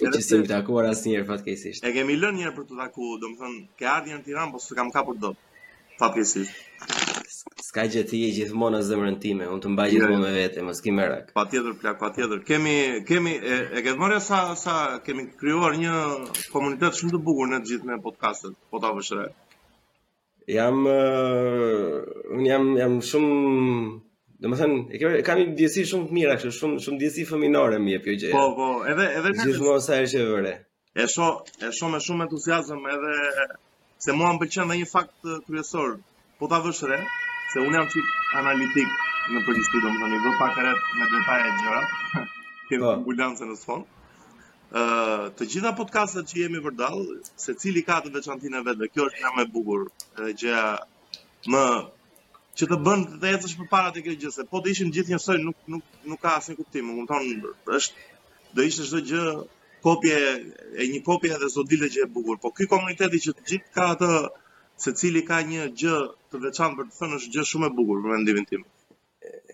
Që 0.00 0.10
se 0.16 0.20
s'emi 0.28 0.46
takuar 0.52 0.84
asnjëherë 0.92 1.24
fatkesisht. 1.30 1.80
E 1.88 1.92
kemi 1.96 2.18
lënë 2.20 2.36
një 2.38 2.44
herë 2.44 2.56
për 2.58 2.66
të 2.72 2.76
takuar, 2.82 3.14
domethënë, 3.22 3.60
ke 3.78 3.88
ardhur 3.94 4.18
në 4.20 4.24
Tiranë, 4.26 4.52
po 4.54 4.60
s'kam 4.60 4.90
kapur 4.96 5.16
dot. 5.24 5.38
fatkesisht. 6.02 7.48
Ska 7.68 7.86
gjë 7.94 8.02
ti 8.10 8.20
gjithmonë 8.36 8.76
në 8.76 8.88
zemrën 8.90 9.16
time, 9.24 9.46
unë 9.54 9.64
të 9.64 9.72
mbaj 9.72 9.86
gjithmonë 9.94 10.26
jo, 10.26 10.26
jo. 10.26 10.34
me 10.36 10.40
vete, 10.40 10.64
mos 10.68 10.84
ki 10.84 10.92
merak. 10.98 11.30
Patjetër, 11.40 11.78
plak, 11.80 11.96
patjetër. 12.02 12.42
Kemi 12.48 12.74
kemi 13.08 13.32
e, 13.52 13.56
e 13.80 13.84
ke 13.86 13.96
marrë 14.04 14.20
sa 14.28 14.42
sa 14.64 14.74
kemi 15.06 15.30
krijuar 15.40 15.78
një 15.84 15.94
komunitet 16.56 16.92
shumë 17.00 17.16
të 17.16 17.22
bukur 17.28 17.48
në 17.52 17.62
të 17.64 17.72
gjithë 17.72 17.92
me 17.94 18.02
podcastet, 18.08 18.60
po 18.70 18.82
ta 18.84 18.92
vëshre 18.98 19.30
jam 20.48 20.86
uh, 20.86 22.02
un 22.36 22.44
jam 22.46 22.76
jam 22.78 23.00
shumë 23.02 24.00
Do 24.42 24.48
të 24.50 24.56
them 24.58 24.72
e 24.90 24.98
kemi 24.98 25.18
kam 25.26 25.38
një 25.38 25.52
diësi 25.58 25.82
shumë 25.86 26.08
të 26.10 26.16
mirë, 26.16 26.32
kështu 26.42 26.52
shumë 26.60 26.78
shumë 26.84 26.98
diësi 27.02 27.26
fëminore 27.28 27.76
më 27.82 27.92
jep 27.92 28.08
kjo 28.08 28.14
gjë. 28.22 28.30
Po, 28.34 28.40
po, 28.56 28.64
edhe 28.90 29.04
edhe 29.20 29.30
ne. 29.36 29.44
Gjithmonë 29.46 29.82
sa 29.84 29.98
është 30.06 30.18
e 30.18 30.24
vëre. 30.32 30.54
E 30.98 31.06
shoh, 31.12 31.44
e 31.62 31.70
shoh 31.78 31.92
me 31.92 32.00
shumë 32.02 32.26
entuziazëm 32.26 32.88
edhe 32.96 33.12
se 34.02 34.16
mua 34.18 34.32
m'pëlqen 34.34 34.72
dhe 34.74 34.80
një 34.80 34.88
fakt 34.96 35.30
eh, 35.30 35.38
kryesor. 35.46 35.94
Po 36.40 36.50
ta 36.50 36.58
vësh 36.66 36.82
re, 36.90 36.98
se 37.54 37.62
un 37.62 37.78
jam 37.78 37.86
çik 37.94 38.10
analitik 38.42 38.90
në 39.30 39.44
përgjithësi, 39.46 39.84
domethënë, 39.86 40.20
vë 40.26 40.34
pak 40.42 40.58
rreth 40.58 40.90
me 40.98 41.10
detaje 41.14 41.56
gjëra. 41.62 41.82
Kemi 42.66 42.82
po. 42.82 42.92
ambulancën 42.98 43.52
në 43.54 43.60
sfond 43.62 43.90
të 44.74 45.46
gjitha 45.54 45.70
podcastet 45.78 46.28
që 46.28 46.38
jemi 46.44 46.60
vërdall, 46.66 47.02
secili 47.46 47.82
ka 47.88 47.98
të 48.04 48.08
e 48.08 48.14
vetë, 48.14 48.74
dhe 48.80 48.88
kjo 48.92 49.06
është 49.08 49.22
gjë 49.22 49.30
më 49.36 49.42
e 49.46 49.50
bukur, 49.56 49.82
më 51.46 51.64
që 52.56 52.66
të 52.70 52.78
bën 52.86 53.02
të 53.10 53.20
për 53.24 53.58
përpara 53.60 53.92
të 53.92 54.02
kjo 54.06 54.12
gjë 54.22 54.30
se 54.38 54.44
po 54.52 54.60
të 54.64 54.70
ishim 54.74 54.92
gjithë 54.96 55.12
njësoj 55.14 55.36
nuk 55.44 55.56
nuk 55.74 55.84
nuk 56.12 56.20
ka 56.24 56.32
asnjë 56.40 56.56
kuptim, 56.62 56.88
më 56.88 57.00
kupton, 57.00 57.76
është 57.76 57.94
do 58.56 58.62
ishte 58.70 58.88
çdo 58.88 59.00
gjë 59.10 59.24
kopje 59.86 60.16
e 60.80 60.88
një 60.92 61.02
kopje 61.06 61.34
edhe 61.36 61.48
sot 61.52 61.68
dilë 61.72 61.88
që 61.94 62.04
e 62.04 62.08
bukur, 62.16 62.38
po 62.42 62.50
ky 62.56 62.66
komuniteti 62.72 63.20
që 63.26 63.32
të 63.38 63.46
gjithë 63.52 63.72
ka 63.78 63.86
atë 63.94 64.10
secili 64.86 65.24
ka 65.28 65.42
një 65.52 65.68
gjë 65.82 65.98
të 66.32 66.42
veçantë 66.46 66.78
për 66.80 66.88
të 66.90 66.98
thënë 67.00 67.20
është 67.20 67.32
gjë 67.36 67.46
shumë 67.52 67.68
e 67.70 67.74
bukur 67.80 68.04
për 68.04 68.16
mendimin 68.16 68.48
tim. 68.52 68.64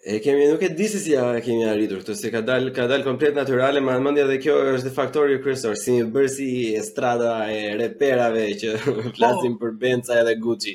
E 0.08 0.20
kemi 0.24 0.44
nuk 0.48 0.62
e 0.64 0.68
di 0.76 0.86
se 0.88 0.98
si 1.04 1.10
ja 1.12 1.24
kemi 1.46 1.64
arritur 1.68 1.98
këtë, 2.00 2.14
se 2.16 2.28
ka 2.32 2.40
dal 2.50 2.70
ka 2.76 2.86
dal 2.88 3.02
komplet 3.06 3.34
natyrale, 3.36 3.80
më 3.84 3.94
mendja 4.06 4.24
dhe 4.30 4.38
kjo 4.44 4.54
është 4.76 4.88
de 4.88 4.92
faktori 4.98 5.36
kryesor, 5.44 5.74
si 5.76 5.96
një 5.98 6.06
bërsi 6.14 6.46
e 6.78 6.84
strada 6.86 7.32
e 7.56 7.58
reperave 7.80 8.46
që 8.62 8.70
flasin 9.18 9.58
po. 9.58 9.66
për 9.66 9.74
Benca 9.82 10.16
edhe 10.22 10.32
Gucci. 10.46 10.72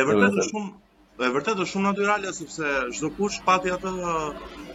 E 0.00 0.04
vërtet 0.10 0.36
është 0.42 0.46
shumë 0.50 0.70
e 1.28 1.32
vërtet 1.38 1.62
është 1.64 1.68
shumë 1.72 1.86
natyrale 1.88 2.34
sepse 2.40 2.74
çdo 2.98 3.10
kush 3.16 3.40
pati 3.48 3.72
atë 3.78 3.94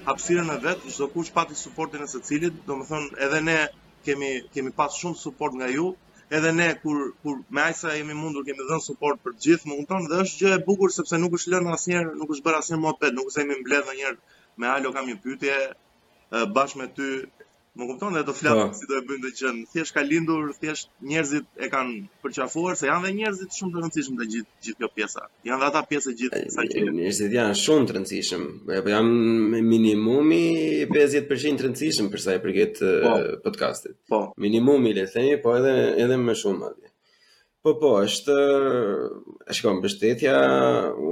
hapësinë 0.09 0.47
në 0.49 0.57
vet, 0.65 0.81
çdo 0.95 1.11
kush 1.13 1.29
pati 1.37 1.59
suportin 1.65 2.01
e 2.01 2.09
secilit, 2.15 2.57
domethënë 2.71 3.19
edhe 3.27 3.43
ne 3.51 3.59
kemi 4.07 4.31
kemi 4.55 4.73
pas 4.81 4.97
shumë 5.03 5.21
suport 5.27 5.53
nga 5.59 5.69
ju, 5.77 5.93
edhe 6.31 6.51
ne 6.57 6.79
kur 6.83 7.11
kur 7.23 7.35
me 7.49 7.73
sa 7.73 7.89
jemi 7.97 8.13
mundur 8.23 8.43
kemi 8.49 8.63
dhënë 8.69 8.83
suport 8.87 9.17
për 9.23 9.33
gjithë 9.45 9.71
mundon 9.71 10.05
dhe 10.11 10.19
është 10.25 10.43
gjë 10.43 10.53
e 10.57 10.61
bukur 10.67 10.93
sepse 10.97 11.19
nuk 11.23 11.35
është 11.37 11.53
lënë 11.53 11.73
asnjëherë, 11.77 12.13
nuk 12.21 12.31
është 12.35 12.45
bërë 12.47 12.61
asnjë 12.63 12.77
mohabet, 12.83 13.15
nuk 13.17 13.31
është 13.31 13.39
se 13.39 13.43
jemi 13.43 13.57
mbledhë 13.65 13.87
ndonjëherë 13.89 14.63
me 14.63 14.67
Alo 14.75 14.93
kam 14.97 15.09
një 15.11 15.17
pyetje 15.25 15.57
bashkë 16.55 16.81
me 16.81 16.87
ty 16.99 17.09
Më 17.75 17.85
kupton 17.87 18.13
dhe 18.17 18.21
të 18.27 18.33
flas 18.35 18.57
po. 18.59 18.63
si 18.79 18.85
do 18.89 18.95
e 18.99 19.03
bëjmë 19.07 19.23
të 19.23 19.29
gjën. 19.39 19.57
Thjesht 19.71 19.93
ka 19.95 20.01
lindur, 20.09 20.43
thjesht 20.61 20.87
njerëzit 21.09 21.45
e 21.55 21.67
kanë 21.73 21.95
përqafuar 22.23 22.73
se 22.79 22.85
janë 22.89 23.05
dhe 23.05 23.11
njerëzit 23.19 23.51
shumë 23.59 23.71
të 23.75 23.79
rëndësishëm 23.83 24.15
të 24.19 24.25
gjithë 24.31 24.63
gjithë 24.67 24.79
kjo 24.81 24.87
pjesa. 24.95 25.21
Janë 25.47 25.59
dhe 25.61 25.67
ata 25.69 25.81
pjesë 25.91 26.15
gjithë 26.19 26.41
sa 26.55 26.65
që 26.71 26.81
njerëzit 26.97 27.31
janë 27.37 27.55
shumë 27.63 27.85
të 27.87 27.93
rëndësishëm. 27.95 28.43
Po 28.67 28.91
jam 28.91 29.07
minimumi 29.71 30.39
50% 30.89 31.61
të 31.61 31.65
rëndësishëm 31.67 32.09
për 32.13 32.23
sa 32.25 32.35
i 32.37 32.41
përket 32.43 32.81
po, 33.05 33.13
podcastit. 33.47 33.95
Po. 34.11 34.19
Minimumi 34.45 34.91
le 34.97 35.05
të 35.07 35.13
themi, 35.15 35.37
po 35.45 35.53
edhe 35.61 35.75
edhe 36.03 36.17
më 36.27 36.35
shumë 36.43 36.67
atje. 36.73 36.91
Po 37.63 37.75
po, 37.79 37.93
është 38.03 38.35
e 39.47 39.55
shikoj 39.55 39.77
mbështetja, 39.79 40.35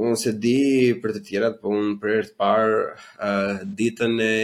unë 0.01 0.19
se 0.25 0.35
di 0.45 0.59
për 1.03 1.15
të 1.17 1.23
tjerat, 1.29 1.55
po 1.63 1.71
unë 1.79 1.95
për 2.03 2.27
të 2.27 2.37
parë 2.43 3.63
ditën 3.79 4.19
e 4.27 4.35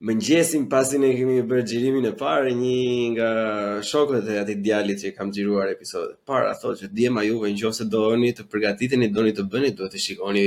Më 0.00 0.14
njësim 0.16 0.62
pasi 0.72 0.96
ne 1.00 1.10
kemi 1.12 1.42
bërë 1.48 1.64
xhirimin 1.70 2.06
e 2.08 2.10
parë, 2.20 2.54
një 2.56 2.76
nga 3.14 3.26
shokët 3.88 4.28
e 4.32 4.38
ati 4.42 4.54
djallit 4.64 5.02
që 5.02 5.10
kam 5.18 5.28
xhiruar 5.36 5.68
episode. 5.74 6.14
Parë, 6.30 6.46
a 6.54 6.54
thotë 6.60 6.78
që 6.80 6.88
djema 6.98 7.24
juve 7.26 7.50
nëse 7.54 7.84
doni 7.94 8.30
të 8.38 8.46
përgatiteni, 8.52 9.04
një 9.10 9.14
doni 9.16 9.34
të 9.36 9.44
bëni, 9.52 9.72
duhet 9.76 9.92
të 9.92 10.00
shikoni 10.06 10.46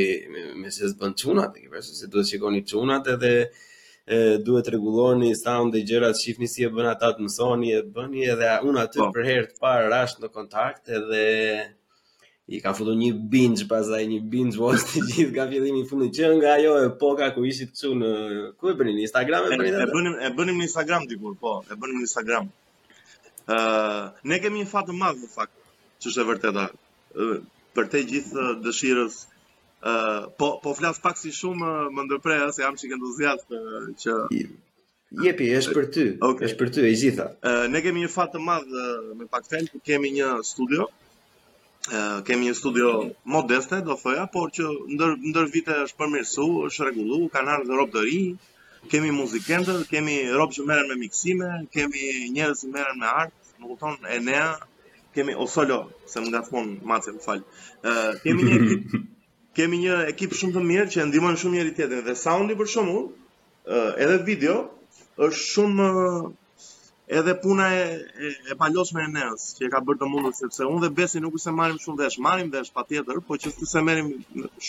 me 0.62 0.74
se 0.74 0.90
zë 0.90 0.98
bënë 1.04 1.20
qunat, 1.22 1.62
një 1.62 1.84
se 1.86 2.10
duhet 2.10 2.26
të 2.26 2.26
shikoni 2.32 2.64
qunat 2.72 3.12
edhe 3.14 3.32
duhet 4.48 4.66
të 4.66 4.74
reguloni 4.74 5.30
sound 5.44 5.78
dhe 5.78 5.84
gjërat, 5.88 6.18
shifni 6.24 6.50
si 6.50 6.66
e 6.66 6.72
bëna 6.74 6.96
ata 6.96 7.14
të 7.14 7.28
mësoni 7.28 7.72
e 7.78 7.84
bëni 7.98 8.26
edhe 8.34 8.56
unë 8.66 8.82
aty 8.88 9.04
të 9.06 9.12
po. 9.20 9.28
herë 9.30 9.48
të 9.52 9.62
parë 9.62 9.92
rashtë 9.96 10.26
në 10.26 10.34
kontakt 10.40 10.90
edhe 11.00 11.22
i 12.48 12.60
ka 12.64 12.74
futur 12.76 12.96
një 13.00 13.10
binge 13.32 13.66
pastaj 13.70 14.02
një 14.12 14.18
binge 14.32 14.60
vost 14.60 14.90
të 14.92 15.02
gjithë 15.10 15.34
nga 15.36 15.46
fillimi 15.52 15.82
në 15.84 15.90
fund 15.90 16.08
i 16.08 16.26
nga 16.40 16.50
ajo 16.58 16.74
epoka 16.86 17.30
ku 17.36 17.46
ishit 17.48 17.72
çu 17.80 17.94
në 18.00 18.08
ku 18.60 18.68
e 18.72 18.76
bënin 18.80 18.96
në 19.00 19.06
Instagram 19.06 19.46
e 19.52 19.60
bënin 19.62 19.78
e 19.80 19.86
bënim 19.92 20.16
e 20.28 20.32
bënim 20.40 20.58
në 20.60 20.66
Instagram 20.68 21.06
dikur 21.12 21.38
po 21.40 21.54
e 21.72 21.76
bënim 21.80 22.02
në 22.02 22.06
Instagram 22.08 22.50
ë 22.50 23.58
uh, 23.58 24.04
ne 24.28 24.40
kemi 24.44 24.60
një 24.64 24.68
fat 24.74 24.90
të 24.90 24.96
madh 25.00 25.22
në 25.24 25.32
fakt 25.36 25.54
ç'është 26.04 26.20
e 26.20 26.28
vërteta 26.32 26.66
uh, 26.68 27.38
për 27.76 27.92
të 27.94 28.06
gjithë 28.14 28.50
dëshirës 28.66 29.24
Uh, 29.92 30.30
po 30.40 30.48
po 30.64 30.72
flas 30.80 30.96
pak 31.04 31.18
si 31.20 31.34
shumë 31.36 31.70
më 31.92 32.04
ndërprer 32.06 32.52
se 32.56 32.62
jam 32.64 32.78
shik 32.80 32.94
entuziast 32.96 33.44
uh, 33.52 33.90
që 34.00 34.14
jepi 35.26 35.50
është 35.58 35.74
për 35.78 35.90
ty 35.96 36.06
okay. 36.24 36.48
është 36.48 36.60
për 36.62 36.72
ty 36.78 36.86
e 36.88 36.92
gjitha 37.02 37.26
uh, 37.52 37.66
ne 37.74 37.82
kemi 37.84 38.06
një 38.06 38.12
fat 38.14 38.32
të 38.32 38.40
madh 38.46 38.72
uh, 38.78 39.10
me 39.20 39.28
Pakfel 39.36 39.68
kemi 39.90 40.14
një 40.22 40.30
studio 40.52 40.88
kemi 42.26 42.46
një 42.48 42.54
studio 42.58 42.92
modeste, 43.36 43.82
do 43.86 43.96
thoja, 44.04 44.24
por 44.34 44.52
që 44.56 44.64
ndër 44.96 45.16
ndër 45.32 45.48
vite 45.56 45.76
është 45.86 46.00
përmirësu, 46.02 46.46
është 46.70 46.86
rregullu, 46.88 47.20
kanë 47.34 47.54
ardhur 47.58 47.80
rob 47.82 47.90
të 47.96 48.04
ri, 48.08 48.22
kemi 48.92 49.12
muzikantë, 49.18 49.76
kemi 49.92 50.16
rob 50.40 50.54
që 50.56 50.64
merren 50.70 50.92
me 50.94 50.98
miksime, 51.02 51.50
kemi 51.76 52.06
njerëz 52.38 52.64
që 52.64 52.70
merren 52.76 53.00
me 53.04 53.10
art, 53.12 53.34
më 53.60 53.72
kupton 53.72 53.98
Enea, 54.18 54.48
kemi 55.16 55.36
Osolo, 55.46 55.82
se 56.12 56.24
më 56.24 56.32
ngatfon 56.34 56.70
Maci, 56.90 57.14
më 57.18 57.24
fal. 57.28 57.44
Ë, 57.84 58.14
kemi 58.24 58.48
një 58.54 58.58
ekip 58.62 58.96
kemi 59.58 59.80
një 59.84 59.98
ekip 60.10 60.32
shumë 60.38 60.56
të 60.56 60.62
mirë 60.70 60.92
që 60.94 61.04
ndihmon 61.12 61.36
shumë 61.40 61.58
njëri 61.60 61.74
tjetrin 61.78 62.02
dhe 62.08 62.16
soundi 62.18 62.56
për 62.58 62.72
shumë, 62.76 62.96
ë 63.70 63.82
edhe 64.08 64.16
video 64.32 64.56
është 65.28 65.42
shumë 65.44 65.86
edhe 67.20 67.34
puna 67.42 67.74
e, 67.76 67.80
e, 68.20 68.52
e 68.52 68.56
palosme 68.62 69.02
e 69.06 69.10
nes, 69.16 69.42
që 69.58 69.68
e 69.68 69.72
ka 69.74 69.80
bërë 69.86 70.00
të 70.04 70.08
mundur, 70.12 70.34
sepse 70.40 70.66
unë 70.70 70.80
dhe 70.84 70.90
besi 71.00 71.22
nuk 71.24 71.36
se 71.44 71.54
marim 71.60 71.78
shumë 71.84 72.02
vesh, 72.02 72.18
marim 72.28 72.50
vesh 72.56 72.72
pa 72.78 72.84
tjetër, 72.90 73.20
po 73.28 73.38
që 73.44 73.54
se 73.74 73.84
merim 73.90 74.10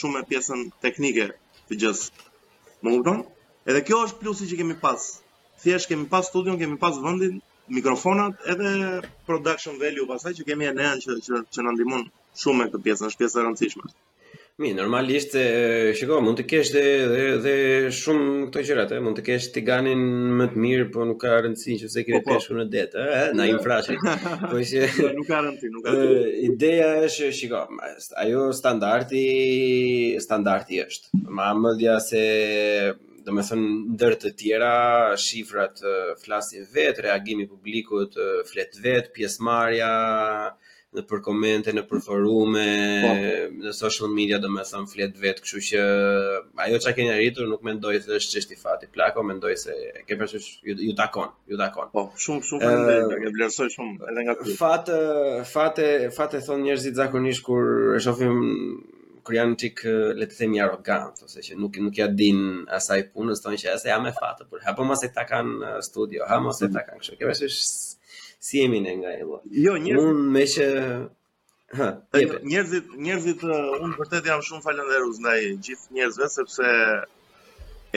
shumë 0.00 0.20
e 0.22 0.26
pjesën 0.30 0.64
teknike 0.84 1.30
të 1.70 1.80
gjësë. 1.84 2.28
Më 2.84 3.16
Edhe 3.72 3.80
kjo 3.88 3.98
është 4.04 4.18
plusi 4.20 4.46
që 4.48 4.56
kemi 4.60 4.74
pas. 4.80 5.02
Thjesht 5.62 5.88
kemi 5.88 6.04
pas 6.12 6.26
studion, 6.28 6.58
kemi 6.60 6.76
pas 6.82 6.98
vendin, 7.06 7.38
mikrofonat 7.78 8.42
edhe 8.54 8.72
production 9.30 9.78
value 9.80 10.04
pasaj 10.10 10.34
që 10.40 10.44
kemi 10.50 10.66
e 10.68 10.72
nean 10.80 11.00
që 11.04 11.14
që, 11.24 11.40
që 11.54 11.64
na 11.64 11.72
ndihmon 11.72 12.04
shumë 12.42 12.58
me 12.60 12.66
këtë 12.74 12.82
pjesën, 12.86 13.08
është 13.12 13.22
pjesë 13.22 13.40
e 13.40 13.44
rëndësishme. 13.46 13.94
Mi, 14.62 14.68
normalisht, 14.70 15.32
e, 15.38 15.92
shiko, 15.98 16.20
mund 16.22 16.38
të 16.38 16.44
kesh 16.46 16.68
dhe, 16.70 16.82
dhe, 17.12 17.22
dhe 17.44 17.54
shumë 18.00 18.26
këto 18.46 18.60
gjërat, 18.68 18.92
mund 19.02 19.18
të 19.18 19.24
kesh 19.26 19.48
të 19.56 19.62
më 20.02 20.44
të 20.52 20.60
mirë, 20.64 20.84
po 20.94 21.06
nuk 21.08 21.18
ka 21.24 21.32
rëndësi 21.42 21.74
që 21.80 21.88
se 21.94 22.04
kive 22.06 22.20
po, 22.28 22.36
po. 22.44 22.54
në 22.60 22.66
detë, 22.74 23.06
e, 23.16 23.22
na 23.40 23.48
im 23.50 23.58
po 23.64 24.60
se 24.62 24.84
jo, 24.84 25.10
nuk 25.16 25.26
ka 25.32 25.40
rëndësi, 25.48 25.72
nuk 25.74 25.88
ka 25.88 25.96
Ideja 26.50 26.86
është, 27.08 27.32
shiko, 27.40 27.64
ajo 28.22 28.44
standarti, 28.60 29.24
standardi 30.22 30.84
është, 30.86 31.22
ma 31.40 31.50
më 31.58 31.74
dhja 31.80 31.96
se 32.12 32.24
dhe 33.26 33.34
me 33.34 33.42
thënë 33.48 33.66
ndër 33.96 34.18
të 34.22 34.34
tjera, 34.44 34.72
shifrat 35.26 35.82
flasin 36.22 36.70
vetë, 36.76 37.08
reagimi 37.08 37.50
publikut 37.50 38.14
flet 38.52 38.78
vetë, 38.86 39.10
pjesmarja, 39.18 39.92
në 40.94 41.02
për 41.10 41.20
komente, 41.26 41.72
në 41.74 41.82
për 41.90 42.02
forume, 42.04 42.64
po. 43.04 43.12
në 43.66 43.72
social 43.74 44.10
media 44.14 44.38
do 44.42 44.50
me 44.52 44.62
thamë 44.66 44.90
fletë 44.92 45.22
vetë, 45.24 45.44
këshu 45.44 45.62
që 45.68 45.82
ajo 46.66 46.80
që 46.84 46.90
a 46.92 46.96
kënja 46.98 47.16
rritur 47.18 47.50
nuk 47.50 47.64
mendoj 47.66 47.94
se 48.04 48.14
është 48.20 48.34
që 48.34 48.42
është 48.42 48.54
i 48.56 48.60
fati, 48.62 48.90
plako, 48.94 49.26
mendoj 49.30 49.54
se 49.64 49.76
ke 50.08 50.18
përshu 50.20 50.42
që 50.46 50.56
ju, 50.70 50.76
ju 50.88 50.96
takon, 51.02 51.32
ju 51.50 51.58
takon. 51.60 51.90
Po, 51.94 52.06
shumë, 52.24 52.46
shumë, 52.50 52.72
uh, 52.72 53.06
në 53.10 53.22
në 53.26 53.34
blersoj 53.38 53.70
shumë, 53.74 53.94
edhe 54.12 54.26
nga 54.28 54.36
të 54.42 54.58
fatë, 54.60 54.98
fatë, 55.54 55.88
fate 56.18 56.40
e 56.42 56.46
thonë 56.48 56.68
njerëzit 56.70 56.98
zakonisht 57.00 57.46
kur 57.50 57.74
e 57.98 58.02
shofim 58.06 58.42
kur 59.24 59.32
janë 59.38 59.54
tik 59.56 59.78
le 60.18 60.26
të 60.28 60.36
themi 60.36 60.58
arrogant 60.60 61.22
ose 61.24 61.40
që 61.40 61.54
nuk 61.56 61.78
nuk 61.80 61.96
ja 61.96 62.10
din 62.12 62.42
asaj 62.78 63.06
punës, 63.16 63.40
thonë 63.42 63.62
që 63.62 63.72
asaj 63.74 63.90
ja 63.90 63.96
me 64.04 64.12
fatë, 64.14 64.44
por 64.50 64.62
hapo 64.66 64.84
mos 64.86 65.00
e 65.02 65.08
takan 65.16 65.54
uh, 65.64 65.78
studio, 65.82 66.28
hapo 66.28 66.50
mos 66.50 66.60
e 66.62 66.68
takan 66.74 67.00
kështu. 67.00 67.16
Kështu 67.24 67.48
është 67.50 67.82
si 68.44 68.58
jemi 68.60 68.80
ne 68.84 68.92
nga 68.98 69.10
ello. 69.20 69.40
Jo, 69.64 69.72
njerëz. 69.84 70.08
me 70.34 70.42
që 70.54 70.64
ha, 71.78 71.86
jo, 72.22 72.34
njerëzit 72.52 72.90
njerëzit 73.06 73.44
uh, 73.48 73.74
unë 73.86 73.98
vërtet 74.02 74.28
jam 74.28 74.42
shumë 74.48 74.64
falënderues 74.66 75.20
ndaj 75.24 75.40
gjithë 75.66 75.94
njerëzve 75.98 76.28
sepse 76.34 76.68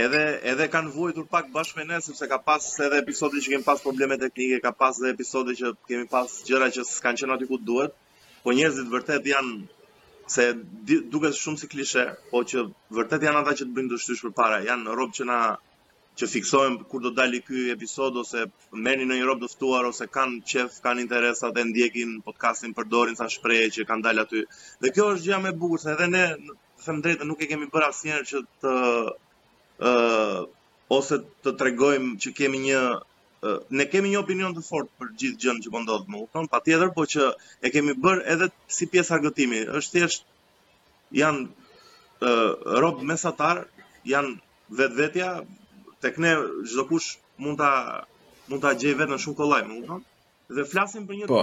edhe 0.05 0.21
edhe 0.51 0.67
kanë 0.75 0.93
vuajtur 0.95 1.27
pak 1.35 1.51
bashkë 1.55 1.81
me 1.81 1.85
ne 1.89 1.99
sepse 2.07 2.29
ka 2.31 2.39
pas 2.47 2.69
edhe 2.87 3.01
episode 3.03 3.43
që 3.43 3.53
kemi 3.55 3.67
pas 3.67 3.83
probleme 3.87 4.17
teknike, 4.23 4.61
ka 4.65 4.71
pas 4.83 5.01
edhe 5.01 5.11
episode 5.17 5.57
që 5.59 5.73
kemi 5.91 6.07
pas 6.15 6.37
gjëra 6.49 6.71
që 6.77 6.87
s'kan 6.93 7.19
qenë 7.19 7.35
aty 7.35 7.49
ku 7.51 7.59
duhet. 7.71 7.91
Po 8.43 8.55
njerëzit 8.55 8.87
vërtet 8.95 9.27
janë 9.33 9.57
se 10.37 10.45
duket 11.11 11.35
shumë 11.43 11.59
si 11.61 11.71
klishe, 11.73 12.05
po 12.31 12.45
që 12.51 12.69
vërtet 13.01 13.27
janë 13.27 13.43
ata 13.43 13.57
që 13.59 13.65
të 13.67 13.75
bëjnë 13.79 13.93
dështysh 13.95 14.23
përpara, 14.29 14.63
janë 14.71 14.95
rob 15.01 15.11
që 15.19 15.27
na 15.33 15.41
që 16.17 16.27
fiksojmë 16.33 16.85
kur 16.91 17.01
do 17.05 17.09
dali 17.17 17.39
ky 17.47 17.57
episod 17.73 18.15
ose 18.23 18.43
merrni 18.85 19.05
në 19.09 19.17
një 19.19 19.25
rob 19.29 19.41
të 19.43 19.49
ftuar 19.51 19.87
ose 19.89 20.07
kanë 20.15 20.39
qef, 20.51 20.77
kanë 20.85 21.03
interesat 21.05 21.57
e 21.59 21.65
ndjekin 21.69 22.15
podcastin 22.29 22.73
për 22.79 22.87
dorën 22.93 23.19
sa 23.19 23.27
shprehje 23.33 23.67
që 23.75 23.85
kanë 23.91 24.05
dalë 24.07 24.23
aty. 24.25 24.41
Dhe 24.81 24.93
kjo 24.95 25.05
është 25.13 25.25
gjëja 25.27 25.39
më 25.43 25.51
e 25.53 25.57
bukur 25.63 25.83
se 25.83 25.91
edhe 25.93 26.07
ne 26.15 26.23
them 26.85 27.01
drejtë 27.05 27.27
nuk 27.31 27.41
e 27.41 27.49
kemi 27.51 27.69
bërë 27.75 27.89
asnjëherë 27.91 28.25
që 28.31 28.41
të 28.63 28.73
ë 29.77 29.91
uh, 29.91 30.39
ose 30.97 31.19
të 31.45 31.53
tregojmë 31.61 32.15
që 32.25 32.33
kemi 32.41 32.63
një 32.69 32.81
ne 33.77 33.85
kemi 33.85 34.09
një 34.09 34.19
opinion 34.21 34.55
të 34.55 34.61
fortë 34.67 34.99
për 35.01 35.09
gjithë 35.21 35.39
gjën 35.43 35.59
që 35.63 35.71
po 35.73 35.81
ndodh 35.83 36.07
më 36.13 36.41
patjetër, 36.53 36.89
por 36.95 37.05
që 37.11 37.27
e 37.61 37.69
kemi 37.75 37.93
bërë 38.05 38.23
edhe 38.33 38.47
si 38.77 38.87
pjesë 38.93 39.13
argëtimi. 39.19 39.59
Është 39.79 39.99
thjesht 39.99 40.25
janë 41.21 41.43
uh, 41.45 42.51
rob 42.83 43.03
mesatar, 43.11 43.61
janë 44.15 44.33
vetvetja 44.81 45.29
tek 46.01 46.17
ne 46.19 46.35
çdo 46.71 46.87
kush 46.87 47.07
mund 47.37 47.57
ta 47.57 48.03
mund 48.49 48.61
ta 48.61 48.71
gjej 48.79 48.95
vetën 48.99 49.21
shumë 49.23 49.39
kollaj, 49.41 49.63
më 49.69 49.75
kupton? 49.79 50.03
Dhe 50.57 50.63
flasim 50.71 51.07
për 51.09 51.15
një 51.21 51.27
po. 51.31 51.41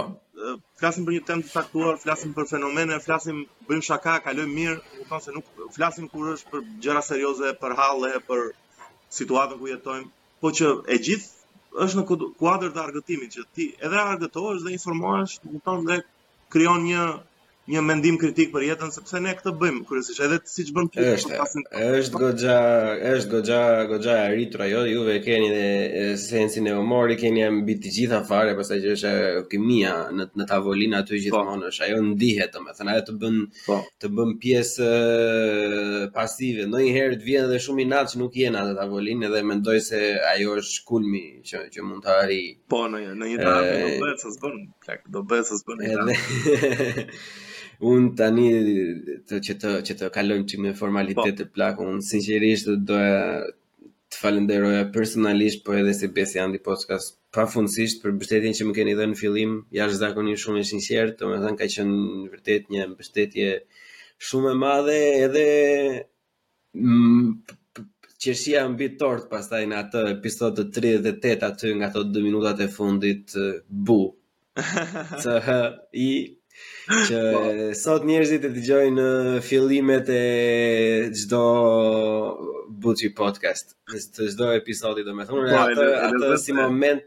flasim 0.79 1.05
për 1.07 1.15
një 1.15 1.23
temë 1.27 1.45
të 1.47 1.51
caktuar, 1.55 1.97
flasim 2.03 2.31
për 2.37 2.47
fenomene, 2.53 2.97
flasim 3.07 3.41
bëjmë 3.69 3.85
shaka, 3.87 4.15
kalojmë 4.25 4.53
mirë, 4.59 4.77
më 4.91 4.99
kupton 5.01 5.23
se 5.25 5.35
nuk 5.37 5.51
flasim 5.77 6.07
kur 6.13 6.31
është 6.33 6.53
për 6.53 6.63
gjëra 6.87 7.03
serioze, 7.09 7.51
për 7.61 7.77
halle, 7.81 8.11
për 8.29 8.43
situatën 9.19 9.59
ku 9.61 9.69
jetojmë, 9.73 10.09
po 10.41 10.53
që 10.59 10.71
e 10.95 10.99
gjithë 11.07 11.61
është 11.85 11.99
në 11.99 12.31
kuadër 12.39 12.73
të 12.75 12.83
argëtimit 12.87 13.37
që 13.37 13.45
ti 13.55 13.69
edhe 13.85 14.01
argëtohesh 14.01 14.63
dhe 14.65 14.75
informohesh, 14.77 15.35
më 15.43 15.53
kupton 15.57 15.85
dhe 15.91 16.01
krijon 16.53 16.83
një 16.89 17.05
një 17.73 17.81
mendim 17.81 18.17
kritik 18.21 18.51
për 18.53 18.63
jetën 18.67 18.91
sepse 18.93 19.19
ne 19.25 19.31
këtë 19.37 19.51
bëjmë 19.61 19.79
kryesisht 19.89 20.19
edhe 20.25 20.37
siç 20.49 20.67
bën 20.73 20.87
ti 20.93 21.01
është 21.01 21.37
po 21.39 21.85
është 21.99 22.19
goxha 22.23 22.57
është 23.11 23.29
goxha 23.31 23.61
goxha 23.91 24.17
e 24.21 24.27
ritur 24.35 24.61
ajo 24.67 24.83
juve 24.89 25.15
e 25.17 25.21
keni 25.25 25.47
dhe 25.49 26.11
sensin 26.23 26.67
e 26.69 26.75
humorit 26.77 27.17
keni 27.23 27.47
mbi 27.61 27.75
të 27.81 27.93
gjitha 27.95 28.19
fare 28.29 28.53
pastaj 28.59 28.77
sa 28.83 28.83
që 28.85 28.91
është 28.97 29.13
kimia 29.51 29.93
në 30.13 30.27
në 30.41 30.47
tavolinë 30.51 30.99
aty 30.99 31.15
po. 31.17 31.21
gjithmonë 31.25 31.69
është 31.71 31.83
ajo 31.87 31.97
ndihet 32.11 32.53
domethënë 32.53 32.93
ajo 32.93 33.03
të 33.09 33.15
bën 33.23 33.35
po. 33.65 33.77
të 34.01 34.07
bën 34.19 34.29
pjesë 34.45 34.91
pasive 36.19 36.67
ndonjëherë 36.69 37.17
të 37.21 37.25
vjen 37.31 37.43
edhe 37.49 37.59
shumë 37.65 37.81
i 37.81 37.87
natë 37.93 38.11
që 38.13 38.21
nuk 38.21 38.39
jena 38.43 38.61
atë 38.65 38.77
tavolinë 38.81 39.31
dhe 39.33 39.41
mendoj 39.55 39.79
se 39.89 40.01
ajo 40.35 40.57
është 40.61 40.85
kulmi 40.91 41.23
që 41.49 41.57
që 41.73 41.87
mund 41.89 42.05
të 42.05 42.13
arri 42.21 42.39
po 42.69 42.85
në 42.93 43.01
në 43.17 43.33
një 43.33 43.43
tavolinë 43.43 43.91
do 43.95 43.99
bëhet 44.05 44.21
sa 44.21 44.37
zgjon 44.37 45.11
do 45.13 45.19
bëhet 45.29 45.47
sa 45.49 45.55
zgjon 47.01 47.05
unë 47.83 48.13
tani 48.19 48.47
të 49.27 49.39
që 49.47 49.53
të 49.61 49.71
që 49.87 49.95
të 49.99 50.09
kalojmë 50.15 50.73
formalitet 50.79 51.37
të 51.41 51.45
po. 51.49 51.53
plak, 51.57 51.81
unë 51.83 52.03
sinqerisht 52.07 52.69
doja 52.87 53.45
të 54.13 54.21
falenderoja 54.21 54.85
personalisht 54.95 55.63
po 55.65 55.73
edhe 55.73 55.93
si 55.97 56.07
Besi 56.13 56.39
Andi 56.39 56.59
Podcast 56.61 57.17
pafundësisht 57.35 58.03
për 58.03 58.13
mbështetjen 58.15 58.53
që 58.55 58.67
më 58.69 58.73
keni 58.77 58.93
dhënë 58.95 59.13
në 59.13 59.17
fillim, 59.19 59.55
jashtëzakonisht 59.75 60.43
shumë 60.45 60.61
e 60.61 60.67
sinqertë, 60.69 61.15
domethënë 61.19 61.57
ka 61.59 61.67
qenë 61.73 62.01
vërtet 62.35 62.69
një 62.71 62.85
mbështetje 62.93 63.49
shumë 64.29 64.53
e 64.53 64.59
madhe 64.61 64.99
edhe 65.25 65.47
mm, 66.77 67.33
qeshia 68.23 68.63
mbi 68.71 68.93
tort 69.01 69.27
pastaj 69.33 69.65
në 69.67 69.79
atë 69.81 70.05
episod 70.13 70.61
të 70.61 70.85
38 71.01 71.49
aty 71.49 71.73
nga 71.75 71.89
ato 71.91 72.05
2 72.15 72.23
minutat 72.23 72.63
e 72.63 72.69
fundit 72.77 73.35
eh, 73.35 73.59
bu. 73.69 73.99
të 74.55 75.35
i 76.07 76.09
që 77.07 77.19
po. 77.33 77.41
sot 77.81 78.05
njerëzit 78.09 78.43
e 78.47 78.51
dëgjojnë 78.55 79.05
uh, 79.05 79.39
fillimet 79.47 80.07
e 80.21 80.25
çdo 81.17 81.43
buçi 82.83 83.09
podcast, 83.21 83.75
të 84.15 84.29
çdo 84.33 84.51
episodi 84.61 85.03
domethënë 85.07 85.41
po, 85.41 85.65
atë 85.65 85.89
atë 86.09 86.37
si 86.43 86.55
moment 86.55 87.01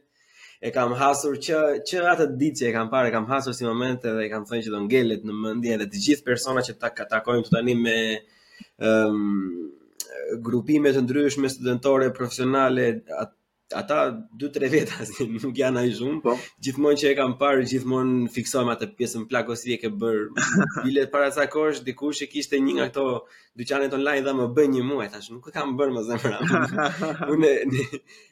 e 0.67 0.73
kam 0.75 0.95
hasur 0.99 1.39
që 1.47 1.57
që 1.89 2.05
atë 2.15 2.27
ditë 2.41 2.59
që 2.61 2.69
e 2.73 2.75
kam 2.75 2.91
parë 2.93 3.13
e 3.13 3.15
kam 3.15 3.29
hasur 3.31 3.55
si 3.55 3.67
moment 3.69 4.05
edhe 4.11 4.27
e 4.27 4.31
kam 4.33 4.47
thënë 4.51 4.67
që 4.67 4.75
do 4.75 4.81
ngelet 4.87 5.23
në 5.29 5.39
mendje 5.45 5.75
edhe 5.79 5.89
të 5.93 6.05
gjithë 6.07 6.27
persona 6.31 6.65
që 6.67 6.77
ta 6.83 6.93
takojmë 7.15 7.47
të 7.49 7.55
tani 7.57 7.77
me 7.85 7.99
ëm 8.83 8.87
um, 8.87 9.59
grupime 10.45 10.91
të 10.93 11.01
ndryshme 11.07 11.49
studentore 11.51 12.11
profesionale 12.17 12.89
atë 13.23 13.38
ata 13.69 14.25
2-3 14.33 14.69
vjet 14.73 14.91
as 14.97 15.11
nuk 15.45 15.53
janë 15.53 15.81
ai 15.83 15.91
shumë, 15.93 16.21
po. 16.25 16.33
Gjithmonë 16.65 16.97
që 17.01 17.11
e 17.13 17.17
kam 17.19 17.35
parë, 17.41 17.67
gjithmonë 17.69 18.29
fiksohem 18.33 18.71
atë 18.73 18.87
pjesën 18.97 19.27
plagosi 19.29 19.75
e 19.75 19.79
ke 19.83 19.91
bër. 19.91 20.23
Bile 20.85 21.05
para 21.13 21.29
sa 21.35 21.45
kohësh 21.53 21.83
dikush 21.85 22.25
e 22.25 22.29
kishte 22.33 22.57
një 22.65 22.79
nga 22.79 22.87
ato 22.89 23.05
dyqanet 23.61 23.93
online 23.99 24.25
dha 24.25 24.33
më 24.39 24.47
bën 24.57 24.73
një 24.75 24.85
muaj 24.89 25.09
tash, 25.13 25.29
nuk 25.35 25.51
e 25.51 25.55
kam 25.57 25.77
bër 25.81 25.93
më 25.97 26.05
zemra. 26.09 26.39
Unë 27.35 27.53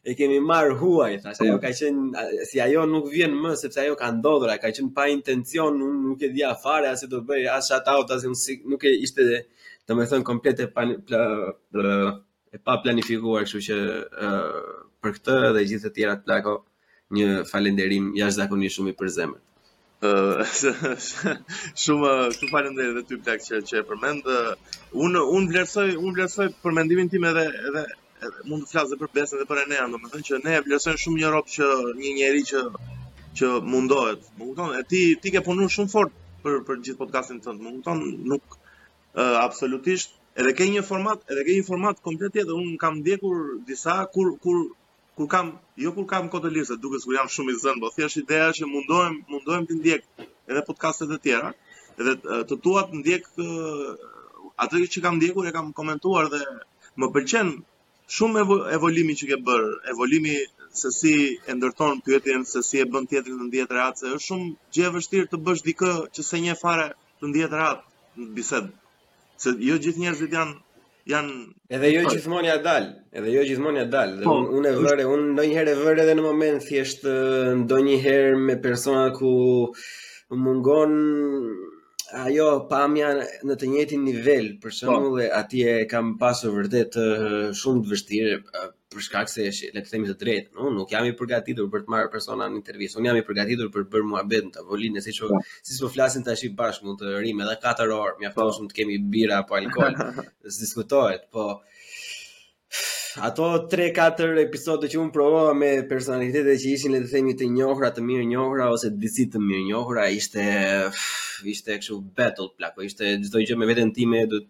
e 0.08 0.16
kemi 0.16 0.40
marr 0.40 0.72
huaj 0.80 1.18
tash, 1.26 1.42
ajo 1.44 1.60
ka 1.64 1.72
qenë 1.80 2.46
si 2.48 2.62
ajo 2.64 2.86
nuk 2.92 3.10
vjen 3.12 3.36
më 3.42 3.52
sepse 3.60 3.82
ajo 3.84 3.94
ka 4.00 4.08
ndodhur, 4.16 4.54
ka 4.62 4.72
qenë 4.72 4.94
pa 4.96 5.04
intencion, 5.12 5.76
unë 5.88 6.00
nuk 6.06 6.24
e 6.24 6.32
di 6.32 6.46
afare 6.48 6.88
as 6.92 7.04
do 7.10 7.20
bëj 7.28 7.44
as 7.58 7.68
shout 7.68 7.84
out 7.92 8.08
as 8.16 8.24
nuk 8.24 8.82
e 8.88 8.96
ishte 9.04 9.44
të 9.86 9.92
më 9.96 10.08
pa, 10.12 10.22
komplete 10.32 10.70
e 12.56 12.62
pa 12.64 12.76
planifikuar, 12.84 13.44
kështu 13.48 13.60
që 13.64 13.76
uh, 14.28 14.80
për 15.04 15.14
këtë 15.18 15.36
dhe 15.56 15.64
gjithë 15.72 15.90
të 15.90 15.98
tjera 15.98 16.14
të 16.20 16.26
plako 16.28 16.54
një 17.16 17.26
falenderim 17.50 18.06
jashtë 18.22 18.70
shumë 18.78 18.94
i 18.94 18.98
për 19.02 19.34
Uh, 20.06 20.42
shumë 21.82 22.08
shumë 22.36 22.48
falenderoj 22.50 22.92
dhe 22.98 23.02
ty 23.10 23.16
plak 23.26 23.40
që, 23.46 23.60
që 23.68 23.78
e 23.78 23.84
përmend. 23.90 24.26
unë 25.06 25.22
vlerësoj, 25.52 25.86
un 25.96 26.10
vlerësoj 26.18 26.46
përmendimin 26.64 27.08
tim 27.14 27.24
edhe, 27.30 27.44
edhe, 27.70 27.84
edhe 28.26 28.44
mund 28.50 28.66
të 28.66 28.74
flas 28.74 28.92
edhe 28.92 28.98
për 29.00 29.12
besën 29.16 29.40
dhe 29.40 29.46
për 29.48 29.62
e 29.62 29.64
ne, 29.70 29.78
që 30.30 30.42
ne 30.44 30.60
vlerësojmë 30.66 31.00
shumë 31.04 31.22
një 31.22 31.30
ropë 31.38 31.54
që 31.54 31.70
një 32.02 32.12
njeri 32.20 32.44
që, 32.50 32.62
që 33.40 33.50
mundohet. 33.74 34.28
Më 34.36 34.50
kupton? 34.50 34.76
e 34.82 34.84
ti, 34.90 35.02
ti 35.22 35.32
ke 35.38 35.42
punuar 35.48 35.72
shumë 35.78 35.92
fort 35.96 36.12
për, 36.44 36.60
për 36.68 36.82
gjithë 36.84 37.00
podcastin 37.00 37.40
të 37.46 37.56
të 37.56 37.72
kupton? 37.78 38.04
Nuk 38.34 38.60
të 39.16 39.96
edhe 40.40 40.50
ke 40.56 40.64
një 40.70 40.82
format, 40.86 41.20
edhe 41.32 41.44
ke 41.46 41.52
një 41.58 41.62
format 41.66 42.00
komplet 42.06 42.34
tjetër, 42.36 42.56
un 42.64 42.74
kam 42.80 42.98
ndjekur 43.02 43.36
disa 43.68 43.94
kur 44.14 44.34
kur 44.42 44.58
kur 45.16 45.28
kam, 45.34 45.46
jo 45.84 45.92
kur 45.96 46.06
kam 46.10 46.28
kohë 46.34 46.50
lirë, 46.56 46.76
duke 46.82 47.00
sikur 47.02 47.16
jam 47.18 47.30
shumë 47.36 47.54
i 47.54 47.60
zënë, 47.62 47.80
po 47.84 47.90
thjesht 47.94 48.18
ideja 48.22 48.50
që 48.58 48.68
mundohem, 48.72 49.14
mundohem 49.32 49.64
të 49.70 49.78
ndjek 49.78 50.04
edhe 50.50 50.62
podcastet 50.68 51.14
e 51.16 51.18
tjera, 51.26 51.52
edhe 51.96 52.14
të 52.50 52.58
tua 52.66 52.82
të 52.90 53.00
ndjek 53.00 53.30
atë 54.64 54.82
që 54.96 55.02
kam 55.06 55.16
ndjekur 55.22 55.48
e 55.50 55.54
kam 55.56 55.72
komentuar 55.80 56.28
dhe 56.34 56.42
më 57.00 57.08
pëlqen 57.16 57.54
shumë 58.18 58.44
evolimi 58.76 59.16
që 59.18 59.24
ke 59.32 59.38
bër, 59.48 59.64
evolimi 59.94 60.36
se 60.84 60.92
si 60.98 61.14
e 61.48 61.52
ndërton 61.56 62.04
pyetjen 62.04 62.44
se 62.52 62.60
si 62.68 62.82
e 62.84 62.90
bën 62.92 63.08
tjetër 63.08 63.32
të 63.40 63.46
ndihet 63.48 63.72
rahat, 63.78 63.94
se 64.02 64.12
është 64.18 64.26
shumë 64.28 64.52
gjë 64.74 64.84
e 64.90 64.96
vështirë 64.98 65.28
të 65.32 65.40
bësh 65.48 65.64
dikë 65.70 65.92
që 66.14 66.28
se 66.30 66.40
një 66.44 66.60
fare 66.64 66.90
të 67.22 67.30
ndihet 67.32 67.56
në 67.56 68.34
bisedë 68.36 68.70
se 69.42 69.50
jo 69.68 69.76
gjithë 69.82 70.00
njerëzit 70.02 70.32
janë 70.36 70.54
janë 71.12 71.34
edhe 71.76 71.90
jo 71.92 72.00
gjithmonë 72.10 72.48
ja 72.50 72.56
dal, 72.64 72.86
edhe 73.18 73.34
jo 73.34 73.42
gjithmonë 73.50 73.78
ja 73.82 73.86
dal. 73.92 74.14
Po, 74.24 74.36
unë 74.58 74.72
e 74.72 74.80
vërë, 74.86 75.04
unë 75.14 75.26
ndonjëherë 75.34 75.72
e 75.74 75.78
vëre 75.82 76.02
edhe 76.06 76.16
në 76.18 76.24
moment 76.24 76.64
thjesht 76.66 77.04
ndonjëherë 77.64 78.36
me 78.46 78.56
persona 78.64 79.04
ku 79.16 79.30
mungon 80.42 80.92
ajo 82.24 82.48
pamja 82.70 83.12
në 83.46 83.54
të 83.60 83.70
njëjtin 83.72 84.04
nivel 84.08 84.50
për 84.62 84.72
po. 84.72 84.76
shembull 84.78 85.20
dhe 85.20 85.28
atje 85.40 85.76
kam 85.90 86.14
pasur 86.22 86.52
vërtet 86.58 86.98
shumë 87.60 87.84
të 87.84 87.92
vështirë 87.94 88.34
për 88.96 89.04
shkak 89.06 89.28
se 89.30 89.44
është 89.50 89.68
le 89.76 89.82
të 89.84 89.90
themi 89.92 90.08
të 90.10 90.14
drejtë, 90.22 90.50
no? 90.56 90.70
nuk 90.72 90.92
jam 90.92 91.06
i 91.08 91.12
përgatitur 91.18 91.68
për 91.72 91.84
të 91.84 91.92
marrë 91.94 92.10
persona 92.12 92.46
në 92.48 92.60
intervistë. 92.62 93.00
Unë 93.00 93.10
jam 93.10 93.18
i 93.20 93.24
përgatitur 93.28 93.70
për 93.74 93.86
bërë 93.92 94.08
muhabet 94.12 94.48
në 94.48 94.54
tavolinë, 94.56 95.02
siç 95.04 95.20
po 95.26 95.40
siç 95.44 95.78
po 95.84 95.90
flasin 95.92 96.24
tash 96.26 96.46
i 96.48 96.52
bashkë 96.58 96.88
mund 96.88 97.02
të 97.02 97.14
rrim 97.18 97.44
edhe 97.44 97.56
4 97.62 97.96
orë, 98.00 98.16
mjaftosh 98.22 98.60
po. 98.62 98.68
të 98.70 98.78
kemi 98.80 98.98
bira 99.14 99.42
apo 99.44 99.58
alkool. 99.60 99.98
diskutohet, 100.62 101.28
po 101.32 101.48
ato 103.26 103.44
3-4 103.72 104.42
episode 104.44 104.90
që 104.92 104.98
unë 105.00 105.12
provova 105.14 105.52
me 105.56 105.70
personalitete 105.88 106.56
që 106.60 106.72
ishin 106.74 106.92
le 106.96 107.04
të 107.04 107.12
themi 107.14 107.36
të 107.40 107.48
njohura, 107.58 107.92
të 107.96 108.04
mirë 108.04 108.26
njohura 108.32 108.68
ose 108.74 108.90
disi 108.92 109.28
të 109.32 109.40
mirë 109.44 109.64
njohura, 109.70 110.08
ishte 110.20 110.42
ishte 111.48 111.78
kështu 111.80 112.00
battle 112.16 112.50
plak, 112.58 112.74
po, 112.76 112.84
ishte 112.88 113.16
çdo 113.28 113.40
gjë 113.44 113.56
me 113.60 113.68
veten 113.70 113.92
time 113.96 114.22
do 114.28 114.40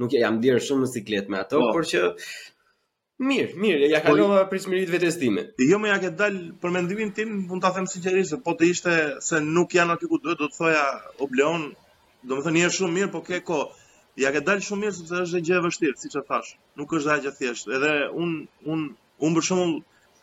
nuk 0.00 0.14
jam 0.16 0.38
dhier 0.42 0.56
shumë 0.64 0.86
në 0.86 0.90
siklet 0.94 1.28
me 1.30 1.42
ato, 1.44 1.60
po. 1.62 1.72
por 1.76 1.86
që 1.86 2.02
Mirë, 3.28 3.48
mirë, 3.62 3.88
ja 3.92 3.98
po, 4.04 4.12
kalova 4.14 4.36
lova 4.36 4.44
për 4.50 4.86
vetes 4.92 5.16
time. 5.22 5.42
Jo 5.70 5.78
më 5.80 5.88
ja 5.90 5.96
ke 6.04 6.10
dal 6.20 6.36
për 6.62 6.72
mendimin 6.76 7.10
tim, 7.18 7.34
mund 7.50 7.60
ta 7.64 7.70
them 7.78 7.88
sinqerisht, 7.94 8.36
po 8.46 8.54
të 8.60 8.68
ishte 8.74 8.94
se 9.26 9.40
nuk 9.48 9.74
janë 9.76 9.94
aty 9.96 10.08
ku 10.12 10.18
duhet, 10.26 10.38
do 10.42 10.46
të 10.52 10.56
thoja 10.60 10.84
Obleon, 11.26 11.66
domethënë 12.30 12.62
i 12.62 12.64
është 12.68 12.76
shumë 12.82 12.94
mirë, 12.96 13.10
po 13.16 13.20
ke 13.26 13.42
ko. 13.50 13.58
Ja 14.24 14.32
ke 14.36 14.40
dal 14.46 14.62
shumë 14.68 14.86
mirë 14.86 14.96
sepse 15.00 15.18
është 15.26 15.42
gjë 15.50 15.58
e 15.60 15.60
vështirë, 15.68 15.98
siç 16.04 16.16
e 16.16 16.24
thash. 16.32 16.54
Nuk 16.80 16.96
është 17.00 17.12
asgjë 17.16 17.34
thjesht. 17.42 17.68
Edhe 17.80 17.92
un 18.22 18.32
un 18.74 18.86
un 19.28 19.38
për 19.38 19.46
shembull 19.50 19.76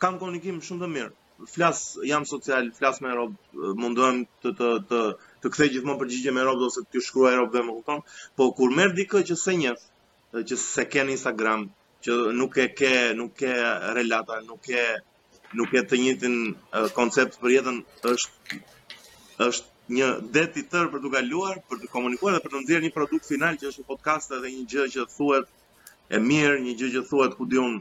kam 0.04 0.18
komunikim 0.24 0.58
shumë 0.70 0.84
të 0.86 0.90
mirë. 0.98 1.14
Flas 1.54 1.84
jam 2.10 2.26
social, 2.32 2.72
flas 2.80 2.98
me 3.04 3.14
rob, 3.20 3.38
mundohem 3.84 4.24
të 4.42 4.56
të 4.58 4.72
të 4.90 5.04
të 5.44 5.54
kthej 5.56 5.72
gjithmonë 5.76 6.02
përgjigje 6.02 6.34
me 6.40 6.48
rob 6.50 6.66
ose 6.70 6.82
të 6.90 7.06
shkruaj 7.06 7.36
robëve, 7.44 7.64
më 7.70 7.78
kupton? 7.80 8.04
Po 8.40 8.50
kur 8.58 8.74
merr 8.80 8.98
dikë 9.00 9.22
që 9.30 9.38
s'e 9.46 9.56
njeh, 9.62 9.90
që 10.50 10.60
s'e 10.66 10.88
ka 10.92 11.06
Instagram, 11.18 11.68
që 12.08 12.16
nuk 12.40 12.54
e 12.62 12.66
ke, 12.80 12.92
nuk 13.20 13.42
e 13.44 13.52
relata, 13.98 14.40
nuk 14.48 14.64
e 14.72 14.82
nuk 15.58 15.70
e 15.78 15.82
të 15.90 15.98
njëjtin 16.02 16.36
koncept 16.96 17.36
për 17.42 17.52
jetën, 17.56 17.76
është 18.12 18.62
është 19.48 19.74
një 19.96 20.06
det 20.36 20.48
i 20.60 20.64
tërë 20.72 20.90
për 20.94 21.04
të 21.04 21.12
kaluar, 21.14 21.60
për 21.68 21.80
të 21.82 21.90
komunikuar 21.92 22.34
dhe 22.36 22.42
për 22.44 22.54
të 22.54 22.60
nxjerrë 22.62 22.86
një 22.86 22.94
produkt 22.96 23.28
final 23.32 23.60
që 23.60 23.68
është 23.70 23.84
një 23.84 23.88
podcast 23.92 24.34
edhe 24.38 24.50
një 24.56 24.64
gjë 24.72 24.86
që 24.94 25.06
thuhet 25.16 25.46
e 26.16 26.20
mirë, 26.28 26.58
një 26.66 26.74
gjë 26.80 26.90
që 26.96 27.04
thuhet 27.10 27.36
ku 27.38 27.46
diun 27.52 27.78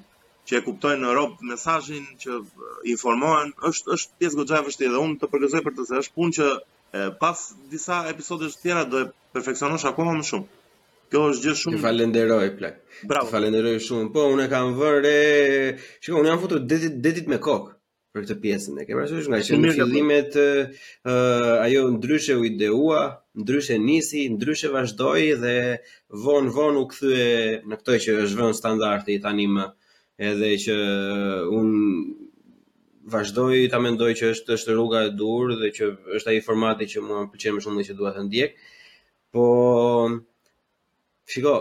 që 0.48 0.60
e 0.60 0.64
kuptojnë 0.68 1.02
në 1.04 1.16
rob 1.18 1.40
mesazhin, 1.50 2.06
që 2.24 2.38
informohen, 2.94 3.52
është 3.72 3.92
është 3.98 4.16
pjesë 4.22 4.40
goxha 4.42 4.62
e 4.62 4.68
vështirë 4.70 4.96
dhe 4.96 5.04
unë 5.08 5.20
të 5.22 5.32
përgjigjoj 5.34 5.64
për 5.68 5.78
të 5.80 5.88
se 5.90 6.00
është 6.04 6.18
punë 6.20 6.38
që 6.38 7.12
pas 7.24 7.42
disa 7.74 8.02
episodesh 8.14 8.56
të 8.56 8.64
tjera 8.70 8.86
do 8.92 9.02
e 9.04 9.10
perfeksionosh 9.36 9.84
akoma 9.92 10.16
më 10.22 10.30
shumë. 10.30 10.48
Kjo 11.12 11.22
është 11.32 11.44
gjë 11.48 11.56
shumë 11.62 11.78
Ju 11.78 11.82
falenderoj 11.84 12.48
plak. 12.60 12.80
Bravo. 13.08 13.30
Falenderoj 13.32 13.76
shumë. 13.84 14.10
Po, 14.16 14.26
unë 14.34 14.48
kam 14.52 14.74
vërë, 14.80 15.00
re. 15.06 15.18
Shikoj, 16.00 16.20
unë 16.24 16.32
jam 16.34 16.42
futur 16.42 16.62
detit, 16.74 16.98
detit 17.06 17.30
me 17.32 17.38
kokë 17.48 17.74
për 18.16 18.26
këtë 18.26 18.38
pjesën. 18.44 18.82
E 18.82 18.86
ke 18.90 18.98
parasysh 18.98 19.30
nga 19.32 19.40
që 19.48 19.60
në 19.62 19.72
fillimet 19.78 20.38
ë 20.42 20.46
ajo 21.68 21.86
ndryshe 21.96 22.36
u 22.36 22.44
ideua, 22.50 23.02
ndryshe 23.40 23.78
nisi, 23.86 24.26
ndryshe 24.36 24.72
vazhdoi 24.74 25.28
dhe 25.44 25.56
von 26.26 26.52
von 26.58 26.82
u 26.82 26.88
kthye 26.92 27.30
në 27.70 27.82
këtë 27.82 28.00
që 28.06 28.18
është 28.26 28.42
vënë 28.42 28.60
standardi 28.62 29.20
tani 29.28 29.48
më 29.56 29.68
edhe 30.32 30.52
që 30.66 30.78
un 31.60 31.72
vazhdoi 33.16 33.62
ta 33.72 33.80
mendoj 33.80 34.12
që 34.20 34.32
është 34.34 34.58
është 34.58 34.74
rruga 34.76 35.06
e 35.08 35.12
durë 35.22 35.60
dhe 35.62 35.70
që 35.78 35.92
është 36.18 36.34
ai 36.34 36.42
formati 36.48 36.90
që 36.94 37.04
mua 37.08 37.22
pëlqen 37.32 37.56
më 37.60 37.64
shumë 37.68 37.82
dhe 37.84 37.88
që 37.92 37.98
dua 38.02 38.16
të 38.18 38.26
ndjek. 38.28 38.58
Po 39.32 39.46
Shiko, 41.32 41.54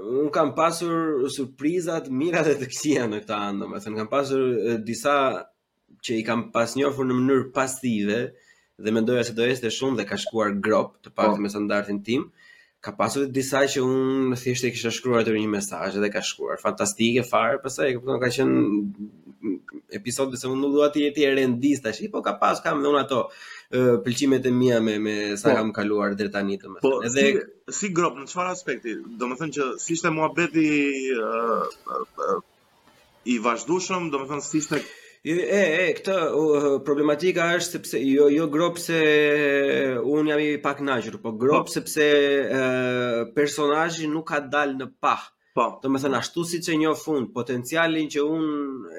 unë 0.00 0.30
kam 0.34 0.52
pasur 0.56 1.26
surprizat 1.36 2.08
mira 2.22 2.42
dhe 2.46 2.54
të 2.62 2.68
kësia 2.72 3.06
në 3.12 3.22
këta 3.24 3.40
andë, 3.50 3.68
thënë, 3.84 3.96
kam 4.00 4.08
pasur 4.12 4.44
disa 4.90 5.16
që 6.06 6.16
i 6.20 6.24
kam 6.26 6.46
pas 6.54 6.74
njofur 6.80 7.08
në 7.10 7.16
mënyrë 7.18 7.48
pasive, 7.58 8.20
dhe 8.80 8.92
mendoja 8.96 9.26
se 9.28 9.34
do 9.36 9.44
jeste 9.44 9.72
shumë 9.76 10.00
dhe 10.00 10.06
ka 10.12 10.16
shkuar 10.22 10.54
grop 10.64 10.94
të 11.04 11.12
pak 11.18 11.34
po. 11.34 11.42
me 11.44 11.50
standartin 11.52 12.00
tim, 12.06 12.24
ka 12.80 12.94
pasur 12.96 13.26
disa 13.28 13.60
që 13.68 13.82
unë 13.84 14.30
në 14.30 14.38
e 14.40 14.70
kisha 14.76 14.92
shkruar 14.96 15.26
të 15.26 15.34
një 15.36 15.50
mesaj 15.58 15.92
dhe 16.00 16.08
ka 16.14 16.22
shkuar 16.24 16.62
fantastike 16.62 17.26
farë, 17.32 17.60
pastaj 17.66 17.90
e 17.92 17.98
ka 18.00 18.16
qenë 18.38 18.62
episode 19.94 20.36
se 20.40 20.48
më 20.50 20.56
nuk 20.60 20.74
të 20.94 21.02
jeti 21.06 21.24
e 21.26 21.32
rendis 21.34 21.82
tash, 21.82 22.00
po 22.12 22.22
ka 22.24 22.34
pas 22.40 22.60
kam 22.64 22.82
dhe 22.82 22.88
unë 22.90 23.02
ato 23.04 23.20
pëlqimet 24.04 24.46
e 24.46 24.52
mia 24.54 24.80
me 24.84 24.98
me 25.02 25.14
sa 25.40 25.50
po, 25.50 25.56
kam 25.60 25.72
kaluar 25.76 26.14
deri 26.18 26.32
tani 26.36 26.58
të 26.58 26.72
më. 26.72 26.80
Po, 26.84 26.94
edhe 27.06 27.26
si, 27.26 27.50
si 27.80 27.92
grop 27.96 28.18
në 28.18 28.28
çfarë 28.30 28.54
aspekti? 28.56 28.96
Domethënë 29.20 29.56
që 29.56 29.68
si 29.84 29.94
ishte 29.96 30.10
muhabeti 30.14 30.64
i 33.34 33.38
vazhdueshëm, 33.48 34.10
domethënë 34.14 34.48
si 34.50 34.58
ishte 34.64 34.82
E, 35.20 35.32
e, 35.36 35.88
këtë 35.98 36.14
uh, 36.32 36.54
problematika 36.80 37.50
është 37.58 37.74
sepse 37.74 37.98
jo 38.00 38.30
jo 38.32 38.46
grop 38.54 38.78
se 38.80 39.00
un 40.14 40.30
jam 40.30 40.40
i 40.40 40.46
pak 40.64 40.80
nagjur, 40.80 41.18
po 41.20 41.34
grop 41.42 41.66
po. 41.68 41.72
sepse 41.74 42.06
uh, 42.46 43.26
personazhi 43.36 44.08
nuk 44.08 44.24
ka 44.30 44.38
dalë 44.40 44.78
në 44.78 44.86
pah. 45.04 45.26
Uh, 45.28 45.34
Po. 45.54 45.64
Do 45.82 45.88
të 45.90 45.98
thënë 46.04 46.16
ashtu 46.22 46.42
siç 46.46 46.66
e 46.70 46.76
njeh 46.78 46.98
fund, 47.02 47.30
potencialin 47.34 48.10
që 48.14 48.22
un 48.34 48.44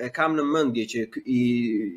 e 0.04 0.10
kam 0.18 0.34
në 0.36 0.44
mendje 0.52 0.84
që 0.94 1.04
i 1.36 1.40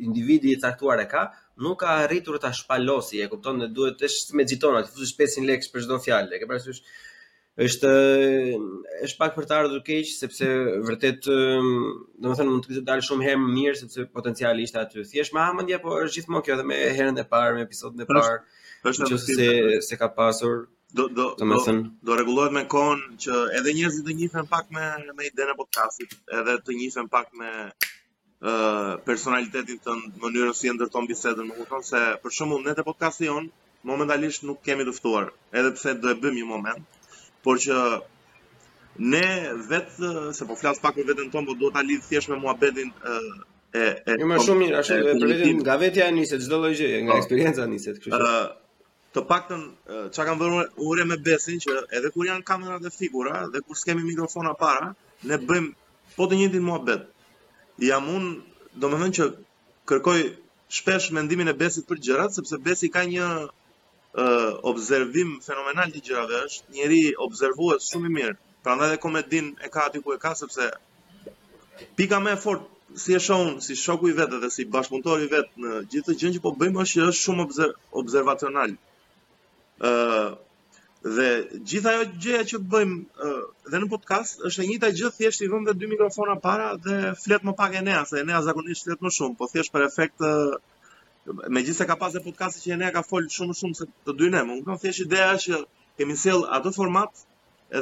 individi 0.07 0.53
i 0.55 0.61
caktuar 0.65 1.03
e 1.03 1.09
ka, 1.11 1.25
nuk 1.67 1.81
ka 1.81 1.97
arritur 2.05 2.39
ta 2.45 2.53
shpalosi, 2.55 3.19
e 3.25 3.27
kupton, 3.33 3.59
ne 3.65 3.69
duhet 3.79 3.97
të 3.99 4.13
shme 4.15 4.47
xhitona, 4.47 4.85
të 4.87 4.95
fusësh 4.95 5.15
500 5.19 5.49
lekë 5.49 5.71
për 5.75 5.87
çdo 5.89 5.99
fjalë, 6.05 6.33
e 6.37 6.41
ke 6.43 6.49
parasysh? 6.53 6.85
Është 7.67 7.91
është 9.07 9.19
pak 9.19 9.35
për 9.39 9.45
të 9.51 9.57
ardhur 9.59 9.83
keq 9.89 10.09
sepse 10.13 10.47
vërtet 10.87 11.27
do 11.27 12.29
të 12.29 12.37
thënë 12.39 12.53
mund 12.53 12.65
të 12.67 12.71
kishte 12.71 12.85
dalë 12.89 13.05
shumë 13.09 13.27
herë 13.31 13.43
më 13.45 13.51
mirë 13.59 13.81
sepse 13.83 14.07
potenciali 14.17 14.65
ishte 14.67 14.79
aty. 14.81 15.03
Thjesht 15.13 15.35
më 15.37 15.45
hamendje 15.51 15.79
po 15.85 15.99
është 16.01 16.17
gjithmonë 16.21 16.47
kjo 16.47 16.55
edhe 16.57 16.67
me 16.71 16.79
herën 17.01 17.19
e 17.23 17.27
parë, 17.37 17.59
me 17.61 17.67
episodin 17.69 18.07
e 18.07 18.09
parë. 18.11 18.37
Është 18.91 19.19
se 19.37 19.51
po. 19.51 19.83
se 19.91 19.99
ka 20.03 20.11
pasur 20.19 20.59
do 20.97 21.09
do 21.09 21.27
do, 21.37 21.91
do 22.07 22.11
rregullohet 22.19 22.53
me 22.57 22.63
kohën 22.75 23.01
që 23.25 23.39
edhe 23.59 23.73
njerëzit 23.79 24.07
të 24.09 24.15
njihen 24.21 24.47
pak 24.55 24.69
me 24.77 24.85
me 25.19 25.27
idenë 25.31 25.55
e 25.55 25.59
podcastit, 25.61 26.15
edhe 26.39 26.55
të 26.67 26.77
njihen 26.81 27.09
pak 27.17 27.33
me 27.41 27.51
ë 27.65 27.65
uh, 27.65 28.91
personalitetin 29.09 29.81
të 29.85 29.97
mënyrën 30.25 30.53
si 30.59 30.71
e 30.71 30.75
ndërton 30.77 31.09
bisedën, 31.11 31.47
më 31.51 31.55
kupton 31.61 31.83
se 31.91 32.01
për 32.23 32.35
shembull 32.39 32.63
ne 32.67 32.75
te 32.79 32.85
podcasti 32.91 33.29
on 33.39 33.51
momentalisht 33.91 34.47
nuk 34.49 34.61
kemi 34.67 34.87
të 34.89 34.95
ftuar, 34.99 35.31
edhe 35.59 35.73
pse 35.77 35.95
do 36.03 36.13
e 36.13 36.19
bëjmë 36.23 36.39
një 36.41 36.49
moment, 36.51 37.01
por 37.47 37.57
që 37.67 37.79
ne 39.15 39.27
vetë 39.71 40.13
se 40.39 40.47
po 40.51 40.59
flas 40.63 40.79
pak 40.87 40.99
me 41.01 41.09
veten 41.11 41.31
tonë, 41.35 41.49
do 41.51 41.57
po 41.65 41.73
ta 41.77 41.83
lidh 41.89 42.05
thjesht 42.11 42.31
me 42.33 42.39
muhabetin 42.47 42.95
ë 42.95 43.17
uh, 43.17 43.35
e 43.75 43.87
e 44.21 44.27
më 44.33 44.39
shumë 44.49 44.61
mirë, 44.65 44.83
është 44.85 45.23
për 45.23 45.33
vetën 45.35 45.65
nga 45.65 45.79
vetja 45.87 46.11
nisi 46.19 46.39
çdo 46.45 46.61
lloj 46.63 46.77
gjëje, 46.81 47.01
nga 47.07 47.15
po. 47.17 47.25
eksperienca 47.25 47.65
experiencia 47.67 47.97
kështë. 47.97 48.13
kështu 48.13 48.64
të 49.15 49.23
paktën 49.31 49.61
çka 50.15 50.23
kanë 50.29 50.41
vënë 50.43 50.63
ure 50.91 51.05
me 51.09 51.17
besin 51.27 51.61
që 51.65 51.75
edhe 51.99 52.11
kur 52.15 52.27
janë 52.29 52.47
kamerat 52.51 52.83
dhe 52.87 52.91
figura 52.95 53.43
dhe 53.55 53.61
kur 53.67 53.79
skemi 53.81 54.03
mikrofona 54.09 54.53
para, 54.63 54.89
ne 55.31 55.37
bëjmë 55.49 56.17
po 56.17 56.27
të 56.31 56.39
njëjtin 56.41 56.65
muhabet. 56.69 57.03
Jam 57.89 58.09
un, 58.17 58.25
domethënë 58.83 59.15
që 59.19 59.27
kërkoj 59.93 60.19
shpesh 60.79 61.07
mendimin 61.19 61.53
e 61.53 61.55
besit 61.61 61.87
për 61.91 62.01
gjërat 62.07 62.35
sepse 62.39 62.59
besi 62.67 62.91
ka 62.97 63.05
një 63.13 63.29
uh, 63.47 64.51
observim 64.73 65.31
fenomenal 65.47 65.95
të 65.95 66.03
gjërave 66.09 66.41
është, 66.49 66.67
njëri 66.75 67.01
observuar 67.27 67.79
shumë 67.91 68.11
i 68.11 68.15
mirë. 68.19 68.35
Prandaj 68.67 68.89
edhe 68.91 69.01
komedin 69.05 69.53
e 69.67 69.71
ka 69.77 69.85
aty 69.93 70.03
ku 70.03 70.17
e 70.17 70.19
ka 70.25 70.33
sepse 70.43 70.71
pika 72.01 72.19
më 72.25 72.33
e 72.35 72.41
fortë 72.47 72.99
si 73.03 73.15
e 73.19 73.23
shohun 73.29 73.61
si 73.67 73.79
shoku 73.85 74.11
i 74.11 74.17
vetë, 74.19 74.43
dhe 74.43 74.51
si 74.57 74.67
bashkëpunëtor 74.75 75.23
i 75.27 75.31
vet 75.37 75.55
në 75.67 75.77
gjithë 75.95 76.19
gjën 76.23 76.37
që 76.39 76.43
po 76.47 76.51
bëjmë 76.63 76.83
është 76.87 76.99
që 77.01 77.09
është 77.13 77.21
shumë 77.27 77.47
observacional 78.03 78.75
ë 79.83 79.91
dhe 81.15 81.25
gjitha 81.71 81.93
jo 81.95 82.05
gjëja 82.25 82.45
që 82.51 82.59
bëjmë 82.75 83.31
dhe 83.73 83.81
në 83.81 83.89
podcast 83.95 84.45
është 84.49 84.63
e 84.63 84.67
njëjta 84.69 84.89
gjë 85.01 85.11
thjesht 85.17 85.43
i 85.45 85.49
vëmë 85.53 85.75
dy 85.81 85.89
mikrofona 85.91 86.37
para 86.47 86.69
dhe 86.87 87.01
flet 87.25 87.43
më 87.45 87.53
pak 87.59 87.75
Enea, 87.81 88.05
se 88.09 88.21
Enea 88.25 88.41
zakonisht 88.47 88.87
fletë 88.87 89.05
më 89.07 89.13
shumë, 89.17 89.37
po 89.41 89.45
thjesht 89.53 89.73
për 89.75 89.85
efekt 89.89 90.25
megjithëse 91.57 91.87
ka 91.91 91.97
pasë 92.05 92.23
podcasti 92.29 92.63
që 92.65 92.77
Enea 92.79 92.93
ka 92.97 93.03
fol 93.09 93.29
shumë 93.37 93.59
shumë 93.61 93.77
se 93.81 93.89
të 94.07 94.15
dy 94.23 94.31
ne, 94.35 94.45
më 94.49 94.61
kanë 94.69 94.81
thjesht 94.87 95.05
ideja 95.05 95.37
që 95.45 95.61
kemi 96.01 96.17
sjell 96.23 96.47
atë 96.59 96.73
format 96.79 97.25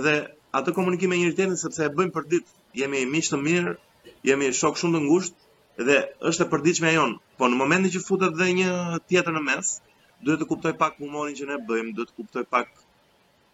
edhe 0.01 0.17
atë 0.59 0.75
komunikim 0.81 1.13
me 1.15 1.21
njëri 1.21 1.37
tjetrin 1.39 1.61
sepse 1.65 1.85
e 1.87 1.93
bëjmë 1.99 2.15
për 2.17 2.27
ditë, 2.33 2.49
jemi 2.83 3.05
miq 3.13 3.31
të 3.31 3.39
mirë, 3.45 3.77
jemi 4.29 4.51
shok 4.63 4.81
shumë 4.83 4.99
të 4.99 5.05
ngushtë 5.07 5.87
dhe 5.89 6.01
është 6.31 6.47
e 6.47 6.51
përditshme 6.53 6.89
ajon. 6.93 7.17
Po 7.39 7.47
në 7.49 7.61
momentin 7.63 7.95
që 7.95 8.03
futet 8.07 8.33
dhe 8.41 8.51
një 8.61 8.71
tjetër 9.09 9.33
në 9.39 9.45
mes, 9.51 9.71
Duhet 10.27 10.41
të 10.43 10.47
kuptoj 10.51 10.73
pak 10.83 11.01
humorin 11.03 11.37
që 11.41 11.47
ne 11.51 11.57
bëjmë, 11.71 11.95
duhet 11.99 12.13
të 12.13 12.19
kuptoj 12.23 12.45
pak 12.55 12.85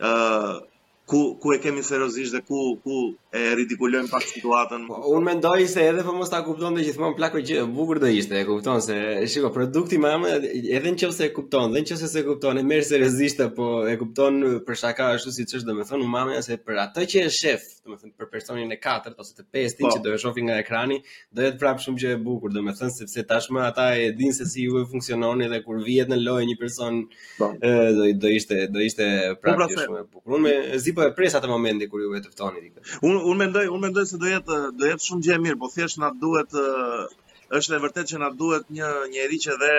ë 0.08 0.77
ku 1.10 1.20
ku 1.42 1.52
e 1.54 1.58
kemi 1.62 1.82
seriozisht 1.82 2.32
dhe 2.34 2.40
ku 2.48 2.58
ku 2.84 2.96
e 3.32 3.40
ridikulojm 3.58 4.08
pak 4.12 4.24
situatën. 4.28 4.84
Po, 4.90 4.96
unë 5.16 5.24
mendoj 5.28 5.64
se 5.72 5.84
edhe 5.90 6.04
po 6.06 6.12
mos 6.16 6.30
ta 6.32 6.40
kupton 6.44 6.76
dhe 6.76 6.84
gjithmonë 6.84 7.16
plaq 7.16 7.38
me 7.38 7.42
gjë 7.48 7.64
bukur 7.76 8.00
do 8.02 8.10
ishte, 8.18 8.36
e 8.42 8.46
kupton 8.48 8.82
se 8.84 8.96
shiko 9.32 9.48
produkti 9.54 9.98
më 10.02 10.12
më 10.22 10.32
edhe 10.78 10.92
nëse 10.94 11.24
e 11.28 11.32
kupton, 11.36 11.72
dhe 11.74 11.82
nëse 11.84 12.10
e 12.20 12.24
kupton, 12.28 12.60
e 12.60 12.64
merr 12.70 12.84
seriozisht 12.90 13.40
apo 13.46 13.68
e 13.88 13.96
kupton 14.00 14.40
për 14.68 14.80
shaka 14.82 15.10
ashtu 15.16 15.32
siç 15.38 15.56
është 15.60 15.70
domethënë, 15.70 16.02
unë 16.04 16.12
mamja 16.16 16.44
se 16.46 16.58
për 16.66 16.82
atë 16.84 17.06
që 17.14 17.24
është 17.30 17.42
shef, 17.42 17.64
domethënë 17.88 18.14
për 18.20 18.30
personin 18.34 18.76
e 18.76 18.78
katërt 18.84 19.24
ose 19.24 19.36
të 19.40 19.46
pestin 19.54 19.88
po. 19.88 19.94
që 19.96 20.04
do 20.04 20.14
e 20.16 20.20
shohin 20.24 20.48
nga 20.50 20.58
ekrani, 20.64 21.00
do 21.32 21.46
jetë 21.46 21.60
prap 21.62 21.80
shumë 21.84 22.02
gjë 22.04 22.14
e 22.16 22.20
bukur 22.28 22.52
domethënë 22.54 22.96
sepse 22.98 23.24
tashmë 23.32 23.64
ata 23.70 23.88
e 24.02 24.10
dinë 24.18 24.36
se 24.40 24.48
si 24.52 24.68
ju 24.68 24.80
e 24.82 24.86
funksiononi 24.92 25.48
dhe 25.52 25.62
kur 25.64 25.80
vihet 25.88 26.12
në 26.12 26.20
lojë 26.26 26.48
një 26.52 26.58
person 26.60 27.02
po. 27.40 27.52
do 27.60 28.12
do 28.28 28.36
ishte 28.40 28.56
do 28.74 28.80
ishte 28.88 29.04
pra 29.42 29.56
prapë 29.56 29.80
shumë 29.84 30.02
e 30.02 30.08
bukur. 30.08 30.30
Unë 30.38 30.42
me 30.48 30.78
zi 30.82 30.92
po 30.98 31.06
e 31.06 31.14
pres 31.14 31.34
atë 31.38 31.46
momenti 31.50 31.86
kur 31.92 32.02
ju 32.02 32.10
e 32.18 32.22
ftoni 32.26 32.60
ftonit 32.60 33.06
Un 33.08 33.16
un 33.30 33.38
mendoj, 33.42 33.66
un 33.74 33.80
mendoj 33.86 34.04
se 34.10 34.18
do 34.24 34.28
jetë 34.34 34.56
do 34.80 34.88
jetë 34.90 35.06
shumë 35.06 35.24
gjë 35.26 35.36
e 35.36 35.40
mirë, 35.44 35.58
po 35.62 35.70
thjesht 35.74 36.00
na 36.02 36.08
duhet 36.24 36.50
është 37.58 37.76
e 37.76 37.80
vërtetë 37.84 38.10
që 38.12 38.20
na 38.24 38.30
duhet 38.40 38.68
një 38.76 38.88
një 39.14 39.40
që 39.44 39.56
dhe 39.62 39.72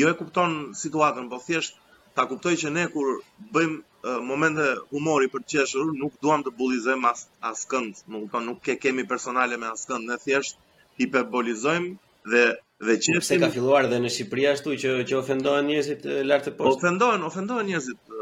jo 0.00 0.10
e 0.12 0.16
kupton 0.20 0.52
situatën, 0.82 1.30
po 1.32 1.38
thjesht 1.46 1.78
ta 2.16 2.26
kuptoj 2.30 2.54
që 2.62 2.70
ne 2.76 2.84
kur 2.94 3.08
bëjmë 3.54 4.14
momente 4.30 4.66
humori 4.92 5.30
për 5.32 5.40
të 5.44 5.48
qeshur, 5.54 5.92
nuk 6.02 6.18
duam 6.22 6.42
të 6.44 6.50
bullizojm 6.58 7.04
as 7.12 7.20
askënd, 7.50 8.04
nuk 8.14 8.58
ke 8.66 8.74
kemi 8.82 9.06
personale 9.12 9.56
me 9.56 9.70
askënd, 9.74 10.08
ne 10.10 10.16
thjesht 10.24 10.58
hiperbolizojm 11.00 11.88
dhe 12.30 12.44
Dhe 12.84 12.96
që 13.04 13.20
pse 13.22 13.36
ka 13.42 13.48
filluar 13.52 13.86
edhe 13.86 13.98
në 14.04 14.08
Shqipëri 14.14 14.44
ashtu 14.50 14.72
që 14.82 14.94
që 15.08 15.16
ofendohen 15.20 15.68
njerëzit 15.70 16.02
lart 16.30 16.48
të 16.48 16.52
poshtë. 16.58 16.80
Ofendohen, 16.80 17.22
ofendohen 17.28 17.68
njerëzit 17.70 18.14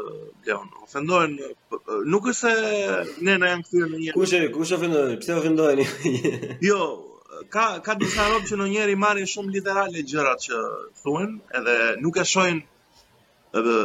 Leon. 0.47 0.69
Ofendohen 0.85 1.33
nuk 2.13 2.29
është 2.31 2.35
se 2.41 2.53
ne 3.27 3.35
na 3.43 3.49
janë 3.53 3.65
kthyer 3.67 3.89
në 3.95 3.99
një. 4.05 4.13
Kush 4.17 4.35
e 4.39 4.43
kush 4.55 4.75
ofendon? 4.77 5.11
Pse 5.23 5.35
ofendohen? 5.39 5.83
jo, 6.69 6.79
ka 7.55 7.65
ka 7.87 7.97
disa 8.03 8.27
rrobë 8.29 8.51
që 8.51 8.59
ndonjëri 8.61 8.97
marrin 9.05 9.29
shumë 9.33 9.55
literale 9.57 10.05
gjërat 10.13 10.47
që 10.47 10.61
thuan, 11.01 11.35
edhe 11.59 11.77
nuk 12.05 12.21
e 12.23 12.27
shohin 12.35 12.61
edhe 13.59 13.77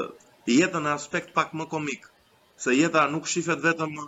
jetën 0.58 0.86
në 0.88 0.94
aspekt 0.98 1.34
pak 1.40 1.54
më 1.58 1.68
komik. 1.74 2.08
Se 2.62 2.74
jeta 2.78 3.06
nuk 3.14 3.28
shifet 3.30 3.62
vetëm 3.66 3.98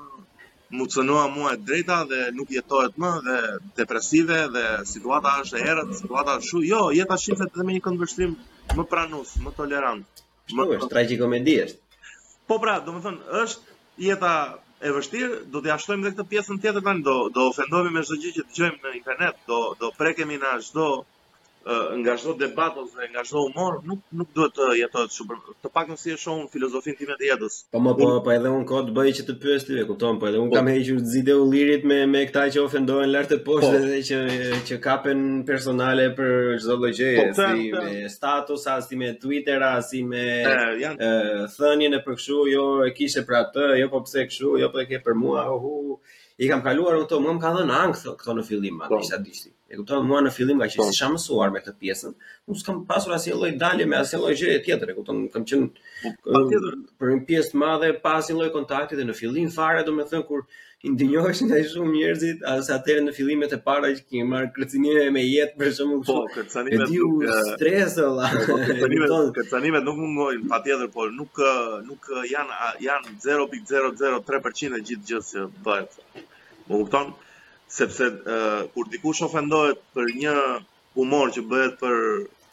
më 0.77 0.83
cënoa 0.95 1.25
mua 1.37 1.51
e 1.57 1.61
drejta 1.69 1.97
dhe 2.11 2.21
nuk 2.37 2.49
jetohet 2.57 2.93
më 3.03 3.11
dhe 3.27 3.39
depresive 3.81 4.39
dhe 4.55 4.65
situata 4.93 5.31
është 5.43 5.57
e 5.59 5.63
erët, 5.73 5.89
situata 6.01 6.31
është 6.39 6.49
shu, 6.51 6.59
jo, 6.71 6.83
jeta 6.99 7.17
shifet 7.25 7.51
dhe 7.57 7.65
me 7.67 7.73
një 7.75 7.83
këndvështrim 7.87 8.31
më 8.79 8.85
pranus, 8.93 9.29
më 9.45 9.51
tolerant. 9.59 10.03
Më... 10.57 10.63
Shku 10.65 10.75
është, 10.79 10.91
tragikomedi 10.95 11.57
është? 11.65 11.79
Po 12.51 12.59
pra, 12.63 12.75
do 12.87 12.95
më 12.95 13.01
thënë, 13.07 13.23
është 13.43 13.77
jeta 14.07 14.33
e 14.87 14.93
vështirë, 14.97 15.33
do 15.53 15.63
t'ja 15.65 15.77
shtojmë 15.83 16.07
dhe 16.07 16.13
këtë 16.17 16.29
pjesën 16.35 16.63
tjetër 16.63 16.87
tani, 16.87 17.03
do, 17.09 17.17
do 17.37 17.49
ofendojmë 17.51 17.95
me 17.97 18.07
shdo 18.07 18.21
që 18.25 18.33
të 18.39 18.59
gjojmë 18.61 18.83
në 18.87 18.95
internet, 19.03 19.43
do, 19.51 19.61
do 19.81 19.91
prekemi 19.99 20.39
në 20.45 20.55
shdo 20.71 20.89
nga 21.99 22.13
çdo 22.21 22.33
debat 22.41 22.73
ose 22.83 22.97
nga 23.13 23.21
çdo 23.27 23.39
humor 23.53 23.75
nuk 23.89 24.01
nuk 24.19 24.29
duhet 24.35 24.53
të 24.59 24.69
jetohet 24.81 25.13
super 25.17 25.37
të 25.65 25.69
paktën 25.75 25.99
si 26.03 26.13
e 26.13 26.17
shohun 26.23 26.47
filozofin 26.53 26.97
tim 27.01 27.11
të 27.13 27.21
jetës. 27.31 27.55
Po 27.75 27.81
më 27.85 27.93
po 27.99 28.07
pa 28.09 28.21
po, 28.25 28.31
edhe 28.37 28.49
un 28.49 28.65
kot 28.71 28.89
bëj 28.97 29.11
që 29.21 29.25
të 29.29 29.35
pyes 29.43 29.67
ti, 29.69 29.77
e 29.77 29.85
kupton? 29.91 30.17
Po 30.21 30.29
edhe 30.31 30.41
un 30.41 30.49
po. 30.51 30.57
kam 30.57 30.71
hequr 30.73 31.01
zide 31.13 31.35
lirit 31.53 31.85
me 31.91 31.99
me 32.13 32.23
këta 32.31 32.47
që 32.55 32.65
ofendohen 32.65 33.13
lart 33.13 33.29
të 33.33 33.39
poshtë 33.47 33.73
po. 33.77 33.83
dhe 33.89 34.01
që 34.09 34.21
që 34.71 34.75
kapen 34.87 35.19
personale 35.51 36.07
për 36.17 36.31
çdo 36.65 36.75
lloj 36.81 36.93
gjeje, 36.99 37.25
si 37.41 37.69
me 37.77 38.09
status, 38.09 38.67
as 38.73 38.89
si 38.89 38.97
me 38.97 39.09
Twitter, 39.23 39.61
as 39.63 39.91
si 39.93 40.01
me 40.11 40.25
ë 40.47 41.45
thënien 41.59 41.93
e 41.93 42.01
për 42.09 42.15
kshu, 42.23 42.39
jo 42.57 42.65
e 42.89 42.95
kishe 42.97 43.23
për 43.29 43.37
atë, 43.43 43.65
jo 43.83 43.87
po 43.93 44.01
pse 44.07 44.25
kshu, 44.33 44.57
jo 44.65 44.73
po 44.73 44.79
e 44.83 44.87
ke 44.91 44.99
për 45.05 45.15
mua, 45.25 45.45
ohu 45.55 46.01
i 46.41 46.49
kam 46.49 46.63
kaluar 46.65 46.95
këto, 47.03 47.19
mua 47.23 47.35
më 47.37 47.43
ka 47.43 47.51
dhënë 47.59 47.75
ankth 47.85 48.05
këto 48.21 48.35
në 48.39 48.45
fillim, 48.49 48.79
atë 48.85 48.95
po. 48.95 49.01
ishte 49.05 49.19
dishti. 49.25 49.51
E 49.71 49.77
kupton, 49.79 50.07
mua 50.09 50.23
në 50.25 50.33
fillim 50.37 50.57
nga 50.59 50.69
po. 50.71 50.73
që 50.73 50.87
s'isha 50.89 51.11
mësuar 51.13 51.53
me 51.57 51.61
këtë 51.63 51.75
pjesën, 51.83 52.15
unë 52.51 52.63
s'kam 52.63 52.79
pasur 52.89 53.13
asnjë 53.17 53.37
lloj 53.43 53.51
dalje 53.61 53.87
me 53.91 53.99
asnjë 54.01 54.21
lloj 54.23 54.33
gjëje 54.41 54.63
tjetër, 54.69 54.93
e 54.93 54.97
kupton, 55.01 55.21
kam 55.35 55.45
qenë 55.51 55.69
patjetër 55.77 56.73
po. 56.73 56.89
për 57.03 57.13
një 57.13 57.21
pjesë 57.29 57.53
të 57.53 57.61
madhe 57.65 57.93
pa 58.07 58.15
asnjë 58.23 58.39
lloj 58.41 58.49
kontakti 58.57 58.99
dhe 58.99 59.07
në 59.11 59.17
fillim 59.21 59.53
fare, 59.59 59.85
domethënë 59.91 60.27
kur 60.31 60.47
i 60.81 60.89
ndinjoheshin 60.95 61.53
ai 61.53 61.61
shumë 61.75 61.93
njerëzit, 61.99 62.39
asa 62.55 62.79
atë 62.79 62.95
në 63.05 63.13
fillimet 63.19 63.53
e 63.53 63.61
para 63.67 63.91
që 63.93 64.01
kemi 64.07 64.25
marr 64.31 64.49
kërcënime 64.57 65.11
me 65.17 65.27
jetë 65.27 65.61
për 65.61 65.75
shkak 65.77 65.91
të 65.93 65.99
po, 66.09 66.17
kërcënimeve. 66.39 66.87
Edhi 66.87 67.03
u 67.05 67.51
stres 67.51 67.99
valla. 68.01 68.31
Po, 68.49 68.57
kërcënimet 69.37 69.85
nuk 69.91 70.01
mundojnë 70.07 70.49
patjetër, 70.55 70.89
por 70.97 71.13
nuk 71.21 71.45
nuk 71.91 72.11
janë 72.33 72.73
janë 72.87 73.15
0.003% 73.29 74.81
e 74.81 74.85
gjithë 74.89 75.11
gjës 75.13 75.35
që 75.37 75.47
bëhet. 75.69 76.01
Më 76.71 76.79
kupton? 76.81 77.09
Sepse 77.77 78.05
uh, 78.35 78.63
kur 78.75 78.85
dikush 78.93 79.23
ofendohet 79.27 79.81
për 79.97 80.13
një 80.23 80.35
humor 80.99 81.33
që 81.37 81.43
bëhet 81.53 81.75
për 81.81 81.99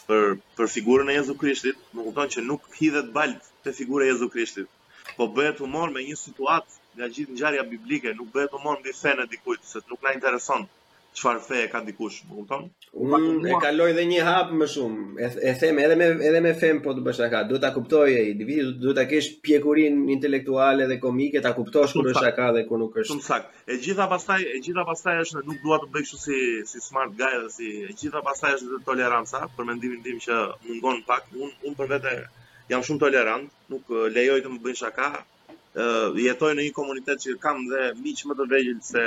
për 0.10 0.34
për 0.60 0.70
figurën 0.78 1.12
e 1.14 1.20
Jezu 1.20 1.36
Krishtit, 1.44 1.82
më 1.98 2.06
kupton 2.08 2.34
që 2.38 2.44
nuk 2.50 2.68
hidhet 2.80 3.12
balt 3.20 3.52
te 3.68 3.76
figura 3.84 4.08
e 4.08 4.10
Jezu 4.10 4.30
Krishtit. 4.38 4.70
Po 5.18 5.30
bëhet 5.38 5.64
humor 5.68 5.94
me 5.98 6.06
një 6.10 6.18
situatë 6.26 6.80
nga 6.98 7.12
gjithë 7.18 7.36
ngjarja 7.38 7.68
biblike, 7.78 8.16
nuk 8.20 8.34
bëhet 8.38 8.58
humor 8.60 8.82
mbi 8.82 8.96
fenë 9.04 9.30
dikujt, 9.36 9.66
se 9.74 9.86
nuk 9.92 10.08
na 10.08 10.16
intereson 10.20 10.70
çfarë 11.18 11.42
fe 11.46 11.60
ka 11.74 11.80
dikush, 11.88 12.18
më 12.30 12.36
kupton? 12.40 12.66
Unë 13.06 13.50
e 13.54 13.60
kaloj 13.62 13.90
edhe 13.94 14.04
një 14.10 14.24
hap 14.28 14.52
më 14.60 14.68
shumë. 14.74 15.06
E, 15.26 15.30
e 15.50 15.54
them 15.64 15.80
edhe 15.84 15.96
me 16.02 16.10
edhe 16.30 16.42
me 16.46 16.52
fem 16.62 16.82
po 16.86 16.94
të 16.96 17.04
bësh 17.08 17.22
aka. 17.28 17.42
Duhet 17.50 17.64
ta 17.66 17.72
kuptoj 17.78 18.04
i 18.12 18.18
individi, 18.34 18.66
duhet 18.84 18.98
ta 19.00 19.06
kesh 19.14 19.30
pjekurin 19.46 20.04
intelektuale 20.14 20.86
dhe 20.92 21.00
komike 21.06 21.42
ta 21.48 21.54
kuptosh 21.58 21.96
kur 21.98 22.12
është 22.14 22.26
aka 22.32 22.48
dhe 22.58 22.64
kur 22.70 22.82
nuk 22.84 23.00
është. 23.02 23.12
Shumë 23.14 23.26
sakt. 23.28 23.62
E 23.74 23.80
gjitha 23.86 24.06
pastaj, 24.14 24.46
e 24.46 24.60
gjitha 24.68 24.86
pastaj 24.92 25.22
është 25.24 25.44
nuk 25.50 25.60
dua 25.66 25.80
të 25.84 25.90
bëj 25.96 26.06
kështu 26.08 26.20
si 26.28 26.38
si 26.74 26.84
smart 26.88 27.16
guy 27.20 27.34
dhe 27.46 27.50
si 27.58 27.72
e 27.90 27.96
gjitha 28.02 28.22
pastaj 28.30 28.54
është 28.60 28.82
toleranca 28.92 29.44
për 29.58 29.70
mendimin 29.72 30.04
tim 30.06 30.22
që 30.28 30.38
mungon 30.70 31.02
pak. 31.10 31.34
Unë 31.34 31.70
unë 31.70 31.80
për 31.82 31.90
vete 31.96 32.14
jam 32.72 32.86
shumë 32.86 33.04
tolerant, 33.08 33.50
nuk 33.74 33.90
lejoj 34.20 34.40
të 34.46 34.54
më 34.54 34.64
bëjnë 34.68 34.84
shaka. 34.86 35.10
Ë 35.78 35.88
jetoj 36.26 36.54
në 36.58 36.64
një 36.70 36.76
komunitet 36.78 37.20
që 37.26 37.38
kam 37.42 37.66
dhe 37.72 37.92
miq 38.06 38.26
më 38.26 38.38
të 38.40 38.50
vegjël 38.54 38.80
se 38.92 39.04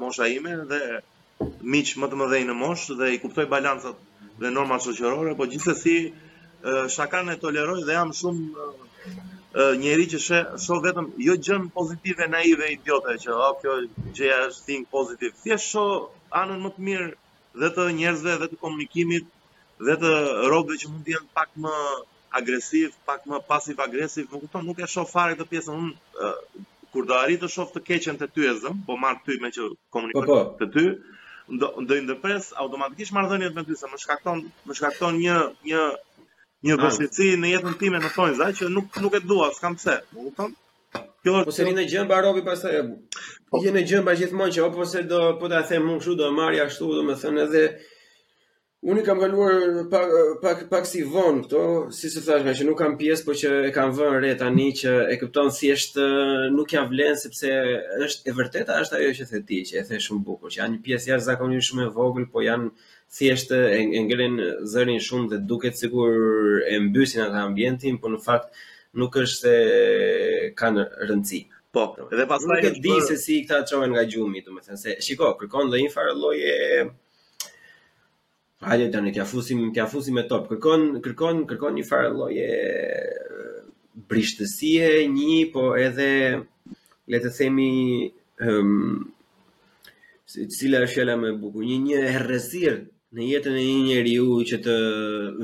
mosha 0.00 0.26
ime 0.36 0.52
dhe 0.72 0.80
miq 1.72 1.90
më 2.00 2.08
të 2.12 2.18
mëdhenj 2.20 2.46
në 2.48 2.56
moshë 2.62 2.96
dhe 3.00 3.08
i 3.14 3.20
kuptoj 3.22 3.44
balancat 3.48 3.98
dhe 4.42 4.50
norma 4.56 4.78
shoqërore, 4.86 5.34
po 5.38 5.46
gjithsesi 5.52 5.94
shakan 6.96 7.32
e 7.32 7.36
toleroj 7.44 7.78
dhe 7.88 7.96
jam 7.96 8.10
shumë 8.20 8.68
njeri 9.82 10.06
që 10.12 10.20
shë, 10.26 10.40
shë 10.64 10.78
vetëm 10.86 11.08
jo 11.26 11.36
gjën 11.46 11.64
pozitive, 11.76 12.26
naive, 12.34 12.68
idiote 12.74 13.14
që 13.24 13.32
o, 13.34 13.48
kjo 13.62 13.76
gjëja 14.18 14.38
është 14.50 14.66
thing 14.66 14.84
pozitiv 14.96 15.32
si 15.42 15.54
e 15.54 15.58
shë 15.68 15.86
anën 16.42 16.60
më 16.66 16.72
të 16.76 16.86
mirë 16.88 17.08
dhe 17.62 17.70
të 17.76 17.86
njerëzve 18.00 18.36
dhe 18.42 18.50
të 18.52 18.60
komunikimit 18.66 19.32
dhe 19.88 19.96
të 20.02 20.12
robëve 20.52 20.76
që 20.84 20.90
mund 20.92 21.06
t'jen 21.08 21.30
pak 21.38 21.54
më 21.64 21.72
agresiv, 22.42 22.92
pak 23.08 23.24
më 23.26 23.40
pasiv 23.48 23.80
agresiv, 23.86 24.28
më 24.32 24.42
kupton, 24.44 24.66
nuk 24.68 24.78
e 24.78 24.86
shoh 24.92 25.08
fare 25.10 25.32
këtë 25.40 25.46
pjesën. 25.50 25.78
Unë 25.80 26.34
kur 26.92 27.06
do 27.08 27.16
arrit 27.16 27.40
të 27.42 27.48
shoh 27.50 27.70
të 27.72 27.80
keqen 27.88 28.18
të 28.20 28.28
ty 28.34 28.44
e 28.50 28.52
zëmë, 28.62 28.84
po 28.86 28.96
marr 29.00 29.18
ty 29.26 29.38
me 29.42 29.48
që 29.56 29.66
komunikoj 29.96 30.26
po, 30.28 30.36
po. 30.44 30.52
të 30.60 30.68
ty, 30.76 30.84
ndo, 31.54 31.66
ndo 31.82 31.92
ndërpres 32.06 32.44
automatikisht 32.62 33.12
marrëdhëniet 33.16 33.54
me 33.56 33.62
ty 33.66 33.74
se 33.80 33.86
më 33.92 33.98
shkakton 34.04 34.38
më 34.68 34.72
shkakton 34.78 35.12
një 35.24 35.36
një 35.70 35.82
një 36.66 36.74
ah. 36.76 36.82
vështirësi 36.82 37.26
në 37.42 37.50
jetën 37.54 37.76
time 37.82 37.98
në 38.04 38.10
Fonza 38.14 38.48
që 38.58 38.70
nuk 38.72 38.98
nuk 39.02 39.14
e 39.18 39.22
dua, 39.30 39.50
s'kam 39.56 39.74
pse. 39.80 39.94
e 40.00 40.24
kupton? 40.26 40.54
Kjo 41.22 41.42
po 41.46 41.54
se 41.54 41.64
vjen 41.66 41.80
gjën 41.88 42.08
barovi 42.10 42.44
pastaj. 42.46 42.74
Po 43.50 43.60
vjen 43.62 43.76
në 43.80 44.02
bash 44.08 44.20
gjithmonë 44.22 44.54
që 44.56 44.68
po 44.74 44.86
se 44.92 45.02
do 45.10 45.22
po 45.40 45.48
ta 45.52 45.62
them 45.70 45.90
unë 45.92 46.00
kështu 46.02 46.16
do 46.20 46.30
marr 46.38 46.60
ashtu 46.66 46.90
do 46.98 47.14
thënë 47.24 47.46
edhe 47.46 47.64
Unë 48.88 49.02
i 49.02 49.04
kam 49.06 49.18
kaluar 49.20 49.56
pak, 49.92 50.12
pak, 50.42 50.60
pak 50.72 50.86
si 50.88 51.02
vonë 51.12 51.42
këto, 51.44 51.60
si 51.92 52.08
se 52.12 52.22
thashme, 52.24 52.54
që 52.56 52.64
nuk 52.64 52.78
kam 52.80 52.94
pjesë, 52.96 53.24
po 53.26 53.34
që 53.36 53.48
e 53.68 53.72
kam 53.74 53.90
vënë 53.98 54.22
re 54.24 54.30
tani 54.40 54.70
që 54.78 54.94
e 55.12 55.18
këptonë 55.20 55.52
si 55.52 55.68
eshte 55.74 56.06
nuk 56.54 56.72
jam 56.72 56.86
vlenë, 56.88 57.18
sepse 57.20 57.50
është 58.06 58.30
e 58.32 58.34
vërteta 58.38 58.78
është 58.84 58.96
ajo 59.02 59.10
që 59.18 59.26
the 59.34 59.40
ti, 59.50 59.58
që 59.68 59.76
e 59.82 59.82
the 59.90 60.00
shumë 60.06 60.24
bukur, 60.30 60.52
që 60.54 60.62
janë 60.62 60.76
një 60.76 60.80
pjesë 60.86 61.10
jashtë 61.12 61.24
zakonin 61.26 61.66
shumë 61.68 61.84
e 61.84 61.90
vogël, 61.98 62.26
po 62.32 62.46
janë 62.46 62.70
si 63.18 63.28
eshte 63.34 63.58
e 63.76 64.02
ngrenë 64.06 64.48
zërin 64.76 65.04
shumë 65.08 65.28
dhe 65.34 65.42
duket 65.52 65.76
sigur 65.82 66.64
e 66.72 66.80
mbysin 66.86 67.26
atë 67.26 67.44
ambientin, 67.50 68.00
po 68.00 68.08
në 68.14 68.22
fakt 68.24 68.64
nuk 68.96 69.20
është 69.26 69.36
se 69.42 69.54
kanë 70.62 70.86
rëndësi. 71.10 71.42
Po, 71.76 71.84
edhe 72.08 72.28
pas 72.32 72.48
e 72.48 72.48
Nuk 72.48 72.64
e 72.64 72.72
di 72.80 72.86
për... 72.88 73.04
se 73.12 73.20
si 73.26 73.42
këta 73.44 73.60
të 73.68 73.74
qohen 73.76 73.92
nga 73.92 74.08
gjumi, 74.10 74.40
se 74.72 74.96
shiko, 75.04 75.34
kërkon 75.44 75.68
dhe 75.70 75.84
një 75.84 76.10
loje 76.24 76.56
Hajde 78.60 78.90
tani 78.92 79.10
t'ia 79.16 79.24
fusim, 79.24 79.60
t'ia 79.72 79.86
fusim 79.88 80.14
me 80.18 80.22
top. 80.28 80.48
Kërkon, 80.52 80.82
kërkon, 81.04 81.38
kërkon 81.48 81.78
një 81.78 81.82
farë 81.88 82.08
lloje 82.12 82.48
brishtësie, 84.12 84.88
një, 85.08 85.36
po 85.54 85.70
edhe 85.80 86.08
le 87.10 87.20
të 87.24 87.30
themi 87.38 87.68
ëm 87.80 88.50
ehm, 88.50 88.82
um, 88.84 89.06
si 90.30 90.44
cila 90.54 90.82
është 90.84 91.00
ella 91.02 91.14
më 91.18 91.30
e 91.32 91.36
bukur, 91.40 91.64
një 91.66 91.76
një 91.86 92.02
errësirë 92.10 92.74
në 93.18 93.28
jetën 93.30 93.56
e 93.56 93.62
një 93.66 93.78
njeriu 93.88 94.26
që 94.50 94.58
të 94.68 94.74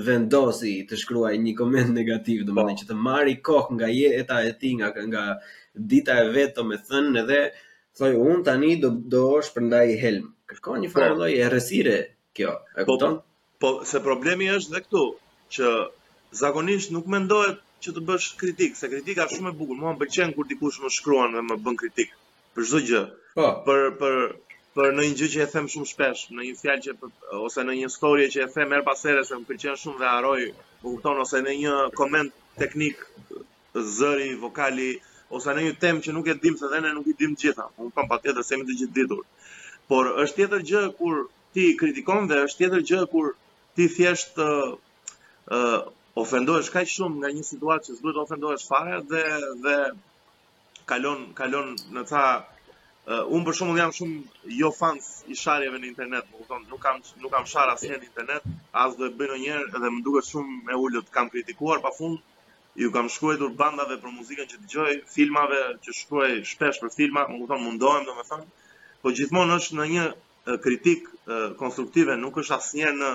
vendosi 0.08 0.74
të 0.90 0.98
shkruajë 1.00 1.40
një 1.46 1.54
koment 1.60 1.94
negativ, 1.96 2.42
domethënë 2.50 2.76
po. 2.76 2.82
që 2.82 2.88
të 2.90 2.96
marrë 3.08 3.34
kohë 3.48 3.78
nga 3.78 3.88
jeta 3.94 4.42
e 4.50 4.50
tij, 4.60 4.74
nga 4.82 4.92
nga 5.08 5.22
dita 5.94 6.18
e 6.22 6.28
vet, 6.36 6.52
domethënë 6.60 7.16
edhe 7.24 7.40
thoi 7.98 8.12
un 8.26 8.44
tani 8.50 8.74
do 8.84 8.92
do 9.16 9.24
shpërndaj 9.48 9.86
helm. 10.04 10.28
Kërkon 10.52 10.84
një 10.84 10.92
farë 10.94 11.14
po. 11.16 11.22
lloje 11.24 11.40
errësire 11.48 11.96
kjo. 12.36 12.52
E 12.78 12.84
po, 12.84 12.92
kupton? 12.96 13.20
Po, 13.60 13.78
po, 13.78 13.84
se 13.90 14.00
problemi 14.06 14.48
është 14.52 14.74
edhe 14.74 14.82
këtu 14.86 15.02
që 15.56 15.70
zakonisht 16.40 16.92
nuk 16.96 17.08
mendohet 17.16 17.62
që 17.84 17.94
të 17.96 18.02
bësh 18.08 18.28
kritik, 18.40 18.76
se 18.76 18.88
kritika 18.92 19.26
është 19.26 19.38
shumë 19.40 19.52
e 19.54 19.58
bukur. 19.60 19.78
Mua 19.80 19.94
m'pëlqen 19.96 20.34
kur 20.36 20.48
dikush 20.52 20.80
më 20.84 20.92
shkruan 20.98 21.36
dhe 21.36 21.44
më 21.48 21.58
bën 21.66 21.78
kritik 21.82 22.14
për 22.56 22.68
çdo 22.68 22.80
gjë. 22.90 23.02
Po. 23.36 23.48
Për 23.68 23.88
për 24.00 24.16
për 24.76 24.90
në 24.96 25.04
një 25.08 25.16
gjë 25.18 25.26
që 25.34 25.42
e 25.44 25.48
them 25.54 25.68
shumë 25.72 25.88
shpesh, 25.90 26.22
në 26.36 26.46
një 26.46 26.54
fjalë 26.62 26.82
që 26.86 26.94
për, 27.00 27.12
ose 27.46 27.62
në 27.64 27.76
një 27.78 27.86
histori 27.88 28.26
që 28.32 28.42
e 28.44 28.48
them 28.54 28.72
her 28.76 28.82
pas 28.88 29.04
here 29.08 29.22
se 29.24 29.36
m'pëlqen 29.38 29.78
shumë 29.82 30.02
dhe 30.02 30.08
haroj, 30.14 30.40
më 30.82 30.88
kupton 30.92 31.22
ose 31.22 31.40
në 31.46 31.54
një 31.62 31.76
koment 32.00 32.34
teknik 32.60 33.00
zëri, 33.96 34.26
vokali 34.42 34.90
ose 35.38 35.54
në 35.56 35.64
një 35.68 35.76
temë 35.84 36.04
që 36.06 36.16
nuk 36.18 36.28
e 36.28 36.36
dim 36.42 36.58
se 36.60 36.68
dhe 36.74 36.80
ne 36.84 36.92
nuk 36.98 37.08
i 37.08 37.16
dim 37.22 37.32
të 37.38 37.46
gjitha. 37.46 37.70
Unë 37.80 37.94
kam 37.96 38.10
patjetër 38.10 38.44
se 38.48 38.52
jemi 38.54 38.68
të 38.68 38.76
gjithë 38.82 38.94
ditur. 39.00 39.24
Por 39.92 40.12
është 40.26 40.42
tjetër 40.42 40.66
gjë 40.72 40.84
kur 41.00 41.24
ti 41.56 41.64
kritikon 41.80 42.26
dhe 42.30 42.38
është 42.46 42.58
tjetër 42.62 42.82
gjë 42.90 43.04
kur 43.12 43.28
ti 43.78 43.84
thjesht 43.94 44.36
ë 44.44 44.48
uh, 44.48 45.78
ofendohesh 46.22 46.68
kaq 46.74 46.90
shumë 46.96 47.20
nga 47.22 47.30
një 47.36 47.44
situatë 47.52 47.86
që 47.86 47.94
s'duhet 48.00 48.18
ofendohesh 48.22 48.66
fare 48.72 48.98
dhe 49.12 49.22
dhe 49.66 49.76
kalon 50.92 51.22
kalon 51.38 51.70
në 51.96 52.02
ca 52.10 52.24
uh, 52.40 53.22
un 53.38 53.46
për 53.46 53.56
shembull 53.60 53.80
jam 53.82 53.94
shumë 54.00 54.52
jo 54.58 54.70
fan 54.80 55.00
i 55.32 55.36
sharjeve 55.44 55.80
në 55.80 55.88
internet, 55.92 56.28
më 56.32 56.42
kupton, 56.42 56.68
nuk 56.74 56.82
kam 56.84 57.00
nuk 57.24 57.32
kam 57.36 57.48
shar 57.54 57.72
në 57.80 58.04
internet, 58.10 58.52
as 58.84 59.00
do 59.00 59.08
e 59.08 59.14
bëj 59.22 59.30
ndonjëherë 59.32 59.82
dhe 59.86 59.92
më 59.96 60.04
duket 60.10 60.30
shumë 60.34 60.58
e 60.72 60.78
ulët 60.84 61.08
kam 61.16 61.32
kritikuar 61.36 61.80
pafund 61.86 62.20
ju 62.84 62.90
kam 62.98 63.08
shkruar 63.16 63.48
bandave 63.64 63.96
për 64.04 64.16
muzikën 64.18 64.52
që 64.52 64.60
dëgjoj, 64.66 64.92
filmave 65.16 65.62
që 65.86 65.96
shkruaj 66.02 66.30
shpesh 66.52 66.84
për 66.84 66.94
filma, 67.00 67.24
më 67.32 67.40
kupton, 67.40 67.64
mundohem 67.68 68.06
domethënë, 68.08 68.48
po 69.00 69.16
gjithmonë 69.18 69.60
është 69.62 69.80
në 69.82 69.90
një 69.96 70.06
kritik 70.62 71.02
konstruktive 71.58 72.14
nuk 72.20 72.38
është 72.42 72.54
asnjëherë 72.56 72.98
në 73.00 73.08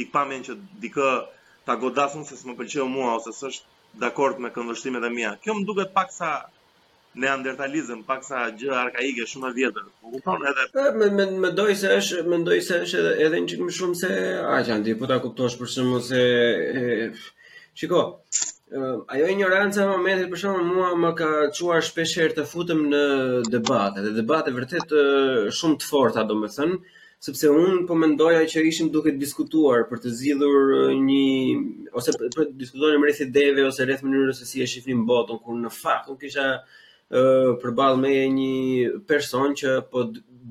pikpamjen 0.00 0.42
që 0.50 0.58
dikë 0.84 1.10
ta 1.68 1.76
godasun 1.80 2.26
se 2.28 2.36
s'më 2.36 2.56
pëlqeu 2.58 2.84
mua 2.92 3.14
ose 3.16 3.32
s'është 3.38 3.96
dakord 4.02 4.38
me 4.44 4.50
këndvështrimet 4.52 5.06
e 5.08 5.10
mia. 5.14 5.32
Kjo 5.40 5.56
më 5.56 5.64
duket 5.70 5.94
paksa 5.96 6.34
neandertalizëm, 7.16 8.02
paksa 8.04 8.42
gjë 8.60 8.74
arkaike 8.76 9.24
shumë 9.30 9.48
e 9.48 9.56
vjetër. 9.56 9.86
Po 10.02 10.12
kupton 10.18 10.44
edhe 10.50 11.10
me 11.16 11.26
me 11.46 11.50
doj 11.56 11.72
se 11.80 11.94
është, 11.96 12.26
mendoj 12.28 12.58
se 12.68 12.82
është 12.84 13.00
edhe 13.02 13.14
edhe 13.28 13.40
një 13.46 13.52
gjë 13.54 13.68
më 13.70 13.76
shumë 13.80 14.00
se 14.02 14.10
aq 14.58 14.74
anti, 14.76 14.98
po 15.00 15.08
ta 15.10 15.16
kuptosh 15.24 15.56
për 15.62 15.72
shkakun 15.72 16.04
se 16.10 16.20
e... 16.20 17.08
Çiko, 17.76 17.98
Uh, 18.66 18.98
ajo 19.14 19.26
ignoranca 19.30 19.78
në 19.84 19.90
momentit 19.92 20.30
për 20.32 20.40
shkakun 20.40 20.70
mua 20.74 20.86
më 20.98 21.10
ka 21.20 21.26
çuar 21.54 21.84
shpesh 21.86 22.16
herë 22.18 22.34
të 22.38 22.44
futem 22.52 22.80
në 22.90 23.02
debate, 23.52 24.02
dhe 24.02 24.10
debate 24.16 24.50
vërtet 24.56 24.90
uh, 25.00 25.44
shumë 25.58 25.76
të 25.82 25.86
forta, 25.90 26.24
domethënë, 26.30 26.80
sepse 27.26 27.46
un 27.60 27.84
po 27.90 27.94
mendoja 28.00 28.40
që 28.50 28.64
ishim 28.70 28.88
duke 28.96 29.12
diskutuar 29.20 29.84
për 29.92 30.00
të 30.02 30.14
zgjidhur 30.18 30.72
uh, 30.74 30.88
një 30.98 31.92
ose 32.00 32.16
për 32.18 32.32
të 32.34 32.48
diskutuar 32.64 32.96
në 32.96 33.04
rreth 33.04 33.22
ideve 33.28 33.68
ose 33.68 33.86
rreth 33.86 34.02
mënyrës 34.08 34.40
se 34.42 34.48
si 34.50 34.64
e 34.64 34.66
shifnim 34.74 35.04
botën, 35.12 35.38
kur 35.46 35.60
në 35.62 35.70
fakt 35.76 36.10
un 36.10 36.18
kisha 36.24 36.48
uh, 36.56 37.52
përballë 37.62 38.02
me 38.02 38.16
një 38.40 38.56
person 39.12 39.54
që 39.62 39.76
po 39.94 40.08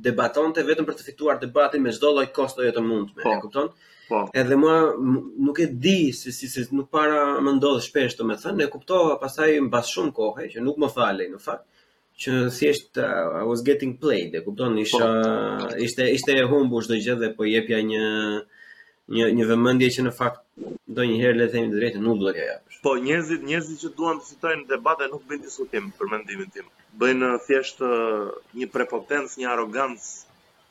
debatonte 0.08 0.64
vetëm 0.72 0.88
për 0.88 0.96
të 1.02 1.10
fituar 1.12 1.44
debatin 1.44 1.84
me 1.84 1.92
çdo 2.00 2.16
lloj 2.16 2.30
kosto 2.40 2.64
të 2.72 2.86
mundshme, 2.88 3.26
po. 3.28 3.36
e 3.36 3.44
kupton? 3.44 3.70
Uh, 3.76 3.92
Po. 4.08 4.20
Edhe 4.38 4.54
mua 4.56 4.78
nuk 5.46 5.58
e 5.60 5.66
di 5.82 6.12
se 6.14 6.30
si 6.32 6.46
se 6.54 6.62
nuk 6.78 6.88
para 6.94 7.40
më 7.44 7.52
ndodh 7.58 7.82
shpesh 7.88 8.14
domethënë, 8.20 8.62
e 8.66 8.72
kuptova 8.76 9.16
pastaj 9.22 9.50
mbas 9.68 9.86
shumë 9.94 10.14
kohë 10.20 10.44
që 10.54 10.60
nuk 10.66 10.78
më 10.84 10.90
falej 10.98 11.28
në 11.34 11.40
fakt 11.46 11.66
që 12.22 12.32
thjesht 12.58 13.00
uh, 13.02 13.40
I 13.42 13.44
was 13.52 13.64
getting 13.70 13.98
played, 14.04 14.32
e 14.38 14.44
kupton 14.46 14.78
po. 14.78 14.84
ishte 15.86 16.04
ishte 16.18 16.34
e 16.42 16.46
humbur 16.52 16.86
çdo 16.86 17.00
gjë 17.06 17.16
dhe 17.24 17.30
po 17.38 17.48
i 17.50 17.54
jepja 17.56 17.80
një 17.92 18.04
një 19.16 19.24
një 19.40 19.46
vëmendje 19.52 19.90
që 19.98 20.06
në 20.06 20.14
fakt 20.22 20.42
ndonjëherë 20.94 21.40
le 21.40 21.48
të 21.50 21.54
themi 21.56 21.74
drejtë 21.74 22.04
nuk 22.06 22.22
do 22.22 22.34
ja 22.38 22.46
japësh. 22.52 22.78
Po 22.86 22.94
njerëzit, 23.08 23.42
njerëzit 23.50 23.80
që 23.84 23.92
duan 23.98 24.22
të 24.22 24.30
fitojnë 24.32 24.62
në 24.62 24.70
debate 24.74 25.10
nuk 25.12 25.26
bëjnë 25.32 25.48
diskutim 25.48 25.90
për 25.98 26.14
mendimin 26.14 26.54
tim. 26.56 26.70
Bëjnë 27.02 27.34
thjesht 27.50 27.82
uh, 27.86 28.30
një 28.60 28.70
prepotencë, 28.76 29.36
një 29.42 29.52
arrogancë 29.56 30.14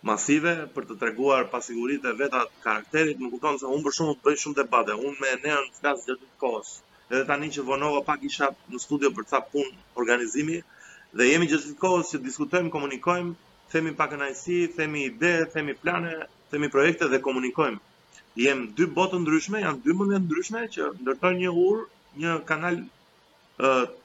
masive 0.09 0.51
për 0.75 0.87
të 0.91 0.95
treguar 1.01 1.47
pasiguritë 1.53 2.11
e 2.11 2.17
vetat 2.19 2.51
karakterit, 2.65 3.21
më 3.25 3.31
kupton 3.35 3.59
se 3.61 3.71
unë 3.75 3.85
për 3.87 3.95
shkakun 3.99 4.19
bëj 4.27 4.37
shumë 4.43 4.59
debate. 4.59 4.97
Unë 5.11 5.23
me 5.25 5.31
Nean 5.47 5.71
flas 5.79 6.03
gjatë 6.09 6.29
kohës. 6.43 6.73
Edhe 7.11 7.23
tani 7.31 7.49
që 7.57 7.65
vonova 7.71 8.03
pak 8.11 8.27
isha 8.31 8.51
në 8.75 8.81
studio 8.85 9.13
për 9.19 9.29
ca 9.33 9.41
punë 9.55 9.73
organizimi 10.03 10.59
dhe 11.21 11.29
jemi 11.31 11.49
gjatë 11.55 11.73
kohës 11.87 12.13
që 12.13 12.21
diskutojmë, 12.27 12.73
komunikojmë, 12.77 13.33
themi 13.75 13.95
pak 14.03 14.15
anajsi, 14.19 14.59
themi 14.77 15.07
ide, 15.13 15.33
themi 15.57 15.77
plane, 15.83 16.13
themi 16.53 16.69
projekte 16.77 17.09
dhe 17.15 17.23
komunikojmë. 17.29 17.81
Jem 18.45 18.65
dy 18.81 18.91
botë 18.99 19.23
ndryshme, 19.25 19.63
janë 19.65 19.83
dy 19.87 19.97
mendje 20.03 20.21
ndryshme 20.27 20.67
që 20.77 20.91
ndërtojnë 21.01 21.43
një 21.47 21.55
ur, 21.65 21.81
një 22.25 22.37
kanal 22.53 22.81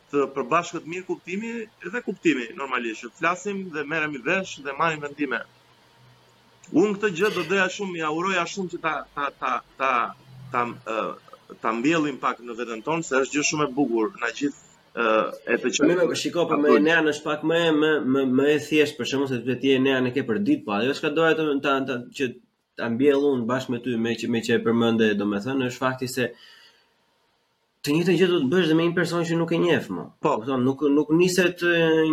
të 0.10 0.28
përbashkët 0.38 0.86
mirë 0.94 1.06
kuptimi 1.12 1.52
dhe 1.92 2.02
kuptimi 2.08 2.48
normalisht. 2.64 3.10
Flasim 3.20 3.66
dhe 3.76 3.84
merremi 3.94 4.22
vesh 4.32 4.62
dhe 4.64 4.74
marrim 4.84 5.02
vendime. 5.08 5.42
Unë 6.78 6.96
këtë 7.00 7.10
gjë 7.18 7.30
do 7.36 7.44
doja 7.52 7.66
shumë, 7.76 7.98
ja 8.04 8.10
uroja 8.16 8.42
shumë 8.50 8.72
që 8.76 8.80
ta 8.84 8.92
ta 9.16 9.30
ta 9.40 9.54
ta 9.78 9.92
ta 10.52 10.66
ta 11.64 11.72
mbjellim 11.78 12.20
pak 12.22 12.44
në 12.46 12.56
veten 12.60 12.84
tonë 12.88 13.08
se 13.08 13.18
është 13.24 13.38
gjë 13.38 13.46
shumë 13.50 13.66
e 13.66 13.72
bukur 13.80 14.12
na 14.22 14.30
gjithë 14.40 15.08
e 15.54 15.58
të 15.64 15.72
çmë. 15.78 15.88
Mirë, 15.94 16.20
shikoj 16.24 16.46
po 16.52 16.60
më 16.66 16.76
nea 16.88 17.00
në 17.08 17.16
shpak 17.22 17.48
më 17.54 17.60
më 17.80 18.26
më 18.38 18.52
e 18.54 18.60
thjesht 18.68 19.00
për 19.00 19.10
shkak 19.14 19.32
se 19.34 19.42
duhet 19.48 19.64
të 19.64 19.72
jeni 19.74 19.88
nea 19.88 20.04
ne 20.06 20.14
ke 20.18 20.26
për 20.30 20.44
ditë, 20.50 20.66
po 20.68 20.78
ajo 20.78 20.94
s'ka 21.00 21.10
doja 21.18 21.34
të 21.42 21.48
ta, 21.66 21.76
ta 21.90 21.98
që 22.20 22.30
ta 22.80 22.92
mbjell 22.94 23.26
bashkë 23.54 23.74
me 23.76 23.82
ty 23.88 23.98
me 24.06 24.14
që 24.22 24.30
me 24.36 24.44
që 24.48 24.56
e 24.60 24.64
përmende, 24.70 25.10
domethënë 25.24 25.72
është 25.74 25.86
fakti 25.88 26.14
se 26.18 26.32
të 27.80 27.94
njëjtën 27.96 28.18
gjë 28.20 28.28
do 28.32 28.38
të 28.44 28.48
bësh 28.52 28.66
dhe 28.68 28.74
me 28.76 28.84
një 28.90 28.96
person 28.98 29.22
që 29.28 29.36
nuk 29.40 29.52
e 29.56 29.58
njeh 29.64 29.86
më. 29.96 30.02
Po, 30.24 30.32
thonë 30.44 30.66
nuk 30.66 30.82
nuk 30.96 31.12
niset 31.16 31.62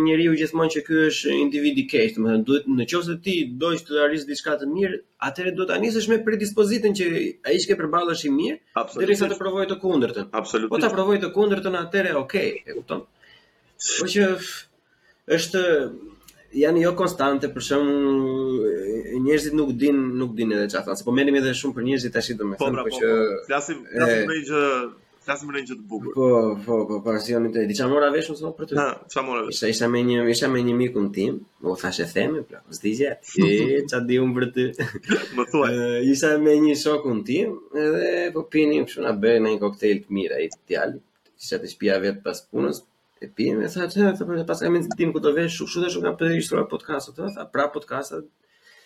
njeriu 0.05 0.35
gjithmonë 0.39 0.71
që 0.77 0.81
ky 0.87 0.99
është 1.09 1.33
individ 1.43 1.81
i 1.81 1.83
keq, 1.91 2.13
domethënë 2.15 2.45
duhet 2.47 2.67
nëse 2.77 3.15
ti 3.25 3.33
do 3.63 3.73
të 3.81 3.97
arrish 4.05 4.23
diçka 4.29 4.55
të 4.61 4.69
mirë, 4.71 4.99
atëherë 5.27 5.53
duhet 5.57 5.71
ta 5.73 5.79
nisësh 5.83 6.07
me 6.13 6.21
predispozitën 6.23 6.93
që 6.99 7.07
ai 7.51 7.57
që 7.65 7.75
përballesh 7.81 8.23
i 8.29 8.31
mirë, 8.37 8.59
derisa 8.95 9.27
të 9.31 9.37
provojë 9.41 9.67
të 9.73 9.79
kundërtën. 9.83 10.29
Po 10.71 10.79
ta 10.79 10.89
provojë 10.95 11.25
të 11.25 11.29
kundërtën, 11.35 11.75
atëherë 11.81 12.13
okay, 12.21 12.47
e 12.63 12.75
kupton. 12.77 13.01
Po 13.99 14.07
që 14.15 14.29
është 15.37 15.63
janë 16.63 16.85
jo 16.85 16.93
konstante, 16.97 17.49
për 17.51 17.65
shumë 17.71 19.17
njerëzit 19.27 19.59
nuk 19.59 19.75
dinë, 19.83 20.05
nuk 20.23 20.31
dinë 20.39 20.61
edhe 20.61 20.71
çfarë. 20.77 20.95
se 20.95 21.03
po 21.03 21.11
edhe 21.25 21.53
shumë 21.63 21.75
për 21.81 21.87
njerëzit 21.91 22.15
tash 22.15 22.31
ashtë 22.31 22.49
po, 22.55 22.71
po, 22.71 22.87
po, 22.87 23.11
flasim 23.51 23.83
po, 23.83 24.07
po, 24.07 24.39
po, 24.51 24.71
flasim 25.27 25.51
rëngjë 25.51 25.75
të 25.75 25.85
bukur. 25.91 26.13
Po, 26.15 26.27
po, 26.65 26.77
po, 26.87 26.97
para 27.03 27.19
po, 27.19 27.23
si 27.23 27.33
jamin 27.35 27.51
të, 27.53 27.65
diqa 27.67 27.87
mora 27.91 28.07
vesh 28.13 28.29
mësë 28.31 28.51
për 28.57 28.69
të... 28.69 28.75
Na, 28.79 28.85
qa 29.11 29.23
mora 29.27 29.43
vesh? 29.43 29.57
Isha, 29.59 29.69
isha 29.73 29.89
me 29.91 30.01
një, 30.07 30.21
isha 30.31 30.47
me 30.51 30.61
një 30.63 30.75
miku 30.81 31.03
në 31.03 31.09
tim, 31.17 31.39
më 31.65 31.73
thashe 31.81 32.07
themi, 32.13 32.43
pra, 32.47 32.61
më 32.67 32.77
zdi 32.77 32.93
gjë, 33.01 33.11
e, 33.43 33.49
qa 33.91 33.99
di 34.07 34.19
unë 34.23 34.35
për 34.37 34.45
të... 34.55 34.65
më 35.37 35.47
thua 35.51 35.71
Isha 36.13 36.31
me 36.45 36.53
një 36.63 36.75
shoku 36.83 37.15
në 37.19 37.25
tim, 37.31 37.57
edhe 37.83 38.11
po 38.37 38.45
pinim, 38.55 38.85
shu 38.91 39.03
nga 39.03 39.11
bërë 39.25 39.41
në 39.43 39.55
një 39.57 39.61
koktejl 39.65 40.03
të 40.05 40.17
mira, 40.19 40.39
i 40.43 40.51
të 40.53 40.61
tjali, 40.71 41.01
isha 41.43 41.59
të 41.65 41.73
shpia 41.73 41.99
vetë 42.05 42.23
pas 42.29 42.41
punës, 42.47 42.81
e 43.19 43.27
pinim, 43.35 43.59
e 43.67 43.71
thashe, 43.73 43.99
e 43.99 44.15
thashe, 44.21 44.47
pas 44.47 44.63
kam 44.63 44.79
e 44.79 44.85
tim 44.95 45.11
ku 45.15 45.23
të 45.23 45.35
vesh, 45.41 45.59
shu, 45.59 45.67
shu 45.67 45.83
dhe 45.83 45.91
shu 45.93 46.05
ka 46.05 46.15
përregistruar 46.23 46.69
podcastot, 46.71 47.19
e 47.33 47.47
pra 47.51 47.67
podcastot, 47.73 48.29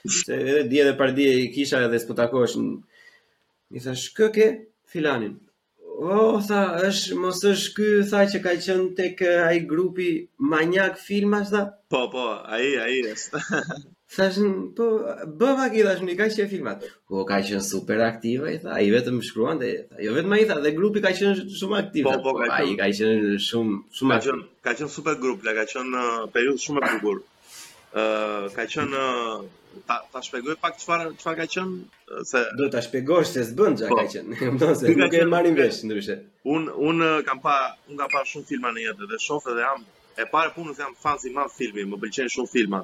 se 0.09 0.41
edhe 0.41 0.65
dje 0.71 0.87
dhe 0.89 0.97
pardje 0.97 1.29
kisha 1.53 1.83
edhe 1.85 1.99
s'po 2.01 2.17
takosh, 2.17 2.57
në... 2.57 3.97
këke, 4.17 4.49
filanin, 4.91 5.35
Oh, 6.01 6.41
tha, 6.49 6.59
është, 6.87 7.15
mos 7.23 7.39
është 7.47 7.73
ky 7.77 7.87
tha 8.11 8.21
që 8.33 8.39
ka 8.45 8.53
qenë 8.67 8.85
tek 8.99 9.19
uh, 9.21 9.49
ai 9.51 9.59
grupi 9.71 10.07
Manjak 10.53 10.95
Filmas 11.09 11.51
tha. 11.53 11.61
Po, 11.93 11.99
po, 12.13 12.23
ai, 12.55 12.69
ai 12.85 12.95
është. 13.11 13.41
Thashën, 14.15 14.55
po, 14.79 14.85
bëva 15.43 15.67
ki, 15.75 15.83
është 15.91 16.07
një 16.07 16.15
ka 16.19 16.25
që 16.35 16.41
e 16.43 16.47
filmat. 16.55 16.81
Po, 17.07 17.21
ka 17.29 17.37
qënë 17.47 17.61
super 17.67 18.01
aktiva, 18.07 18.49
i 18.51 18.57
tha, 18.63 18.79
i 18.83 18.89
vetëm 18.95 19.21
shkruan, 19.29 19.61
dhe, 19.61 19.69
jo 20.07 20.15
vetëm 20.17 20.35
a 20.35 20.39
i 20.41 20.47
tha, 20.49 20.57
dhe 20.65 20.73
grupi 20.79 21.05
ka 21.05 21.13
qënë 21.19 21.45
shumë 21.59 21.77
aktive. 21.83 22.09
Po, 22.09 22.17
po, 22.25 22.33
ka 22.41 22.49
qënë. 22.49 22.73
ka 22.81 22.89
qënë 23.01 23.37
shumë, 23.51 23.77
shumë 23.99 24.17
aktiv. 24.17 24.33
Ka 24.33 24.33
qënë, 24.33 24.47
ka 24.67 24.73
qënë 24.81 24.95
super 24.97 25.21
grup, 25.21 25.45
le, 25.47 25.55
ka 25.61 25.67
qënë 25.75 26.01
uh, 26.09 26.25
periud 26.33 26.57
shumë 26.65 26.83
e 26.87 26.91
bugur 26.97 27.21
ka 27.91 28.65
qenë 28.67 29.01
ta, 29.87 29.95
ta 30.11 30.21
shpjegoj 30.23 30.55
pak 30.61 30.77
çfarë 30.79 31.09
çfarë 31.19 31.37
ka 31.41 31.47
qenë 31.57 32.21
se 32.29 32.43
do 32.59 32.69
ta 32.75 32.81
shpjegosh 32.85 33.27
se 33.35 33.43
s'bën 33.49 33.75
gjë 33.81 33.87
po. 33.89 33.97
ka 33.99 34.05
qenë 34.13 34.59
do 34.61 34.69
të 34.79 34.95
nuk 35.01 35.13
e 35.19 35.25
marrin 35.31 35.57
vesh 35.59 35.81
ndryshe 35.87 36.15
un 36.55 36.69
un 36.89 37.03
kam 37.27 37.41
pa 37.43 37.57
un 37.89 37.97
kam 37.99 38.09
pa 38.13 38.23
shumë 38.31 38.47
filma 38.51 38.71
në 38.75 38.85
jetë 38.87 39.09
dhe 39.11 39.19
shoh 39.25 39.49
edhe 39.51 39.65
jam 39.67 39.83
e 40.17 40.25
parë 40.35 40.53
punë 40.55 40.75
se 40.75 40.83
jam 40.85 40.95
fan 41.03 41.19
i 41.29 41.33
madh 41.35 41.51
filmi 41.57 41.85
më 41.91 41.99
pëlqen 42.03 42.31
shumë 42.35 42.51
filma 42.55 42.79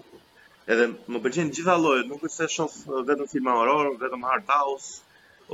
edhe 0.76 0.88
më 1.12 1.24
pëlqen 1.26 1.52
gjitha 1.56 1.78
llojet 1.84 2.12
nuk 2.12 2.24
është 2.28 2.36
se 2.36 2.56
shoh 2.56 3.04
vetëm 3.12 3.32
filma 3.32 3.56
horror 3.60 3.96
vetëm 4.04 4.28
art 4.36 4.52
house 4.60 4.92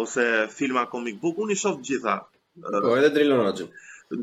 ose 0.05 0.25
filma 0.57 0.87
comic 0.95 1.21
book 1.21 1.37
un 1.45 1.53
i 1.53 1.59
shoh 1.65 1.77
gjitha 1.91 2.17
po 2.81 2.95
edhe 2.97 3.13
drilonin 3.17 3.67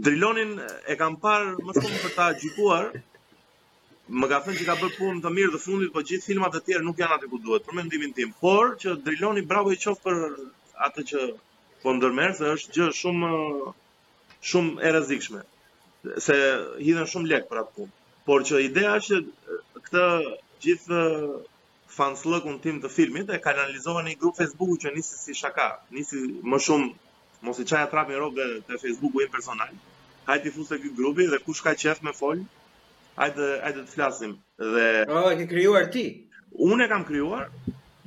Drilonin 0.05 0.51
e 0.93 0.95
kam 0.99 1.17
parë 1.23 1.55
më 1.67 1.73
shumë 1.77 2.01
për 2.07 2.11
ta 2.15 2.27
gjykuar, 2.39 2.85
më 4.19 4.27
ka 4.31 4.39
thënë 4.45 4.59
që 4.61 4.65
ka 4.69 4.75
bërë 4.81 4.97
punë 5.01 5.21
të 5.25 5.31
mirë 5.37 5.51
të 5.55 5.59
fundit, 5.65 5.91
po 5.97 6.03
gjithë 6.07 6.27
filmat 6.29 6.57
e 6.59 6.61
tjerë 6.69 6.83
nuk 6.87 6.99
janë 7.03 7.15
atë 7.17 7.29
ku 7.33 7.39
duhet, 7.45 7.65
për 7.67 7.77
mendimin 7.79 8.15
tim. 8.17 8.33
Por 8.43 8.73
që 8.83 8.95
Driloni 9.07 9.45
bravo 9.53 9.73
i 9.75 9.79
qofë 9.85 10.03
për 10.07 10.17
atë 10.87 11.05
që 11.11 11.27
po 11.85 11.93
ndërmerr, 11.99 12.35
se 12.41 12.49
është 12.57 12.75
gjë 12.77 12.89
shumë 13.01 13.31
shumë 14.51 14.83
e 14.89 14.93
rrezikshme, 14.95 15.45
se 16.27 16.39
hidhen 16.89 17.11
shumë 17.15 17.31
lek 17.35 17.47
për 17.53 17.63
atë 17.63 17.75
punë. 17.79 17.93
Por 18.27 18.47
që 18.51 18.63
ideja 18.67 18.97
është 19.03 19.21
këtë 19.89 20.05
gjithë 20.67 21.03
fanslëkun 21.99 22.59
tim 22.67 22.83
të 22.83 22.91
filmit 22.99 23.31
e 23.31 23.39
ka 23.47 23.55
në 23.57 23.69
një 24.09 24.19
grup 24.25 24.39
Facebooku 24.43 24.79
që 24.87 24.95
nisi 24.97 25.19
si 25.23 25.35
shaka, 25.43 25.69
nisi 25.99 26.21
më 26.51 26.63
shumë 26.67 26.89
mos 27.47 27.59
i 27.59 27.65
çaja 27.71 27.89
trapin 27.95 28.19
rrobë 28.19 28.47
te 28.67 28.79
Facebooku 28.83 29.23
i 29.25 29.29
personal. 29.39 29.73
Hajti 30.31 30.51
fuste 30.59 30.77
ky 30.83 30.91
grupi 30.99 31.27
dhe 31.33 31.39
kush 31.47 31.63
ka 31.65 31.73
qejf 31.85 32.03
me 32.07 32.13
fol, 32.23 32.45
Ajde 33.21 33.47
hajde 33.65 33.83
të 33.85 33.93
flasim 33.95 34.31
dhe 34.57 34.85
O, 35.05 35.19
oh, 35.21 35.33
ke 35.39 35.45
krijuar 35.51 35.91
ti. 35.93 36.03
Unë 36.67 36.87
e 36.87 36.91
kam 36.93 37.03
krijuar 37.09 37.49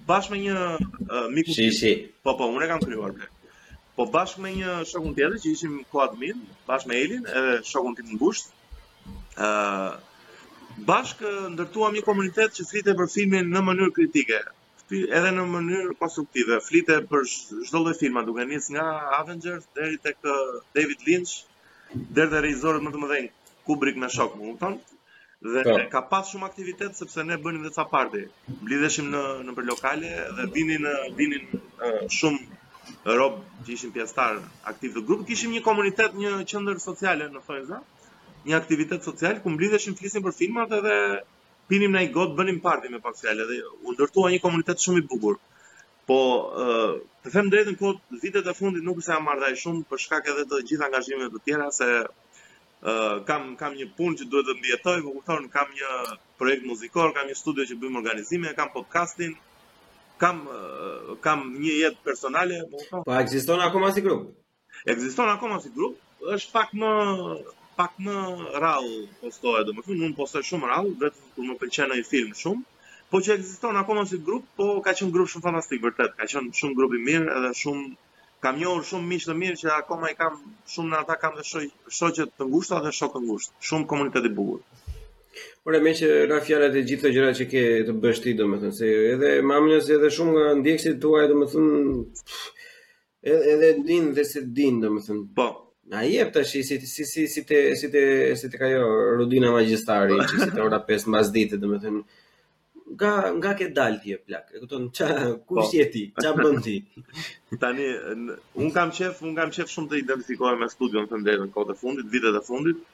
bashkë 0.07 0.33
me 0.33 0.39
një 0.43 0.55
uh, 0.73 1.13
miku. 1.33 1.53
Si, 1.55 1.67
si. 1.79 1.91
Po, 2.25 2.33
po, 2.39 2.47
unë 2.55 2.65
e 2.65 2.69
kam 2.71 2.81
krijuar. 2.81 3.13
Po 3.99 4.07
bashkë 4.15 4.41
me 4.47 4.55
një 4.57 4.79
shokun 4.89 5.13
tjetër 5.19 5.37
që 5.43 5.51
ishim 5.51 5.75
admin, 6.05 6.41
bashkë 6.67 6.89
me 6.91 6.97
Elin, 7.03 7.27
edhe 7.41 7.53
shokun 7.71 7.95
tim 7.99 8.09
ngushtë. 8.15 8.59
ë 9.37 9.47
uh, 9.49 9.93
Bashkë 10.87 11.31
ndërtuam 11.53 11.93
një 11.93 12.01
komunitet 12.07 12.55
që 12.57 12.63
flitej 12.71 12.93
për 12.97 13.09
filmin 13.15 13.51
në 13.55 13.61
mënyrë 13.67 13.91
kritike 13.93 14.39
edhe 15.19 15.29
në 15.35 15.43
mënyrë 15.51 15.93
konstruktive. 15.99 16.57
Flite 16.65 16.95
për 17.11 17.27
çdo 17.67 17.81
lloj 17.83 17.93
filma, 17.99 18.23
duke 18.25 18.47
nisë 18.49 18.73
nga 18.73 18.87
Avengers 19.19 19.67
deri 19.77 19.99
tek 20.01 20.17
David 20.77 21.05
Lynch, 21.07 21.35
deri 22.17 22.33
te 22.33 22.41
regjisorët 22.47 22.81
më 22.87 22.95
të 22.95 23.03
mëdhenj 23.03 23.29
Kubrick 23.69 24.01
me 24.01 24.09
shokun 24.17 24.47
më 24.47 24.55
kupton? 24.55 24.79
dhe 25.43 25.61
ta. 25.63 25.71
Po. 25.71 25.89
ka 25.91 26.01
pas 26.09 26.29
shumë 26.31 26.47
aktivitet 26.49 26.95
sepse 26.97 27.23
ne 27.27 27.37
bënim 27.45 27.63
dhe 27.67 27.71
ca 27.77 27.83
party. 27.95 28.23
Mblidheshim 28.61 29.09
në 29.15 29.23
në 29.47 29.55
për 29.57 29.67
lokale 29.69 30.11
dhe 30.37 30.45
vinin 30.55 30.87
vinin 31.19 31.51
shumë 32.17 33.17
rob 33.19 33.39
që 33.67 33.73
ishin 33.75 33.91
pjesëtar 33.95 34.39
aktiv 34.71 34.95
të 34.97 35.03
grupit, 35.07 35.27
kishim 35.31 35.51
një 35.55 35.61
komunitet, 35.67 36.15
një 36.21 36.31
qendër 36.51 36.79
sociale 36.83 37.27
në 37.35 37.41
Fojza, 37.47 37.79
një 38.47 38.55
aktivitet 38.59 39.07
social 39.07 39.39
ku 39.43 39.51
mblidheshim, 39.53 39.95
flisnim 39.99 40.23
për 40.25 40.35
filmat 40.39 40.75
edhe 40.79 40.97
pinim 41.71 41.95
në 41.95 42.01
i 42.07 42.11
god, 42.17 42.33
bënim 42.39 42.59
party 42.65 42.91
me 42.91 42.99
pak 43.05 43.15
fjallë, 43.19 43.45
dhe 43.51 43.59
u 43.87 43.95
ndërtua 43.95 44.31
një 44.33 44.39
komunitet 44.45 44.83
shumë 44.85 45.03
i 45.03 45.07
bugur. 45.13 45.37
Po, 46.07 46.19
të 47.23 47.31
them 47.35 47.49
drejtën 47.53 47.77
kod, 47.79 47.99
vitet 48.23 48.47
e 48.51 48.53
fundit 48.59 48.83
nuk 48.83 48.99
se 49.03 49.13
jam 49.15 49.23
marrë 49.27 49.45
dhe 49.45 49.53
shumë, 49.63 49.85
për 49.91 50.03
shkak 50.05 50.27
edhe 50.33 50.45
të 50.51 50.61
gjitha 50.71 50.89
angazhimet 50.89 51.31
të 51.37 51.43
tjera, 51.47 51.69
se 51.79 51.89
kam 53.27 53.43
kam 53.57 53.73
një 53.79 53.85
punë 53.97 54.17
që 54.19 54.25
duhet 54.31 54.47
të 54.49 54.55
mbijetoj, 54.57 55.01
po 55.03 55.11
kupton, 55.17 55.45
kam 55.53 55.69
një 55.75 55.91
projekt 56.41 56.65
muzikor, 56.67 57.13
kam 57.15 57.27
një 57.29 57.37
studio 57.39 57.65
që 57.69 57.77
bëjmë 57.83 57.99
organizime, 58.01 58.51
kam 58.57 58.71
podcastin, 58.73 59.35
kam 60.19 60.41
kam 61.27 61.45
një 61.61 61.73
jetë 61.83 62.03
personale, 62.09 62.57
po 62.71 62.77
kupton. 62.81 63.05
Po 63.07 63.19
ekziston 63.21 63.61
akoma 63.67 63.93
si 63.95 64.03
grup? 64.07 64.25
Ekziston 64.95 65.29
akoma 65.35 65.61
si 65.63 65.71
grup, 65.77 65.95
është 66.35 66.51
pak 66.57 66.73
më 66.83 66.93
pak 67.77 67.95
më 68.05 68.13
rall 68.61 68.91
postoja, 69.21 69.63
domethënë 69.65 70.03
unë 70.09 70.15
postoj 70.17 70.43
shumë 70.45 70.67
rall, 70.69 70.91
vetëm 71.01 71.31
kur 71.35 71.47
më 71.47 71.55
pëlqen 71.63 71.95
ai 71.95 72.03
film 72.05 72.35
shumë 72.37 72.67
po 73.13 73.19
që 73.21 73.31
ekziston 73.37 73.77
akoma 73.79 74.03
si 74.09 74.17
grup, 74.25 74.45
po 74.57 74.67
ka 74.85 74.93
qenë 74.97 75.13
grup 75.13 75.29
shumë 75.31 75.45
fantastik 75.47 75.81
vërtet, 75.81 76.13
ka 76.19 76.25
qenë 76.29 76.49
shumë 76.59 76.77
grup 76.77 76.93
i 76.97 77.01
mirë 77.07 77.29
edhe 77.39 77.51
shumë 77.61 77.87
kam 78.43 78.59
njohur 78.59 78.83
shumë 78.87 79.07
miq 79.09 79.25
të 79.27 79.33
mirë 79.39 79.59
që 79.61 79.67
akoma 79.79 80.07
i 80.11 80.17
kam 80.19 80.33
shumë 80.71 80.89
në 80.91 80.97
ata 81.05 81.15
kam 81.21 81.33
të 81.39 81.43
shoj 81.99 82.15
të 82.37 82.43
ngushta 82.49 82.75
dhe 82.83 82.91
shokë 82.99 83.19
ngushtë, 83.25 83.51
shumë 83.71 83.85
komunitet 83.91 84.23
i 84.29 84.35
bukur. 84.39 84.59
Por 85.63 85.71
e 85.77 85.79
me 85.85 85.91
që 85.99 86.07
ra 86.29 86.37
fjalat 86.43 86.73
e 86.75 86.87
gjitha 86.89 87.07
gjërat 87.15 87.37
që 87.39 87.45
ke 87.53 87.61
të 87.87 87.93
bësh 88.03 88.19
ti, 88.25 88.31
domethënë 88.41 88.75
se 88.79 88.83
edhe 89.13 89.29
mamën 89.49 89.79
se 89.85 89.91
edhe 89.97 90.09
shumë 90.17 90.33
nga 90.35 90.43
ndjekësit 90.59 90.95
tuaj 91.05 91.25
domethënë 91.31 91.75
edhe 93.53 93.69
din 93.87 94.05
dhe 94.17 94.23
se 94.31 94.39
din 94.57 94.75
domethënë. 94.83 95.21
Po. 95.37 95.47
Na 95.91 95.99
jep 96.07 96.29
tash 96.35 96.49
si 96.53 96.59
si 96.67 96.75
si 96.87 97.03
si 97.05 97.11
te 97.47 97.57
si 97.79 97.87
te 97.91 98.01
si 98.39 98.45
te 98.51 98.55
ka 98.59 98.67
jo 98.71 98.83
rutina 99.19 99.47
magjistari 99.55 100.15
që 100.29 100.35
si 100.39 100.49
te 100.55 100.59
ora 100.63 100.79
5 100.91 101.03
mbas 101.11 101.27
ditë 101.35 101.55
domethënë 101.63 102.01
nga 102.93 103.13
nga 103.39 103.51
ke 103.59 103.67
dal 103.77 103.93
ti 104.03 104.09
plak 104.25 104.45
e 104.53 104.57
kupton 104.61 104.83
ç'a 104.95 105.07
po. 105.47 105.55
kush 105.55 105.71
je 105.79 105.85
ti 105.93 106.03
ç'a 106.23 106.31
bën 106.43 106.57
ti 106.65 106.75
tani 107.61 107.85
un 108.61 108.69
kam 108.75 108.89
qef 108.97 109.15
un 109.27 109.35
kam 109.37 109.49
qef 109.55 109.67
shumë 109.73 109.89
të 109.91 109.95
identifikohem 110.05 110.59
me 110.61 110.67
studion 110.75 111.07
të 111.09 111.17
në 111.23 111.47
kohë 111.55 111.69
të 111.71 111.75
fundit 111.83 112.09
vitet 112.15 112.41
e 112.41 112.45
fundit 112.51 112.89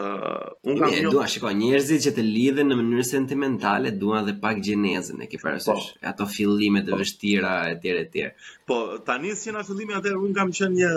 Uh, 0.00 0.46
un 0.70 0.76
kam 0.78 0.92
dua 1.10 1.24
shiko 1.26 1.50
njerëzit 1.60 2.04
që 2.04 2.10
të 2.14 2.22
lidhen 2.24 2.68
në 2.70 2.74
mënyrë 2.78 3.04
sentimentale 3.06 3.90
duan 4.00 4.20
edhe 4.22 4.36
pak 4.44 4.60
gjenezën 4.66 5.24
e 5.24 5.26
kiparësisht 5.32 5.66
po, 5.66 6.06
ato 6.10 6.26
fillime 6.34 6.82
të 6.86 6.92
po, 6.92 6.98
vështira 7.00 7.54
etj 7.72 7.88
etj. 8.02 8.26
Po 8.70 8.76
tani 9.08 9.32
si 9.40 9.50
na 9.56 9.64
fillimi 9.66 9.96
atë 9.98 10.12
un 10.26 10.36
kam 10.36 10.52
qenë 10.58 10.76
një 10.78 10.92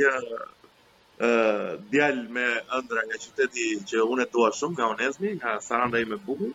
një 0.00 0.12
uh, 0.20 1.70
djalë 1.94 2.24
me 2.36 2.46
ëndra 2.80 3.06
nga 3.08 3.22
qyteti 3.24 3.68
që 3.94 4.04
unë 4.04 4.26
e 4.26 4.30
dua 4.36 4.52
shumë, 4.60 4.76
nga 4.76 4.90
Onezmi, 4.96 5.30
nga 5.40 5.56
Saranda 5.70 6.04
i 6.04 6.10
me 6.12 6.20
bukur. 6.28 6.52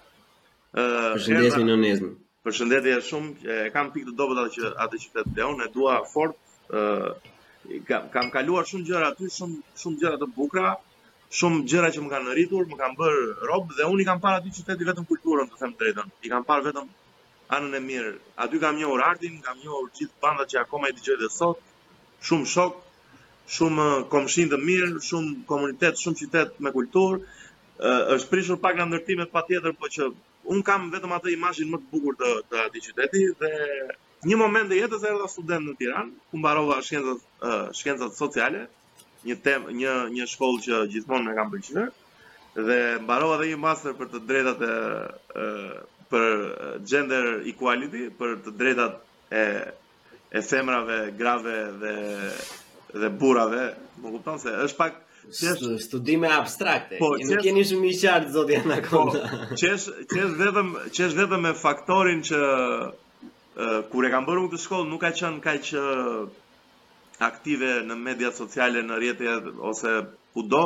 Përshëndetje 0.78 1.64
në 1.68 1.74
nëzmë. 1.82 2.08
Përshëndetje 2.46 2.94
shumë, 3.08 3.32
e 3.54 3.58
kam 3.74 3.90
pikë 3.96 4.08
të 4.10 4.14
dobet 4.22 4.40
atë 4.44 4.54
që 4.54 4.70
atë 4.86 5.00
që 5.04 5.12
të 5.18 5.26
të 5.38 5.44
e 5.66 5.68
dua 5.76 5.98
fort, 6.14 6.40
e, 6.78 6.82
kam, 7.90 8.08
kam 8.16 8.32
kaluar 8.38 8.66
shumë 8.72 8.88
gjëra 8.88 9.10
aty, 9.14 9.30
shumë, 9.36 9.58
shumë 9.82 10.00
gjëra 10.04 10.18
të 10.24 10.30
bukra, 10.40 10.72
shumë 11.42 11.62
gjëra 11.74 11.92
që 11.98 12.04
më 12.06 12.10
kanë 12.16 12.34
rritur, 12.40 12.66
më 12.74 12.80
kanë 12.82 12.98
bërë 13.04 13.22
robë, 13.52 13.78
dhe 13.80 13.88
unë 13.92 14.04
i 14.06 14.10
kam 14.10 14.24
parë 14.26 14.40
aty 14.42 14.56
që 14.58 14.66
të 14.72 14.90
vetëm 14.90 15.08
kulturën, 15.12 15.54
të 15.54 15.62
them 15.62 15.78
drejtën, 15.84 16.10
i 16.26 16.34
kam 16.34 16.48
parë 16.50 16.68
vetëm 16.72 16.90
anën 17.60 17.78
e 17.78 17.84
mirë. 17.92 18.16
Aty 18.48 18.64
kam 18.66 18.82
njohur 18.82 19.06
Ardin, 19.12 19.38
kam 19.46 19.62
njohur 19.62 19.94
gjithë 20.00 20.20
bandat 20.26 20.56
që 20.56 20.60
akoma 20.66 20.90
i 20.92 20.98
dëgjoj 20.98 21.20
dhe 21.22 21.30
sot. 21.38 21.64
Shumë 22.30 22.50
shok, 22.56 22.82
shumë 23.60 23.88
komshin 24.16 24.50
të 24.56 24.62
mirë, 24.66 24.92
shumë 25.12 25.34
komunitet, 25.54 26.02
shumë 26.06 26.22
qytet 26.24 26.60
me 26.66 26.74
kulturë. 26.80 27.22
Është 28.16 28.34
prishur 28.34 28.62
pak 28.66 28.76
nga 28.78 28.86
ndërtimet 28.92 29.34
patjetër, 29.38 29.76
po 29.84 29.92
që 29.98 30.10
un 30.50 30.62
kam 30.66 30.90
vetëm 30.94 31.14
atë 31.16 31.34
imazhin 31.38 31.70
më 31.72 31.80
të 31.82 31.90
bukur 31.94 32.18
të 32.20 32.32
të 32.52 32.62
atij 32.68 32.84
qyteti 32.90 33.22
dhe 33.40 33.52
një 34.28 34.38
moment 34.40 34.72
e 34.72 34.78
jetës 34.80 35.06
erdha 35.08 35.28
student 35.32 35.68
në 35.70 35.76
Tiranë 35.80 36.18
ku 36.30 36.40
mbarova 36.40 36.78
shkencat 36.84 37.76
shkencat 37.80 38.16
sociale, 38.18 38.66
një 39.28 39.38
temë, 39.44 39.76
një 39.80 39.94
një 40.18 40.28
shkollë 40.34 40.64
që 40.66 40.82
gjithmonë 40.96 41.28
më 41.30 41.36
kam 41.38 41.54
pëlqyer 41.54 41.90
dhe 42.68 42.80
mbarova 43.04 43.40
dhe 43.42 43.50
një 43.54 43.62
master 43.64 43.96
për 44.00 44.12
të 44.16 44.24
drejtat 44.28 44.66
e 44.68 44.76
për 46.12 46.28
gender 46.88 47.30
equality, 47.52 48.08
për 48.20 48.36
të 48.44 48.58
drejtat 48.60 49.00
e 49.40 49.44
e 50.34 50.42
femrave 50.42 51.00
grave 51.18 51.54
dhe 51.82 51.92
dhe 52.94 53.10
burrave, 53.20 53.68
më 54.04 54.12
kupton 54.18 54.38
se 54.42 54.50
është 54.66 54.78
pak 54.78 55.03
Qesh, 55.32 55.80
studime 55.82 56.28
abstrakte. 56.32 56.98
Po, 57.00 57.10
nuk 57.30 57.46
jeni 57.46 57.62
shumë 57.68 57.90
i 57.90 57.96
qartë 58.02 58.32
zoti 58.36 58.58
ana 58.60 58.78
Po, 58.88 59.04
qesh, 59.62 59.86
qesh 60.14 60.34
vetëm, 60.42 60.74
qesh 60.98 61.16
vetëm 61.20 61.42
me 61.48 61.54
faktorin 61.62 62.22
që 62.30 62.42
uh, 62.42 63.78
kur 63.94 64.06
e 64.08 64.12
kam 64.14 64.28
bërë 64.28 64.44
këtë 64.50 64.62
shkollë 64.66 64.90
nuk 64.92 65.04
ka 65.06 65.14
qenë 65.20 65.42
kaq 65.48 65.74
aktive 67.30 67.72
në 67.88 67.98
media 68.08 68.32
sociale, 68.36 68.82
në 68.84 68.96
rrjete 69.00 69.36
ose 69.72 69.94
kudo. 70.36 70.64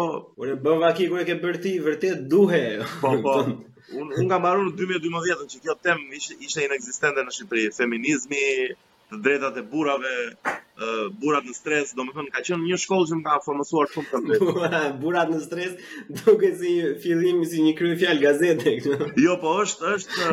e 0.49 0.55
bëva 0.65 0.89
aki 0.91 1.07
kur 1.11 1.21
e 1.21 1.27
ke 1.29 1.37
bërë 1.43 1.63
ti 1.67 1.73
vërtet 1.89 2.25
duhe. 2.33 2.63
Po, 3.03 3.13
po. 3.25 3.37
Unë 3.87 4.17
un 4.19 4.27
kam 4.31 4.41
marrur 4.43 4.65
në 4.67 4.73
2012 4.81 5.45
që 5.53 5.59
kjo 5.65 5.73
temë 5.87 6.17
ishte 6.17 6.33
ishte 6.47 6.63
inekzistente 6.65 7.23
në 7.23 7.35
Shqipëri, 7.35 7.67
feminizmi, 7.77 8.41
të 9.11 9.17
drejtat 9.25 9.57
e 9.61 9.63
burrave, 9.71 10.09
uh, 10.29 11.05
burrat 11.21 11.45
në 11.47 11.53
stres, 11.55 11.93
domethënë 11.95 12.31
ka 12.35 12.41
qenë 12.47 12.63
një 12.71 12.79
shkollë 12.83 13.07
që 13.11 13.19
më 13.19 13.23
ka 13.27 13.37
formësuar 13.45 13.91
shumë 13.93 14.09
të 14.11 14.21
drejtë. 14.25 14.79
burrat 15.03 15.31
në 15.31 15.39
stres, 15.43 15.77
duke 16.23 16.49
si 16.59 16.73
fillim 17.05 17.43
si 17.51 17.63
një 17.63 17.75
krye 17.79 17.99
fjalë 18.01 18.23
gazete. 18.25 18.73
jo, 19.25 19.37
po 19.45 19.53
është 19.63 19.93
është 19.97 20.25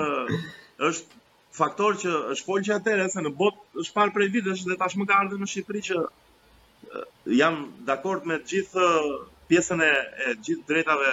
është 0.89 1.21
faktor 1.55 2.01
që 2.03 2.13
është 2.35 2.49
folë 2.49 2.65
që 2.67 3.09
se 3.15 3.23
në 3.23 3.31
botë 3.39 3.81
është 3.85 3.95
parë 4.01 4.15
prej 4.17 4.29
vitesh 4.41 4.65
dhe 4.67 4.77
tash 4.81 4.99
më 4.99 5.07
ka 5.13 5.21
ardhe 5.23 5.39
në 5.39 5.49
Shqipëri 5.53 5.83
që 5.91 6.01
uh, 6.03 7.07
jam 7.39 7.61
dakord 7.91 8.27
me 8.27 8.41
gjithë 8.43 8.89
pjesën 9.53 9.85
e, 9.87 9.93
e 10.29 10.35
gjithë 10.49 10.67
drejtave 10.73 11.13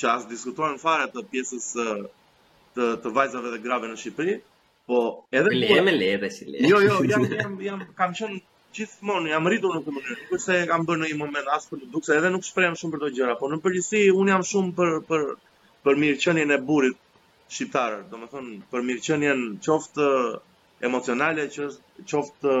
që 0.00 0.06
as 0.12 0.28
diskutojnë 0.30 0.78
fare 0.80 1.10
të 1.12 1.26
pjesës 1.32 1.66
të, 2.78 2.86
të 3.02 3.10
vajzave 3.16 3.50
dhe 3.56 3.58
grave 3.64 3.90
në 3.90 3.98
Shqipëri, 4.00 4.36
Po, 4.90 4.98
edhe 5.38 5.50
le 5.60 5.80
me 5.86 5.92
le 6.00 6.30
si 6.36 6.44
le. 6.52 6.66
Jo, 6.70 6.78
jo, 6.88 6.94
jam 7.10 7.24
jam, 7.40 7.52
jam 7.64 7.82
kam 7.98 8.14
qenë 8.20 8.38
gjithmonë 8.78 9.30
jam 9.32 9.44
rritur 9.52 9.76
në 9.76 9.82
këtë 9.84 9.92
mënyrë. 9.96 10.16
Nuk 10.22 10.32
është 10.36 10.40
se 10.44 10.56
kam 10.70 10.86
bërë 10.88 11.00
në 11.04 11.10
një 11.10 11.18
moment 11.20 11.50
as 11.56 11.66
për 11.74 12.16
edhe 12.16 12.32
nuk 12.36 12.46
shprehem 12.48 12.74
shumë 12.80 12.94
për 12.94 13.00
këto 13.04 13.10
gjëra, 13.18 13.36
por 13.42 13.52
në 13.54 13.58
përgjithësi 13.66 14.00
un 14.22 14.32
jam 14.32 14.44
shumë 14.48 14.72
për 14.80 14.94
për 15.12 15.22
për 15.86 16.00
mirëqenien 16.04 16.54
e 16.56 16.58
burrit 16.70 16.98
shqiptar, 17.58 17.94
domethënë 18.16 18.56
për 18.72 18.84
mirëqenien 18.88 19.46
qoftë 19.68 20.08
emocionale 20.90 21.46
qoftë 22.14 22.58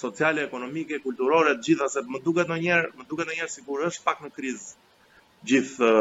sociale, 0.00 0.46
ekonomike, 0.50 1.02
kulturore, 1.10 1.52
të 1.58 1.68
gjitha 1.68 1.90
se 1.96 2.06
më 2.16 2.24
duket 2.30 2.48
ndonjëherë, 2.54 2.94
më 3.02 3.08
duket 3.12 3.28
ndonjëherë 3.28 3.54
sikur 3.58 3.84
është 3.90 4.08
pak 4.08 4.24
në 4.28 4.32
krizë 4.40 5.38
gjithë 5.52 5.94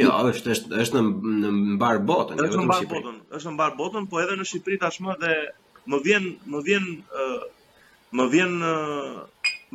Jo, 0.00 0.10
është 0.28 0.52
është 0.54 0.76
është 0.82 1.00
në 1.00 1.50
mbar 1.76 1.98
botën, 2.10 2.38
jo 2.40 2.44
vetëm 2.46 2.64
në 2.68 2.76
Shqipëri. 2.78 3.08
Është 3.10 3.10
në 3.10 3.10
mbar 3.12 3.18
botën, 3.18 3.34
është 3.38 3.50
në 3.50 3.54
mbar 3.56 3.72
botën, 3.80 4.04
po 4.12 4.20
edhe 4.22 4.36
në 4.40 4.46
Shqipëri 4.50 4.78
tashmë 4.84 5.16
dhe 5.24 5.32
më 5.92 5.98
vjen 6.06 6.28
më 6.54 6.60
vjen 6.68 6.86
më 8.20 8.26
vjen 8.34 8.54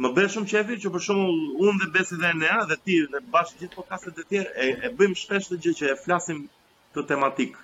më 0.06 0.10
bën 0.16 0.32
shumë 0.36 0.50
qefi 0.54 0.78
që 0.82 0.92
për 0.96 1.04
shembull 1.06 1.68
unë 1.68 1.84
dhe 1.84 1.90
Besi 1.94 2.18
dhe 2.24 2.32
Nea 2.40 2.58
dhe 2.72 2.78
ti 2.88 2.98
dhe 3.14 3.22
bashkë 3.36 3.62
gjithë 3.62 3.78
podcastet 3.78 4.22
e 4.24 4.26
tjerë 4.32 4.54
e, 4.66 4.68
e 4.86 4.92
bëjmë 5.00 5.18
shpesh 5.22 5.48
të 5.52 5.58
gjë 5.66 5.74
që 5.80 5.90
e 5.94 5.98
flasim 6.02 6.42
të 6.98 7.04
tematik 7.12 7.56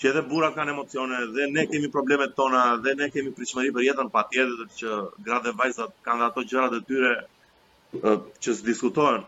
që 0.00 0.10
edhe 0.12 0.24
burrat 0.32 0.56
kanë 0.58 0.74
emocione 0.74 1.20
dhe 1.36 1.46
ne 1.54 1.66
kemi 1.72 1.88
problemet 1.94 2.36
tona 2.40 2.64
dhe 2.86 2.94
ne 3.00 3.08
kemi 3.14 3.32
pritshmëri 3.38 3.72
për 3.78 3.86
jetën 3.88 4.12
patjetër 4.16 4.72
që 4.82 5.00
gratë 5.28 5.46
dhe 5.48 5.56
vajzat 5.62 5.96
kanë 6.08 6.20
dhe 6.24 6.28
ato 6.32 6.44
gjërat 6.52 6.78
e 6.80 6.82
tyre 6.88 8.16
që 8.44 8.56
s'diskutohen. 8.60 9.24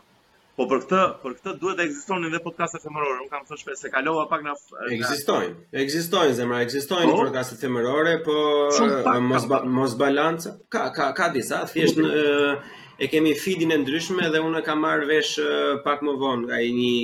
Po 0.56 0.66
për 0.68 0.82
këtë, 0.84 0.98
për 1.22 1.34
këtë 1.38 1.52
duhet 1.62 1.78
të 1.80 1.84
ekzistonin 1.88 2.32
dhe 2.34 2.38
podcaste 2.44 2.76
themërore. 2.82 3.22
Un 3.22 3.30
kam 3.32 3.46
thënë 3.48 3.60
shpesh 3.62 3.78
se 3.86 3.90
kalova 3.94 4.24
pak 4.28 4.42
na 4.44 4.52
Ekzistojnë. 4.96 5.54
Ekzistojnë 5.82 6.34
zemra, 6.36 6.58
ekzistojnë 6.66 7.08
podcast 7.08 7.30
podcaste 7.30 7.56
themërore, 7.62 8.12
po, 8.26 8.34
po 8.76 8.90
eh, 9.14 9.22
mos 9.24 9.46
mos 9.78 9.94
balanca. 9.96 10.52
Ka 10.74 10.90
ka 10.98 11.08
ka 11.16 11.30
disa, 11.32 11.62
thjesht 11.72 11.96
në, 11.96 12.12
eh, 12.20 12.70
e 13.00 13.08
kemi 13.14 13.32
feedin 13.40 13.72
e 13.72 13.80
ndryshme 13.80 14.28
dhe 14.34 14.44
unë 14.44 14.60
kam 14.66 14.84
marr 14.84 15.06
vesh 15.08 15.38
eh, 15.42 15.80
pak 15.88 16.04
më 16.04 16.18
vonë 16.20 16.44
nga 16.50 16.60
një 16.82 16.94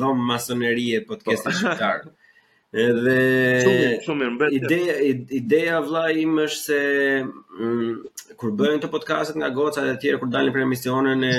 dhomë 0.00 0.28
masonerie 0.32 1.04
podcast-i 1.10 1.50
po. 1.52 1.58
shqiptar. 1.58 2.06
Edhe 2.74 3.20
shumë 3.68 4.02
shumë 4.08 4.28
mirë. 4.40 4.48
Ideja 4.56 4.96
ideja 5.36 5.76
vllai 5.84 6.14
im 6.24 6.40
është 6.48 6.64
se 6.64 6.80
mm, 7.28 8.34
kur 8.40 8.48
kur 8.48 8.56
këto 8.66 8.82
të 8.86 8.94
podcastet 8.96 9.36
nga 9.38 9.52
gocat 9.54 9.92
e 9.92 9.98
tjera 10.02 10.18
kur 10.18 10.32
dalin 10.32 10.50
për 10.56 10.64
emisionin 10.64 11.22
e 11.28 11.36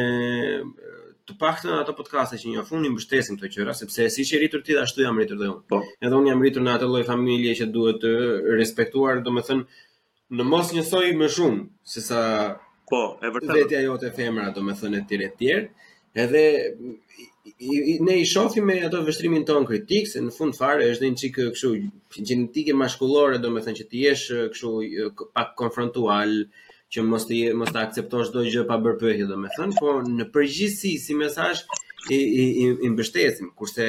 të 1.29 1.35
paktën 1.41 1.73
ato 1.73 1.93
podcaste 1.97 2.37
që 2.37 2.51
njoftun 2.53 2.83
i 2.85 2.91
mbështesin 2.93 3.39
këto 3.39 3.49
qëra, 3.55 3.73
sepse 3.77 4.05
si 4.13 4.25
që 4.29 4.39
rritur 4.43 4.61
ti 4.65 4.75
ashtu 4.77 5.01
jam 5.01 5.17
rritur 5.19 5.39
dhe 5.39 5.47
unë. 5.51 5.63
Po. 5.71 5.79
Edhe 6.05 6.13
unë 6.19 6.29
jam 6.31 6.43
rritur 6.45 6.61
në 6.65 6.75
atë 6.77 6.89
lloj 6.91 7.01
familje 7.07 7.55
që 7.61 7.67
duhet 7.73 7.97
të 8.03 8.11
respektuar, 8.59 9.23
domethënë 9.25 9.79
në 10.37 10.45
mos 10.51 10.69
njësoj 10.75 11.07
më 11.21 11.29
shumë 11.37 11.63
se 11.95 12.03
sa 12.09 12.19
po, 12.91 12.99
e 13.25 13.31
vërtetë. 13.33 13.55
Vetja 13.57 13.81
jote 13.87 14.11
femra 14.19 14.51
domethënë 14.53 14.99
etj 15.01 15.19
etj. 15.31 15.49
Edhe 16.25 16.43
i, 16.93 17.73
i, 17.73 17.97
ne 18.05 18.19
i 18.21 18.25
shohim 18.29 18.69
me 18.69 18.77
ato 18.85 19.01
vështrimin 19.07 19.47
ton 19.49 19.65
kritik 19.71 20.07
se 20.11 20.21
në 20.21 20.29
fund 20.37 20.57
fare 20.59 20.85
është 20.93 21.09
një 21.09 21.21
qikë, 21.23 21.49
kështu 21.57 21.73
gjenetike 22.29 22.77
maskullore 22.77 23.41
domethënë 23.43 23.81
që 23.81 23.89
ti 23.91 24.05
jesh 24.05 24.27
kështu 24.53 25.25
pak 25.35 25.55
konfrontual, 25.59 26.37
që 26.93 27.03
mos 27.09 27.23
të 27.27 27.37
mos 27.59 27.71
ta 27.75 27.81
akceptosh 27.87 28.29
çdo 28.29 28.41
gjë 28.51 28.63
pa 28.69 28.75
bërë 28.83 28.99
pyetje 29.01 29.27
domethënë, 29.29 29.77
po 29.79 29.93
në 30.17 30.25
përgjithësi 30.35 30.91
si 31.05 31.15
mesazh 31.21 31.63
i 32.15 32.19
i 32.19 32.45
i 32.63 32.65
i 32.85 32.91
mbështesim, 32.93 33.47
kurse 33.59 33.87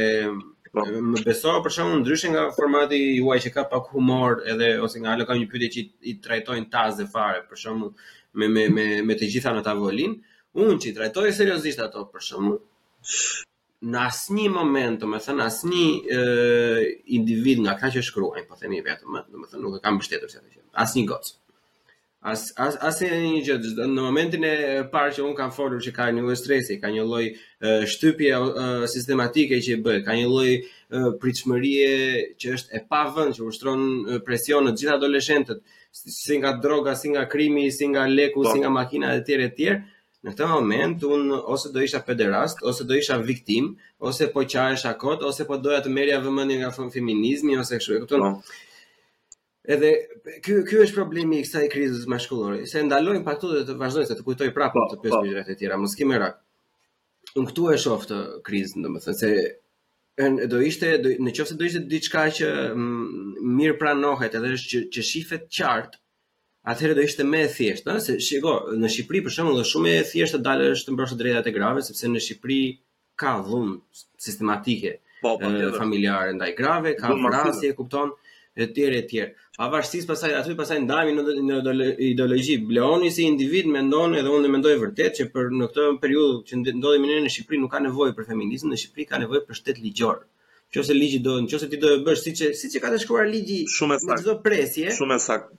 po. 0.73 0.83
më 1.13 1.21
beso 1.29 1.53
për 1.65 1.75
shkakun 1.75 2.01
ndryshe 2.03 2.29
nga 2.33 2.43
formati 2.57 2.99
juaj 3.19 3.39
që 3.47 3.51
ka 3.57 3.63
pak 3.73 3.87
humor 3.95 4.43
edhe 4.53 4.69
ose 4.85 5.01
nga 5.01 5.13
ala 5.17 5.25
ka 5.29 5.35
një 5.39 5.49
pyetje 5.53 5.71
që 5.75 5.81
i 6.13 6.17
trajtojnë 6.27 6.69
tazë 6.75 7.07
fare, 7.15 7.41
për 7.51 7.57
shkakun 7.61 7.93
me 8.39 8.45
me 8.55 8.67
me 8.79 8.87
me 9.09 9.17
të 9.21 9.29
gjitha 9.35 9.53
në 9.57 9.63
tavolin, 9.69 10.17
unë 10.65 10.79
që 10.81 10.91
i 10.93 10.97
trajtoj 11.01 11.33
seriozisht 11.41 11.81
ato 11.87 12.05
për 12.13 12.21
shkakun 12.31 12.59
në 13.93 13.99
asnjë 14.09 14.49
moment, 14.59 15.01
do 15.03 15.07
të 15.13 15.23
thënë 15.27 15.47
asnjë 15.51 15.87
individ 17.19 17.59
nga 17.65 17.77
kaq 17.81 17.93
që 17.99 18.07
shkruajnë, 18.09 18.49
po 18.49 18.57
themi 18.61 18.81
vetëm, 18.89 19.11
do 19.33 19.37
të 19.43 19.49
thënë 19.53 19.65
nuk 19.67 19.77
e 19.81 19.85
kam 19.85 19.95
mbështetur 19.99 20.33
se 20.33 20.39
atë. 20.41 20.65
Asnjë 20.85 21.07
gocë 21.13 21.35
as 22.31 22.43
as 22.59 22.75
as 22.89 22.97
një 23.05 23.43
gjë 23.47 23.57
në 23.87 24.01
momentin 24.03 24.45
e 24.47 24.51
parë 24.91 25.13
që 25.17 25.25
un 25.25 25.35
kam 25.39 25.53
folur 25.55 25.83
që 25.85 25.93
ka 25.95 26.07
një 26.17 26.25
lloj 26.27 26.35
stresi, 26.41 26.77
ka 26.83 26.91
një 26.95 27.05
lloj 27.07 27.25
shtypje 27.93 28.41
sistematike 28.95 29.61
që 29.67 29.77
bëj, 29.85 29.99
ka 30.09 30.17
një 30.19 30.31
lloj 30.33 30.51
pritshmërie 31.23 31.93
që 32.41 32.55
është 32.59 32.79
e 32.79 32.83
pavend 32.91 33.39
që 33.39 33.47
ushtron 33.51 33.83
presion 34.27 34.67
në 34.67 34.75
të 34.75 34.83
gjithë 34.83 34.95
adoleshentët, 34.97 35.63
si 35.97 36.41
nga 36.43 36.57
droga, 36.63 36.97
si 36.99 37.15
nga 37.15 37.23
krimi, 37.31 37.69
si 37.73 37.89
nga 37.95 38.09
leku, 38.11 38.43
po. 38.43 38.51
si 38.53 38.61
nga 38.65 38.75
makina 38.75 39.15
e 39.15 39.23
tjerë 39.29 39.47
e 39.47 39.53
tjerë. 39.61 39.85
Në 40.27 40.33
këtë 40.35 40.47
moment 40.51 41.03
un 41.07 41.29
ose 41.55 41.71
do 41.71 41.83
isha 41.87 42.01
pederast, 42.03 42.59
ose 42.67 42.83
do 42.89 42.97
isha 42.99 43.21
viktim, 43.23 43.75
ose 44.03 44.27
po 44.33 44.43
qajesha 44.51 44.97
kot, 44.99 45.23
ose 45.23 45.47
po 45.47 45.61
doja 45.63 45.79
të 45.87 45.93
merja 45.95 46.19
vëmendje 46.25 46.63
nga 46.65 46.73
feminizmi 46.75 47.61
ose 47.63 47.79
kështu. 47.79 47.99
E 47.99 48.03
kupton? 48.03 48.25
Po. 48.25 48.57
Edhe 49.67 49.91
ky 50.45 50.53
ky 50.71 50.79
është 50.85 50.95
problemi 50.97 51.41
i 51.41 51.45
kësaj 51.45 51.69
krizës 51.73 52.05
të 52.05 52.11
mashkullore. 52.13 52.59
Se 52.73 52.83
ndalojmë 52.87 53.25
pak 53.27 53.39
këtu 53.41 53.65
të 53.71 53.75
vazhdojmë 53.81 54.09
se 54.11 54.17
të 54.21 54.25
kujtoj 54.29 54.51
prapë 54.59 54.75
po, 54.75 54.83
të 54.93 54.99
pesë 55.05 55.15
po. 55.15 55.23
gjërat 55.27 55.49
e 55.51 55.55
tjera. 55.61 55.79
Mos 55.85 55.95
kimë 55.99 56.19
rak. 56.23 56.37
Unë 57.41 57.51
këtu 57.51 57.65
e 57.73 57.79
shoh 57.83 58.05
të 58.07 58.19
krizën, 58.47 58.85
domethënë 58.87 59.17
se 59.23 59.33
në 60.27 60.47
do 60.53 60.61
ishte 60.67 60.93
nëse 61.21 61.57
do 61.59 61.67
ishte 61.67 61.81
diçka 61.95 62.23
që 62.39 62.51
mm, 62.73 63.33
mirë 63.59 63.77
pranohet 63.81 64.37
edhe 64.39 64.53
është 64.57 64.71
që, 64.75 64.83
që 64.97 65.03
shifet 65.11 65.43
qartë 65.59 66.01
atëherë 66.73 66.97
do 66.97 67.03
ishte 67.09 67.27
më 67.33 67.43
e 67.43 67.51
thjeshtë 67.57 67.97
ëh 67.99 68.05
se 68.07 68.17
shiko 68.27 68.55
në 68.81 68.89
Shqipëri 68.95 69.21
për 69.27 69.35
shembull 69.37 69.61
është 69.63 69.73
shumë 69.75 69.93
e 69.99 70.07
thjeshtë 70.13 70.41
të 70.41 70.47
dalësh 70.47 70.87
të 70.87 70.95
mbrosh 70.95 71.13
drejtat 71.21 71.51
e 71.51 71.55
grave 71.59 71.83
sepse 71.89 72.09
në 72.11 72.23
Shqipëri 72.29 72.59
ka 73.23 73.35
dhunë 73.51 73.77
sistematike 74.27 74.95
po, 75.21 75.35
po, 75.43 75.53
familjare 75.77 76.33
ndaj 76.39 76.53
grave 76.63 76.97
ka 76.99 77.13
vrasje 77.27 77.71
e 77.75 77.77
kupton 77.79 78.17
ëh 78.17 78.26
e 78.57 78.65
tjerë 78.77 78.97
e 78.99 79.03
tjerë. 79.11 79.35
Pavarësisht 79.57 80.09
pasaj 80.11 80.31
aty 80.39 80.55
pasaj 80.59 80.77
ndajmë 80.87 81.25
në 81.81 81.87
ideologji. 82.11 82.55
Bleoni 82.71 83.11
si 83.13 83.27
individ 83.33 83.69
mendon 83.75 84.15
edhe 84.21 84.33
unë 84.39 84.53
mendoj 84.55 84.73
vërtet 84.85 85.19
që 85.21 85.27
për 85.35 85.51
në 85.59 85.69
këtë 85.73 85.85
periudhë 86.05 86.63
që 86.71 86.79
ndodhim 86.79 87.05
ne 87.11 87.19
në 87.27 87.35
Shqipëri 87.35 87.61
nuk 87.67 87.75
ka 87.77 87.83
nevojë 87.89 88.17
për 88.21 88.31
feminizëm, 88.33 88.73
në 88.73 88.81
Shqipëri 88.85 89.09
ka 89.13 89.21
nevojë 89.25 89.45
për 89.51 89.61
shtet 89.63 89.83
ligjor. 89.85 90.25
Nëse 90.77 90.93
ligji 90.97 91.21
do, 91.25 91.37
nëse 91.45 91.69
ti 91.73 91.79
do 91.83 91.93
e 91.97 92.01
bësh 92.07 92.23
siç 92.29 92.43
siç 92.63 92.75
e 92.77 92.81
ka 92.85 92.91
të 92.93 92.99
shkruar 93.05 93.29
ligji, 93.33 93.61
çdo 93.77 94.35
presje, 94.45 94.91
shumë 95.01 95.17
saktë 95.29 95.55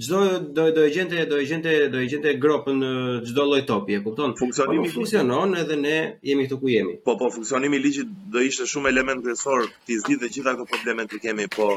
çdo 0.00 0.54
do 0.56 0.76
do 0.76 0.88
gjente 0.88 1.26
do 1.30 1.38
gjente 1.42 1.92
do 1.92 2.00
gjente 2.08 2.32
grop 2.40 2.68
në 2.72 2.90
çdo 3.28 3.44
lloj 3.46 3.66
topi, 3.66 3.94
e 3.94 4.02
kupton? 4.04 4.34
Funksionimi 4.38 4.84
po, 4.88 4.88
po 4.88 4.94
funksionon 4.94 5.54
edhe 5.60 5.76
ne 5.76 5.96
jemi 6.22 6.46
këtu 6.46 6.60
ku 6.60 6.68
jemi. 6.68 6.94
Po 7.04 7.18
po 7.18 7.28
funksionimi 7.30 7.76
i 7.76 7.80
ligjit 7.84 8.08
do 8.32 8.40
ishte 8.40 8.64
shumë 8.72 8.88
element 8.88 9.20
kryesor 9.24 9.66
ti 9.86 9.98
zgjidh 10.00 10.28
gjitha 10.32 10.54
këto 10.56 10.64
probleme 10.70 11.04
që 11.12 11.18
kemi, 11.24 11.46
po 11.56 11.68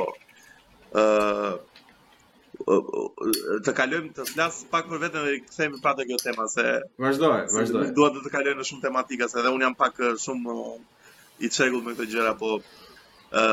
ë 0.96 1.58
të 3.66 3.72
kalojmë 3.78 4.14
të 4.16 4.26
flas 4.32 4.62
pak 4.72 4.88
për 4.90 5.02
veten 5.04 5.26
dhe 5.28 5.34
i 5.36 5.42
kthejmë 5.44 5.82
pastë 5.84 6.06
kjo 6.10 6.18
tema 6.24 6.46
se 6.50 6.64
vazhdoj, 7.06 7.42
vazhdoj. 7.58 7.90
Dua 7.98 8.14
të 8.16 8.24
të 8.24 8.32
kaloj 8.34 8.54
në 8.56 8.66
shumë 8.70 8.86
tematika 8.88 9.28
se 9.30 9.42
edhe 9.44 9.52
un 9.54 9.62
jam 9.68 9.76
pak 9.76 10.00
shumë 10.24 10.56
i 11.44 11.52
çegull 11.52 11.84
me 11.84 11.94
këto 11.98 12.08
gjëra, 12.16 12.32
po 12.40 12.56
ë 13.36 13.46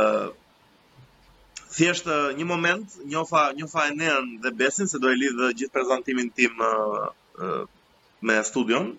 Thjesht 1.73 2.07
një 2.37 2.45
moment, 2.45 2.93
njofa 3.09 3.43
njofa 3.57 3.87
Enen 3.91 4.37
dhe 4.45 4.51
Besin 4.59 4.87
se 4.93 4.99
do 5.01 5.11
i 5.13 5.17
lidh 5.17 5.39
gjithë 5.61 5.73
prezantimin 5.77 6.29
tim 6.37 6.59
me 8.29 8.37
studion. 8.49 8.91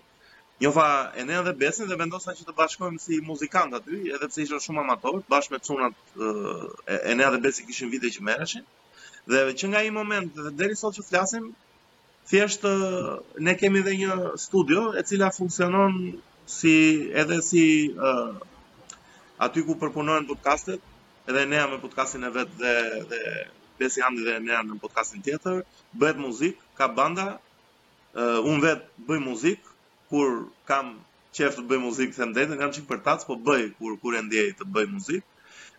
Njofa 0.62 0.86
Enen 1.24 1.44
dhe 1.48 1.54
Besin 1.62 1.92
dhe 1.92 1.98
vendosa 2.02 2.34
që 2.40 2.48
të 2.48 2.56
bashkohemi 2.62 3.02
si 3.04 3.20
muzikant 3.28 3.78
aty, 3.80 3.98
edhe 4.16 4.30
pse 4.32 4.46
isha 4.48 4.60
shumë 4.66 4.84
amator, 4.86 5.20
bashkë 5.36 5.56
me 5.56 5.60
çunat 5.68 6.00
Enen 6.98 7.36
dhe 7.36 7.42
Besi 7.46 7.66
kishin 7.68 7.92
vite 7.94 8.10
që 8.18 8.26
merreshin. 8.30 8.66
Dhe 9.34 9.44
që 9.60 9.70
nga 9.74 9.84
ai 9.84 9.92
moment 10.00 10.34
dhe 10.48 10.54
deri 10.64 10.78
sot 10.82 10.98
që 10.98 11.06
flasim, 11.12 11.46
thjesht 12.32 12.66
ne 13.50 13.56
kemi 13.62 13.84
edhe 13.86 13.94
një 14.02 14.16
studio 14.48 14.88
e 15.00 15.06
cila 15.12 15.30
funksionon 15.38 16.00
si 16.58 16.74
edhe 17.22 17.38
si 17.50 17.66
aty 19.46 19.60
ku 19.68 19.74
përpunojnë 19.82 20.28
podcastet, 20.32 20.82
edhe 21.28 21.46
Nea 21.50 21.68
me 21.68 21.80
podcastin 21.82 22.22
e 22.22 22.34
vet 22.36 22.50
dhe 22.60 22.76
dhe 23.10 23.22
Besi 23.80 24.02
Handi 24.04 24.24
dhe 24.28 24.40
Nea 24.46 24.62
në 24.64 24.78
podcastin 24.84 25.24
tjetër, 25.26 25.62
bëhet 26.00 26.20
muzik, 26.24 26.58
ka 26.78 26.88
banda. 26.88 27.40
uh, 28.24 28.38
un 28.46 28.60
vet 28.62 28.78
bëj 29.10 29.18
muzik 29.26 29.60
kur 30.10 30.30
kam 30.70 30.90
qef 31.34 31.56
të 31.58 31.64
bëj 31.70 31.80
muzik 31.82 32.12
them 32.14 32.34
drejtën, 32.36 32.60
kam 32.62 32.72
çik 32.76 32.86
për 32.92 33.00
tac, 33.08 33.26
po 33.26 33.34
bëj 33.48 33.64
kur 33.80 33.96
kur 34.02 34.14
e 34.14 34.22
ndjej 34.22 34.52
të 34.60 34.68
bëj 34.76 34.86
muzik. 34.96 35.24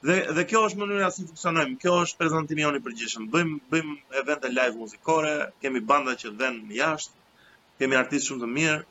Dhe 0.07 0.17
dhe 0.37 0.43
kjo 0.51 0.65
është 0.69 0.81
mënyra 0.81 1.11
si 1.15 1.29
funksionojmë. 1.29 1.79
Kjo 1.83 1.93
është 2.05 2.19
prezantimi 2.23 2.65
joni 2.67 2.81
i 2.83 2.85
përgjithshëm. 2.89 3.29
Bëjm 3.35 3.51
bëjm 3.71 3.93
evente 4.23 4.51
live 4.51 4.75
muzikore, 4.81 5.35
kemi 5.63 5.85
banda 5.91 6.17
që 6.23 6.35
vënë 6.41 6.75
jashtë, 6.81 7.23
kemi 7.79 8.01
artistë 8.03 8.27
shumë 8.33 8.43
të 8.47 8.51
mirë, 8.57 8.83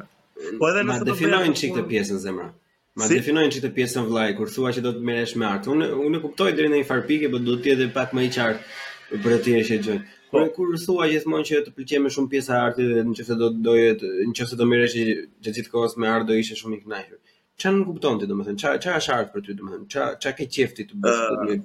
po 0.59 0.69
edhe 0.71 0.83
nëse 0.87 1.03
ma 1.05 1.09
definojnë 1.11 1.59
çik 1.63 1.75
të 1.77 1.85
pjesën 1.91 2.21
zemra 2.23 2.47
ma 2.47 3.09
si? 3.09 3.17
definojnë 3.19 3.53
çik 3.57 3.65
të 3.67 3.73
pjesën 3.81 4.07
vllai 4.09 4.29
kur 4.39 4.51
thua 4.53 4.71
që 4.75 4.83
do 4.87 4.93
të 4.97 5.03
merresh 5.11 5.35
me 5.41 5.47
art 5.49 5.67
unë 5.75 5.91
unë 6.07 6.23
kuptoj 6.25 6.51
deri 6.57 6.71
në 6.73 6.81
një 6.81 6.89
far 6.93 7.05
pikë 7.09 7.31
por 7.35 7.43
do 7.49 7.57
të 7.61 7.73
jetë 7.73 7.91
pak 7.97 8.15
më 8.17 8.27
i 8.29 8.33
qartë 8.37 9.19
për 9.25 9.37
atë 9.39 9.57
që 9.71 9.79
gjoj 9.87 9.99
po 10.31 10.45
kur 10.55 10.71
thua 10.85 11.09
gjithmonë 11.11 11.49
që 11.51 11.63
të 11.67 11.75
pëlqej 11.75 12.03
më 12.05 12.15
shumë 12.15 12.31
pjesa 12.37 12.57
e 12.59 12.65
artit 12.71 12.93
dhe 12.95 13.03
nëse 13.09 13.35
do 13.41 13.51
doje 13.69 13.93
nëse 14.31 14.59
do 14.61 14.69
merresh 14.73 14.99
gjithë 15.43 15.71
kohës 15.75 15.97
me 15.99 16.07
art 16.15 16.27
do 16.29 16.37
ishe 16.39 16.55
shumë 16.59 16.77
i 16.77 16.81
knajhërë 16.85 17.19
çan 17.61 17.83
kupton 17.87 18.15
ti 18.19 18.25
domethën 18.29 18.57
ç'a 18.61 18.69
ç'a 18.83 18.91
është 18.99 19.13
art 19.17 19.29
për 19.33 19.41
ty 19.45 19.53
domethën 19.59 19.83
ç'a 19.93 20.03
ç'a 20.21 20.31
ke 20.37 20.45
qefti 20.55 20.83
të 20.89 20.93
bësh 20.99 21.17
uh, 21.17 21.57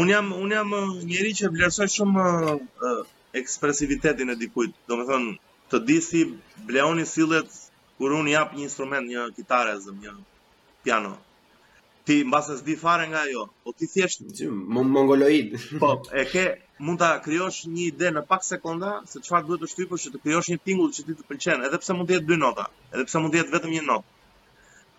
un 0.00 0.08
jam 0.14 0.26
un 0.42 0.50
jam 0.56 0.68
njeriu 1.10 1.36
që 1.38 1.50
vlerësoj 1.54 1.88
shumë 1.96 2.24
uh, 2.88 3.00
ekspresivitetin 3.40 4.28
e 4.34 4.36
dikujt 4.42 4.72
domethën 4.90 5.24
të 5.72 5.76
di 5.90 5.98
si 6.08 6.22
Bleoni 6.68 7.06
sillet 7.14 7.48
kur 7.98 8.16
un 8.20 8.28
jap 8.36 8.52
një 8.56 8.66
instrument 8.68 9.06
një 9.12 9.24
kitare 9.38 9.74
zëm 9.86 9.96
një 10.04 10.12
piano 10.84 11.14
ti 12.06 12.16
mbase 12.28 12.52
s'di 12.60 12.74
fare 12.84 13.04
nga 13.12 13.20
ajo 13.30 13.42
po 13.64 13.70
ti 13.78 13.84
thjesht 13.94 14.18
mongoloid 14.98 15.48
po 15.84 15.88
e 16.22 16.26
ke 16.34 16.44
mund 16.86 16.98
ta 17.04 17.10
krijosh 17.26 17.58
një 17.74 17.82
ide 17.90 18.08
në 18.16 18.22
pak 18.30 18.44
sekonda 18.52 18.92
se 19.12 19.16
çfarë 19.26 19.46
duhet 19.48 19.62
të 19.64 19.72
shtypësh 19.74 20.04
që 20.06 20.12
të 20.14 20.22
krijosh 20.28 20.48
një 20.54 20.58
tingull 20.68 20.92
që 20.96 21.02
ti 21.08 21.16
të 21.18 21.28
pëlqen 21.32 21.66
edhe 21.68 21.82
pse 21.84 21.96
mund 21.98 22.08
të 22.08 22.18
jetë 22.18 22.30
dy 22.32 22.40
nota 22.44 22.70
edhe 22.94 23.06
pse 23.08 23.22
mund 23.22 23.34
të 23.34 23.42
jetë 23.44 23.54
vetëm 23.56 23.74
një 23.78 23.84
notë 23.92 24.16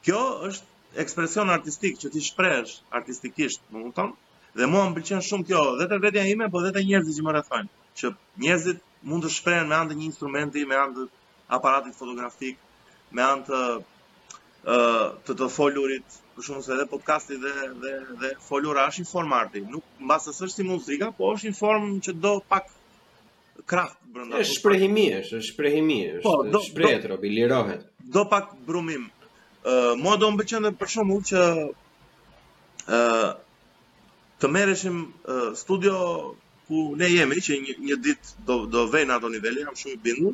kjo 0.06 0.20
është 0.50 1.02
ekspresion 1.04 1.50
artistik 1.54 1.97
që 2.02 2.12
ti 2.14 2.22
shpresh 2.24 2.80
artistikisht, 3.00 3.62
më 3.74 3.84
kupton? 3.88 4.14
Dhe 4.58 4.66
mua 4.70 4.86
më 4.89 4.95
pëlqen 5.00 5.24
shumë 5.30 5.47
kjo, 5.52 5.62
dhe 5.80 6.00
vetja 6.06 6.24
ime, 6.32 6.47
por 6.50 6.64
dhe 6.66 6.84
njerëzit 6.86 7.20
që 7.20 7.26
më 7.28 7.34
rrethojnë, 7.36 7.70
që 8.02 8.14
njerëzit 8.45 8.80
mund 9.12 9.24
të 9.26 9.32
shprehen 9.36 9.68
me 9.70 9.78
anë 9.78 9.91
të 9.91 9.97
një 10.00 10.08
instrumenti, 10.10 10.64
me 10.72 10.80
anë 10.80 10.97
të 10.97 11.06
aparatit 11.60 11.97
fotografik, 12.00 12.58
me 13.16 13.26
anë 13.28 13.43
të 13.52 13.60
të 15.28 15.34
të 15.39 15.45
folurit, 15.56 16.18
për 16.36 16.43
shkak 16.45 16.64
se 16.66 16.74
edhe 16.76 16.86
podcasti 16.91 17.38
dhe 17.39 17.54
dhe 17.84 17.91
dhe 18.24 18.32
folura 18.47 18.82
është 18.89 19.06
një 19.06 19.10
formë 19.12 19.38
arti, 19.38 19.62
nuk 19.76 19.86
mbas 20.04 20.26
se 20.28 20.34
është 20.34 20.50
si 20.58 20.66
muzika, 20.72 21.08
po 21.16 21.30
është 21.36 21.47
një 21.52 21.58
formë 21.62 22.02
që 22.08 22.14
do 22.26 22.34
pak 22.54 22.68
kraft 23.72 23.95
brenda. 24.04 24.41
Është 24.43 24.58
shprehimi, 24.60 25.06
është 25.22 25.39
shprehimi, 25.54 26.00
po, 26.26 26.34
është 26.43 26.64
shprehje, 26.68 27.00
shprehet, 27.06 27.24
lirohet. 27.38 27.88
Do 28.18 28.26
pak 28.36 28.52
brumim, 28.68 29.08
mua 30.01 30.16
do 30.20 30.30
më 30.32 30.38
bëqenë 30.39 30.66
dhe 30.68 30.78
për 30.82 30.89
shumë 30.93 31.14
u 31.16 31.22
që 31.30 31.41
uh, 32.97 33.30
të 34.39 34.47
mereshim 34.55 34.99
uh, 35.07 35.51
studio 35.62 35.95
ku 36.70 36.84
ne 37.01 37.10
jemi, 37.10 37.39
që 37.47 37.57
një, 37.66 37.76
një 37.88 37.95
dit 38.05 38.32
do, 38.47 38.66
do 38.66 38.86
vejnë 38.93 39.16
ato 39.18 39.28
nivele, 39.34 39.66
jam 39.66 39.76
shumë 39.76 39.95
i 39.97 40.03
bindu, 40.05 40.32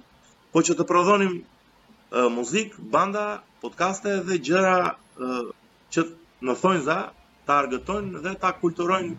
po 0.53 0.61
që 0.67 0.76
të 0.78 0.86
prodhonim 0.91 1.39
uh, 1.41 2.28
muzik, 2.36 2.76
banda, 2.93 3.26
podcaste 3.63 4.15
dhe 4.30 4.38
gjëra 4.45 4.78
uh, 4.91 5.49
që 5.93 6.05
në 6.45 6.57
thonjë 6.61 6.84
za, 6.89 6.97
të 7.45 7.53
argëtojnë 7.55 8.21
dhe 8.26 8.36
të 8.41 8.51
kulturojnë 8.61 9.15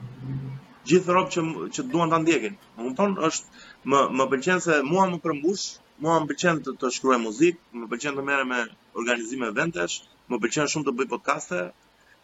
gjithë 0.86 1.14
ropë 1.16 1.34
që, 1.34 1.42
që 1.74 1.82
duan 1.92 2.12
të 2.14 2.22
ndjekin. 2.22 2.54
Më 2.76 2.86
më 2.92 2.94
tonë 3.02 3.22
është, 3.26 3.58
më, 3.90 4.04
më 4.18 4.26
pëlqen 4.34 4.62
se 4.68 4.78
mua 4.86 5.08
më 5.10 5.18
përmbush, 5.24 5.66
mua 6.02 6.18
më 6.20 6.26
pëlqen 6.30 6.58
të, 6.64 6.72
të 6.80 6.88
shkruaj 6.96 7.18
muzikë, 7.22 7.62
më 7.80 7.86
pëlqen 7.92 8.16
të 8.18 8.24
merrem 8.28 8.50
me 8.52 8.58
organizime 9.00 9.48
vendesh, 9.58 9.94
më 10.30 10.40
pëlqen 10.42 10.68
shumë 10.72 10.88
të 10.88 10.94
bëj 10.98 11.06
podcaste. 11.12 11.60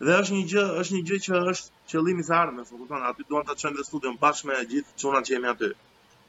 Dhe 0.06 0.16
është 0.22 0.34
një 0.36 0.44
gjë, 0.50 0.64
është 0.82 0.94
një 0.96 1.02
gjë 1.08 1.20
që 1.26 1.40
është 1.52 1.80
qëllimi 1.92 2.24
i 2.26 2.34
ardhmes, 2.42 2.68
e 2.72 2.76
kupton, 2.80 3.06
aty 3.10 3.24
duam 3.30 3.44
ta 3.46 3.56
çojmë 3.62 3.78
dhe 3.78 3.86
studion 3.88 4.16
bashkë 4.24 4.48
me 4.48 4.58
gjithë 4.72 4.96
çunat 5.00 5.24
që 5.28 5.34
jemi 5.34 5.48
aty. 5.52 5.70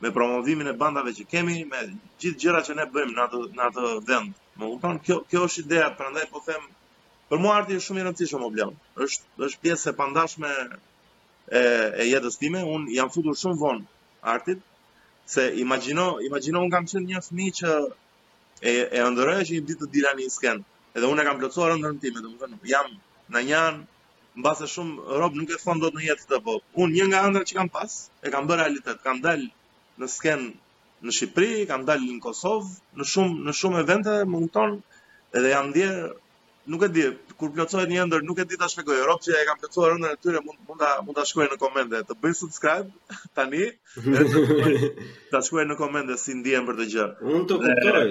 Me 0.01 0.11
promovimin 0.17 0.67
e 0.71 0.75
bandave 0.83 1.11
që 1.17 1.25
kemi, 1.33 1.55
me 1.71 1.79
gjithë 2.21 2.39
gjërat 2.43 2.63
që 2.69 2.73
ne 2.79 2.85
bëjmë 2.95 3.15
në 3.17 3.23
atë 3.27 3.41
në 3.57 3.63
atë 3.67 3.85
vend. 4.09 4.29
Më 4.57 4.65
kupton, 4.73 4.99
kjo 5.05 5.17
kjo 5.29 5.43
është 5.49 5.63
ideja, 5.65 5.91
prandaj 5.99 6.25
po 6.33 6.43
them 6.47 6.63
Për 7.31 7.39
mua 7.41 7.53
arti 7.57 7.73
është 7.77 7.87
shumë 7.89 8.01
i 8.01 8.03
rëndësishëm 8.05 8.41
oblon. 8.45 8.73
Është 9.05 9.43
është 9.45 9.61
pjesë 9.63 9.89
e 9.89 9.93
pandashme 9.99 10.49
e 11.49 11.61
e 12.03 12.03
jetës 12.11 12.35
time. 12.41 12.59
Un 12.75 12.83
jam 12.93 13.09
futur 13.15 13.37
shumë 13.39 13.57
vonë 13.63 13.87
artit, 14.35 14.59
se 15.25 15.53
imagjino, 15.55 16.19
imagjino 16.27 16.59
un 16.63 16.71
kam 16.73 16.87
qenë 16.91 17.05
një 17.11 17.21
fëmijë 17.27 17.55
që 17.59 17.73
e 18.71 18.73
e 18.91 18.99
që 18.99 19.53
një 19.53 19.65
ditë 19.69 19.83
të 19.83 19.89
dila 19.95 20.11
në 20.17 20.27
sken. 20.35 20.63
Edhe 20.95 21.09
unë 21.11 21.23
e 21.23 21.25
kam 21.25 21.39
plotësuar 21.41 21.73
ëndrrën 21.77 21.99
time, 22.03 22.21
domethënë 22.21 22.59
jam 22.71 22.89
në 23.33 23.41
një 23.49 23.57
anë 23.67 24.41
mbase 24.41 24.67
shumë 24.73 25.17
rob 25.21 25.35
nuk 25.39 25.53
e 25.55 25.59
thon 25.63 25.79
dot 25.81 25.95
në 25.97 26.03
jetë 26.09 26.27
të 26.31 26.39
po. 26.45 26.57
Un 26.81 26.91
një 26.95 27.07
nga 27.13 27.23
ëndrrat 27.29 27.49
që 27.49 27.57
kam 27.59 27.69
pas 27.71 27.93
e 28.25 28.31
kam 28.33 28.47
bërë 28.49 28.61
realitet. 28.63 28.99
Kam 29.05 29.21
dalë 29.25 29.47
në 30.01 30.09
sken 30.17 30.43
në 31.05 31.11
Shqipëri, 31.11 31.65
kam 31.71 31.85
dalë 31.87 32.13
në 32.17 32.21
Kosovë, 32.23 32.77
në 32.99 33.07
shumë 33.11 33.47
në 33.47 33.55
shumë 33.59 33.81
evente 33.85 34.17
më 34.33 34.43
udhton 34.43 34.77
edhe 35.39 35.49
jam 35.55 35.71
ndjer 35.73 35.95
nuk 36.67 36.83
e 36.87 36.89
di, 36.95 37.03
kur 37.39 37.49
plotësohet 37.51 37.89
një 37.91 38.01
ëndër, 38.05 38.21
nuk 38.23 38.39
e 38.39 38.45
di 38.47 38.55
ta 38.59 38.67
shpjegoj. 38.71 38.95
Europa 39.03 39.23
që 39.25 39.31
e 39.35 39.45
kanë 39.49 39.61
plotësuar 39.63 39.93
ëndrën 39.97 40.15
e 40.15 40.19
tyre 40.23 40.39
mund 40.45 40.59
mund 40.67 40.79
ta 40.79 40.91
mund 41.03 41.17
ta 41.17 41.25
shkruaj 41.27 41.47
në 41.51 41.57
komente, 41.61 41.99
të 42.07 42.15
bëj 42.23 42.35
subscribe 42.39 42.91
tani. 43.37 43.67
Ta 45.33 45.41
shkruaj 45.41 45.65
në 45.67 45.75
komente 45.77 46.15
si 46.21 46.35
ndihen 46.37 46.65
për 46.67 46.77
të 46.79 46.85
gjë. 46.91 47.05
Unë 47.25 47.45
të 47.49 47.57
kuptoj 47.63 48.03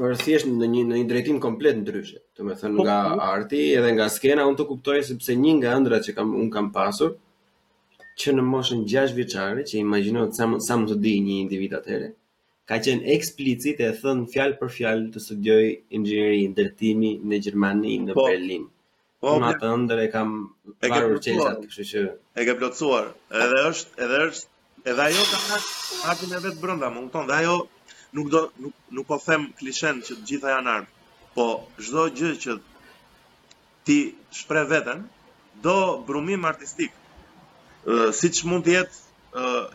për 0.02 0.18
thjesht 0.24 0.50
në 0.52 0.70
një 0.76 0.84
në 0.92 1.00
një 1.04 1.08
drejtim 1.14 1.40
komplet 1.46 1.78
ndryshe. 1.82 2.20
Do 2.38 2.50
të 2.50 2.58
thënë 2.64 2.82
po, 2.82 2.86
nga 2.88 2.98
po. 3.14 3.22
arti 3.30 3.62
edhe 3.80 3.94
nga 3.96 4.10
skena, 4.18 4.46
unë 4.50 4.60
të 4.62 4.68
kuptoj 4.74 5.00
sepse 5.12 5.38
një 5.42 5.56
nga 5.62 5.76
ëndrat 5.80 6.10
që 6.10 6.18
kam 6.18 6.34
un 6.42 6.50
kam 6.56 6.72
pasur 6.76 7.16
që 8.18 8.34
në 8.34 8.48
moshën 8.52 8.86
6 8.90 9.14
vjeçare, 9.14 9.66
që 9.70 9.78
imagjino 9.82 10.26
sa 10.34 10.50
sa 10.68 10.78
mund 10.80 10.96
të 10.96 10.98
di 11.04 11.16
një 11.22 11.40
individ 11.46 11.74
atëherë, 11.78 12.12
ka 12.70 12.78
qenë 12.86 13.12
eksplicit 13.16 13.78
e 13.84 13.90
thënë 14.02 14.26
fjalë 14.34 14.58
për 14.62 14.72
fjalë 14.78 15.04
të 15.16 15.22
studioj 15.26 15.68
inxhinieri 16.00 16.40
ndërtimi 16.54 17.12
në 17.32 17.40
Gjermani 17.46 17.94
në 18.08 18.18
po, 18.18 18.26
Berlin. 18.28 18.66
Po, 19.24 19.36
në 19.44 19.54
atë 19.54 19.70
ndër 19.84 20.02
e 20.04 20.08
kam 20.16 20.34
parur 20.88 21.22
çelësat, 21.28 21.62
kështu 21.72 21.86
që 21.94 22.04
e 22.44 22.48
ke 22.50 22.56
plotësuar. 22.60 23.08
Edhe 23.46 23.62
është, 23.72 23.98
edhe 24.08 24.20
është, 24.28 24.52
edhe 24.92 25.06
ajo 25.06 25.24
ka 25.32 25.62
hakin 26.02 26.36
e 26.40 26.44
vet 26.48 26.60
brenda, 26.66 26.92
më 26.98 27.06
tonë. 27.16 27.28
dhe 27.32 27.38
ajo 27.40 27.56
nuk 28.20 28.32
do 28.36 28.42
nuk 28.64 28.76
nuk 29.00 29.08
po 29.14 29.20
them 29.28 29.48
klishen 29.60 30.04
që 30.08 30.18
të 30.20 30.28
gjitha 30.32 30.54
janë 30.58 30.74
armë, 30.76 30.92
po 31.36 31.46
çdo 31.86 32.04
gjë 32.20 32.34
që 32.44 32.58
ti 33.88 34.00
shpreh 34.42 34.68
veten 34.74 35.08
do 35.64 35.78
brumim 36.08 36.46
artistik. 36.52 36.92
Uh, 37.88 38.10
siç 38.22 38.44
mund 38.50 38.66
të 38.68 38.76
jetë 38.82 39.04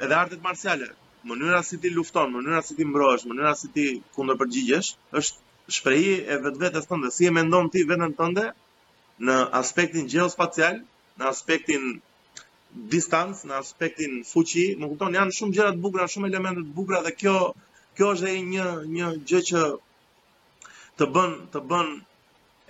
edhe 0.05 0.15
artet 0.25 0.43
marciale, 0.45 0.91
mënyra 1.25 1.63
si 1.65 1.79
ti 1.81 1.91
lufton, 1.91 2.33
mënyra 2.35 2.63
si 2.67 2.75
ti 2.79 2.85
mbrohesh, 2.85 3.25
mënyra 3.31 3.53
si 3.61 3.67
ti 3.75 3.87
kundërpërgjigjesh, 4.17 4.89
është 5.21 5.73
shprehi 5.77 6.15
e 6.21 6.35
vetvetes 6.47 6.85
tënde, 6.91 7.09
si 7.17 7.23
e 7.31 7.35
mendon 7.35 7.71
ti 7.73 7.83
veten 7.91 8.13
tënde 8.19 8.47
në 9.27 9.37
aspektin 9.61 10.09
gjeospatial, 10.13 10.81
në 11.21 11.25
aspektin 11.33 11.83
distanc, 12.95 13.39
në 13.49 13.55
aspektin 13.63 14.13
fuqi, 14.33 14.67
më 14.81 14.91
kupton, 14.93 15.17
janë 15.19 15.37
shumë 15.39 15.57
gjëra 15.59 15.71
të 15.77 15.83
bukura, 15.85 16.07
shumë 16.13 16.31
elemente 16.33 16.65
të 16.67 16.75
bukura 16.79 17.03
dhe 17.07 17.13
kjo 17.23 17.37
kjo 17.97 18.11
është 18.17 18.29
ai 18.33 18.39
një 18.51 18.67
një 18.97 19.09
gjë 19.29 19.41
që 19.51 19.63
të 20.99 21.09
bën 21.15 21.35
të 21.53 21.61
bën 21.71 21.91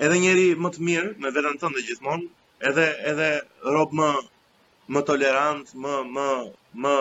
edhe 0.05 0.17
njëri 0.25 0.47
më 0.65 0.71
të 0.75 0.81
mirë 0.89 1.11
me 1.23 1.31
veten 1.37 1.61
tënde 1.63 1.85
gjithmonë, 1.87 2.27
edhe 2.69 2.87
edhe 3.11 3.29
rob 3.77 3.95
më 4.01 4.11
më 4.93 5.03
tolerant, 5.11 5.67
më 5.83 5.95
më 6.17 6.27
më 6.83 6.95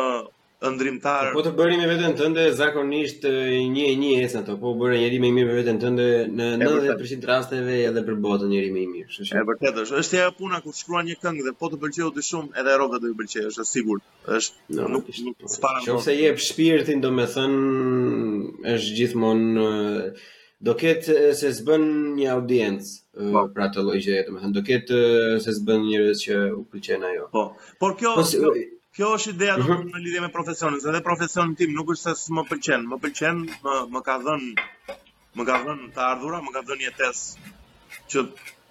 ndrimtar. 0.70 1.32
Po 1.34 1.42
të 1.44 1.52
bëri 1.58 1.78
me 1.80 1.88
veten 1.90 2.14
tënde 2.18 2.44
zakonisht 2.56 3.24
1 3.28 3.70
një, 3.74 3.86
një 3.98 4.10
esë 4.26 4.38
ato, 4.44 4.58
po 4.62 4.74
bëre 4.78 5.00
njëri 5.00 5.18
më 5.24 5.30
i 5.32 5.34
mirë 5.38 5.48
me 5.50 5.54
veten 5.58 5.80
tënde 5.82 6.06
në 6.38 6.50
90% 6.62 7.26
rasteve 7.30 7.80
edhe 7.88 8.04
për 8.08 8.20
botën 8.26 8.52
njëri 8.54 8.70
më 8.76 8.84
i 8.84 8.90
mirë. 8.92 9.08
Shushu. 9.16 9.38
E 9.40 9.46
vërtet 9.50 9.80
është, 9.84 9.98
është 10.04 10.20
ajo 10.24 10.36
puna 10.38 10.60
ku 10.64 10.74
shkruan 10.78 11.08
një 11.10 11.16
këngë 11.24 11.46
dhe 11.48 11.54
po 11.58 11.72
të 11.72 11.82
pëlqeu 11.82 12.12
ti 12.20 12.26
shumë, 12.28 12.54
edhe 12.62 12.76
rroga 12.78 13.00
do 13.02 13.10
të 13.10 13.18
pëlqejë, 13.24 13.46
është 13.50 13.66
sigurt. 13.72 14.06
Është 14.38 14.78
no, 14.80 14.86
nuk 15.00 15.10
është 15.12 15.50
para. 15.66 15.82
Nëse 15.88 16.16
jep 16.20 16.44
shpirtin, 16.48 17.02
domethënë 17.06 18.68
është 18.76 19.00
gjithmonë 19.00 19.64
do 20.62 20.76
ketë 20.78 21.18
se 21.42 21.50
s'bën 21.58 21.88
një 22.20 22.28
audiencë 22.36 23.26
wow. 23.34 23.48
pra 23.56 23.72
të 23.74 23.82
lojgje, 23.88 24.22
do 24.54 24.62
ketë 24.68 25.02
se 25.42 25.56
s'bën 25.58 25.82
njerëz 25.90 26.22
që 26.28 26.40
u 26.54 26.62
pëlqejnë 26.70 27.10
ajo. 27.16 27.28
Po, 27.34 27.48
por 27.82 27.98
kjo... 27.98 28.14
Po, 28.22 28.28
kjo 28.30 28.54
kjo 29.02 29.10
është 29.18 29.32
ideja 29.34 29.54
mhm. 29.58 29.68
do 29.70 29.76
në 29.96 30.00
lidhje 30.06 30.20
me 30.24 30.28
profesionin, 30.34 30.82
se 30.82 30.90
edhe 30.92 31.00
profesionin 31.06 31.56
tim 31.62 31.72
nuk 31.78 31.90
është 31.96 32.12
se 32.20 32.34
më 32.38 32.44
pëlqen, 32.52 32.84
më 32.92 32.98
pëlqen, 33.06 33.40
më, 33.66 33.76
më 33.94 34.00
ka 34.08 34.16
dhënë 34.28 34.50
më 35.40 35.46
ka 35.48 35.56
dhënë 35.64 35.88
të 35.96 36.02
ardhura, 36.06 36.42
më 36.46 36.52
ka 36.58 36.62
dhënë 36.70 36.84
jetes 36.86 37.22
që 38.14 38.24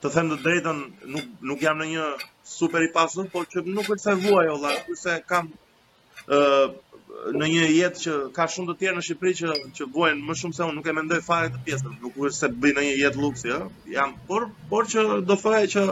të 0.05 0.13
them 0.15 0.29
të 0.33 0.37
drejtën 0.45 0.79
nuk 1.15 1.33
nuk 1.51 1.65
jam 1.67 1.81
në 1.83 1.89
një 1.95 2.05
super 2.51 2.87
i 2.87 2.91
pasur, 2.95 3.27
por 3.33 3.49
që 3.53 3.65
nuk 3.79 3.89
është 3.89 4.05
se 4.05 4.15
vuaj 4.27 4.45
olla, 4.55 4.73
kurse 4.87 5.15
kam 5.33 5.49
ë 5.49 6.39
uh, 6.39 6.77
në 7.41 7.49
një 7.53 7.65
jetë 7.77 8.03
që 8.05 8.15
ka 8.37 8.47
shumë 8.53 8.69
të 8.69 8.77
tjerë 8.85 8.99
në 8.99 9.03
Shqipëri 9.07 9.37
që 9.41 9.57
që 9.79 9.87
vuajn 9.97 10.21
më 10.29 10.37
shumë 10.43 10.57
se 10.59 10.69
unë, 10.69 10.77
nuk 10.79 10.87
e 10.87 10.95
mendoj 11.01 11.19
fare 11.27 11.51
të 11.57 11.59
pjesën, 11.67 11.97
nuk 12.05 12.21
është 12.29 12.37
se 12.43 12.53
bëj 12.63 12.77
në 12.77 12.85
një 12.87 12.93
jetë 13.03 13.25
luksi, 13.25 13.51
ë. 13.51 13.59
Eh? 13.65 13.91
Jam 13.97 14.15
por 14.29 14.47
por 14.71 14.87
që 14.93 15.05
do 15.31 15.37
thoya 15.43 15.65
që 15.75 15.83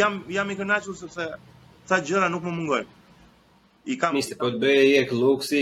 jam 0.00 0.18
jam 0.38 0.50
i 0.50 0.58
kënaqur 0.62 0.98
sepse 1.04 1.28
ca 1.92 2.00
gjëra 2.10 2.32
nuk 2.34 2.42
më 2.48 2.56
mungojnë 2.58 2.92
i 3.86 3.98
kam 3.98 4.14
Nisë, 4.14 4.36
po 4.38 4.50
të 4.52 4.60
bëje 4.62 4.84
jek 4.92 5.10
luksi, 5.18 5.60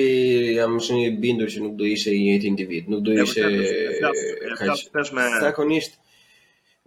jam 0.59 0.77
shumë 0.85 1.07
i 1.07 1.13
bindur 1.23 1.49
që 1.53 1.63
nuk 1.65 1.77
do 1.81 1.87
ishe 1.89 2.13
i 2.13 2.19
njëti 2.21 2.49
individ, 2.51 2.91
nuk 2.93 3.01
do 3.07 3.15
ishe... 3.23 3.45
E 3.45 4.73
Takonisht, 5.41 5.95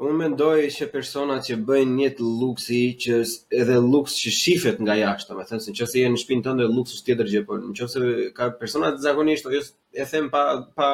unë 0.04 0.18
mendoj 0.20 0.60
që 0.76 0.88
persona 0.94 1.40
që 1.46 1.58
bëjnë 1.66 1.96
njët 1.98 2.22
luksi, 2.24 2.84
që 3.06 3.22
edhe 3.64 3.80
luks 3.82 4.14
që 4.22 4.34
shifet 4.40 4.84
nga 4.84 4.98
jashtë, 5.00 5.38
me 5.40 5.48
thënë, 5.50 5.66
në 5.74 5.78
qëse 5.80 6.04
e 6.04 6.12
në 6.14 6.22
shpinë 6.22 6.46
të 6.46 6.54
ndër 6.60 6.76
luksus 6.78 7.02
tjetër 7.08 7.32
gjë, 7.34 7.44
po 7.50 7.58
në 7.64 7.74
qëse 7.82 8.14
ka 8.38 8.52
personat 8.62 9.02
zakonisht, 9.02 9.50
ojës 9.50 9.72
jo 9.74 10.06
e 10.06 10.10
them 10.10 10.30
pa... 10.34 10.44
pa 10.78 10.92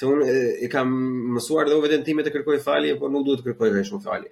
Se 0.00 0.06
unë 0.06 0.26
e 0.64 0.68
kam 0.72 0.86
mësuar 1.34 1.66
dhe 1.68 1.74
u 1.76 1.80
vetën 1.82 2.04
time 2.06 2.22
të 2.24 2.30
kërkoj 2.32 2.60
falje, 2.62 2.92
por 2.96 3.10
nuk 3.12 3.24
duhet 3.26 3.40
të 3.42 3.48
kërkoj 3.50 3.72
dhe 3.74 3.80
shumë 3.88 4.04
falje. 4.04 4.30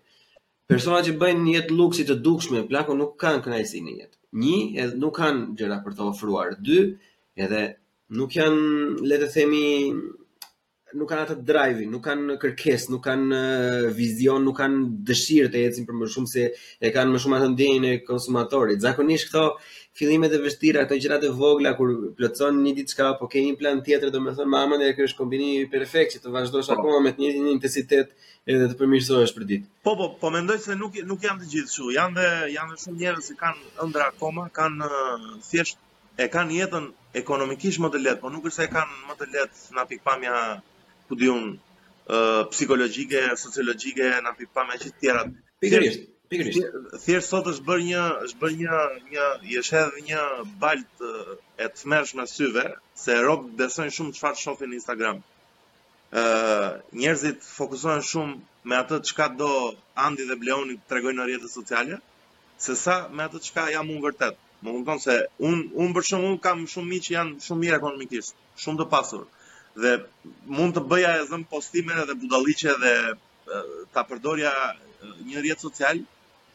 Persona 0.71 1.01
që 1.05 1.17
bëjnë 1.21 1.51
jetë 1.57 1.75
luksi 1.77 2.07
të 2.09 2.15
dukshme, 2.25 2.63
plako 2.71 2.95
nuk 2.97 3.17
kanë 3.21 3.43
kënajsi 3.45 3.83
një 3.85 3.97
jetë 3.99 4.18
një 4.41 4.57
edhe 4.83 4.97
nuk 5.05 5.15
kanë 5.19 5.47
gjëra 5.61 5.79
për 5.87 5.95
të 6.01 6.09
ofruar, 6.11 6.53
dy 6.69 6.79
edhe 7.47 7.63
nuk 8.21 8.39
janë 8.43 9.11
le 9.11 9.23
të 9.25 9.33
themi 9.39 9.67
nuk 10.97 11.09
kanë 11.11 11.25
atë 11.27 11.35
drive, 11.45 11.87
nuk 11.93 12.03
kanë 12.07 12.37
kërkesë, 12.41 12.91
nuk 12.93 13.03
kanë 13.05 13.41
vizion, 13.97 14.45
nuk 14.47 14.57
kanë 14.61 14.85
dëshirë 15.09 15.51
të 15.53 15.61
ecin 15.67 15.87
për 15.89 15.97
më 16.01 16.09
shumë 16.15 16.31
se 16.33 16.45
e 16.89 16.93
kanë 16.95 17.13
më 17.13 17.19
shumë 17.25 17.39
atë 17.39 17.49
ndjenjën 17.53 17.87
e 17.91 17.99
konsumatorit. 18.07 18.81
Zakonisht 18.87 19.29
këto 19.29 19.43
fillimet 19.99 20.33
e 20.33 20.41
vështira, 20.45 20.87
këto 20.87 20.99
gjërat 21.03 21.27
e 21.29 21.33
vogla 21.41 21.75
kur 21.77 21.93
plotson 22.17 22.63
një 22.65 22.73
diçka 22.79 23.11
apo 23.11 23.29
ke 23.29 23.43
një 23.45 23.59
plan 23.61 23.83
tjetër, 23.85 24.13
domethënë 24.15 24.53
mamë 24.53 24.79
ne 24.85 24.91
kësh 24.97 25.17
kombini 25.19 25.51
i 25.61 25.67
perfekt 25.73 26.15
që 26.17 26.23
të 26.25 26.33
vazhdosh 26.39 26.71
po. 26.73 26.77
akoma 26.79 27.03
me 27.05 27.13
të 27.13 27.23
njëjtin 27.25 27.51
intensitet 27.53 28.15
edhe 28.49 28.71
të 28.71 28.79
përmirësohesh 28.81 29.35
për 29.37 29.49
ditë. 29.51 29.67
Po 29.85 29.95
po, 30.01 30.09
po 30.23 30.31
mendoj 30.33 30.57
se 30.65 30.79
nuk 30.81 30.97
nuk 31.11 31.29
jam 31.29 31.37
të 31.43 31.51
gjithë 31.53 31.69
kështu. 31.69 31.91
Janë 31.99 32.17
dhe 32.17 32.33
janë 32.57 32.81
shumë 32.87 33.01
njerëz 33.03 33.29
që 33.29 33.37
kanë 33.43 33.85
ëndër 33.85 34.07
akoma, 34.07 34.49
kanë 34.57 34.89
thjesht 35.51 35.77
e 36.17 36.29
kanë 36.35 36.57
jetën 36.63 36.89
ekonomikisht 37.21 37.79
më 37.83 37.89
të 37.93 38.01
lehtë, 38.05 38.21
por 38.23 38.33
nuk 38.35 38.47
është 38.49 38.57
se 38.57 38.65
e 38.67 38.71
kanë 38.77 38.97
më 39.11 39.19
të 39.19 39.29
lehtë 39.35 39.77
në 39.77 39.85
pikpamja 39.93 40.33
ku 41.09 41.15
di 41.17 41.29
un 41.29 41.59
uh, 42.11 42.47
psikologjike, 42.51 43.21
sociologjike, 43.37 44.09
na 44.23 44.33
pi 44.37 44.45
pa 44.55 44.63
me 44.69 44.75
gjithë 44.81 44.95
të 44.97 45.01
tjerat. 45.05 45.33
Pikërisht, 45.65 46.05
pikërisht. 46.33 46.77
Thjesht 47.05 47.33
sot 47.33 47.49
është 47.53 47.67
bërë 47.71 47.87
një, 47.89 48.03
është 48.29 48.39
bërë 48.43 48.57
një, 48.61 48.83
një 49.49 49.59
është 49.63 49.79
hedhë 49.79 50.05
një 50.11 50.23
balt 50.65 51.05
uh, 51.11 51.33
e 51.65 51.69
tmerrshme 51.81 52.27
syve 52.35 52.65
se 53.05 53.17
rob 53.29 53.49
besojnë 53.61 53.97
shumë 53.99 54.15
çfarë 54.19 54.43
shohin 54.45 54.73
në 54.73 54.81
Instagram. 54.81 55.23
ë 56.19 56.21
uh, 56.25 56.69
Njerëzit 57.01 57.43
fokusohen 57.57 58.05
shumë 58.11 58.35
me 58.69 58.77
atë 58.77 59.01
çka 59.09 59.27
do 59.41 59.51
Andi 60.07 60.25
dhe 60.29 60.37
Bleoni 60.41 60.77
të 60.79 60.87
tregojnë 60.93 61.19
në 61.21 61.27
rrjetet 61.27 61.53
sociale, 61.57 61.99
se 62.65 62.77
sa 62.85 62.95
me 63.17 63.25
atë 63.29 63.41
çka 63.47 63.67
jam 63.75 63.91
unë 63.97 64.05
vërtet. 64.07 64.37
Më 64.63 64.71
kupton 64.77 64.99
se 65.05 65.17
unë 65.49 65.63
unë 65.83 65.93
për 65.97 66.07
shkakun 66.09 66.39
kam 66.47 66.65
shumë 66.75 66.89
miq 66.93 67.03
që 67.07 67.13
janë 67.17 67.35
shumë 67.47 67.61
mirë 67.65 67.77
ekonomikisht, 67.81 68.33
shumë 68.65 68.81
të 68.83 68.87
pasur. 68.95 69.27
ë 69.29 69.38
dhe 69.77 69.97
mund 70.47 70.75
të 70.77 70.83
bëja 70.89 71.15
e 71.19 71.25
zëm 71.31 71.45
postime 71.51 71.97
dhe 72.09 72.15
budaliqe 72.23 72.75
dhe 72.85 72.93
ta 73.93 74.03
përdorja 74.09 74.53
një 75.29 75.43
rjetë 75.45 75.65
social 75.65 76.01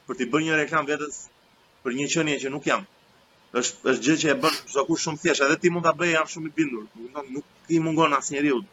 për 0.07 0.17
t'i 0.19 0.27
bërë 0.31 0.43
një 0.47 0.57
reklam 0.63 0.85
vetës 0.89 1.19
për 1.85 1.97
një 1.99 2.07
qënje 2.13 2.39
që 2.45 2.49
nuk 2.51 2.65
jam. 2.67 2.85
është, 3.59 3.89
është 3.91 4.03
gjë 4.05 4.13
që 4.21 4.29
e 4.33 4.37
bërë 4.43 4.61
zë 4.73 4.83
kur 4.85 4.99
shumë 5.01 5.19
thjesht, 5.21 5.41
edhe 5.45 5.55
ti 5.61 5.69
mund 5.69 5.83
t'a 5.85 5.91
bëja 5.97 6.13
jam 6.13 6.29
shumë 6.29 6.47
i 6.49 6.51
bindur, 6.57 6.85
nuk, 7.01 7.27
nuk 7.35 7.45
ti 7.67 7.77
mungon 7.79 8.15
asë 8.17 8.33
një 8.35 8.39
riut. 8.45 8.65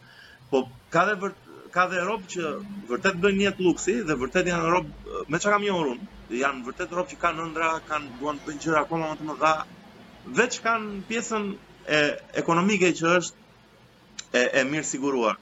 Po 0.51 0.63
ka 0.95 1.03
dhe, 1.09 1.15
vër, 1.21 1.35
ka 1.75 1.85
dhe 1.91 2.01
robë 2.09 2.31
që 2.35 2.47
vërtet 2.89 3.19
bëjnë 3.25 3.39
një 3.43 3.53
të 3.59 3.67
luksi 3.67 3.95
dhe 4.09 4.17
vërtet 4.23 4.49
janë 4.49 4.71
robë, 4.73 5.19
me 5.29 5.37
që 5.45 5.53
kam 5.53 5.67
një 5.67 5.75
orun, 5.81 6.01
janë 6.43 6.65
vërtet 6.71 6.95
robë 6.97 7.11
që 7.13 7.21
kanë 7.27 7.39
nëndra, 7.45 7.69
kanë 7.91 8.09
duan 8.23 8.41
për 8.41 8.57
bëjnë 8.57 8.79
akoma 8.81 9.11
më 9.13 9.19
të 9.21 9.29
më 9.29 9.37
dha, 9.45 9.53
veç 10.41 10.59
kanë 10.65 10.91
pjesën 11.13 11.53
e 11.99 12.03
ekonomike 12.45 12.93
që 13.03 13.15
është 13.21 13.40
e, 14.35 14.39
e 14.61 14.65
mirë 14.71 14.87
siguruar. 14.87 15.39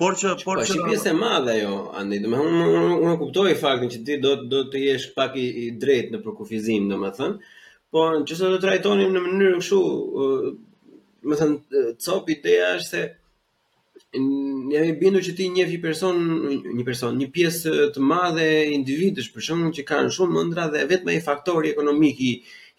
Por 0.00 0.16
që... 0.18 0.32
Por 0.42 0.58
po, 0.58 0.66
që, 0.66 0.80
pjesë 0.88 1.10
e 1.12 1.16
madhe 1.18 1.54
ajo, 1.60 1.76
Andi, 2.00 2.18
dhe 2.24 2.30
me 2.32 2.40
unë 2.42 3.12
e 3.12 3.16
kuptoj 3.20 3.52
faktin 3.60 3.92
që 3.92 4.00
ti 4.06 4.16
do, 4.22 4.36
do 4.50 4.64
të 4.72 4.80
jesh 4.88 5.10
pak 5.16 5.36
i, 5.38 5.46
drejtë 5.52 5.82
drejt 5.84 6.14
në 6.16 6.22
përkufizim, 6.24 6.88
dhe 6.90 7.12
thënë, 7.20 7.52
por 7.92 8.16
në 8.20 8.38
do 8.42 8.54
të 8.62 8.70
rajtonim 8.72 9.10
në 9.14 9.22
mënyrë 9.26 9.56
kështu, 9.60 9.80
shu, 9.80 10.60
me 11.30 11.38
thënë, 11.42 11.82
cop 12.02 12.32
ideja 12.34 12.72
është 12.80 12.88
se 12.94 13.02
një 14.22 14.80
e 14.88 14.96
bindu 15.00 15.20
që 15.24 15.32
ti 15.38 15.46
njef 15.54 15.70
një 15.72 15.78
person, 15.80 16.18
një 16.76 16.84
person, 16.88 17.14
një 17.20 17.28
pjesë 17.32 17.76
të 17.94 18.02
madhe 18.04 18.48
individësh 18.74 19.30
për 19.32 19.46
shumë 19.46 19.70
që 19.78 19.84
kanë 19.88 20.12
shumë 20.12 20.36
mëndra 20.36 20.66
dhe 20.74 20.82
vetëm 20.90 21.12
ai 21.12 21.14
i 21.20 21.22
faktori 21.24 21.70
ekonomik 21.72 22.20
i, 22.20 22.32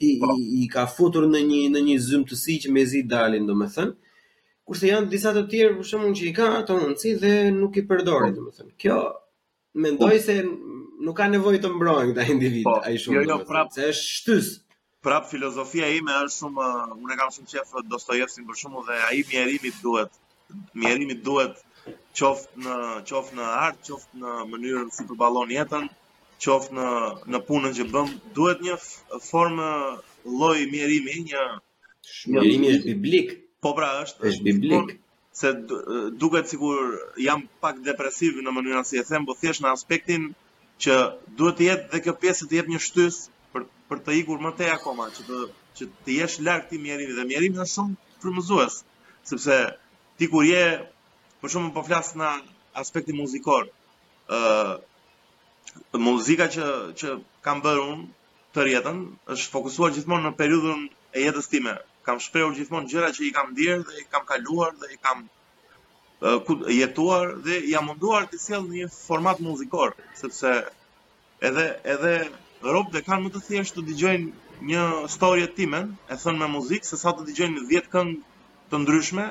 i, 0.05 0.11
i, 0.59 0.65
ka 0.69 0.84
futur 0.91 1.26
në 1.30 1.41
një, 1.47 1.61
në 1.74 1.84
një 1.88 1.95
zymtësi 2.11 2.59
të 2.59 2.65
që 2.67 2.74
me 2.76 2.84
zi 2.91 3.01
dalin, 3.09 3.49
domethënë 3.49 3.95
kurse 4.68 4.88
janë 4.89 5.09
disa 5.11 5.32
të 5.36 5.41
tjerë 5.51 5.78
për 5.80 5.88
shembull 5.89 6.14
që 6.20 6.28
i 6.30 6.34
kanë 6.38 6.59
ato 6.61 6.78
rëndësi 6.82 7.11
dhe 7.24 7.32
nuk 7.55 7.80
i 7.80 7.84
përdorin, 7.89 8.36
po, 8.36 8.43
domethënë. 8.43 8.70
Kjo 8.84 8.99
mendoj 9.86 10.14
po, 10.16 10.20
se 10.28 10.38
nuk 11.07 11.18
ka 11.18 11.28
nevojë 11.34 11.61
të 11.66 11.72
mbrojnë 11.74 12.11
këta 12.14 12.28
individ 12.36 12.68
po, 12.68 12.78
ai 12.86 12.93
jo, 12.95 13.01
shumë. 13.05 13.18
Jo, 13.18 13.24
jo, 13.34 13.39
prap, 13.49 13.74
se 13.76 13.89
është 13.91 14.05
shtys. 14.14 14.51
Prap 15.03 15.26
filozofia 15.28 15.89
ime 15.97 16.14
është 16.24 16.38
shumë 16.45 16.68
uh, 16.70 16.95
unë 16.95 17.16
e 17.16 17.20
kam 17.20 17.34
shumë 17.36 17.51
shef 17.53 17.74
Dostojevskin 17.91 18.45
për 18.47 18.59
shembull 18.61 18.86
dhe 18.88 19.01
ai 19.09 19.20
mjerimi 19.28 19.74
duhet 19.84 20.20
mjerimi 20.80 21.18
duhet 21.26 21.59
qoft 22.16 22.55
në 22.64 22.78
qoft 23.09 23.36
në 23.36 23.49
art, 23.66 23.82
qoft 23.89 24.16
në 24.22 24.36
mënyrën 24.51 24.89
si 24.95 25.03
përballon 25.09 25.51
jetën, 25.51 25.88
qoft 26.45 26.72
në 26.78 26.88
në 27.34 27.41
punën 27.49 27.74
që 27.82 27.88
bëm, 27.91 28.11
duhet 28.38 28.61
një 28.64 28.78
formë 29.28 29.70
lloj 30.39 30.59
mjerimi, 30.72 31.20
një 31.32 31.43
mjerimi 32.36 32.70
është 32.78 32.91
biblik. 32.93 33.34
Një, 33.36 33.42
Po 33.64 33.72
pra 33.80 33.89
është, 34.03 34.26
është 34.30 34.43
biblik. 34.45 34.89
se 35.41 35.49
duket 36.24 36.49
sikur 36.53 36.93
jam 37.26 37.45
pak 37.64 37.80
depresiv 37.86 38.39
në 38.47 38.51
mënyrën 38.57 38.88
si 38.89 38.99
e 38.99 39.03
them, 39.11 39.24
po 39.30 39.34
thjesht 39.39 39.64
në 39.64 39.70
aspektin 39.76 40.26
që 40.86 40.97
duhet 41.39 41.57
të 41.61 41.66
jetë 41.70 41.88
dhe 41.93 42.01
kjo 42.07 42.14
pjesë 42.26 42.47
të 42.51 42.57
jetë 42.59 42.74
një 42.74 42.82
shtys 42.88 43.20
për 43.53 43.66
për 43.91 44.01
të 44.09 44.16
ikur 44.20 44.41
më 44.47 44.51
tej 44.59 44.70
akoma, 44.76 45.07
që 45.16 45.24
të 45.30 45.39
që 45.80 45.88
të 46.07 46.18
jesh 46.20 46.36
larg 46.47 46.68
ti 46.72 46.80
mjerimi 46.84 47.16
dhe 47.20 47.26
mjerimi 47.32 47.64
është 47.64 47.74
shumë 47.76 48.20
frymëzues, 48.26 48.78
sepse 49.32 49.57
ti 50.20 50.30
kur 50.34 50.45
je 50.49 50.64
për 51.41 51.55
shumë 51.55 51.74
po 51.80 51.86
flas 51.88 52.11
në 52.20 52.30
aspektin 52.84 53.18
muzikor, 53.24 53.66
ë 54.38 54.41
uh, 55.95 56.03
muzika 56.09 56.49
që 56.57 56.68
që 56.99 57.16
kam 57.47 57.64
bërë 57.66 57.88
unë 57.88 58.53
të 58.53 58.68
rjetën 58.70 59.01
është 59.38 59.53
fokusuar 59.57 59.97
gjithmonë 59.97 60.28
në 60.30 60.38
periudhën 60.43 60.88
e 61.20 61.28
jetës 61.28 61.49
time, 61.55 61.74
kam 62.07 62.19
shprehur 62.23 62.55
gjithmonë 62.57 62.89
gjëra 62.91 63.09
që 63.17 63.25
i 63.27 63.31
kam 63.37 63.51
ndier 63.53 63.83
dhe 63.89 64.01
i 64.01 64.05
kam 64.13 64.25
kaluar 64.29 64.73
dhe 64.81 64.87
i 64.95 64.99
kam 65.07 65.21
uh, 65.25 66.53
jetuar 66.77 67.31
dhe 67.45 67.57
i 67.67 67.71
jam 67.73 67.87
munduar 67.89 68.25
të 68.33 68.39
sjell 68.45 68.65
në 68.67 68.79
një 68.81 68.89
format 68.95 69.41
muzikor, 69.47 69.95
sepse 70.21 70.51
edhe 71.49 71.65
edhe 71.93 72.15
rob 72.75 72.91
dhe 72.95 73.03
kanë 73.07 73.25
më 73.27 73.33
të 73.37 73.43
thjesht 73.47 73.77
të 73.77 73.85
dëgjojnë 73.91 74.67
një 74.71 74.83
histori 74.97 75.47
të 75.47 75.55
timen, 75.61 75.89
e 76.11 76.15
thënë 76.23 76.39
me 76.43 76.51
muzikë, 76.57 76.89
sesa 76.93 77.13
të 77.15 77.25
dëgjojnë 77.29 77.63
10 77.71 77.89
këngë 77.95 78.19
të 78.71 78.83
ndryshme 78.83 79.25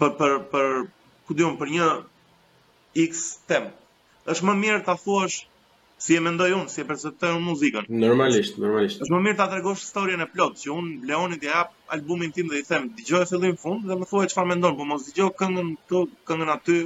për 0.00 0.14
për 0.20 0.36
për 0.54 0.70
ku 1.28 1.36
diun 1.36 1.58
për 1.60 1.72
një 1.76 1.88
X 3.08 3.24
tem. 3.52 3.66
Është 4.34 4.46
më 4.50 4.54
mirë 4.62 4.82
ta 4.86 4.94
thuash 5.04 5.42
si 6.04 6.16
e 6.18 6.20
mendoj 6.20 6.50
unë, 6.52 6.66
si 6.68 6.82
e 6.82 6.84
perceptoj 6.84 7.30
unë 7.32 7.44
muzikën. 7.46 7.86
Normalisht, 8.02 8.58
normalisht. 8.60 9.00
Është 9.04 9.14
më 9.14 9.20
mirë 9.24 9.36
ta 9.38 9.46
tregosh 9.48 9.80
historinë 9.86 10.26
e 10.26 10.28
plot, 10.34 10.58
që 10.60 10.72
unë 10.74 11.06
Leonit 11.10 11.46
ja 11.46 11.54
jap 11.56 11.70
albumin 11.96 12.34
tim 12.36 12.50
dhe 12.52 12.58
i 12.60 12.64
them, 12.68 12.90
dëgjoj 12.98 13.22
fillim 13.30 13.54
fund 13.62 13.86
dhe 13.88 13.96
më 14.00 14.08
thuaj 14.10 14.26
çfarë 14.34 14.50
mendon, 14.50 14.76
po 14.76 14.84
mos 14.90 15.06
dëgjoj 15.06 15.30
këngën 15.38 15.70
këtu, 15.88 16.02
këngën 16.28 16.52
aty, 16.56 16.76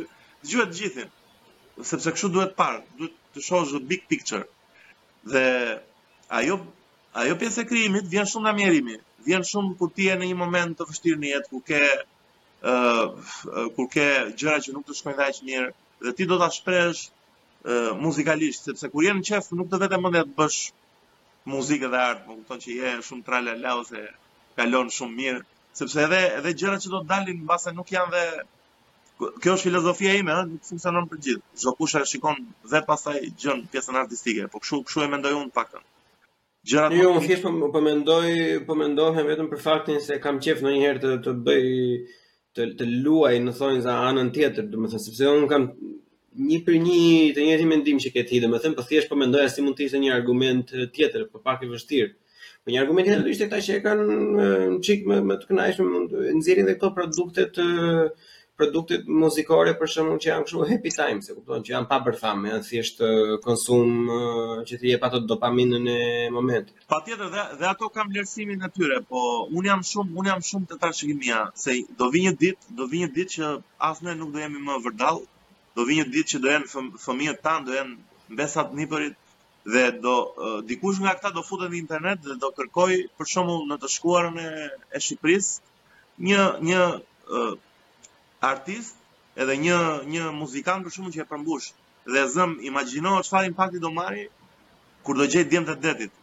dëgjoj 0.45 0.69
të 0.69 0.79
gjithin. 0.79 1.11
Sepse 1.91 2.14
kështu 2.14 2.31
duhet 2.37 2.55
parë, 2.61 2.79
duhet 3.01 3.16
të 3.35 3.45
shohësh 3.49 3.75
the 3.75 3.83
big 3.91 4.07
picture. 4.12 4.45
Dhe 5.35 5.45
ajo 6.41 6.61
ajo 7.25 7.39
pjesë 7.43 7.66
e 7.66 7.69
krijimit 7.75 8.07
vjen 8.14 8.31
shumë 8.35 8.47
nga 8.47 8.57
mjerimi. 8.62 8.99
Vjen 9.27 9.47
shumë 9.51 9.75
kur 9.83 9.91
ti 9.99 10.07
je 10.12 10.19
në 10.21 10.31
një 10.31 10.39
moment 10.47 10.79
të 10.79 10.87
vështirë 10.93 11.21
në 11.25 11.33
jetë, 11.35 11.51
ku 11.57 11.64
ke 11.73 11.83
ë 12.62 12.81
uh, 13.03 13.37
kur 13.75 13.91
ke 13.97 14.07
gjëra 14.39 14.62
që 14.62 14.77
nuk 14.79 14.87
të 14.87 15.01
shkojnë 15.03 15.23
dashur 15.25 15.51
mirë 15.51 15.69
dhe 16.07 16.14
ti 16.16 16.27
do 16.31 16.39
ta 16.39 16.47
shprehësh 16.55 17.09
muzikalisht, 18.00 18.64
sepse 18.68 18.88
kur 18.92 19.04
je 19.04 19.12
në 19.18 19.24
qef 19.26 19.48
nuk 19.59 19.68
të 19.72 19.80
vetëm 19.82 20.02
mendja 20.04 20.22
të 20.28 20.34
bësh 20.38 20.59
muzikë 21.52 21.88
dhe 21.94 21.98
art, 22.02 22.20
më 22.22 22.26
po 22.26 22.34
kupton 22.42 22.61
që 22.64 22.72
je 22.76 22.90
shumë 23.09 23.24
tralala 23.26 23.72
ose 23.80 24.04
kalon 24.59 24.90
shumë 24.98 25.16
mirë, 25.20 25.40
sepse 25.80 26.02
edhe 26.04 26.20
edhe 26.38 26.52
gjërat 26.62 26.84
që 26.84 26.92
do 26.92 27.00
të 27.02 27.09
dalin 27.12 27.42
mbase 27.42 27.72
nuk 27.78 27.90
janë 27.96 28.14
dhe 28.14 28.22
kjo 29.42 29.56
është 29.56 29.64
filozofia 29.66 30.12
ime, 30.20 30.32
ëh, 30.38 30.44
nuk 30.52 30.66
funksionon 30.68 31.09
për 31.11 31.18
gjithë. 31.26 31.42
Çdo 31.59 31.72
kush 31.80 31.96
e 31.98 32.04
shikon 32.06 32.36
dhe 32.72 32.82
pastaj 32.88 33.16
gjën 33.42 33.64
pjesën 33.72 33.98
artistike, 34.02 34.46
po 34.52 34.61
kshu 34.62 34.78
kshu 34.86 35.02
e 35.02 35.09
mendoj 35.14 35.34
unë 35.40 35.54
paktën. 35.56 35.82
Gjërat 36.68 36.94
Jo, 37.00 37.11
unë 37.16 37.24
thjesht 37.26 37.46
po 37.48 37.70
po 37.74 37.82
mendoj, 37.82 38.28
po 38.68 38.76
mendohem 38.78 39.26
vetëm 39.32 39.50
për 39.50 39.62
faktin 39.64 39.98
se 40.06 40.20
kam 40.22 40.38
qejf 40.44 40.62
ndonjëherë 40.62 41.02
të 41.06 41.14
të 41.26 41.34
bëj 41.48 41.66
të 42.56 42.66
të 42.78 42.86
luaj 43.02 43.34
në 43.48 43.54
thonjë 43.59 43.82
za 43.88 43.98
anën 44.11 44.30
tjetër, 44.36 44.68
domethënë 44.76 45.02
sepse 45.09 45.34
unë 45.38 45.50
kam 45.54 45.66
një 46.47 46.57
për 46.66 46.74
një 46.79 46.95
të 47.37 47.45
njëjtin 47.45 47.68
mendim 47.72 48.01
që 48.05 48.11
ke 48.14 48.22
ti, 48.31 48.41
do 48.45 48.49
them, 48.64 48.74
po 48.79 48.83
thjesht 48.89 49.09
po 49.12 49.16
mendoja 49.20 49.49
si 49.53 49.62
mund 49.64 49.76
të 49.79 49.87
ishte 49.89 50.01
një 50.01 50.14
argument 50.14 50.72
tjetër, 50.97 51.22
por 51.33 51.43
pak 51.47 51.62
i 51.64 51.70
vështirë. 51.70 52.11
Po 52.64 52.72
një 52.74 52.81
argument 52.83 53.09
tjetër 53.11 53.31
ishte 53.33 53.47
kta 53.49 53.61
që 53.66 53.76
e 53.79 53.85
kanë 53.87 54.81
çik 54.85 55.07
më 55.09 55.22
më 55.31 55.39
të 55.41 55.49
kënaqshëm 55.53 55.89
mund 55.95 56.12
të 56.12 56.35
nxjerrin 56.39 56.68
edhe 56.68 56.74
këto 56.83 56.91
produkte 56.99 57.47
të 57.57 57.66
produkte 58.59 58.99
muzikore 59.22 59.72
për 59.81 59.91
shembull 59.93 60.18
që 60.22 60.29
janë 60.31 60.45
kështu 60.47 60.64
happy 60.68 60.91
time 60.95 61.22
se 61.24 61.35
kupton 61.37 61.62
që 61.66 61.72
janë 61.72 61.87
pa 61.93 61.99
bërthamë, 62.07 62.49
janë 62.53 62.66
thjesht 62.68 63.03
konsum 63.45 63.93
që 64.66 64.79
të 64.83 64.89
jep 64.91 65.07
ato 65.09 65.20
dopaminën 65.33 65.87
e 65.97 65.99
momentit. 66.35 66.74
Patjetër 66.91 67.31
dhe 67.35 67.45
dhe 67.61 67.68
ato 67.72 67.89
kanë 67.95 68.12
vlerësimin 68.14 68.66
e 68.66 68.70
tyre, 68.76 69.01
po 69.09 69.22
un 69.47 69.70
jam 69.70 69.87
shumë 69.93 70.14
un 70.18 70.31
jam 70.33 70.43
shumë 70.51 70.70
të 70.72 70.81
trashëgimia 70.83 71.45
se 71.66 71.79
do 72.03 72.11
vi 72.14 72.26
një 72.26 72.35
ditë, 72.43 72.74
do 72.81 72.91
vi 72.91 73.05
një 73.05 73.12
ditë 73.20 73.37
që 73.37 73.53
as 73.93 74.03
ne 74.03 74.18
nuk 74.20 74.35
do 74.35 74.43
jemi 74.43 74.59
më 74.66 74.81
vërdall, 74.89 75.22
do 75.77 75.85
vinë 75.89 76.03
një 76.05 76.12
ditë 76.12 76.31
që 76.33 76.39
do 76.45 76.51
jenë 76.53 76.85
fëmijët 77.05 77.41
tanë, 77.47 77.66
do 77.69 77.75
jenë 77.77 78.35
mbesat 78.37 78.71
nipërit 78.79 79.16
dhe 79.73 79.83
do 80.05 80.14
dikush 80.71 81.01
nga 81.03 81.14
këta 81.19 81.33
do 81.37 81.43
futet 81.49 81.71
në 81.75 81.81
internet 81.81 82.23
dhe 82.29 82.37
do 82.45 82.51
kërkoj 82.61 82.91
për 83.19 83.31
shembull 83.33 83.66
në 83.73 83.81
të 83.83 83.91
shkuarën 83.95 84.39
e, 84.45 84.47
e 84.95 84.99
Shqipërisë 85.05 86.21
një 86.29 86.47
një 86.69 86.87
uh, 86.87 87.53
artist 88.53 88.97
edhe 89.43 89.57
një 89.64 89.79
një 90.14 90.31
muzikant 90.39 90.87
për 90.87 90.95
shembull 90.97 91.16
që 91.19 91.25
e 91.25 91.29
përmbush 91.33 91.69
dhe 92.14 92.25
zëm 92.37 92.57
imagjino 92.71 93.12
çfarë 93.29 93.51
impakti 93.53 93.83
do 93.85 93.93
marri 93.99 94.25
kur 95.07 95.21
do 95.21 95.29
gjej 95.35 95.45
djemtë 95.53 95.77
detit 95.85 96.16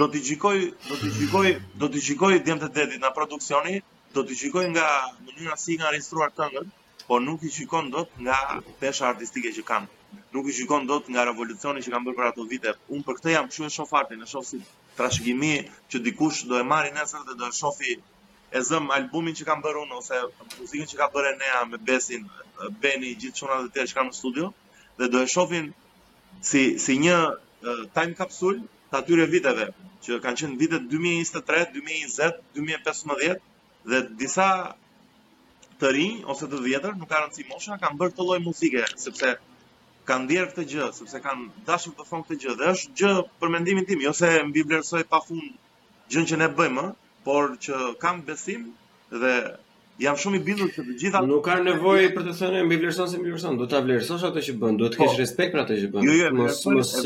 do 0.00 0.08
t'i 0.12 0.22
gjikoj 0.30 0.56
do 0.88 1.00
t'i 1.02 1.50
do 1.80 1.88
t'i 1.92 2.38
djemtë 2.46 2.72
detit 2.80 3.00
në 3.04 3.12
produksioni 3.20 3.76
do 4.16 4.24
t'i 4.28 4.38
gjikoj 4.44 4.66
nga 4.74 4.88
mënyra 5.26 5.58
si 5.66 5.76
nga 5.80 5.92
regjistruar 5.94 6.32
këngët 6.38 6.72
por 7.08 7.20
nuk 7.20 7.42
i 7.42 7.50
shikon 7.50 7.90
dot 7.90 8.08
nga 8.20 8.38
pesha 8.80 9.06
artistike 9.10 9.52
që 9.56 9.64
kanë. 9.70 9.88
Nuk 10.34 10.46
i 10.48 10.52
shikon 10.56 10.86
dot 10.90 11.04
nga 11.12 11.24
revolucioni 11.30 11.80
që 11.84 11.92
kanë 11.94 12.06
bërë 12.08 12.18
për 12.20 12.28
ato 12.30 12.46
vite. 12.52 12.74
Unë 12.94 13.04
për 13.06 13.18
këtë 13.18 13.34
jam 13.34 13.48
kshu 13.50 13.66
e 13.66 13.70
shoh 13.76 13.88
fatin, 13.90 14.22
e 14.22 14.30
shoh 14.32 14.44
si 14.50 14.60
trashëgimi 14.98 15.52
që 15.90 16.02
dikush 16.06 16.40
do 16.48 16.58
e 16.60 16.64
marrë 16.72 16.92
nesër 16.98 17.24
dhe 17.28 17.34
do 17.40 17.48
e 17.50 17.56
shohë 17.60 17.96
e 18.56 18.60
zëm 18.68 18.90
albumin 18.96 19.36
që 19.38 19.48
kanë 19.48 19.64
bërë 19.66 19.82
unë 19.86 19.98
ose 20.00 20.18
muzikën 20.58 20.90
që 20.90 20.96
ka 21.00 21.06
bërë 21.14 21.34
Nea 21.40 21.60
me 21.70 21.78
Besin, 21.86 22.22
Beni, 22.82 23.14
gjithë 23.20 23.38
çona 23.38 23.56
të 23.62 23.72
tjerë 23.74 23.90
që 23.92 23.96
kanë 23.98 24.10
në 24.12 24.18
studio 24.20 24.52
dhe 24.98 25.08
do 25.12 25.22
e 25.24 25.28
shohin 25.34 25.66
si 26.50 26.62
si 26.84 26.98
një 27.04 27.16
time 27.96 28.14
capsule 28.18 28.60
të 28.92 29.00
atyre 29.00 29.26
viteve 29.32 29.66
që 30.04 30.20
kanë 30.24 30.38
qenë 30.42 30.60
vitet 30.62 30.84
2023, 30.92 31.64
2020, 31.78 32.36
2015 32.60 33.40
dhe 33.90 34.00
disa 34.22 34.48
të 35.82 35.90
rinj 35.96 36.18
ose 36.32 36.46
të 36.46 36.58
vjetër, 36.62 36.92
nuk 36.98 37.10
ka 37.10 37.20
rëndësi 37.24 37.44
mosha, 37.50 37.76
kanë 37.82 37.98
bërë 38.00 38.14
këtë 38.14 38.26
lloj 38.28 38.38
muzike 38.46 38.84
sepse 39.04 39.32
kanë 40.06 40.26
ndier 40.28 40.48
këtë 40.52 40.64
gjë, 40.72 40.86
sepse 40.96 41.20
kanë 41.24 41.64
dashur 41.66 41.94
të 41.98 42.06
thonë 42.10 42.26
këtë 42.28 42.38
gjë. 42.44 42.54
Dhe 42.60 42.68
është 42.74 42.94
gjë 43.00 43.10
për 43.42 43.52
mendimin 43.54 43.86
tim, 43.88 44.02
ose 44.12 44.30
jo 44.36 44.44
mbi 44.50 44.64
vlerësoj 44.66 45.02
pafund 45.10 45.58
gjën 46.12 46.28
që 46.30 46.38
ne 46.42 46.48
bëjmë, 46.58 46.86
por 47.26 47.54
që 47.66 47.80
kam 48.02 48.22
besim 48.28 48.68
dhe 49.12 49.32
jam 50.02 50.16
shumë 50.18 50.38
i 50.38 50.42
bindur 50.46 50.70
se 50.74 50.82
të 50.82 50.96
gjitha 51.02 51.20
nuk 51.26 51.44
kanë 51.46 51.66
nevojë 51.68 52.12
për 52.16 52.24
të 52.28 52.32
thënë 52.38 52.62
mbi 52.68 52.78
vlerëson 52.82 53.10
se 53.12 53.18
mbi 53.20 53.30
vlerëson, 53.34 53.58
do 53.60 53.68
ta 53.70 53.82
vlerësosh 53.86 54.24
atë 54.30 54.42
që 54.48 54.56
bën, 54.62 54.78
duhet 54.80 54.96
të 54.96 55.00
kesh 55.02 55.12
po. 55.14 55.18
respekt 55.22 55.54
për 55.56 55.62
atë 55.64 55.76
që 55.82 55.90
bën. 55.96 56.06
Jo, 56.08 56.14
jo, 56.20 56.30
mos 56.38 56.64
mos 56.78 56.96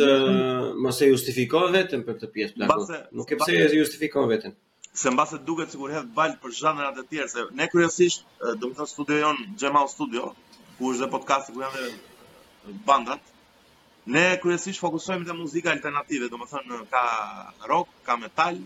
mos 0.86 1.02
e 1.02 1.10
justifikon 1.10 1.74
veten 1.76 2.04
për 2.06 2.20
këtë 2.20 2.30
pjesë 2.38 2.60
plagë. 2.60 2.78
Po. 2.78 3.02
Nuk 3.20 3.32
e 3.36 3.40
pse 3.42 3.58
e 3.58 3.66
justifikon 3.82 4.30
veten 4.32 4.54
se 4.96 5.10
mba 5.10 5.26
se 5.26 5.36
duket 5.44 5.70
sikur 5.70 5.92
hedh 5.92 6.16
hedhë 6.16 6.38
për 6.42 6.52
zhanrat 6.58 6.98
e 7.00 7.04
tjerë, 7.10 7.28
se 7.32 7.44
ne 7.60 7.66
kryesisht, 7.72 8.22
do 8.42 8.68
të 8.70 8.76
thë 8.78 8.86
studio 8.92 9.18
jonë, 9.22 9.46
Gjemal 9.60 9.88
Studio, 9.92 10.30
ku 10.78 10.92
është 10.92 11.02
dhe 11.02 11.10
podcasti 11.16 11.52
ku 11.54 11.62
janë 11.64 11.80
dhe 11.84 12.76
bandat, 12.88 13.28
ne 14.16 14.24
kryesisht 14.44 14.80
fokusohemi 14.80 15.28
te 15.28 15.36
muzika 15.42 15.72
alternative, 15.74 16.30
do 16.32 16.40
të 16.42 16.48
thënë 16.54 16.80
ka 16.94 17.04
rock, 17.72 17.92
ka 18.08 18.16
metal, 18.24 18.62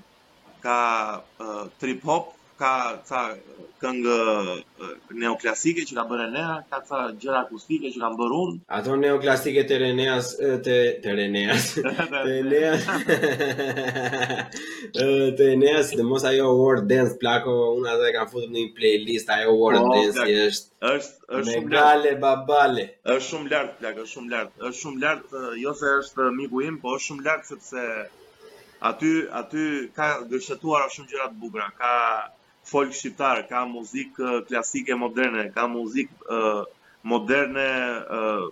ka 0.63 0.79
uh, 1.19 1.65
trip 1.83 2.07
hop, 2.07 2.31
ka 2.61 2.71
ca 3.09 3.21
këngë 3.81 4.15
neoklasike 5.23 5.85
që 5.89 5.95
ka 5.97 6.03
bërë 6.11 6.25
Renea, 6.25 6.51
ka 6.73 6.79
ca 6.89 6.99
gjëra 7.23 7.39
akustike 7.47 7.89
që 7.95 7.99
kanë 8.03 8.19
bërë 8.21 8.39
unë. 8.45 8.57
Ato 8.79 8.97
neoklasike 9.01 9.63
të 9.71 9.79
Reneas 9.83 10.29
të 10.67 10.75
të 11.07 11.15
Reneas. 11.21 11.69
të 11.81 12.25
Reneas. 12.29 12.85
të 14.97 15.31
Reneas, 15.39 15.93
the 15.97 16.05
most 16.11 16.29
ajo 16.33 16.51
world 16.61 16.85
dance 16.93 17.17
plako, 17.23 17.55
unë 17.79 17.95
atë 17.95 18.09
e 18.11 18.15
kam 18.19 18.29
futur 18.35 18.53
në 18.53 18.59
një 18.65 18.73
playlist 18.77 19.33
ajo 19.39 19.55
world 19.57 19.81
oh, 19.81 19.89
po, 19.89 19.97
dance 19.97 20.43
është. 20.47 20.71
Është 20.91 21.29
është 21.41 21.57
shumë 21.57 21.75
lart. 21.79 22.09
babale. 22.27 22.85
Është 23.17 23.29
shumë 23.33 23.55
lart 23.55 23.75
plak, 23.81 24.03
është 24.05 24.19
shumë 24.19 24.35
lart. 24.37 24.53
Është 24.69 24.83
shumë 24.83 25.05
lart, 25.07 25.39
jo 25.65 25.73
se 25.81 25.95
është 26.03 26.29
miku 26.37 26.67
im, 26.69 26.77
po 26.85 26.99
është 26.99 27.07
shumë 27.09 27.27
lart 27.31 27.49
sepse 27.55 27.87
aty 28.93 29.15
aty 29.41 29.65
ka 29.97 30.11
gërshëtuar 30.35 30.87
shumë 30.93 31.11
gjëra 31.15 31.31
të 31.33 31.41
bukura. 31.45 31.71
Ka 31.81 31.97
folk 32.65 32.93
shqiptar, 32.95 33.45
ka 33.51 33.65
muzikë 33.69 34.27
eh, 34.33 34.41
klasike 34.49 34.97
moderne, 34.99 35.49
ka 35.55 35.67
muzikë 35.69 36.41
uh, 36.41 36.65
moderne 37.09 37.67
uh, 38.19 38.45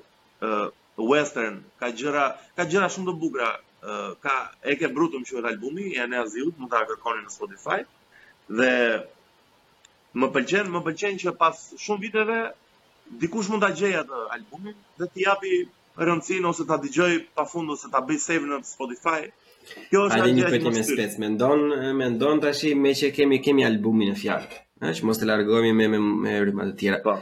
uh, 0.47 0.69
western, 0.97 1.59
ka 1.81 1.91
gjëra, 1.93 2.23
ka 2.57 2.65
gjëra 2.71 2.89
shumë 2.95 3.11
të 3.11 3.19
bukura. 3.25 3.51
Uh, 3.79 4.11
ka 4.25 4.33
e 4.67 4.75
ke 4.75 4.89
brutum 4.91 5.23
që 5.23 5.37
është 5.39 5.51
albumi 5.53 5.93
e 5.95 6.07
ne 6.11 6.19
Aziut, 6.19 6.57
mund 6.59 6.73
ta 6.73 6.81
kërkoni 6.89 7.21
në 7.27 7.31
Spotify. 7.35 7.77
Dhe 8.59 8.73
më 10.19 10.29
pëlqen, 10.35 10.73
më 10.75 10.81
pëlqen 10.89 11.21
që 11.23 11.35
pas 11.43 11.61
shumë 11.85 12.05
viteve 12.09 12.39
dikush 13.23 13.53
mund 13.53 13.63
ta 13.63 13.71
gjejë 13.79 14.01
atë 14.03 14.25
albumin 14.35 14.75
dhe 14.99 15.11
t'i 15.13 15.29
japi 15.29 15.61
rëndësinë 16.07 16.47
ose 16.53 16.67
ta 16.69 16.77
dëgjoj 16.83 17.13
pafund 17.37 17.73
ose 17.75 17.91
ta 17.93 18.01
bëj 18.07 18.21
save 18.23 18.47
në 18.49 18.59
Spotify. 18.69 19.19
Kjo 19.91 20.05
është 20.07 20.31
një 20.37 20.51
pyetje 20.55 20.73
më 20.77 20.85
spec. 20.89 21.17
Mendon, 21.25 21.65
mendon 21.99 22.41
tash 22.45 22.63
me 22.81 22.93
që 22.97 23.11
kemi 23.17 23.41
kemi 23.45 23.67
albumin 23.67 24.13
në 24.13 24.19
fjalë, 24.23 24.61
ha, 24.85 24.93
që 24.97 25.09
mos 25.09 25.21
e 25.25 25.29
largojmë 25.29 25.75
me 25.81 25.89
me 25.97 26.39
me 26.47 26.69
të 26.71 26.79
tjera. 26.81 27.01
Po. 27.05 27.17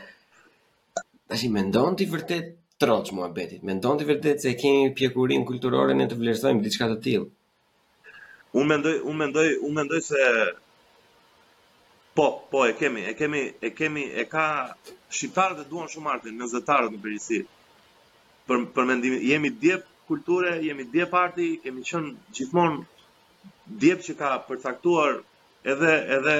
Tash 1.27 1.47
mendon 1.55 1.97
ti 1.99 2.07
vërtet 2.13 2.53
troç 2.83 3.11
mua 3.17 3.31
betit. 3.35 3.65
Mendon 3.67 3.99
ti 3.99 4.07
vërtet 4.07 4.45
se 4.45 4.53
kemi 4.61 4.93
pjekurin 4.95 5.47
kulturore 5.49 5.97
ne 5.97 6.07
të 6.11 6.21
vlerësojmë 6.21 6.63
diçka 6.69 6.89
të 6.93 7.01
tillë? 7.09 7.27
Unë 8.57 8.71
mendoj, 8.73 8.95
unë 9.11 9.19
mendoj, 9.25 9.49
unë 9.67 9.77
mendoj 9.81 10.05
se 10.13 10.31
Po, 12.17 12.31
po 12.49 12.63
e 12.65 12.71
kemi, 12.73 13.03
e 13.11 13.11
kemi, 13.13 13.41
e 13.61 13.69
kemi, 13.77 14.07
e 14.09 14.23
ka 14.25 14.45
shqiptarët 15.13 15.59
e 15.61 15.65
duan 15.69 15.85
shumë 15.93 16.09
artin, 16.15 16.37
në 16.41 16.47
zëtarët 16.49 16.95
në 16.95 17.01
përgjësirë 17.05 17.49
për 18.51 18.61
për 18.75 18.85
mendimin 18.91 19.23
jemi 19.31 19.49
djep 19.63 19.87
kulture, 20.11 20.51
jemi 20.65 20.85
dje 20.93 21.07
parti, 21.13 21.47
kemi 21.63 21.83
qen 21.89 22.05
gjithmonë 22.35 22.85
djep 23.83 24.05
që 24.07 24.15
ka 24.21 24.29
përcaktuar 24.49 25.17
edhe 25.75 25.95
edhe 26.19 26.37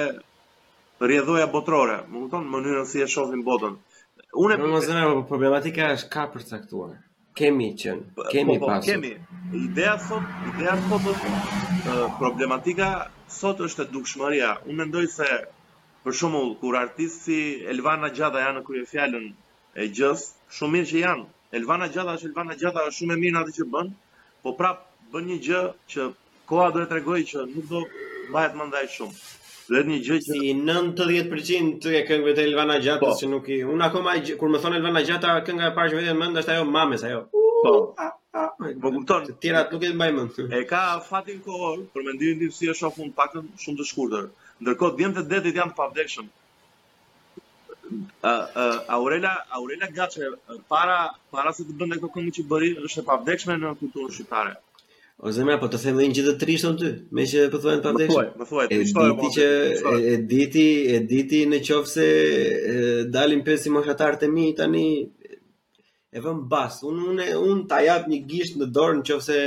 rrjedhoja 1.07 1.49
botërore, 1.55 1.97
më 2.11 2.21
kupton 2.23 2.47
mënyrën 2.53 2.87
si 2.91 3.03
e 3.05 3.09
shohim 3.15 3.43
botën. 3.49 3.75
Unë 4.43 4.55
e 4.55 5.03
po, 5.03 5.25
problematika 5.33 5.89
është 5.97 6.09
ka 6.13 6.23
përcaktuar. 6.35 6.95
Kemi 7.37 7.67
qen, 7.81 7.99
po, 8.15 8.23
po, 8.23 8.29
kemi 8.35 8.55
po, 8.61 8.65
po, 8.65 8.71
pasur. 8.71 8.93
Kemi. 8.93 9.13
Ideja 9.67 9.97
sot, 10.07 10.31
ideja 10.53 10.73
sot 10.87 12.07
problematika 12.21 12.89
sot 13.39 13.61
është 13.67 13.83
e 13.85 13.91
dukshmëria. 13.93 14.53
Unë 14.69 14.79
mendoj 14.81 15.05
se 15.19 15.27
për 16.05 16.15
shembull 16.21 16.55
kur 16.61 16.79
artisti 16.81 17.37
Elvana 17.75 18.09
Gjada 18.17 18.45
janë 18.45 18.61
në 18.61 18.65
kryefjalën 18.71 19.27
e 19.77 19.87
gjës, 19.99 20.23
shumë 20.57 20.77
mirë 20.77 20.89
që 20.93 21.03
janë, 21.03 21.27
Elvana 21.55 21.87
Gjata 21.93 22.13
është 22.17 22.27
Elvana 22.27 22.55
Gjata 22.61 22.81
është 22.89 22.97
shumë 22.99 23.13
e 23.15 23.19
mirë 23.21 23.33
në 23.35 23.39
atë 23.41 23.53
që 23.57 23.65
bën, 23.73 23.89
po 24.45 24.51
prap 24.61 24.79
bën 25.13 25.27
një 25.31 25.35
gjë 25.45 25.59
që 25.93 26.05
koha 26.51 26.65
do 26.75 26.81
të 26.81 26.87
tregojë 26.93 27.27
që 27.29 27.43
nuk 27.51 27.67
do 27.69 27.81
mbahet 28.31 28.55
më 28.61 28.65
ndaj 28.71 28.81
shumë. 28.95 29.21
Dhe 29.67 29.81
një 29.89 29.99
gjë 30.07 30.17
që 30.25 30.33
si 30.41 30.51
90% 30.69 31.87
e 31.99 32.01
këngëve 32.09 32.33
të 32.39 32.43
Elvana 32.49 32.77
Gjata 32.83 33.05
po. 33.07 33.13
që 33.21 33.29
nuk 33.35 33.47
i 33.55 33.61
un 33.75 33.85
akoma 33.87 34.15
kur 34.41 34.51
më 34.51 34.61
thonë 34.65 34.79
Elvana 34.81 35.03
Gjata 35.09 35.35
kënga 35.47 35.69
e 35.71 35.75
parë 35.79 35.93
që 35.95 36.01
vjen 36.03 36.19
mend 36.23 36.41
është 36.43 36.53
ajo 36.57 36.65
Mames 36.75 37.05
ajo. 37.11 37.21
Po. 37.37 37.45
Po, 37.67 38.07
po 38.81 38.91
kupton. 38.97 39.29
Të 39.29 39.37
tjera 39.45 39.61
nuk 39.71 39.85
e 39.87 39.93
mbaj 39.95 40.09
mend. 40.19 40.41
E 40.59 40.63
ka 40.73 40.81
fatin 41.11 41.39
kohor 41.47 41.79
për 41.95 42.09
mendimin 42.09 42.43
tim 42.43 42.51
si 42.59 42.67
e 42.67 42.75
shoh 42.81 42.99
pakën 43.21 43.47
shumë 43.65 43.79
të 43.83 43.87
shkurtër. 43.93 44.27
Ndërkohë 44.65 44.99
dhjem 44.99 45.17
detit 45.33 45.61
janë 45.61 45.73
të 45.73 45.79
pavdekshëm 45.79 46.29
a 48.23 48.85
Aurela 48.95 49.43
Aurela 49.51 49.87
Gaçe 49.95 50.21
para 50.71 50.95
para 51.33 51.51
se 51.57 51.63
të 51.67 51.75
bënte 51.79 51.99
këtë 52.01 52.11
këngë 52.15 52.33
që 52.37 52.43
bëri 52.51 52.69
është 52.87 53.01
e 53.03 53.05
pavdekshme 53.09 53.55
në 53.61 53.71
kulturën 53.81 54.15
shqiptare. 54.15 54.55
O 55.25 55.31
zemra, 55.35 55.55
po 55.61 55.69
të 55.73 55.79
themi 55.83 56.07
gjithë 56.13 56.33
të 56.37 56.41
trishtën 56.43 56.75
ty, 56.81 56.89
me 57.17 57.25
që 57.31 57.45
po 57.53 57.61
thuajnë 57.61 57.83
pa 57.85 57.93
dhejshë. 57.97 58.25
Më 58.37 58.47
thuaj, 58.49 58.65
më 58.69 58.85
thuaj, 58.91 59.07
Ti 59.21 59.21
po, 59.21 59.29
që 59.37 59.47
e 60.11 60.17
diti, 60.33 60.65
e 60.95 60.99
diti 61.11 61.39
në 61.53 61.61
qofë 61.69 61.93
se 61.95 62.07
dalin 63.15 63.41
pesi 63.47 63.73
moshatarët 63.73 64.21
të 64.23 64.29
mi, 64.35 64.47
tani 64.59 64.85
e 66.17 66.27
vëm 66.27 66.43
basë, 66.51 66.83
unë 66.91 67.07
un, 67.15 67.23
un, 67.47 67.65
ta 67.71 67.81
jap 67.87 68.05
një 68.11 68.21
gisht 68.33 68.61
në 68.61 68.69
dorë 68.77 68.99
un, 68.99 69.01
un, 69.07 69.25
se 69.31 69.41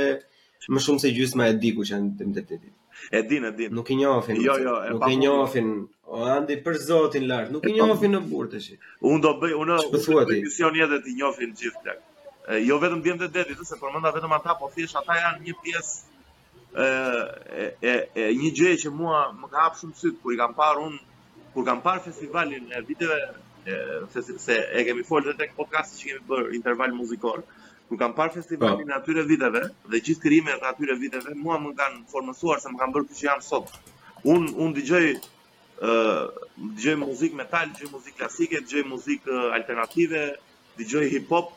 un, 0.67 0.91
un, 0.97 1.47
e 1.47 1.53
di 1.63 1.71
ku 1.77 1.85
un, 1.87 2.11
un, 2.19 2.31
un, 2.31 2.45
un, 2.45 2.61
un, 2.61 2.77
E 3.09 3.21
din, 3.21 3.43
e 3.43 3.51
din. 3.51 3.73
Nuk 3.73 3.87
i 3.89 3.95
njohin. 3.95 4.41
Jo, 4.41 4.53
jo, 4.61 4.75
e 4.85 4.89
nuk 4.89 4.99
pa. 4.99 5.05
Nuk 5.07 5.13
i 5.13 5.17
njohin. 5.21 5.69
O 6.13 6.23
Andi 6.37 6.57
për 6.65 6.77
Zotin 6.85 7.27
lart, 7.31 7.51
nuk 7.55 7.63
i 7.65 7.73
njohin 7.77 8.15
në 8.17 8.21
burtësh. 8.29 8.69
Un 9.11 9.21
do 9.23 9.31
bëj, 9.41 9.53
unë 9.63 9.77
do 9.81 9.89
bëj 9.95 10.41
mision 10.47 10.75
edhe 10.85 10.99
të 11.05 11.13
njohin 11.19 11.53
gjithë 11.61 11.83
plak. 11.85 12.01
Jo 12.67 12.77
vetëm 12.83 13.03
djemtë 13.05 13.29
detit, 13.37 13.61
ose 13.65 13.77
përmenda 13.81 14.11
vetëm 14.17 14.33
ata, 14.37 14.55
po 14.61 14.69
thjesht 14.75 14.99
ata 15.01 15.15
janë 15.21 15.45
një 15.45 15.55
pjesë 15.61 15.93
e, 16.83 16.89
e, 17.63 17.95
e, 18.21 18.27
një 18.41 18.49
gjë 18.57 18.71
që 18.83 18.91
mua 18.99 19.21
më 19.39 19.51
ka 19.53 19.63
hap 19.67 19.77
shumë 19.79 19.97
syt 20.01 20.17
kur 20.23 20.33
i 20.35 20.39
kam 20.39 20.55
parë 20.57 20.83
un 20.87 20.95
kur 21.53 21.65
kam 21.67 21.83
parë 21.85 22.03
festivalin 22.09 22.65
e 22.75 22.81
viteve 22.89 23.19
se, 24.15 24.25
se, 24.47 24.57
e 24.79 24.83
kemi 24.87 25.05
folur 25.07 25.31
edhe 25.31 25.39
tek 25.45 25.55
podcasti 25.61 26.01
që 26.01 26.09
kemi 26.11 26.27
bër 26.33 26.49
interval 26.59 26.97
muzikor 26.97 27.45
kur 27.91 27.99
kam 27.99 28.13
parë 28.17 28.31
festivalin 28.37 28.87
e 28.87 28.93
po. 28.93 28.97
atyre 29.01 29.23
viteve 29.27 29.61
dhe 29.91 29.99
gjithë 30.03 30.23
krijimet 30.25 30.61
e 30.63 30.67
atyre 30.69 30.95
viteve 30.99 31.33
mua 31.43 31.57
më 31.61 31.71
kanë 31.75 31.97
formësuar 32.11 32.61
se 32.63 32.69
më 32.71 32.79
kanë 32.81 32.93
bërë 32.97 33.07
kush 33.09 33.23
jam 33.25 33.41
sot. 33.47 33.73
Un 34.33 34.45
un 34.65 34.69
dëgjoj 34.77 35.01
ë 35.11 35.97
dëgjoj 36.77 36.95
muzikë 37.01 37.39
metal, 37.41 37.73
dëgjoj 37.75 37.89
muzikë 37.97 38.19
klasike, 38.21 38.61
dëgjoj 38.63 38.83
muzikë 38.93 39.41
alternative, 39.57 40.21
dëgjoj 40.79 41.03
hip 41.15 41.33
hop, 41.35 41.51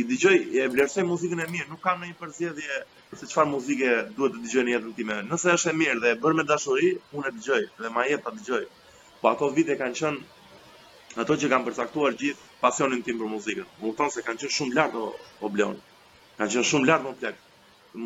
i 0.00 0.06
dëgjoj 0.12 0.36
e 0.62 0.68
vlerësoj 0.72 1.04
muzikën 1.12 1.42
e 1.44 1.48
mirë, 1.52 1.68
nuk 1.74 1.82
kam 1.84 2.00
ndonjë 2.00 2.16
përzgjedhje 2.22 2.78
se 3.20 3.28
çfarë 3.28 3.50
muzike 3.52 3.90
duhet 4.16 4.38
të 4.38 4.44
dëgjoj 4.46 4.64
në 4.68 4.72
jetën 4.76 4.94
time. 5.02 5.18
Nëse 5.34 5.50
është 5.58 5.74
e 5.74 5.78
mirë 5.82 5.98
dhe 6.06 6.14
e 6.14 6.18
bën 6.24 6.38
me 6.40 6.46
dashuri, 6.54 6.94
unë 7.18 7.28
e 7.28 7.34
dëgjoj 7.40 7.60
dhe 7.82 7.92
më 7.98 8.06
jep 8.12 8.24
ta 8.24 8.32
dëgjoj. 8.40 8.62
Po 9.20 9.34
ato 9.34 9.50
vite 9.58 9.76
kanë 9.82 10.00
qenë 10.00 11.20
ato 11.26 11.36
që 11.42 11.52
kanë 11.52 11.68
përcaktuar 11.68 12.16
gjithë 12.24 12.50
pasionin 12.64 13.02
tim 13.04 13.18
për 13.20 13.30
muzikën. 13.34 13.66
Më 13.80 13.88
kupton 13.90 14.12
se 14.14 14.22
kanë 14.26 14.40
qenë 14.44 14.56
shumë 14.58 14.76
lart 14.78 14.96
o 15.02 15.50
Blon. 15.52 15.76
Kanë 16.38 16.54
qenë 16.54 16.68
shumë 16.70 16.88
lart 16.90 17.04
më 17.08 17.14
plak 17.22 17.40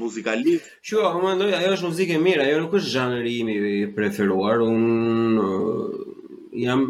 muzikalisht. 0.03 0.71
Që 0.89 1.03
unë 1.05 1.25
mendoj 1.29 1.51
ajo 1.61 1.75
është 1.77 1.91
muzikë 1.93 2.17
e 2.19 2.23
mirë, 2.25 2.47
ajo 2.49 2.63
nuk 2.65 2.79
është 2.81 2.93
zhanri 2.97 3.35
im 3.43 3.53
i 3.53 3.59
preferuar. 3.99 4.65
Un 4.65 5.43
uh, 5.43 6.01
jam 6.65 6.83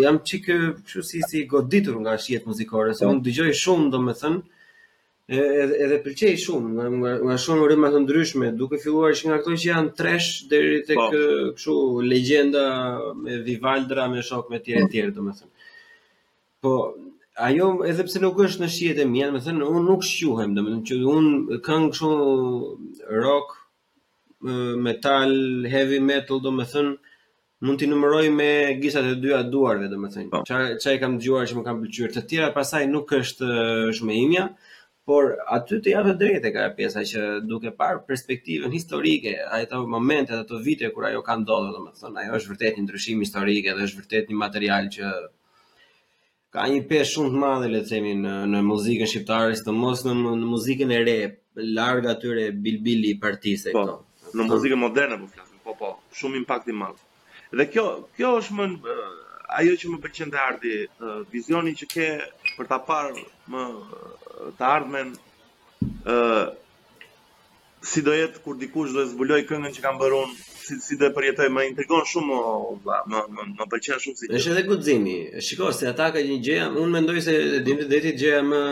jam 0.00 0.18
çike 0.24 0.56
çu 0.88 1.02
si 1.04 1.20
si 1.28 1.44
goditur 1.46 2.00
nga 2.00 2.16
shihet 2.18 2.46
muzikore, 2.48 2.94
se 2.96 3.06
un 3.06 3.20
dëgjoj 3.24 3.52
shumë 3.62 3.90
domethën 3.92 4.40
edhe 5.34 5.76
edhe 5.84 5.96
pëlqej 6.04 6.34
shumë 6.44 6.68
nga 6.72 7.14
nga 7.24 7.36
shumë 7.44 7.66
rrymë 7.68 7.90
të 7.94 8.00
ndryshme, 8.04 8.48
duke 8.60 8.76
filluar 8.80 9.12
që 9.16 9.28
nga 9.28 9.38
ato 9.42 9.52
që 9.56 9.68
janë 9.70 9.92
trash 9.98 10.30
deri 10.50 10.80
tek 10.88 10.98
po. 11.00 11.06
kështu 11.54 11.76
legjenda 12.04 12.64
me 13.22 13.38
Vivaldra, 13.44 14.08
me 14.12 14.20
shok 14.24 14.50
me 14.52 14.58
tjerë 14.64 14.88
tjerë 14.92 15.14
domethënë. 15.16 15.53
Po 16.64 16.70
ajo 17.46 17.66
edhe 17.90 18.04
pse 18.08 18.18
nuk 18.24 18.38
është 18.46 18.62
në 18.64 18.68
shihet 18.74 19.00
e 19.02 19.10
mia, 19.14 19.26
do 19.32 19.40
të 19.40 19.46
thënë 19.48 19.66
un 19.76 19.84
nuk 19.90 20.04
shquhem, 20.10 20.52
do 20.58 20.62
të 20.64 20.74
thënë 20.74 20.86
që 20.90 21.00
un 21.14 21.26
këng 21.66 21.88
kështu 21.92 22.12
rock, 23.24 23.50
metal, 24.86 25.34
heavy 25.74 25.98
metal, 26.10 26.40
do 26.46 26.52
të 26.60 26.66
thënë 26.74 26.94
mund 27.66 27.80
t'i 27.80 27.88
numëroj 27.90 28.22
me 28.38 28.48
gisat 28.84 29.10
e 29.10 29.16
dyja 29.24 29.42
duarve, 29.52 29.90
do 29.92 30.00
të 30.00 30.12
thënë. 30.14 30.40
Çfar 30.48 30.64
po. 30.64 30.94
oh. 30.94 31.02
kam 31.04 31.18
dëgjuar 31.20 31.50
që 31.50 31.58
më 31.58 31.66
kanë 31.68 31.82
pëlqyer. 31.82 32.14
Të 32.16 32.24
tjera 32.32 32.48
pasaj 32.56 32.82
nuk 32.94 33.12
është 33.20 33.50
shumë 33.98 34.16
e 34.16 34.18
imja, 34.24 34.46
por 35.10 35.34
aty 35.58 35.82
të 35.84 35.94
japë 35.98 36.16
drejtë 36.22 36.50
ka 36.56 36.64
pjesa 36.80 37.04
që 37.12 37.24
duke 37.52 37.74
parë 37.82 38.00
perspektivën 38.08 38.72
historike, 38.78 39.36
ato 39.60 39.84
momentet 39.96 40.38
ato 40.38 40.64
vite 40.70 40.88
kur 40.96 41.10
ajo 41.10 41.20
ka 41.28 41.36
ndodhur, 41.42 41.76
do 41.82 41.86
të 41.92 42.04
thënë, 42.06 42.20
ajo 42.24 42.36
është 42.40 42.54
vërtet 42.54 42.76
një 42.80 42.84
ndryshim 42.88 43.24
historik, 43.26 43.68
edhe 43.74 43.90
është 43.90 44.02
vërtet 44.02 44.30
një 44.32 44.42
material 44.48 44.90
që 44.96 45.12
ka 46.54 46.62
një 46.70 46.80
peshë 46.90 47.12
shumë 47.16 47.32
të 47.34 47.40
madhe 47.44 47.68
le 47.72 47.78
të 47.84 47.88
themi 47.90 48.10
në 48.20 48.32
në 48.52 48.58
muzikën 48.68 49.08
shqiptare, 49.12 49.56
sidomos 49.58 50.04
në 50.06 50.12
në 50.22 50.46
muzikën 50.50 50.92
e 50.94 51.00
re, 51.08 51.16
larg 51.78 52.06
atyre 52.12 52.44
bilbili 52.66 53.10
partisë 53.24 53.72
po, 53.74 53.82
këto. 53.88 54.36
Në 54.38 54.46
muzikën 54.52 54.78
moderne 54.82 55.18
po 55.24 55.30
flasim. 55.32 55.58
Po 55.66 55.74
po, 55.80 55.90
shumë 56.20 56.38
impakt 56.44 56.70
i 56.70 56.76
madh. 56.78 57.02
Dhe 57.58 57.66
kjo 57.72 57.84
kjo 58.18 58.30
është 58.42 58.56
më 58.60 58.66
eh, 58.94 59.02
ajo 59.62 59.74
që 59.80 59.90
më 59.94 60.00
pëlqen 60.06 60.32
te 60.34 60.40
Ardi, 60.44 60.74
eh, 60.86 61.14
vizioni 61.34 61.74
që 61.80 61.88
ke 61.94 62.08
për 62.58 62.70
ta 62.70 62.78
parë 62.90 63.24
më 63.54 63.64
eh, 63.70 64.52
të 64.60 64.68
ardhmen 64.68 65.14
ë 66.06 66.44
si 67.84 68.00
do 68.06 68.14
jetë 68.16 68.40
kur 68.44 68.56
dikush 68.60 68.94
do 68.96 69.02
të 69.06 69.10
zbuloj 69.16 69.42
këngën 69.50 69.74
që 69.78 69.82
kam 69.88 69.98
bërë 70.00 70.20
unë 70.26 70.44
si 70.64 70.74
si 70.86 70.94
do 70.98 71.08
të 71.10 71.14
përjetoj 71.16 71.48
më 71.52 71.62
intrigon 71.70 72.04
shumë 72.10 72.38
më 72.84 73.00
më 73.10 73.20
më, 73.34 73.42
më 73.58 73.64
pëlqen 73.72 74.00
shumë 74.04 74.18
si. 74.20 74.30
Është 74.38 74.52
edhe 74.54 74.64
guximi. 74.68 75.16
Shikoj 75.46 75.72
se 75.78 75.90
ata 75.90 76.08
kanë 76.14 76.30
një 76.32 76.38
gjë, 76.46 76.62
unë 76.80 76.94
mendoj 76.96 77.18
se 77.26 77.34
dim 77.66 77.78
të 77.82 77.88
deti 77.90 78.12
gjëja 78.22 78.40
më 78.48 78.62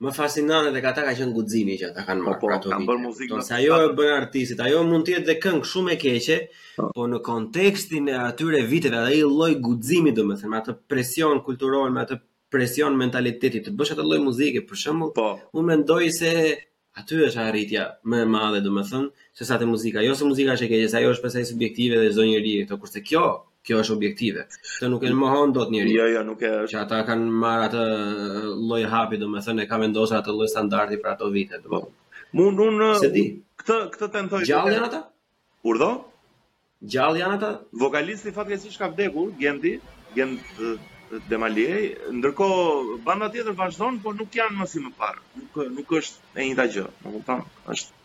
më 0.00 0.14
fascinante 0.16 0.70
tek 0.72 0.86
ata 0.90 1.02
ka 1.06 1.12
qen 1.18 1.34
guximi 1.36 1.74
që 1.80 1.90
ata 1.90 2.02
kanë 2.08 2.22
po, 2.24 2.30
marrë 2.30 2.40
po, 2.40 2.50
ato 2.54 2.70
vite. 2.72 3.36
Sepse 3.36 3.54
ajo, 3.58 3.76
ajo 3.76 3.90
e 3.90 3.92
bën 3.98 4.14
artistit, 4.16 4.62
ajo 4.64 4.80
mund 4.88 5.06
të 5.06 5.14
jetë 5.16 5.28
dhe 5.30 5.36
këngë 5.44 5.68
shumë 5.72 5.92
e 5.94 5.98
keqe, 6.04 6.38
po. 6.78 6.88
po 6.96 7.06
në 7.12 7.20
kontekstin 7.28 8.08
e 8.08 8.16
atyre 8.24 8.64
viteve 8.70 8.96
dhe 9.04 9.12
ai 9.12 9.22
lloj 9.30 9.52
guximi 9.66 10.14
domethënë 10.16 10.54
me 10.54 10.60
atë 10.62 10.78
presion 10.90 11.42
kulturor, 11.46 11.92
me 11.92 12.02
atë 12.06 12.18
presion 12.50 12.96
mentalitetit 12.98 13.68
të 13.68 13.76
bësh 13.78 13.94
atë 13.94 14.08
lloj 14.08 14.20
muzike 14.26 14.64
për 14.70 14.82
shembull. 14.86 15.30
Unë 15.52 15.70
mendoj 15.74 16.02
se 16.20 16.32
aty 16.98 17.18
është 17.26 17.40
arritja 17.46 17.82
më 18.10 18.20
e 18.24 18.28
madhe 18.30 18.60
domethën 18.64 19.04
se 19.38 19.46
sa 19.46 19.58
te 19.58 19.66
muzika 19.70 20.02
jo 20.02 20.14
se 20.20 20.24
muzika 20.26 20.56
është 20.56 20.66
e 20.66 20.70
keqe 20.72 20.88
sa 20.90 20.98
ajo 21.00 21.10
është 21.14 21.24
pasaj 21.26 21.44
subjektive 21.50 22.00
dhe 22.02 22.10
çdo 22.12 22.24
njeri 22.26 22.54
këto 22.64 22.78
kurse 22.82 23.02
kjo 23.02 23.26
kjo 23.66 23.78
është 23.82 23.94
objektive 23.96 24.44
Të 24.80 24.88
nuk 24.90 25.04
e 25.06 25.12
mohon 25.14 25.52
dot 25.56 25.70
njeriu 25.70 26.00
jo 26.00 26.08
jo 26.16 26.22
nuk 26.30 26.42
e 26.42 26.48
është 26.64 26.72
që 26.74 26.80
ata 26.82 26.98
kanë 27.08 27.30
marr 27.44 27.62
atë 27.68 27.84
lloj 28.68 28.82
hapi 28.94 29.20
domethën 29.22 29.62
e 29.62 29.68
kanë 29.70 29.84
vendosur 29.86 30.18
atë 30.18 30.34
lloj 30.34 30.48
standardi 30.54 30.98
për 31.02 31.10
ato 31.14 31.28
vite 31.36 31.62
po, 31.62 31.78
domethën 31.86 32.38
mund 32.38 32.58
unë, 32.66 32.88
se 33.02 33.10
di 33.14 33.24
këtë 33.60 33.76
këtë 33.94 34.08
tentoj 34.18 34.40
gjallë 34.50 34.82
ata 34.90 35.04
urdhon 35.70 36.00
gjallë 36.94 37.26
ata 37.38 37.52
vokalisti 37.84 38.32
fatkeqësisht 38.34 38.82
ka 38.82 38.90
vdekur 38.94 39.30
gendi 39.40 39.76
gend 40.14 40.42
Demaliej, 41.30 41.86
ndërkohë 42.22 42.98
banda 43.06 43.28
tjetër 43.34 43.54
vazhdon, 43.58 43.96
por 44.02 44.14
nuk 44.18 44.36
janë 44.38 44.58
më 44.58 44.66
si 44.72 44.82
më 44.82 44.90
parë. 44.98 45.22
Nuk 45.40 45.56
nuk 45.78 45.94
është 45.98 46.36
e 46.38 46.44
njëjta 46.46 46.66
gjë, 46.76 46.84
më 47.02 47.08
kupton? 47.14 47.40
Është 47.74 47.98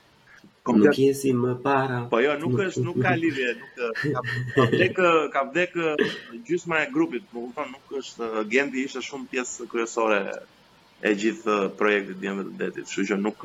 komplet. 0.69 0.87
nuk 0.87 0.97
jesi 1.03 1.33
më 1.41 1.51
para. 1.65 1.99
Po 2.13 2.21
jo, 2.23 2.33
nuk 2.41 2.57
është, 2.65 2.83
nuk 2.87 2.97
ka 3.05 3.13
lidhje, 3.21 3.51
nuk 3.61 4.55
ka 4.55 4.63
tek 4.79 4.97
ka 5.37 5.43
vdek 5.51 5.77
gjysma 6.49 6.81
e 6.81 6.89
grupit, 6.97 7.23
më 7.29 7.33
po 7.35 7.43
kupton? 7.45 7.67
Nuk 7.75 7.93
është 8.01 8.25
Gendi 8.55 8.87
ishte 8.87 9.05
shumë 9.05 9.29
pjesë 9.35 9.69
kryesore 9.73 10.19
e 11.05 11.13
gjithë 11.21 11.59
projektit 11.81 12.17
dhe 12.25 12.33
të 12.41 12.49
detit, 12.63 12.85
kështu 12.89 13.05
që 13.13 13.21
nuk 13.21 13.39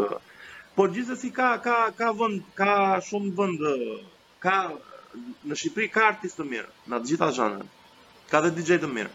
Po 0.75 0.87
gjithsesi 0.95 1.29
ka 1.37 1.49
ka 1.65 1.77
ka 1.99 2.09
vend, 2.17 2.41
ka 2.57 2.73
shumë 3.09 3.33
vend, 3.37 3.59
ka 4.45 4.57
në 5.49 5.55
Shqipëri 5.61 5.89
ka 5.93 6.09
artistë 6.15 6.41
të 6.41 6.49
mirë, 6.53 6.71
në 6.89 7.01
të 7.03 7.09
gjitha 7.11 7.31
zhanrat. 7.41 7.67
Ka 8.31 8.39
dhe 8.45 8.53
DJ 8.61 8.79
të 8.85 8.89
mirë 8.95 9.11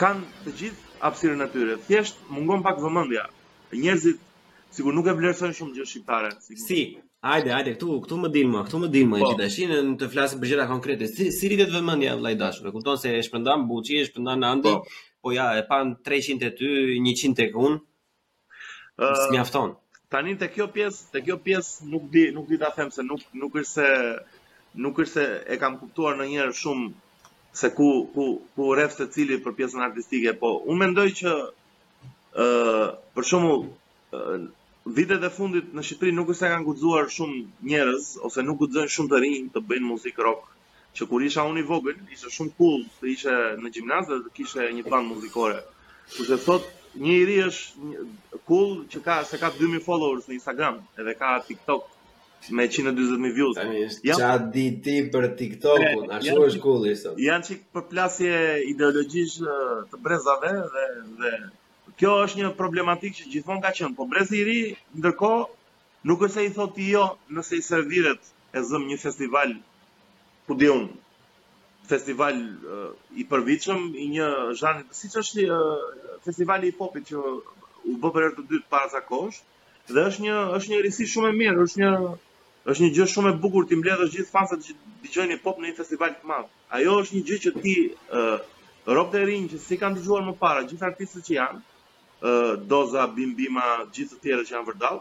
kanë 0.00 0.44
të 0.46 0.52
gjithë 0.58 0.98
hapësirën 1.02 1.44
e 1.44 1.48
tyre. 1.52 1.76
Thjesht 1.86 2.20
mungon 2.36 2.62
pak 2.66 2.78
vëmendja. 2.84 3.24
Njerëzit 3.74 4.20
sigur 4.76 4.94
nuk 4.96 5.08
e 5.08 5.14
vlerësojnë 5.18 5.56
shumë 5.58 5.76
gjë 5.78 5.86
shqiptare. 5.90 6.30
Sigur. 6.46 6.62
Si, 6.68 6.80
hajde, 7.26 7.52
hajde, 7.56 7.74
këtu, 7.78 7.96
këtu 8.06 8.18
më 8.24 8.30
dilmë, 8.36 8.62
këtu 8.68 8.80
më 8.84 8.90
dilmë, 8.96 9.14
po. 9.20 9.30
gjithë 9.30 9.42
dashinë 9.42 9.78
të 10.02 10.08
flasim 10.14 10.42
për 10.42 10.52
gjëra 10.52 10.68
konkrete. 10.70 11.08
Si, 11.14 11.28
si 11.38 11.50
rritet 11.52 11.72
vëmendja 11.74 12.14
vllai 12.20 12.34
dashur? 12.44 12.72
Kupton 12.76 13.00
se 13.02 13.12
e 13.18 13.22
shpëndam 13.26 13.64
Buçi, 13.70 14.00
e 14.00 14.10
në 14.28 14.50
Andi, 14.52 14.72
po. 14.72 14.94
po. 15.22 15.32
ja, 15.36 15.48
e 15.58 15.64
pan 15.72 15.96
300 16.08 16.40
te 16.42 16.50
ty, 16.60 16.70
100 17.00 17.38
tek 17.40 17.56
unë. 17.58 17.80
Ë, 19.00 19.08
uh, 19.08 19.26
mjafton. 19.34 19.76
Tani 20.12 20.36
te 20.40 20.48
kjo 20.52 20.66
pjesë, 20.72 21.08
te 21.14 21.22
kjo 21.24 21.38
pjesë 21.40 21.86
nuk 21.88 22.10
di, 22.12 22.26
nuk 22.36 22.48
di 22.48 22.58
ta 22.60 22.68
them 22.76 22.90
se 22.92 23.00
nuk 23.04 23.22
nuk 23.32 23.54
është 23.56 23.72
se 23.80 23.86
nuk 24.84 24.98
është 25.04 25.12
se 25.14 25.22
e 25.54 25.56
kam 25.62 25.78
kuptuar 25.80 26.18
ndonjëherë 26.18 26.56
shumë 26.58 26.90
se 27.52 27.70
ku 27.74 28.08
ku 28.14 28.24
ku 28.54 28.62
rreth 28.74 28.96
se 28.96 29.06
cili 29.12 29.36
për 29.44 29.54
pjesën 29.58 29.84
artistike, 29.88 30.32
po 30.40 30.50
unë 30.72 30.80
mendoj 30.84 31.08
që 31.20 31.32
ë 31.32 32.46
uh, 32.46 32.86
për 33.14 33.26
shkakun 33.28 33.66
uh, 33.68 34.46
vitet 34.98 35.24
e 35.24 35.30
fundit 35.36 35.68
në 35.76 35.84
Shqipëri 35.86 36.14
nuk 36.16 36.32
është 36.32 36.44
se 36.46 36.50
kanë 36.52 36.66
guxuar 36.68 37.10
shumë 37.16 37.42
njerëz 37.70 38.06
ose 38.28 38.44
nuk 38.46 38.58
guxojnë 38.62 38.94
shumë 38.96 39.12
të 39.12 39.20
rinj 39.24 39.42
të 39.56 39.62
bëjnë 39.68 39.88
muzikë 39.90 40.24
rock. 40.28 40.48
Që 40.96 41.08
kur 41.10 41.22
isha 41.26 41.44
unë 41.50 41.62
i 41.62 41.66
vogël, 41.68 42.00
ishte 42.16 42.32
shumë 42.38 42.54
cool 42.56 42.80
të 43.00 43.08
ishe 43.14 43.36
në 43.62 43.70
gjimnaz 43.76 44.08
dhe 44.10 44.18
të 44.24 44.32
kishe 44.38 44.66
një 44.78 44.82
band 44.88 45.08
muzikore. 45.12 45.60
Kurse 46.16 46.36
sot 46.46 46.66
një 47.04 47.14
i 47.20 47.22
ri 47.28 47.36
është 47.46 48.42
cool 48.48 48.72
që 48.92 49.00
ka 49.06 49.18
se 49.30 49.40
ka 49.44 49.52
2000 49.60 49.84
followers 49.86 50.26
në 50.28 50.34
Instagram, 50.40 50.80
edhe 51.00 51.14
ka 51.22 51.36
TikTok 51.48 51.88
me 52.50 52.66
140 52.68 53.20
mijë 53.22 53.34
views. 53.36 53.54
Tani 53.58 53.82
është 53.86 54.30
di 54.54 54.64
ti 54.82 54.96
për 55.12 55.28
TikTokun, 55.38 56.08
ashtu 56.16 56.46
është 56.48 56.62
kulli 56.64 56.94
sot. 56.98 57.18
Janë 57.22 57.48
çik 57.48 57.62
përplasje 57.76 58.36
ideologjisë 58.72 59.58
të 59.92 60.00
brezave 60.06 60.50
dhe 60.74 60.86
dhe 61.22 61.32
kjo 62.00 62.14
është 62.24 62.40
një 62.42 62.50
problematikë 62.58 63.20
që 63.20 63.30
gjithmonë 63.36 63.62
ka 63.66 63.70
qenë, 63.78 63.94
po 64.00 64.08
brezi 64.14 64.40
i 64.40 64.46
ri 64.48 64.56
ndërkohë 64.96 65.44
nuk 66.10 66.24
është 66.26 66.34
se 66.40 66.48
i 66.48 66.50
thotë 66.58 66.88
jo 66.88 67.04
nëse 67.38 67.60
i 67.60 67.62
serviret 67.68 68.32
e 68.58 68.64
zëm 68.70 68.88
një 68.90 68.98
festival 69.04 69.54
ku 70.48 70.56
di 70.58 70.70
un 70.72 70.88
festival 71.92 72.36
uh, 72.40 72.90
i 73.18 73.24
përvitshëm 73.28 73.86
i 73.98 74.06
një 74.16 74.26
zhanri, 74.60 74.84
siç 74.96 75.16
është 75.22 75.46
uh, 75.50 75.86
festivali 76.26 76.70
i 76.70 76.74
popit 76.78 77.06
që 77.10 77.22
u 77.22 77.94
bë 78.02 78.10
për 78.14 78.26
herë 78.26 78.36
të 78.38 78.44
dytë 78.52 78.68
para 78.72 78.88
sa 78.94 79.00
kohësh, 79.10 79.40
dhe 79.90 80.04
është 80.08 80.24
një 80.26 80.36
është 80.58 80.72
një 80.72 80.82
risi 80.86 81.06
shumë 81.12 81.32
e 81.32 81.36
mirë, 81.42 81.66
është 81.66 81.82
një 81.82 81.90
Është 82.70 82.82
një 82.82 82.88
gjë 82.96 83.04
shumë 83.12 83.30
e 83.30 83.36
bukur 83.44 83.64
ti 83.70 83.76
mbledhësh 83.78 84.10
gjithë 84.16 84.30
fansat 84.34 84.66
që 84.66 84.74
dëgjojnë 85.04 85.38
pop 85.46 85.56
në 85.62 85.70
një 85.70 85.76
festival 85.78 86.12
të 86.18 86.28
madh. 86.32 86.50
Ajo 86.78 86.92
është 87.04 87.14
një 87.16 87.22
gjë 87.30 87.38
që 87.46 87.52
ti 87.64 87.72
ë 87.88 88.20
uh, 88.20 88.36
rob 88.98 89.16
që 89.54 89.58
si 89.64 89.78
kanë 89.80 89.98
dëgjuar 89.98 90.22
më 90.28 90.34
parë 90.44 90.62
gjithë 90.70 90.86
artistët 90.90 91.26
që 91.30 91.34
janë, 91.38 91.62
ë 91.62 92.34
uh, 92.34 92.52
Doza, 92.74 93.08
Bimbima, 93.16 93.66
gjithë 93.96 94.18
të 94.20 94.28
tjerët 94.28 94.50
që 94.50 94.54
janë 94.56 94.68
vërdall, 94.70 95.00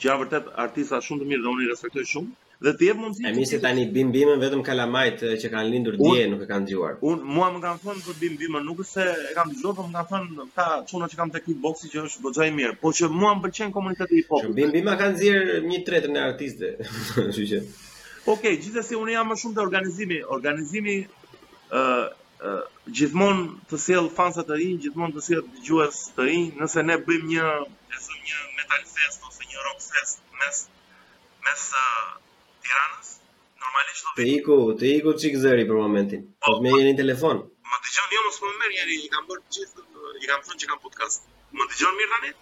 që 0.00 0.08
janë 0.10 0.22
vërtet 0.24 0.50
artista 0.66 1.02
shumë 1.08 1.22
të 1.24 1.30
mirë 1.32 1.46
dhe 1.46 1.50
unë 1.54 1.66
i 1.66 1.70
respektoj 1.74 2.06
shumë 2.14 2.34
dhe 2.64 2.72
të 2.78 2.86
jep 2.86 2.98
mundësi. 3.02 3.24
Emi 3.30 3.44
se 3.48 3.58
tani 3.62 3.82
bim 3.96 4.12
bimën 4.14 4.40
vetëm 4.42 4.62
kalamajt 4.68 5.22
eh, 5.28 5.34
që 5.42 5.50
kanë 5.54 5.72
lindur 5.72 5.96
dje 6.00 6.22
nuk 6.32 6.44
e 6.46 6.46
kanë 6.52 6.66
dëgjuar. 6.70 6.94
Un 7.10 7.20
mua 7.36 7.48
më 7.52 7.60
kanë 7.64 7.82
thënë 7.82 8.04
për 8.06 8.18
bim 8.22 8.38
bimën, 8.42 8.64
nuk 8.68 8.80
është 8.84 8.92
se 8.92 9.16
e 9.30 9.34
kam 9.36 9.50
dëgjuar, 9.52 9.74
por 9.80 9.90
më 9.90 9.96
kanë 9.96 10.10
thënë 10.12 10.46
ta 10.58 10.66
çuna 10.90 11.10
që 11.12 11.18
kam 11.20 11.34
tek 11.34 11.44
kickboxi 11.50 11.90
që 11.92 12.06
është 12.08 12.24
goxha 12.28 12.48
i 12.50 12.54
mirë, 12.60 12.78
por 12.84 12.96
që 13.00 13.10
mua 13.20 13.34
më 13.36 13.44
pëlqen 13.46 13.74
komuniteti 13.76 14.22
i 14.22 14.26
popullit. 14.30 14.56
bim 14.60 14.72
bima 14.78 14.96
kanë 15.02 15.14
nxjerr 15.16 15.54
1/3 15.60 16.16
e 16.16 16.24
artistëve, 16.30 16.88
kështu 17.20 17.46
që. 17.52 17.60
Okej, 18.24 18.34
okay, 18.34 18.54
gjithsesi 18.62 18.96
unë 19.02 19.16
jam 19.18 19.28
më 19.32 19.36
shumë 19.42 19.54
te 19.58 19.64
organizimi, 19.68 20.20
organizimi 20.38 20.94
ë 21.04 21.84
uh, 21.84 22.04
uh, 22.52 22.60
gjithmonë 22.96 23.44
të 23.68 23.82
sjell 23.84 24.08
fansa 24.16 24.46
të 24.48 24.58
rinj, 24.62 24.80
gjithmonë 24.86 25.14
të 25.18 25.26
sjell 25.28 25.44
dëgjues 25.54 26.00
të 26.16 26.28
rinj, 26.30 26.46
nëse 26.62 26.86
ne 26.90 26.96
bëjmë 27.06 27.30
një, 27.34 27.46
një 28.28 28.38
metal 28.58 28.82
fest 28.96 29.28
ose 29.30 29.40
një 29.52 29.66
rock 29.68 29.84
fest 29.92 30.22
mes 30.40 30.62
mes 31.46 31.70
uh, 31.84 32.14
Tiranës, 32.66 33.08
normalisht 33.62 34.04
do 34.06 34.12
të 34.18 34.22
iku, 34.32 34.54
të 34.78 34.86
iku 35.00 35.12
çik 35.22 35.36
zëri 35.42 35.66
për 35.68 35.76
momentin. 35.80 36.22
Po 36.46 36.54
më 36.64 36.72
po. 36.74 36.78
jeni 36.80 36.94
në 36.94 36.98
telefon. 37.00 37.38
Më 37.72 37.76
dëgjon 37.84 38.14
jo 38.14 38.22
mos 38.24 38.38
më 38.44 38.50
merr 38.62 38.72
jeni, 38.78 38.96
i 39.06 39.10
kam 39.12 39.28
bërë 39.28 39.42
gjithë, 39.56 39.84
i 40.22 40.30
kam 40.30 40.42
thënë 40.48 40.60
që 40.62 40.70
kam 40.72 40.80
podcast. 40.86 41.28
Më 41.60 41.66
dëgjon 41.72 41.94
mirë 42.00 42.10
tani? 42.14 42.32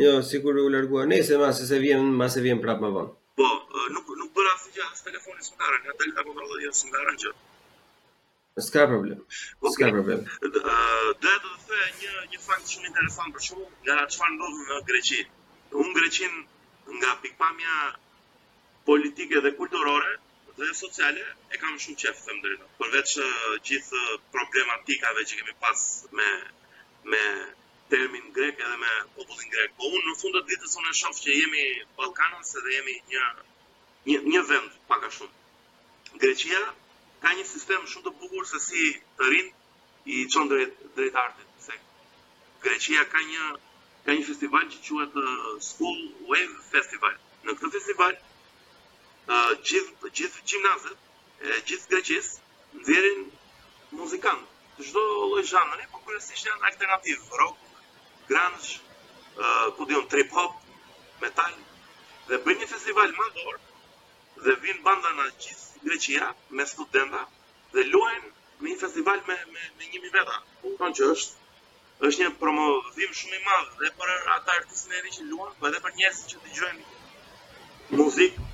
Jo, 0.00 0.14
sikur 0.30 0.58
u 0.64 0.66
larguar. 0.74 1.06
Nëse 1.12 1.38
mas 1.44 1.62
se 1.70 1.78
vjen, 1.84 2.08
mas 2.22 2.34
se 2.38 2.42
vjen 2.48 2.62
prapë 2.64 2.86
më 2.88 2.92
vonë. 2.96 3.14
Po, 3.42 3.52
nuk 3.98 4.10
nuk 4.22 4.34
bëra 4.38 4.54
asgjë 4.56 4.74
gjë 4.80 4.88
as 4.90 5.06
telefoni 5.08 5.46
s'më 5.48 5.58
ka 5.62 5.70
rënë, 5.74 5.94
atë 5.94 6.12
apo 6.24 6.34
vallë 6.40 6.58
jo 6.66 6.74
s'më 6.80 6.92
ka 6.96 7.06
rënë 7.10 7.22
gjë. 7.24 7.34
S'ka 8.66 8.88
problem. 8.94 9.22
S'ka 9.36 9.68
okay. 9.70 9.92
problem. 9.94 10.26
Do 10.42 11.28
të 11.28 11.52
thë 11.68 11.86
një 12.02 12.16
një 12.34 12.42
fakt 12.48 12.74
shumë 12.74 12.90
interesant 12.90 13.36
për 13.38 13.46
shkak 13.46 13.70
nga 13.86 14.10
çfarë 14.16 14.34
ndodh 14.40 14.60
në 14.68 14.82
Greqi. 14.90 15.22
Unë 15.82 15.94
Greqin 16.00 16.34
nga 17.00 17.16
pikpamja 17.24 17.78
politike 18.86 19.40
dhe 19.40 19.56
kulturore 19.56 20.12
dhe 20.58 20.68
sociale 20.84 21.22
e 21.54 21.58
kam 21.62 21.76
shumë 21.84 22.00
qef 22.02 22.18
them 22.28 22.40
drejt. 22.44 22.62
Përveç 22.80 23.10
uh, 23.22 23.56
gjithë 23.70 24.02
problematikave 24.36 25.24
që 25.30 25.38
kemi 25.40 25.54
pas 25.64 25.82
me 26.18 26.28
me 27.12 27.22
termin 27.94 28.28
grek 28.38 28.60
edhe 28.66 28.76
me 28.82 28.92
popullin 29.16 29.50
grek, 29.54 29.72
po 29.78 29.88
unë 29.96 30.04
në 30.10 30.14
fund 30.20 30.36
të 30.38 30.42
ditës 30.50 30.76
unë 30.80 30.94
shoh 31.00 31.18
që 31.24 31.36
jemi 31.40 31.64
Ballkanas 31.98 32.54
dhe 32.66 32.76
jemi 32.78 32.96
një 33.12 33.24
një 34.10 34.20
një 34.34 34.44
vend 34.52 34.70
pak 34.92 35.08
a 35.08 35.12
shumë. 35.18 35.34
Greqia 36.24 36.62
ka 37.24 37.34
një 37.38 37.44
sistem 37.52 37.84
shumë 37.94 38.06
të 38.08 38.14
bukur 38.22 38.48
se 38.52 38.60
si 38.68 38.86
të 39.18 39.30
rin 39.34 39.52
i 40.14 40.20
çon 40.34 40.50
drejt 40.52 40.80
drejt 41.00 41.18
artit, 41.24 41.48
se 41.66 41.80
Greqia 42.66 43.08
ka 43.16 43.24
një 43.32 43.50
ka 44.06 44.16
një 44.18 44.24
festival 44.30 44.68
që 44.72 44.80
quhet 44.88 45.18
uh, 45.20 45.26
School 45.70 46.00
Wave 46.30 46.56
Festival. 46.74 47.20
Në 47.48 47.52
këtë 47.60 47.76
festival 47.78 48.16
gjithë 49.66 50.08
gjithë 50.18 50.40
gjimnazet 50.48 50.98
e 51.40 51.54
gjithë 51.68 51.90
Greqisë 51.90 52.80
nxjerrin 52.80 53.22
muzikantë 54.00 54.72
të 54.76 54.88
çdo 54.88 55.02
lloj 55.30 55.44
zhanri, 55.50 55.86
por 55.92 56.02
kryesisht 56.08 56.48
janë 56.48 56.66
alternativ, 56.70 57.22
rock, 57.42 57.58
grunge, 58.26 58.74
uh, 59.38 59.68
ku 59.76 59.86
diun 59.88 60.08
trip 60.12 60.32
hop, 60.38 60.56
metal 61.22 61.52
dhe 62.28 62.40
bëjnë 62.44 62.60
një 62.64 62.68
festival 62.74 63.14
madhor 63.20 63.56
dhe 64.44 64.56
vinë 64.66 64.82
banda 64.88 65.12
nga 65.16 65.26
gjithë 65.40 65.86
Greqia 65.86 66.28
me 66.58 66.66
studenta 66.74 67.22
dhe 67.74 67.86
luajnë 67.92 68.28
në 68.28 68.68
një 68.68 68.78
festival 68.84 69.20
me 69.28 69.36
me 69.52 69.88
me 70.04 70.10
veta. 70.18 70.36
Kupton 70.60 70.92
që 70.98 71.08
është 71.14 71.40
është 72.08 72.22
një 72.26 72.30
promovim 72.42 73.12
shumë 73.20 73.38
i 73.40 73.44
madh 73.48 73.72
dhe 73.80 73.92
për 74.00 74.16
ata 74.36 74.58
artistë 74.60 75.02
që 75.16 75.26
luajnë, 75.32 75.58
por 75.60 75.68
edhe 75.72 75.82
për 75.88 75.94
njerëzit 76.00 76.30
që 76.32 76.44
dëgjojnë 76.44 77.02
muzikë 78.00 78.52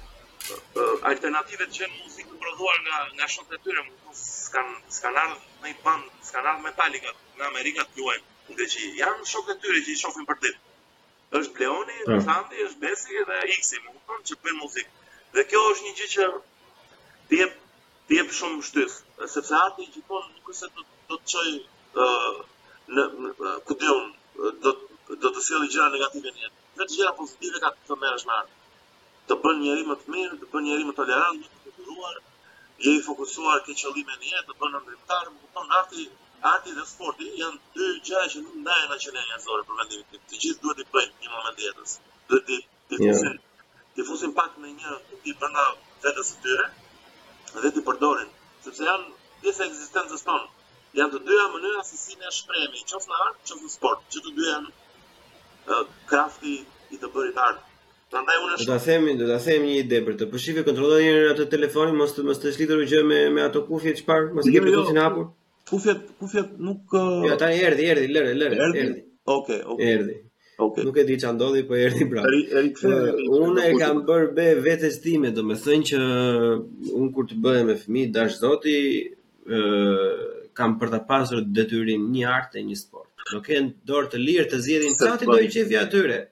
alternativet 1.10 1.72
që 1.76 1.86
në 1.88 1.96
muzikë 1.98 2.38
prodhuar 2.44 2.80
nga 2.86 2.96
nga 3.18 3.28
shokët 3.34 3.56
e 3.58 3.62
tyre, 3.66 3.84
s'kan 4.20 4.72
s'kan 4.96 5.18
ardhur 5.22 5.44
në 5.62 5.70
një 5.70 5.76
band, 5.84 6.08
s'kan 6.28 6.48
ardhur 6.50 6.64
Metallica 6.66 7.12
në 7.38 7.46
Amerikën 7.50 7.88
të 7.92 8.00
luajnë 8.00 8.56
Dhe 8.60 8.66
që 8.74 8.88
janë 9.00 9.28
shokët 9.32 9.56
e 9.56 9.60
tyre 9.64 9.82
që 9.86 9.92
i 9.94 9.98
shohin 10.02 10.24
për 10.30 10.38
ditë. 10.44 10.60
Është 11.40 11.52
Bleoni, 11.56 11.96
ah. 12.04 12.14
është 12.16 12.32
Andi, 12.36 12.62
është 12.64 12.80
Besi 12.84 13.20
dhe 13.28 13.36
Xi, 13.52 13.78
më 13.84 13.92
kupton 13.96 14.22
që 14.30 14.38
bën 14.46 14.56
muzikë. 14.62 14.94
Dhe 15.36 15.44
kjo 15.52 15.60
është 15.74 15.84
një 15.88 15.92
gjë 16.00 16.08
që 16.14 16.26
ti 17.30 17.38
jep 17.42 17.54
ti 18.08 18.16
jep 18.18 18.32
shumë 18.38 18.62
shtys, 18.70 18.96
sepse 19.36 19.54
arti 19.64 19.86
gjithmonë 19.94 20.32
nuk 20.32 20.48
është 20.52 20.60
se 20.60 20.72
do 20.74 21.18
të 21.18 21.34
çojë 21.34 21.58
ë 22.06 22.96
në 22.98 23.54
ku 23.68 23.78
diun 23.84 24.10
do 24.64 24.72
do 25.22 25.30
të 25.34 25.44
sjellë 25.46 25.68
gjëra 25.74 25.88
negative 25.94 26.32
në 26.34 26.42
jetë. 26.48 26.56
Vetë 26.82 26.96
gjëra 26.98 27.14
pozitive 27.22 27.62
ka 27.66 27.70
të 27.86 27.98
merresh 28.02 28.26
me 28.26 28.34
artin 28.40 28.59
të 29.30 29.36
bën 29.42 29.58
njëri 29.64 29.82
më 29.88 29.94
të 30.00 30.12
mirë, 30.12 30.36
të 30.40 30.46
bën 30.52 30.64
njëri 30.66 30.86
më 30.88 30.92
tolerant, 30.98 31.42
të 31.64 31.72
kulturuar, 31.74 32.16
të 32.82 32.94
i 32.98 33.02
fokusuar 33.08 33.60
ke 33.66 33.76
qëllime 33.80 34.16
në 34.20 34.30
jetë, 34.32 34.46
të 34.48 34.56
bën 34.62 34.74
ndërtar, 34.86 35.28
më 35.34 35.38
kupton, 35.42 35.70
arti, 35.80 36.06
arti 36.52 36.74
dhe 36.78 36.86
sporti 36.92 37.28
janë 37.42 37.76
dy 37.76 37.88
gjëra 38.08 38.30
që 38.32 38.42
nuk 38.46 38.56
ndajnë 38.64 38.96
asgjë 38.96 39.14
në 39.16 39.22
njerëzore 39.28 39.66
për 39.68 39.78
vendimin 39.82 40.08
tim. 40.10 40.22
Të 40.32 40.40
gjithë 40.44 40.64
duhet 40.66 40.80
të 40.82 40.86
bëjmë 40.96 41.22
një 41.22 41.30
moment 41.36 41.62
jetës. 41.66 41.94
Duhet 42.32 42.50
të 42.50 42.58
të 42.90 43.00
jo. 43.04 43.12
fusin, 43.14 43.38
të 43.94 44.06
fusin 44.10 44.34
pak 44.40 44.58
në 44.64 44.72
një 44.80 44.96
tip 45.24 45.38
bëna 45.44 45.64
vetës 46.08 46.32
së 46.32 46.40
tyre 46.46 46.66
dhe 47.62 47.72
të 47.78 47.84
përdorin, 47.88 48.34
sepse 48.66 48.84
janë 48.90 49.08
pjesë 49.44 49.62
e 49.64 49.70
ekzistencës 49.70 50.26
tonë. 50.30 50.50
Janë 50.98 51.14
të 51.16 51.22
dyja 51.30 51.46
mënyra 51.54 51.86
se 51.90 52.02
si 52.02 52.18
ne 52.24 52.34
shprehemi, 52.40 52.82
qoftë 52.90 53.14
në 53.14 53.20
art, 53.30 53.38
qoftë 53.46 53.62
në 53.62 53.74
sport, 53.78 54.06
që 54.12 54.24
të 54.26 54.36
dy 54.40 54.50
janë 54.52 55.80
krafti 56.10 56.58
i 56.96 57.04
të 57.04 57.14
bërit 57.16 57.44
art. 57.50 57.66
Prandaj 58.10 58.38
unë 58.44 58.56
do 58.60 58.64
ta 58.68 58.76
them, 58.84 59.04
do 59.18 59.26
ta 59.30 59.36
them 59.44 59.66
një 59.66 59.74
ide 59.84 59.98
për 60.06 60.16
të 60.20 60.26
Po 60.34 60.40
kontrolloj 60.68 61.02
një 61.02 61.10
herë 61.16 61.28
atë 61.34 61.44
telefonin, 61.52 61.96
mos 62.00 62.14
të 62.16 62.24
mos 62.28 62.40
të 62.42 62.52
shlitur 62.56 62.80
u 62.84 62.88
gjë 62.92 63.02
me 63.10 63.18
me 63.34 63.44
ato 63.44 63.60
kufje 63.68 63.92
çfarë, 64.00 64.32
mos 64.38 64.48
e 64.48 64.50
jo, 64.50 64.54
kepë 64.56 64.72
jo, 64.74 64.80
kufin 64.82 64.98
hapur. 65.02 65.26
Kufjet, 65.70 66.00
kufjet 66.22 66.48
nuk 66.66 66.96
Ja 66.98 67.04
jo, 67.04 67.36
uh, 67.36 67.38
tani 67.44 67.60
erdhi, 67.68 67.84
erdhi, 67.94 68.08
lëre, 68.16 68.32
lëre, 68.40 68.58
erdhi. 68.82 69.04
Okej, 69.36 69.60
okej. 69.76 69.92
Erdhi. 69.92 70.16
Okej. 70.66 70.88
Nuk 70.90 70.98
e 71.00 71.06
di 71.10 71.20
çan 71.22 71.38
dolli, 71.38 71.62
po 71.70 71.78
erdhi 71.84 72.08
pra. 72.10 72.24
Unë 73.38 73.70
e 73.70 73.76
kam 73.78 74.02
bër 74.10 74.24
be 74.38 74.48
vetes 74.66 74.98
time, 75.06 75.30
domethënë 75.38 75.88
që 75.92 76.00
un 76.98 77.08
kur 77.14 77.30
të 77.30 77.38
bëhem 77.46 77.70
me 77.70 77.78
fëmijë 77.84 78.12
dash 78.18 78.40
Zoti, 78.42 78.74
ë 79.46 80.06
kam 80.58 80.74
për 80.82 80.92
ta 80.96 81.04
pasur 81.12 81.46
detyrim 81.60 82.10
një 82.16 82.26
art 82.36 82.58
e 82.58 82.66
një 82.66 82.80
sport. 82.86 83.08
Do 83.30 83.38
kenë 83.46 83.76
dorë 83.86 84.10
të 84.16 84.24
lirë 84.26 84.48
të 84.50 84.62
zgjedhin 84.66 84.96
çfarë 84.98 85.28
do 85.30 85.40
i 85.46 85.52
qejë 85.54 85.78
atyre. 85.86 86.24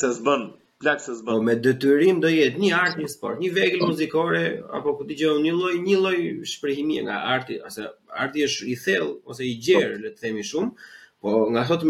Se 0.00 0.08
s'bën, 0.16 0.48
Plaksës 0.84 1.18
se 1.20 1.24
Po 1.26 1.34
me 1.48 1.52
detyrim 1.66 2.18
do 2.22 2.30
jetë 2.30 2.58
një 2.62 2.70
art 2.78 2.98
i 3.04 3.06
sport, 3.12 3.38
një 3.42 3.48
veglë 3.58 3.86
muzikore 3.90 4.40
apo 4.78 4.92
ku 4.98 5.06
dëgjoj 5.12 5.38
një 5.44 5.54
lloj 5.60 5.70
një 5.84 5.96
lloj 6.02 6.18
shprehimi 6.50 6.98
nga 7.06 7.16
arti, 7.36 7.56
ose 7.68 7.84
arti 8.24 8.44
është 8.48 8.68
i 8.72 8.76
thellë 8.82 9.14
ose 9.34 9.48
i 9.52 9.54
gjerë, 9.68 9.96
le 10.02 10.10
të 10.10 10.26
themi 10.26 10.44
shumë. 10.50 10.86
Po 11.24 11.32
nga 11.54 11.62
sot 11.70 11.86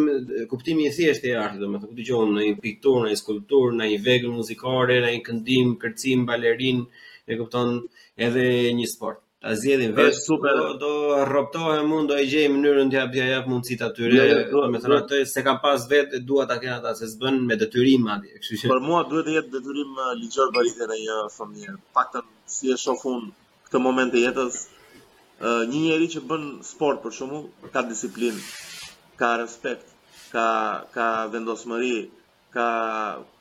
kuptimi 0.53 0.87
i 0.91 0.95
thjesht 1.01 1.27
i 1.31 1.35
artit, 1.47 1.65
do 1.65 1.73
të 1.73 1.81
thotë 1.81 1.91
ku 1.91 1.99
dëgjoj 2.03 2.25
në 2.37 2.47
një 2.47 2.61
pikturë, 2.67 3.03
në 3.09 3.13
një 3.15 3.21
skulpturë, 3.25 3.75
në 3.81 3.91
një 3.95 4.01
veglë 4.07 4.35
muzikore, 4.39 5.01
në 5.05 5.11
një 5.17 5.25
këndim, 5.31 5.75
kërcim, 5.83 6.25
balerin, 6.31 6.85
e 7.31 7.43
kupton 7.43 7.73
edhe 8.29 8.51
një 8.83 8.87
sport 8.97 9.26
zgjedhin 9.55 9.95
vetë. 9.95 10.15
Super. 10.19 10.57
Do, 10.57 10.75
do 10.81 10.91
rroptohem 11.29 11.91
unë, 11.97 12.09
do 12.11 12.17
e 12.19 12.25
gjej 12.27 12.47
mënyrën 12.53 12.91
t'i 12.91 12.99
japja 12.99 13.27
jap 13.31 13.49
mundësitë 13.51 13.87
atyre. 13.89 14.13
Jo, 14.17 14.27
jo, 14.27 14.39
jo. 14.39 14.45
do 14.53 14.79
të 14.79 14.83
thonë 14.87 14.99
atë 15.05 15.21
se 15.33 15.45
kam 15.47 15.59
pas 15.63 15.85
vetë 15.91 16.23
dua 16.27 16.47
ta 16.51 16.57
kenë 16.63 16.79
ata 16.81 16.95
se 16.99 17.07
s'bën 17.13 17.39
me 17.49 17.59
detyrim 17.61 18.07
madje. 18.09 18.33
Kështu 18.41 18.59
që 18.65 18.73
për 18.73 18.83
mua 18.87 19.03
duhet 19.11 19.27
të 19.29 19.37
jetë 19.37 19.55
detyrim 19.59 19.95
uh, 20.01 20.11
ligjor 20.23 20.53
për 20.57 20.67
rritjen 20.67 20.95
e 20.95 20.99
një 21.03 21.19
fëmie. 21.37 21.77
Paktën 21.99 22.31
si 22.57 22.73
e 22.75 22.79
shoh 22.85 23.05
këtë 23.67 23.83
moment 23.83 24.15
të 24.15 24.25
jetës, 24.27 24.59
uh, 24.63 25.63
një 25.71 25.81
njeri 25.89 26.11
që 26.17 26.25
bën 26.31 26.49
sport 26.67 27.03
për 27.05 27.15
shkakun 27.19 27.49
ka 27.75 27.83
disiplinë, 27.89 28.43
ka 29.19 29.35
respekt, 29.43 29.89
ka 30.35 30.47
ka 30.95 31.09
vendosmëri, 31.33 31.97
ka 32.55 32.69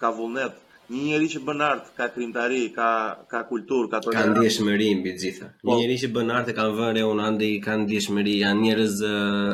ka 0.02 0.10
vullnet, 0.18 0.58
një 0.90 1.04
njeri 1.04 1.28
që 1.34 1.40
bën 1.46 1.62
art 1.66 1.86
ka 1.98 2.08
krimtari, 2.14 2.60
ka 2.76 2.90
ka 3.32 3.42
kulturë, 3.50 3.88
ka 3.92 4.00
tonë. 4.06 4.16
Ka 4.18 4.24
ndjeshmëri 4.32 4.88
mbi 5.00 5.10
të 5.16 5.22
gjitha. 5.22 5.48
Po. 5.62 5.66
Një 5.66 5.74
po, 5.74 5.80
njeri 5.82 5.96
që 6.04 6.08
bën 6.18 6.30
art 6.38 6.48
e 6.52 6.58
kanë 6.60 6.76
vënë 6.80 7.04
un 7.12 7.20
andi 7.28 7.50
ka 7.66 7.74
ndjeshmëri, 7.82 8.34
janë 8.46 8.62
njerëz 8.68 8.96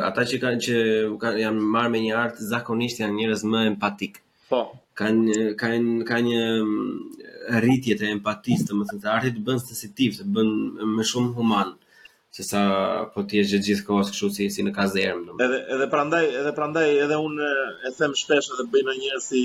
ata 0.10 0.22
që 0.32 0.36
kanë 0.44 0.60
që 0.66 0.76
kanë 1.24 1.40
janë 1.46 1.62
marrë 1.76 1.92
me 1.94 2.00
një 2.06 2.18
art 2.24 2.36
zakonisht 2.52 3.00
janë 3.04 3.16
njerëz 3.20 3.42
më 3.54 3.60
empatik. 3.74 4.14
Po. 4.52 4.62
Kan 5.00 5.22
kanë 5.62 6.08
kanë 6.10 6.28
një 6.28 6.44
rritje 7.64 7.96
të 8.00 8.12
empatisë, 8.18 8.68
do 8.70 8.86
thënë, 8.90 9.10
arti 9.18 9.30
të 9.38 9.42
bën 9.48 9.60
sensitiv, 9.64 10.10
të 10.20 10.28
bën 10.34 10.50
më 10.98 11.04
shumë 11.12 11.32
human 11.38 11.70
se 12.32 12.44
sa 12.48 12.60
po 13.12 13.24
ti 13.28 13.42
është 13.44 13.58
gjithë 13.66 13.84
kohës 13.88 14.12
këshu 14.14 14.28
si 14.32 14.46
si 14.56 14.64
në 14.64 14.72
kazerm 14.76 15.26
domethënë. 15.28 15.48
Edhe 15.48 15.76
edhe 15.76 15.88
prandaj 15.92 16.26
edhe 16.42 16.54
prandaj 16.56 16.86
edhe 17.06 17.18
un 17.20 17.34
e 17.42 17.90
them 17.98 18.14
shpesh 18.20 18.52
edhe 18.54 18.64
bëjnë 18.72 18.94
njerëz 19.02 19.24
si 19.26 19.42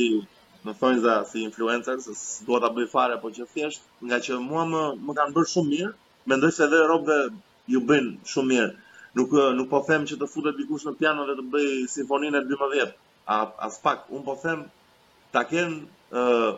më 0.66 0.72
thonë 0.80 1.00
za 1.06 1.14
si 1.30 1.38
influencer, 1.46 1.96
se 2.04 2.44
duhet 2.46 2.62
ta 2.64 2.68
bëj 2.76 2.88
fare 2.94 3.12
apo 3.16 3.28
që 3.36 3.42
thjesht, 3.54 3.82
nga 4.06 4.16
që 4.24 4.30
mua 4.48 4.62
më 4.72 4.82
më 5.06 5.12
kanë 5.18 5.34
bërë 5.36 5.50
shumë 5.52 5.70
mirë, 5.72 5.92
mendoj 6.32 6.50
se 6.56 6.62
edhe 6.66 6.80
robve 6.90 7.18
ju 7.72 7.80
bën 7.88 8.06
shumë 8.32 8.48
mirë. 8.52 8.70
Nuk 9.16 9.30
nuk 9.58 9.68
po 9.70 9.78
them 9.88 10.02
që 10.08 10.14
të 10.20 10.26
futet 10.32 10.54
dikush 10.60 10.84
në 10.86 10.92
piano 11.00 11.22
dhe 11.28 11.34
të 11.38 11.44
bëj 11.52 11.68
simfoninë 11.94 12.40
e 12.40 12.42
12, 12.48 12.96
a 13.32 13.36
as 13.66 13.78
pak, 13.84 13.98
un 14.16 14.22
po 14.26 14.34
them 14.42 14.60
ta 15.34 15.40
ken 15.52 15.70
ë 16.10 16.22
uh, 16.24 16.50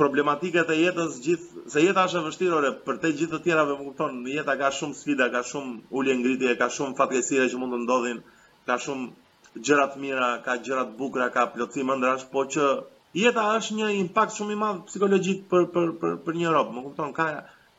problematikat 0.00 0.70
e 0.74 0.78
jetës 0.80 1.16
gjithë, 1.24 1.62
se 1.72 1.80
jeta 1.84 2.04
është 2.08 2.20
e 2.20 2.24
vështirë 2.26 2.54
ore 2.58 2.68
për 2.86 3.00
të 3.02 3.08
gjithë 3.18 3.36
të 3.36 3.40
tjera, 3.46 3.64
më 3.70 3.74
kupton, 3.80 4.20
jeta 4.32 4.54
ka 4.60 4.70
shumë 4.78 4.96
sfida, 4.96 5.26
ka 5.34 5.42
shumë 5.50 5.74
ulje 6.00 6.14
ngritje, 6.22 6.54
ka 6.60 6.68
shumë 6.76 6.96
fatkeqësira 7.00 7.48
që 7.52 7.58
mund 7.60 7.74
të 7.76 7.80
ndodhin, 7.84 8.22
ka 8.70 8.78
shumë 8.84 9.60
gjëra 9.66 9.86
të 9.92 10.00
mira, 10.04 10.30
ka 10.46 10.54
gjëra 10.64 10.86
të 10.88 10.96
bukura, 11.02 11.26
ka 11.34 11.44
plotësi 11.54 11.84
ndrash, 11.88 12.24
po 12.32 12.46
që 12.54 12.68
jeta 13.24 13.44
është 13.58 13.76
një 13.80 13.90
impakt 14.02 14.38
shumë 14.38 14.54
i 14.56 14.60
madh 14.62 14.80
psikologjik 14.88 15.44
për 15.52 15.66
për 15.74 15.90
për 16.02 16.14
për 16.28 16.38
një 16.42 16.54
rob, 16.56 16.70
më 16.76 16.84
kupton, 16.86 17.12
ka 17.18 17.26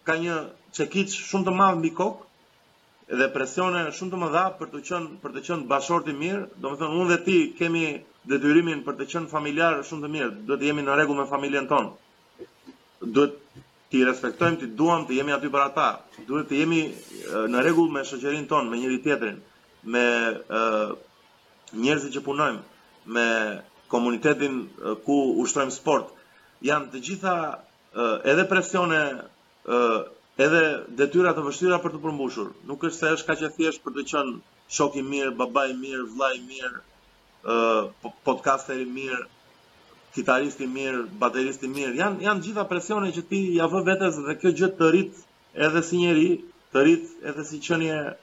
ka 0.08 0.18
një 0.26 0.38
çekiç 0.78 1.18
shumë 1.32 1.46
të 1.48 1.56
madh 1.62 1.80
mbi 1.82 1.92
kokë 2.02 3.18
dhe 3.20 3.28
presione 3.34 3.82
shumë 3.98 4.12
të 4.14 4.20
mëdha 4.26 4.44
për 4.60 4.70
të 4.76 4.82
qenë 4.88 5.18
për 5.24 5.34
të 5.36 5.44
qenë 5.48 5.68
bashort 5.74 6.08
i 6.08 6.14
mirë, 6.22 6.46
domethënë 6.64 7.00
unë 7.02 7.10
dhe 7.14 7.18
ti 7.26 7.40
kemi 7.60 7.84
detyrimin 8.32 8.86
për 8.88 9.00
të 9.02 9.08
qenë 9.14 9.32
familjar 9.36 9.82
shumë 9.90 10.06
të 10.06 10.12
mirë, 10.18 10.32
duhet 10.50 10.62
të 10.64 10.70
jemi 10.70 10.86
në 10.86 10.96
rregull 11.00 11.20
me 11.20 11.26
familjen 11.36 11.68
tonë 11.74 11.92
duhet 13.02 13.38
ti 13.92 14.06
respektojmë, 14.08 14.60
ti 14.62 14.68
duam 14.80 15.04
të 15.08 15.18
jemi 15.18 15.34
aty 15.36 15.50
për 15.52 15.64
ata. 15.66 15.86
Duhet 16.28 16.48
të 16.52 16.60
jemi 16.62 16.82
në 17.52 17.64
rregull 17.66 17.90
me 17.92 18.04
shoqërinë 18.08 18.48
tonë, 18.52 18.70
me 18.72 18.78
njëri 18.82 19.02
tjetrin, 19.04 19.42
me 19.94 20.04
ë 20.32 20.94
njerëzit 21.84 22.14
që 22.16 22.24
punojmë, 22.28 22.62
me 23.16 23.28
komunitetin 23.92 24.56
ku 25.06 25.18
ushtrojmë 25.44 25.76
sport. 25.76 26.14
Janë 26.70 26.92
të 26.94 27.02
gjitha 27.08 27.36
edhe 28.32 28.46
presione, 28.54 29.02
edhe 30.46 30.64
detyra 31.02 31.34
të 31.36 31.44
vështira 31.50 31.82
për 31.84 31.96
të 31.98 32.02
përmbushur. 32.06 32.54
Nuk 32.70 32.88
është 32.88 32.98
se 33.04 33.12
është 33.18 33.28
kaq 33.34 33.44
e 33.44 33.52
thjeshtë 33.58 33.86
për 33.88 33.98
të 33.98 34.06
qenë 34.14 34.40
shok 34.78 34.96
i 35.02 35.04
mirë, 35.12 35.36
babai 35.42 35.68
i 35.74 35.78
mirë, 35.84 36.08
vlaj 36.16 36.34
po-, 36.38 36.40
i 36.40 36.48
mirë, 36.54 38.12
podcaster 38.30 38.80
i 38.80 38.88
mirë, 38.96 39.26
kitarist 40.16 40.62
i 40.64 40.66
mirë, 40.70 41.00
baterist 41.20 41.64
i 41.64 41.68
mirë, 41.72 41.94
janë 42.00 42.24
janë 42.26 42.42
gjitha 42.46 42.64
presione 42.70 43.10
që 43.16 43.22
ti 43.30 43.40
ja 43.58 43.66
vë 43.72 43.80
vetes 43.88 44.16
dhe 44.26 44.34
kjo 44.42 44.50
gjë 44.62 44.70
të 44.80 44.86
rrit 44.92 45.14
edhe 45.68 45.82
si 45.88 45.96
njeri, 46.02 46.28
të 46.72 46.78
rrit 46.84 47.06
edhe 47.32 47.44
si 47.48 47.60
qenie 47.68 47.96
ë 48.12 48.14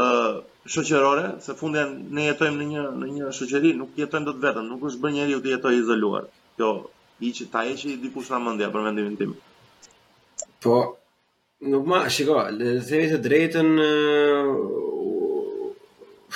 uh, 0.00 0.34
shoqërore, 0.70 1.24
se 1.44 1.52
fundja 1.58 1.84
ne 2.16 2.22
jetojmë 2.28 2.58
në 2.62 2.66
një 2.72 2.84
në 3.02 3.08
një 3.18 3.26
shoqëri, 3.38 3.70
nuk 3.80 3.90
jetojmë 4.00 4.26
dot 4.30 4.38
vetëm, 4.44 4.64
nuk 4.70 4.80
është 4.90 5.02
bën 5.04 5.14
njeriu 5.18 5.38
të 5.44 5.48
jetojë 5.54 5.80
izoluar. 5.82 6.24
Kjo 6.56 6.68
hiqi 7.24 7.44
ta 7.52 7.60
heçi 7.68 7.96
dikush 8.04 8.28
nga 8.32 8.40
mendja 8.44 8.68
për 8.74 8.80
mendimin 8.86 9.16
tim. 9.20 9.32
Po 10.64 10.74
nuk 11.72 11.84
ma, 11.90 11.98
shiko, 12.16 12.36
le 12.54 12.66
të 12.78 12.84
themi 12.92 13.06
të 13.12 13.18
drejtën 13.28 13.70
uh, 14.48 14.52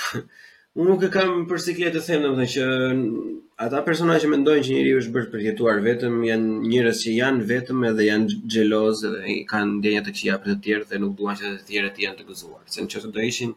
Unë 0.75 0.89
nuk 0.91 1.03
e 1.07 1.07
kam 1.15 1.29
për 1.47 1.61
sikletë 1.65 1.99
të 2.03 2.03
them, 2.05 2.23
domethënë 2.25 2.51
që 2.53 3.43
ata 3.65 3.79
personazhe 3.85 4.25
që 4.25 4.31
mendojnë 4.31 4.63
që 4.67 4.73
njeriu 4.77 4.97
është 5.01 5.13
bërë 5.17 5.29
për 5.33 5.41
të 5.41 5.45
jetuar 5.45 5.77
vetëm, 5.85 6.15
janë 6.29 6.55
njerëz 6.71 7.03
që 7.05 7.13
janë 7.17 7.45
vetëm 7.51 7.85
edhe 7.89 8.07
janë 8.07 8.35
xhelozë 8.55 9.11
dhe 9.13 9.35
kanë 9.51 9.77
ndjenja 9.77 10.01
të 10.07 10.13
kia 10.19 10.35
për 10.41 10.51
të 10.51 10.55
tjerë 10.65 10.87
dhe 10.89 10.99
nuk 11.03 11.13
duan 11.21 11.39
që 11.39 11.53
të 11.61 11.67
tjerët 11.69 11.95
të 11.95 12.03
jenë 12.05 12.19
të 12.19 12.27
gëzuar. 12.31 12.65
Se 12.75 12.83
nëse 12.83 13.11
do 13.19 13.23
ishin 13.29 13.53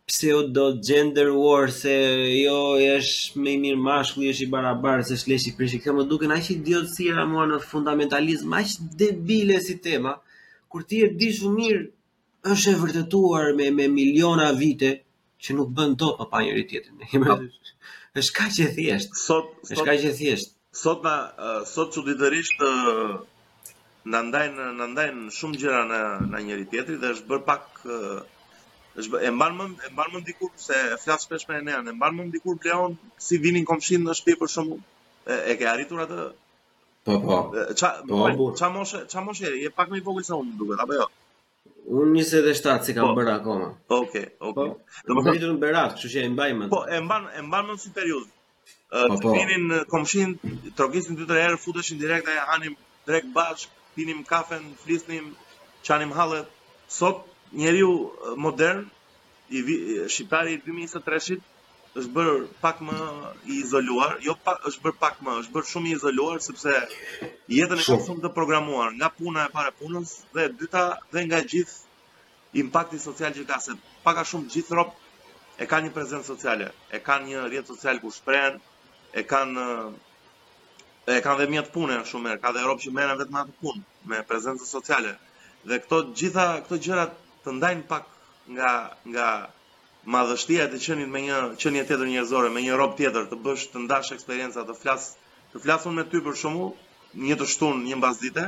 pseudo 0.05 0.81
gender 0.83 1.31
war 1.31 1.69
se 1.69 2.43
jo 2.45 2.77
jesh 2.77 3.31
me 3.41 3.53
i 3.55 3.59
mirë 3.63 3.79
mashkulli 3.79 4.27
jesh 4.27 4.41
i 4.45 4.49
barabartë 4.55 5.07
se 5.09 5.17
shlesh 5.21 5.45
i 5.47 5.53
prishi 5.59 5.79
kjo 5.83 5.93
më 5.97 6.05
duken 6.11 6.33
aq 6.35 6.49
idiotësia 6.57 7.23
mua 7.31 7.45
në 7.47 7.59
fundamentalizëm 7.71 8.57
aq 8.59 8.73
debile 9.01 9.61
si 9.67 9.77
tema 9.85 10.17
kur 10.69 10.83
ti 10.89 10.99
e 11.05 11.11
di 11.19 11.29
shumë 11.37 11.55
mirë 11.59 11.83
është 12.55 12.73
e 12.73 12.81
vërtetuar 12.83 13.53
me 13.59 13.69
me 13.77 13.87
miliona 13.97 14.49
vite 14.63 14.91
që 15.43 15.55
nuk 15.59 15.71
bën 15.79 15.95
dot 16.03 16.19
pa 16.33 16.43
njëri 16.43 16.63
tjetrin 16.71 17.15
është 18.19 18.35
kaq 18.39 18.59
e 18.67 18.69
thjesht 18.79 19.15
sot 19.23 19.45
është 19.71 19.85
kaq 19.91 20.03
e 20.11 20.13
thjesht 20.19 20.51
sot 20.83 20.99
na 21.07 21.15
sot 21.73 21.93
çuditërisht 21.95 22.59
na 24.11 24.19
ndajnë 24.27 24.65
na 24.81 24.85
ndajnë 24.97 25.21
shumë 25.39 25.59
gjëra 25.63 25.81
në 25.93 25.99
në 26.31 26.37
njëri 26.49 26.65
tjetrin 26.75 26.99
dhe 27.05 27.15
është 27.17 27.27
bër 27.33 27.41
pak 27.49 27.61
është 29.01 29.19
e 29.27 29.31
mban 29.33 29.55
më 29.59 29.65
e 29.87 29.89
mban 29.93 30.09
më 30.13 30.19
dikur 30.27 30.51
se 30.65 30.75
e 30.93 30.97
flas 31.03 31.23
shpesh 31.25 31.45
me 31.49 31.55
Enean, 31.61 31.89
e 31.91 31.93
mban 31.97 32.13
më 32.17 32.25
dikur 32.35 32.57
Bleon 32.61 32.93
si 33.27 33.39
vinin 33.43 33.65
komshin 33.69 34.03
në 34.05 34.13
shtëpi 34.19 34.37
për 34.43 34.51
shkakun. 34.55 34.83
E, 35.23 35.35
e 35.51 35.53
ke 35.59 35.67
arritur 35.71 36.03
atë? 36.03 36.19
Po 37.07 37.17
po. 37.25 37.37
çamo 37.79 37.79
ça 37.79 38.01
po, 38.37 39.07
po, 39.13 39.25
moshë, 39.25 39.51
je 39.63 39.71
pak 39.77 39.89
më 39.91 39.99
i 40.01 40.05
vogël 40.05 40.27
se 40.27 40.35
unë 40.41 40.53
duket, 40.59 40.79
apo 40.85 40.99
jo? 40.99 41.07
Unë 42.01 42.21
27 42.27 42.85
si 42.87 42.95
kam 42.95 43.09
po, 43.09 43.17
bërë 43.17 43.33
akoma. 43.39 43.71
Oke, 43.97 44.21
oke. 44.49 44.67
Okay. 44.67 44.69
Po, 45.09 45.23
do 45.25 45.49
të 45.49 45.57
Berat, 45.65 45.95
kështu 45.97 46.13
që 46.13 46.23
e 46.27 46.31
mbaj 46.35 46.53
më. 46.61 46.69
Po, 46.75 46.83
e 46.97 47.01
mban 47.03 47.27
e 47.33 47.41
mban 47.49 47.67
më 47.71 47.79
si 47.83 47.91
periudhë. 47.97 48.29
Po, 48.29 49.07
po, 49.25 49.33
Vinin 49.35 49.67
komshin, 49.91 50.37
trogisin 50.77 51.17
dy 51.19 51.27
tre 51.27 51.41
herë, 51.43 51.59
futeshin 51.65 51.99
direkt 51.99 52.29
ajë 52.31 52.45
hanim 52.53 52.77
drek 53.09 53.27
bashk, 53.35 53.73
pinim 53.97 54.23
kafen, 54.29 54.69
flisnim, 54.85 55.33
çanim 55.83 56.11
hallet. 56.15 56.47
Sot 56.87 57.23
njeriu 57.53 58.11
modern 58.37 58.85
i 59.49 59.61
shqiptari 60.09 60.53
i 60.57 60.61
2023-shit 60.61 61.41
është 61.99 62.11
bër 62.13 62.29
pak 62.61 62.79
më 62.81 62.93
i 63.45 63.57
izoluar, 63.61 64.15
jo 64.25 64.33
pak 64.45 64.63
është 64.69 64.81
bër 64.85 64.93
pak 65.01 65.19
më, 65.21 65.33
është 65.43 65.53
bër 65.57 65.67
shumë 65.71 65.89
i 65.89 65.93
izoluar 65.97 66.39
sepse 66.41 66.71
jetën 67.51 67.81
e 67.81 67.85
ka 67.85 67.97
shumë 68.07 68.23
të 68.23 68.31
programuar, 68.33 68.95
nga 68.97 69.11
puna 69.17 69.43
e 69.45 69.51
pare 69.53 69.73
punës 69.81 70.15
dhe 70.33 70.47
e 70.47 70.53
dyta 70.61 70.85
dhe 71.13 71.21
nga 71.27 71.43
gjithë 71.53 72.55
impakti 72.63 72.99
social 73.03 73.35
që 73.37 73.45
ka 73.49 73.59
se 73.67 73.77
pak 74.03 74.23
a 74.23 74.25
shumë 74.31 74.49
gjithë 74.55 74.77
ropë, 74.79 74.97
e 75.61 75.65
kanë 75.69 75.85
një 75.87 75.93
prezencë 75.93 76.29
sociale, 76.33 76.71
e 76.89 77.01
kanë 77.05 77.29
një 77.29 77.43
rjetë 77.53 77.69
social 77.75 78.01
ku 78.01 78.09
shprehen, 78.17 78.57
e 79.13 79.21
kanë 79.33 79.67
e 81.13 81.21
kanë 81.25 81.39
dhe 81.43 81.51
mjetë 81.53 81.73
pune 81.77 81.99
shumë 82.09 82.31
herë, 82.31 82.41
ka 82.41 82.53
dhe 82.57 82.65
rop 82.65 82.81
që 82.81 82.95
merren 82.97 83.21
vetëm 83.21 83.37
atë 83.43 83.57
punë 83.61 83.83
me 84.09 84.23
prezencë 84.31 84.65
sociale. 84.65 85.13
Dhe 85.67 85.77
këto 85.83 86.01
gjitha 86.17 86.47
këto 86.65 86.81
gjërat 86.87 87.13
të 87.45 87.53
ndajnë 87.57 87.85
pak 87.91 88.05
nga 88.57 88.69
nga 89.13 89.27
madhështia 90.15 90.67
të 90.71 90.79
qenit 90.85 91.11
me 91.15 91.21
një 91.27 91.37
qenie 91.63 91.83
tjetër 91.89 92.07
njerëzore, 92.11 92.49
me 92.57 92.63
një 92.67 92.77
rob 92.81 92.95
tjetër, 92.99 93.27
të 93.31 93.39
bësh 93.45 93.65
të 93.73 93.81
ndash 93.85 94.11
eksperjenca, 94.15 94.63
të 94.69 94.75
flas, 94.83 95.09
të 95.53 95.61
flasun 95.65 95.95
me 95.99 96.03
ty 96.13 96.21
për 96.27 96.37
shembull, 96.43 96.71
një 97.27 97.37
të 97.41 97.47
shtunë 97.53 97.87
një 97.89 97.99
mbazdite, 97.99 98.45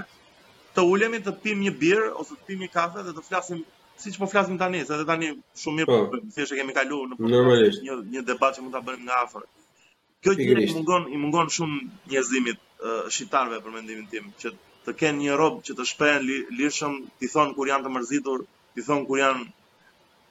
të 0.75 0.85
ulemi 0.91 1.21
të 1.27 1.33
pim 1.43 1.61
një 1.65 1.73
birë 1.83 2.09
ose 2.23 2.35
të 2.37 2.47
pim 2.49 2.63
një 2.65 2.71
kafe 2.75 3.03
dhe 3.07 3.13
të 3.19 3.23
flasim 3.29 3.61
siç 4.03 4.17
po 4.21 4.27
flasim 4.31 4.57
tani, 4.61 4.81
se 4.87 4.95
edhe 4.97 5.07
tani 5.09 5.29
shumë 5.61 5.79
mirë 5.81 5.91
po, 5.91 5.99
po 6.15 6.19
thjesht 6.37 6.55
e 6.55 6.57
kemi 6.59 6.75
kaluar 6.79 7.11
në 7.13 7.19
normalisht 7.33 7.83
një 7.85 7.97
një 8.15 8.23
debat 8.31 8.57
që 8.57 8.63
mund 8.65 8.75
ta 8.77 8.81
bëjmë 8.87 9.05
nga 9.07 9.19
afër. 9.27 9.45
Kjo 10.23 10.33
që 10.39 10.49
i 10.65 10.69
mungon 10.73 11.05
i 11.15 11.21
mungon 11.21 11.51
shumë 11.55 11.79
njerëzimit 12.09 12.63
shqiptarve 13.15 13.61
për 13.65 13.77
mendimin 13.77 14.09
tim 14.11 14.27
që 14.41 14.51
të 14.87 14.97
kenë 15.03 15.21
një 15.27 15.39
rob 15.43 15.61
që 15.67 15.77
të 15.79 15.87
shprehen 15.91 16.27
li, 16.27 16.41
lirshëm, 16.59 16.99
ti 17.19 17.31
thon 17.35 17.55
kur 17.55 17.71
janë 17.71 17.85
të 17.87 17.93
mërzitur, 17.95 18.43
i 18.79 18.83
thon 18.85 19.05
kur 19.09 19.19
janë 19.21 19.45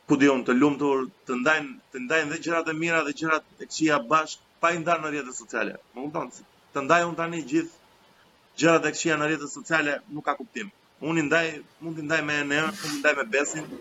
ku 0.09 0.17
diun 0.21 0.43
të 0.47 0.55
lumtur, 0.59 1.05
të 1.29 1.37
ndajnë 1.43 1.93
të 1.93 2.01
ndajnë 2.07 2.31
dhe 2.33 2.39
gjërat 2.47 2.67
e 2.73 2.77
mira 2.81 2.99
dhe 3.07 3.13
gjërat 3.21 3.45
e 3.57 3.65
këqija 3.71 3.99
bashk 4.11 4.43
pa 4.61 4.73
i 4.77 4.81
ndarë 4.81 5.05
në 5.05 5.13
rrjetet 5.13 5.39
sociale. 5.39 5.79
Më 5.95 6.03
kupton? 6.07 6.29
Të 6.75 6.83
ndajë 6.89 7.07
un 7.11 7.17
tani 7.21 7.41
gjithë 7.53 8.61
gjërat 8.63 8.89
e 8.89 8.93
këqija 8.97 9.17
në 9.21 9.29
rrjetet 9.31 9.55
sociale 9.55 9.95
nuk 10.17 10.27
ka 10.29 10.35
kuptim. 10.43 10.69
Unë 11.09 11.25
ndaj 11.31 11.47
mund 11.85 11.99
të 11.99 12.05
ndaj 12.11 12.21
me 12.29 12.37
ne, 12.53 12.61
mund 12.67 12.85
të 12.85 12.93
ndaj 13.01 13.15
me 13.21 13.25
besin 13.37 13.73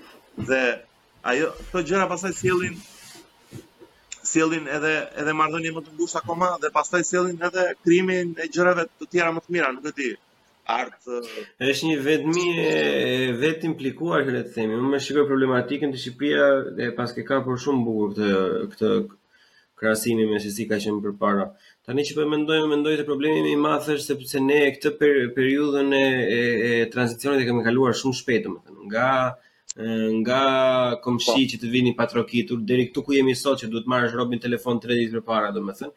dhe 0.51 0.61
ajo 1.33 1.51
këto 1.59 1.83
gjëra 1.91 2.07
pastaj 2.13 2.33
sjellin 2.39 2.79
sjellin 4.31 4.65
edhe 4.77 4.93
edhe 5.21 5.35
marrëdhënie 5.39 5.71
më 5.75 5.81
të 5.85 5.93
ngushtë 5.97 6.19
akoma 6.21 6.49
dhe 6.63 6.71
pastaj 6.79 7.03
sjellin 7.09 7.45
edhe 7.47 7.65
krimin 7.83 8.27
e 8.43 8.47
gjërave 8.55 8.87
të 9.01 9.09
tjera 9.15 9.35
më 9.35 9.43
të 9.45 9.55
mira, 9.55 9.69
nuk 9.75 9.89
e 9.91 9.95
di 9.99 10.09
artë... 10.71 11.17
është 11.69 11.87
një 11.89 11.95
vetëmi 12.05 12.43
e 12.63 13.33
vetë 13.41 13.67
implikuar, 13.71 14.23
që 14.27 14.35
le 14.35 14.43
të 14.47 14.53
themi. 14.57 14.77
Më 14.79 14.91
me 14.93 15.01
shikoj 15.03 15.25
problematikën 15.29 15.93
të 15.93 16.01
Shqipëria, 16.05 16.45
e 16.85 16.89
paske 16.97 17.25
ka 17.27 17.41
për 17.45 17.59
shumë 17.65 17.83
bukur 17.87 18.13
këtë, 18.15 18.33
këtë 18.73 18.91
krasimi 19.83 20.27
me 20.29 20.39
shësi 20.41 20.67
ka 20.69 20.79
qenë 20.83 21.01
për 21.07 21.15
para. 21.23 21.49
Ta 21.83 21.95
që 21.97 22.15
për 22.15 22.21
po 22.21 22.29
mendoj, 22.35 22.61
me 22.63 22.71
mendoj 22.75 22.95
të 23.01 23.07
problemi 23.09 23.41
me 23.45 23.51
i 23.55 23.59
mathër, 23.65 23.99
se 24.01 24.15
përse 24.21 24.43
ne 24.43 24.61
këtë 24.77 24.93
per, 25.01 25.17
periudën 25.35 25.97
e, 25.99 26.03
e, 26.37 26.41
e 26.77 26.87
transicionit 26.93 27.43
e 27.43 27.49
kemi 27.49 27.65
kaluar 27.67 27.97
shumë 27.99 28.21
shpetë, 28.21 28.53
më 28.53 28.91
nga 28.91 29.09
nga 29.83 30.39
komshi 31.01 31.33
po. 31.33 31.47
që 31.49 31.57
të 31.63 31.69
vini 31.73 31.93
patrokitur 31.97 32.59
deri 32.69 32.83
këtu 32.91 33.01
ku 33.07 33.15
jemi 33.15 33.33
sot 33.35 33.63
që 33.63 33.71
duhet 33.73 33.87
marrësh 33.89 34.13
robin 34.19 34.37
telefon 34.43 34.77
3 34.83 34.99
ditë 34.99 35.15
përpara 35.15 35.49
domethënë 35.55 35.89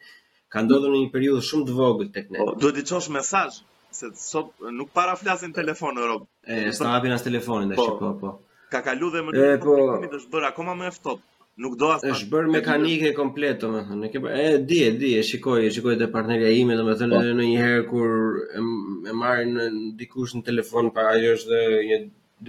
ka 0.49 0.63
ndodhur 0.65 0.89
në 0.95 1.03
një 1.03 1.11
periudhë 1.13 1.43
shumë 1.45 1.67
të 1.69 1.75
vogël 1.77 2.09
tek 2.15 2.31
ne. 2.33 2.41
Po, 2.41 2.55
duhet 2.63 2.79
të 2.81 2.87
çosh 2.89 3.11
mesazh 3.13 3.59
se 3.99 4.07
sot 4.15 4.51
nuk 4.79 4.89
para 4.97 5.15
flasin 5.21 5.53
telefon 5.57 5.97
në 5.97 6.03
Europë. 6.05 6.29
E, 6.45 6.59
s'ta 6.75 6.91
hapin 6.93 7.15
as 7.15 7.23
telefonin, 7.25 7.73
po, 7.79 7.87
po, 8.01 8.11
po. 8.21 8.33
Ka 8.73 8.83
kalu 8.85 9.09
dhe 9.15 9.23
më 9.25 9.33
shumë 9.37 9.57
po, 9.63 9.77
të 10.05 10.19
është 10.19 10.33
bërë 10.35 10.49
akoma 10.51 10.75
më 10.81 10.87
eftot. 10.91 11.23
Nuk 11.65 11.73
do 11.81 11.87
as. 11.89 12.03
është 12.05 12.27
bërë 12.35 12.51
mekanike 12.53 13.11
komplet, 13.17 13.63
domethënë. 13.63 14.09
E, 14.09 14.45
di, 14.71 14.81
e 14.87 14.91
di, 15.01 15.15
e 15.17 15.23
shikoj, 15.25 15.65
e 15.65 15.71
shikoj 15.73 15.95
dhe 16.03 16.09
partnerja 16.13 16.51
ime, 16.59 16.75
domethënë 16.77 16.99
thënë, 16.99 17.17
po. 17.17 17.33
në 17.41 17.47
një 17.47 17.63
herë 17.63 17.87
kur 17.89 18.37
e, 18.51 18.61
e 19.09 19.41
në 19.55 19.67
dikush 20.03 20.37
në 20.37 20.45
telefon, 20.51 20.91
pa 20.97 21.07
ajo 21.15 21.33
është 21.39 21.53
dhe 21.73 21.81
një 21.89 21.99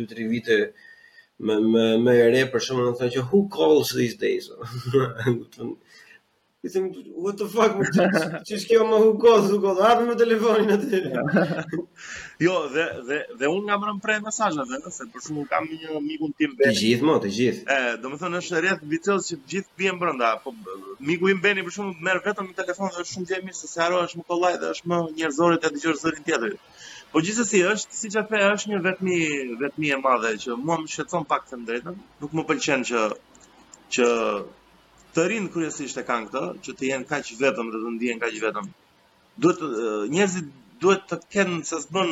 2-3 0.03 0.29
vite 0.35 0.59
më, 0.69 1.57
më, 1.73 1.87
më 2.05 2.19
re 2.35 2.45
për 2.53 2.67
shumë, 2.69 2.91
do 2.91 2.97
thënë 3.01 3.17
që 3.17 3.25
who 3.31 3.47
calls 3.57 3.95
these 3.97 4.19
days? 4.27 4.51
thënë, 5.57 5.73
I 6.61 6.69
thëmë, 6.75 7.03
what 7.25 7.37
the 7.41 7.47
fuck, 7.51 7.75
më 7.81 8.39
që 8.47 8.57
kjo 8.67 8.85
më 8.89 8.97
hukodh, 9.05 9.45
hukodh, 9.53 9.83
hapë 9.85 10.07
më 10.09 10.15
telefonin 10.23 10.73
atë. 10.75 11.03
jo, 12.45 12.55
dhe, 12.77 12.87
dhe, 13.11 13.19
dhe 13.43 13.51
unë 13.53 13.65
nga 13.69 13.77
mërën 13.85 14.01
prej 14.07 14.17
mesajat, 14.25 14.73
se 14.97 15.07
për 15.13 15.23
shumë 15.29 15.45
kam 15.53 15.69
një 15.75 16.01
miku 16.09 16.31
në 16.33 16.37
tim 16.43 16.57
Beni. 16.59 16.73
Të 16.73 16.81
gjithë, 16.81 17.07
mo, 17.11 17.15
të 17.27 17.31
gjithë. 17.37 17.63
E, 17.77 17.95
do 18.03 18.11
më 18.15 18.19
thënë, 18.25 18.41
është 18.41 18.65
rrëth 18.65 18.83
vitës 18.97 19.31
që 19.31 19.39
të 19.45 19.55
gjithë 19.55 19.85
bjën 19.85 20.03
brënda, 20.03 20.33
po 20.49 20.57
miku 21.13 21.31
im 21.37 21.45
Beni 21.47 21.63
për 21.69 21.77
shumë 21.79 22.07
merë 22.09 22.25
vetëm 22.27 22.51
në 22.51 22.59
telefon 22.65 22.91
dhe 22.91 23.07
është 23.07 23.15
shumë 23.15 23.31
gjemi, 23.35 23.55
se 23.61 23.71
se 23.77 23.83
haro 23.87 24.03
është 24.09 24.25
më 24.25 24.29
kollaj 24.35 24.53
dhe 24.65 24.75
është 24.75 24.93
më 24.95 25.01
njerëzorit 25.15 25.71
e 25.71 25.73
të 25.77 25.85
gjërë 25.87 26.03
zërin 26.05 26.27
tjetërit. 26.33 26.69
Po 27.15 27.23
gjithsesi 27.29 27.63
është, 27.71 28.03
siç 28.03 28.19
e 28.19 28.27
the, 28.35 28.43
është 28.59 28.75
një 28.75 28.83
vetmi 28.91 29.19
vetmi 29.63 29.95
e 29.95 30.03
madhe 30.09 30.35
që 30.43 30.59
mua 30.67 30.83
më 30.83 30.91
shqetëson 30.97 31.31
pak 31.31 31.47
të 31.53 31.63
drejtën, 31.71 32.03
nuk 32.25 32.35
më 32.41 32.49
pëlqen 32.51 32.89
që 32.91 33.07
që 33.95 34.07
të 35.19 35.23
rinë 35.33 35.51
kryesisht 35.53 35.97
e 36.01 36.07
kanë 36.09 36.29
këtë, 36.31 36.41
që 36.65 36.75
të 36.79 36.89
jenë 36.89 37.07
kaq 37.13 37.29
vetëm 37.43 37.71
dhe 37.75 37.79
të 37.85 37.91
ndihen 37.97 38.21
kaq 38.23 38.37
vetëm. 38.47 38.67
Duhet 39.45 39.63
njerëzit 40.15 40.53
duhet 40.83 41.03
të 41.11 41.19
kenë 41.35 41.57
se 41.71 41.81
s'bën 41.83 42.11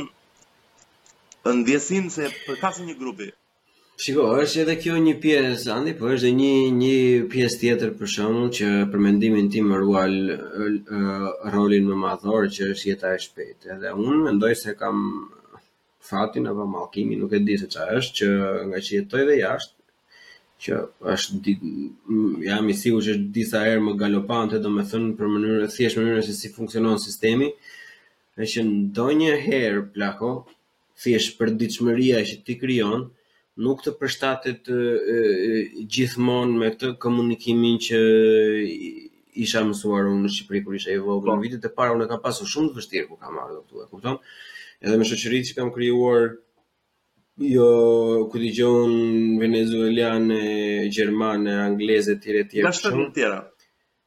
ndjesinë 1.61 2.11
se 2.17 2.25
përkasin 2.47 2.89
një 2.91 2.97
grupi. 3.03 3.29
Shiko, 4.03 4.25
është 4.43 4.61
edhe 4.65 4.75
kjo 4.83 4.97
një 5.05 5.13
pjesë 5.23 5.71
andi, 5.77 5.93
po 6.01 6.11
është 6.13 6.27
edhe 6.27 6.41
një 6.41 6.51
një 6.81 6.97
pjesë 7.33 7.61
tjetër 7.63 7.95
për 8.01 8.11
shembull 8.17 8.51
që 8.59 8.67
për 8.91 9.05
mendimin 9.07 9.47
tim 9.55 9.71
rual 9.83 10.17
rolin 11.55 11.87
më 11.91 12.01
madhor 12.03 12.51
që 12.59 12.73
është 12.75 12.91
jeta 12.91 13.15
e 13.15 13.23
shpejtë. 13.25 13.71
Edhe 13.77 13.95
unë 14.03 14.19
mendoj 14.27 14.53
se 14.65 14.75
kam 14.83 15.01
fatin 16.11 16.51
apo 16.51 16.67
mallkimin, 16.75 17.23
nuk 17.23 17.33
e 17.33 17.41
di 17.47 17.57
se 17.63 17.71
ç'a 17.75 17.89
është, 18.01 18.15
që 18.19 18.29
nga 18.73 18.85
që 18.89 19.01
jetoj 19.01 19.25
dhe 19.31 19.41
jashtë 19.45 19.76
që 20.63 20.77
është 21.13 21.39
di, 21.45 21.53
jam 22.47 22.69
i 22.69 22.75
sigurt 22.75 23.05
që 23.07 23.15
është 23.17 23.33
disa 23.35 23.61
herë 23.65 23.83
më 23.87 23.95
galopante 24.01 24.61
thënë 24.65 25.11
për 25.19 25.33
mënyrën 25.33 25.65
e 25.67 25.71
thjeshtë 25.73 26.03
mënyrën 26.03 26.25
se 26.29 26.37
si 26.39 26.53
funksionon 26.55 27.03
sistemi. 27.09 27.51
e 28.37 28.45
që 28.53 28.61
ndonjëherë 28.69 29.83
plako 29.95 30.31
thjesht 31.01 31.39
për 31.39 31.53
ditëshmëria 31.61 32.19
që 32.31 32.35
ti 32.45 32.57
krijon 32.61 33.07
nuk 33.67 33.79
të 33.85 33.95
përshtatet 34.01 34.69
e, 34.77 34.81
e, 34.81 35.21
gjithmonë 35.95 36.59
me 36.63 36.69
të 36.83 36.91
komunikimin 37.05 37.79
që 37.87 38.01
isha 39.47 39.63
mësuar 39.65 40.11
unë 40.11 40.23
në 40.27 40.33
Shqipëri 40.35 40.61
kur 40.67 40.77
isha 40.77 40.93
i 40.93 41.01
vogël. 41.07 41.33
Po. 41.33 41.39
Vitet 41.47 41.65
e 41.65 41.73
para 41.79 41.97
unë 41.97 42.09
kam 42.11 42.21
pasur 42.27 42.47
shumë 42.53 42.75
të 42.75 42.79
vështirë 42.83 43.09
ku 43.09 43.17
kam 43.17 43.41
ardhur 43.41 43.63
këtu, 43.65 43.81
e 43.87 43.89
kupton? 43.95 44.21
Edhe 44.85 45.01
me 45.01 45.09
shoqëritë 45.09 45.49
që 45.53 45.57
kam 45.63 45.73
krijuar, 45.79 46.35
jo 47.41 48.29
ku 48.31 48.39
di 48.39 48.51
gjon 48.53 49.39
venezuelane, 49.41 50.89
gjermane, 50.89 51.53
angleze 51.61 52.15
të 52.17 52.23
tjera 52.49 52.73
të 52.73 52.81
shumë 52.81 53.07
të 53.11 53.15
tjera. 53.15 53.43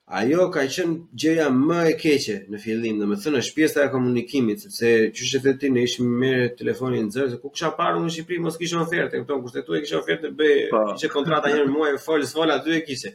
Ajo 0.09 0.47
ka 0.49 0.63
qenë 0.65 0.95
gjëja 1.13 1.49
më 1.53 1.79
e 1.91 1.91
keqe 2.01 2.37
në 2.49 2.57
fillim, 2.61 2.95
dhe 2.99 3.05
në 3.05 3.15
thënë 3.21 3.37
është 3.37 3.83
e 3.85 3.89
komunikimit, 3.93 4.61
sepse 4.61 5.11
që 5.15 5.41
e 5.51 5.53
ti 5.61 5.69
ne 5.69 5.83
ishë 5.85 6.01
me 6.19 6.33
telefonin 6.57 7.05
në 7.05 7.13
zërë, 7.13 7.29
se 7.29 7.37
ku 7.41 7.49
kësha 7.53 7.69
parë 7.77 7.99
në 8.01 8.09
Shqipëri, 8.15 8.39
mos 8.41 8.57
kishte 8.57 8.81
oferte, 8.81 9.21
këto, 9.21 9.37
kushtetu 9.43 9.75
e 9.77 9.81
kisha 9.83 9.99
oferte, 10.01 10.33
bëjë 10.39 10.69
po. 10.73 11.13
kontrata 11.13 11.53
një 11.53 11.69
muaj, 11.69 11.97
folës, 12.01 12.33
folë, 12.33 12.55
aty 12.57 12.79
e 12.79 12.81
kisha 12.87 13.11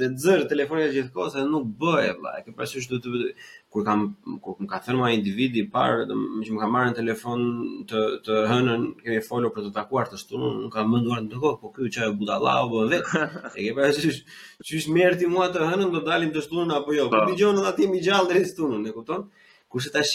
dhe 0.00 0.08
zër 0.24 0.42
telefonin 0.50 0.92
gjithkohë 0.94 1.30
se 1.34 1.40
nuk 1.50 1.64
bëj 1.80 2.04
valla 2.14 2.32
e 2.38 2.44
ke 2.46 2.52
parasysh 2.54 2.86
do 2.90 3.00
të 3.02 3.08
kur 3.72 3.82
kam 3.86 4.00
kur 4.44 4.54
më 4.62 4.66
ka 4.70 4.78
thënë 4.86 5.02
ai 5.08 5.14
individi 5.18 5.60
i 5.64 5.66
më 5.72 6.42
që 6.46 6.52
më 6.54 6.60
ka 6.62 6.68
marrën 6.74 6.94
telefon 6.98 7.40
të 7.90 8.00
të 8.26 8.36
hënën 8.50 8.82
kemi 9.02 9.20
folur 9.28 9.50
për 9.54 9.66
të 9.66 9.72
takuar 9.80 10.06
të 10.06 10.20
shtunën 10.22 10.62
nuk 10.62 10.72
kam 10.76 10.86
menduar 10.94 11.20
ndonjëherë 11.26 11.58
po 11.60 11.72
ky 11.74 11.90
çaj 11.94 12.08
budalla 12.18 12.52
u 12.62 12.70
bën 12.70 12.72
po 12.78 12.90
vetë 12.94 13.50
e 13.56 13.58
ke 13.66 13.74
parasysh 13.80 14.18
çysh 14.70 14.86
merr 14.94 15.18
ti 15.18 15.26
mua 15.34 15.50
të 15.50 15.66
hënën 15.72 15.88
do 15.94 16.00
dalim 16.10 16.30
të 16.34 16.44
shtunën 16.46 16.70
apo 16.78 16.94
jo 16.96 17.08
po, 17.10 17.18
po. 17.18 17.26
dëgjon 17.32 17.58
edhe 17.60 17.72
ti 17.76 17.90
mi 17.90 17.98
gjallë 18.06 18.30
deri 18.30 18.46
shtunën 18.52 18.86
e 18.86 18.94
kupton 18.96 19.26
kurse 19.70 19.90
tash 19.96 20.14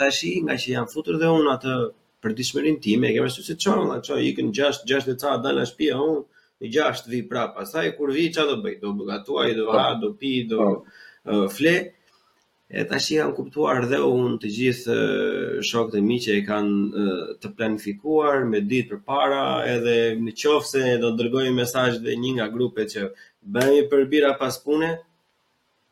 tash 0.00 0.26
nga 0.44 0.58
që 0.62 0.66
janë 0.76 0.90
futur 0.92 1.22
dhe 1.22 1.30
unë 1.38 1.54
atë 1.54 1.78
për 2.22 2.34
dishmërin 2.34 2.82
time 2.82 3.12
e 3.12 3.14
ke 3.14 3.22
parasysh 3.22 3.46
se 3.46 3.54
çon 3.62 3.78
valla 3.86 4.02
çoj 4.02 4.26
ikën 4.32 4.50
6 4.58 4.86
6 4.90 5.10
deca 5.12 5.38
dalë 5.44 5.60
në 5.62 5.70
shtëpi 5.72 5.92
unë 6.02 6.18
në 6.62 6.68
gjasht 6.74 7.06
vi 7.10 7.20
pra 7.30 7.46
pasaj, 7.56 7.86
kur 7.98 8.10
vi 8.16 8.24
qa 8.34 8.42
do 8.48 8.56
bëj, 8.62 8.74
do 8.82 8.90
bëgatuaj, 9.00 9.48
do 9.58 9.64
po. 9.70 9.76
ha, 9.78 9.86
do 10.02 10.10
pi, 10.20 10.32
do 10.52 10.60
uh, 10.78 11.46
fle, 11.54 11.74
e 12.80 12.84
ta 12.90 12.98
shi 13.04 13.14
kam 13.20 13.32
kuptuar 13.38 13.80
dhe 13.90 13.98
unë 14.12 14.38
të 14.42 14.50
gjithë 14.58 14.96
shok 15.68 15.90
të 15.94 16.02
mi 16.08 16.18
që 16.24 16.38
i 16.40 16.44
kanë 16.48 16.76
uh, 16.84 17.32
të 17.40 17.50
planifikuar 17.58 18.46
me 18.50 18.60
ditë 18.70 18.88
për 18.92 19.02
para, 19.10 19.42
edhe 19.74 19.96
në 20.24 20.36
qofë 20.42 20.70
se 20.70 20.94
do 21.02 21.10
të 21.12 21.18
dërgoj 21.22 21.46
mesajt 21.58 22.00
dhe 22.06 22.16
një 22.22 22.32
nga 22.38 22.48
grupet 22.54 22.94
që 22.94 23.02
bëjmë 23.56 23.86
për 23.92 24.06
bira 24.14 24.32
pas 24.42 24.58
pune, 24.68 24.92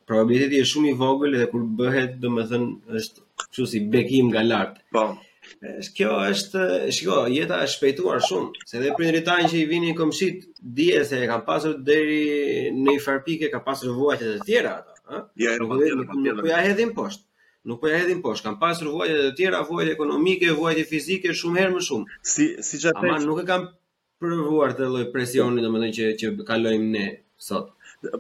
probabiliteti 0.06 0.62
e 0.62 0.68
shumë 0.72 0.92
i 0.92 0.96
vogël 1.04 1.36
dhe 1.42 1.50
kur 1.52 1.66
bëhet, 1.80 2.16
do 2.22 2.30
me 2.36 2.46
thënë, 2.48 2.72
është 3.00 3.28
që 3.54 3.68
si 3.70 3.84
bekim 3.94 4.32
nga 4.32 4.42
lartë. 4.50 4.80
Po, 4.94 5.06
Kjo 5.96 6.10
është, 6.32 6.64
shiko, 6.96 7.14
jeta 7.36 7.56
është 7.64 7.76
shpejtuar 7.78 8.20
shumë, 8.26 8.66
se 8.70 8.82
dhe 8.82 8.92
prindri 8.98 9.22
tanë 9.28 9.48
që 9.52 9.58
i 9.60 9.64
vini 9.72 9.88
në 9.90 9.94
komëshit, 10.00 10.44
dje 10.78 11.00
se 11.08 11.18
e 11.18 11.26
kam 11.30 11.42
pasur 11.48 11.74
deri 11.88 12.18
në 12.76 12.94
i 12.96 13.00
farpike, 13.06 13.48
ka 13.56 13.62
pasur 13.68 13.96
vuajtjet 13.98 14.46
tjera 14.50 14.78
Ja, 15.12 15.50
e 15.52 15.56
rëpër 15.58 15.82
tjera, 15.82 16.02
rëpër 16.02 16.22
Nuk 16.38 16.42
po 16.44 16.46
ja 16.52 16.60
hedhin 16.64 16.92
poshtë, 16.96 17.26
nuk 17.70 17.80
po 17.82 17.90
ja 17.90 17.98
hedhin 18.00 18.22
poshtë, 18.24 18.46
kam 18.46 18.56
pasur 18.62 18.88
vuajtet 18.94 19.24
të 19.28 19.34
tjera, 19.40 19.60
vuajt 19.68 19.90
ekonomike, 19.92 20.54
vuajt 20.58 20.80
fizike, 20.90 21.34
shumë 21.42 21.60
herë 21.62 21.74
më 21.76 21.82
shumë. 21.90 22.16
Si, 22.32 22.46
si 22.70 22.80
që 22.84 22.92
atë... 22.92 23.02
Aman, 23.02 23.26
nuk 23.30 23.42
e 23.42 23.46
kam 23.50 23.66
përvuar 24.22 24.72
të 24.78 24.88
loj 24.94 25.04
presionit, 25.14 25.66
do 25.66 25.70
më 25.74 25.82
dhe 25.84 25.90
që, 25.98 26.08
që 26.22 26.32
kalojmë 26.48 26.88
ne 26.96 27.04
sot. 27.50 27.68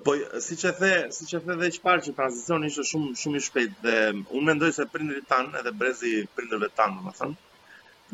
Po 0.04 0.16
siç 0.40 0.64
e 0.64 0.72
the, 0.74 1.08
siç 1.12 1.34
e 1.36 1.40
the 1.44 1.52
edhe 1.54 1.68
që 1.76 1.80
parë 1.84 2.02
që 2.06 2.12
tranzicioni 2.16 2.68
ishte 2.70 2.84
shumë 2.90 3.08
shumë 3.20 3.38
i 3.40 3.44
shpejtë 3.46 3.76
dhe 3.86 3.94
unë 4.30 4.48
mendoj 4.48 4.68
se 4.78 4.84
prindërit 4.92 5.26
tan 5.32 5.48
edhe 5.60 5.70
brezi 5.80 6.12
prindërve 6.36 6.68
tan, 6.80 6.92
domethënë, 6.98 7.34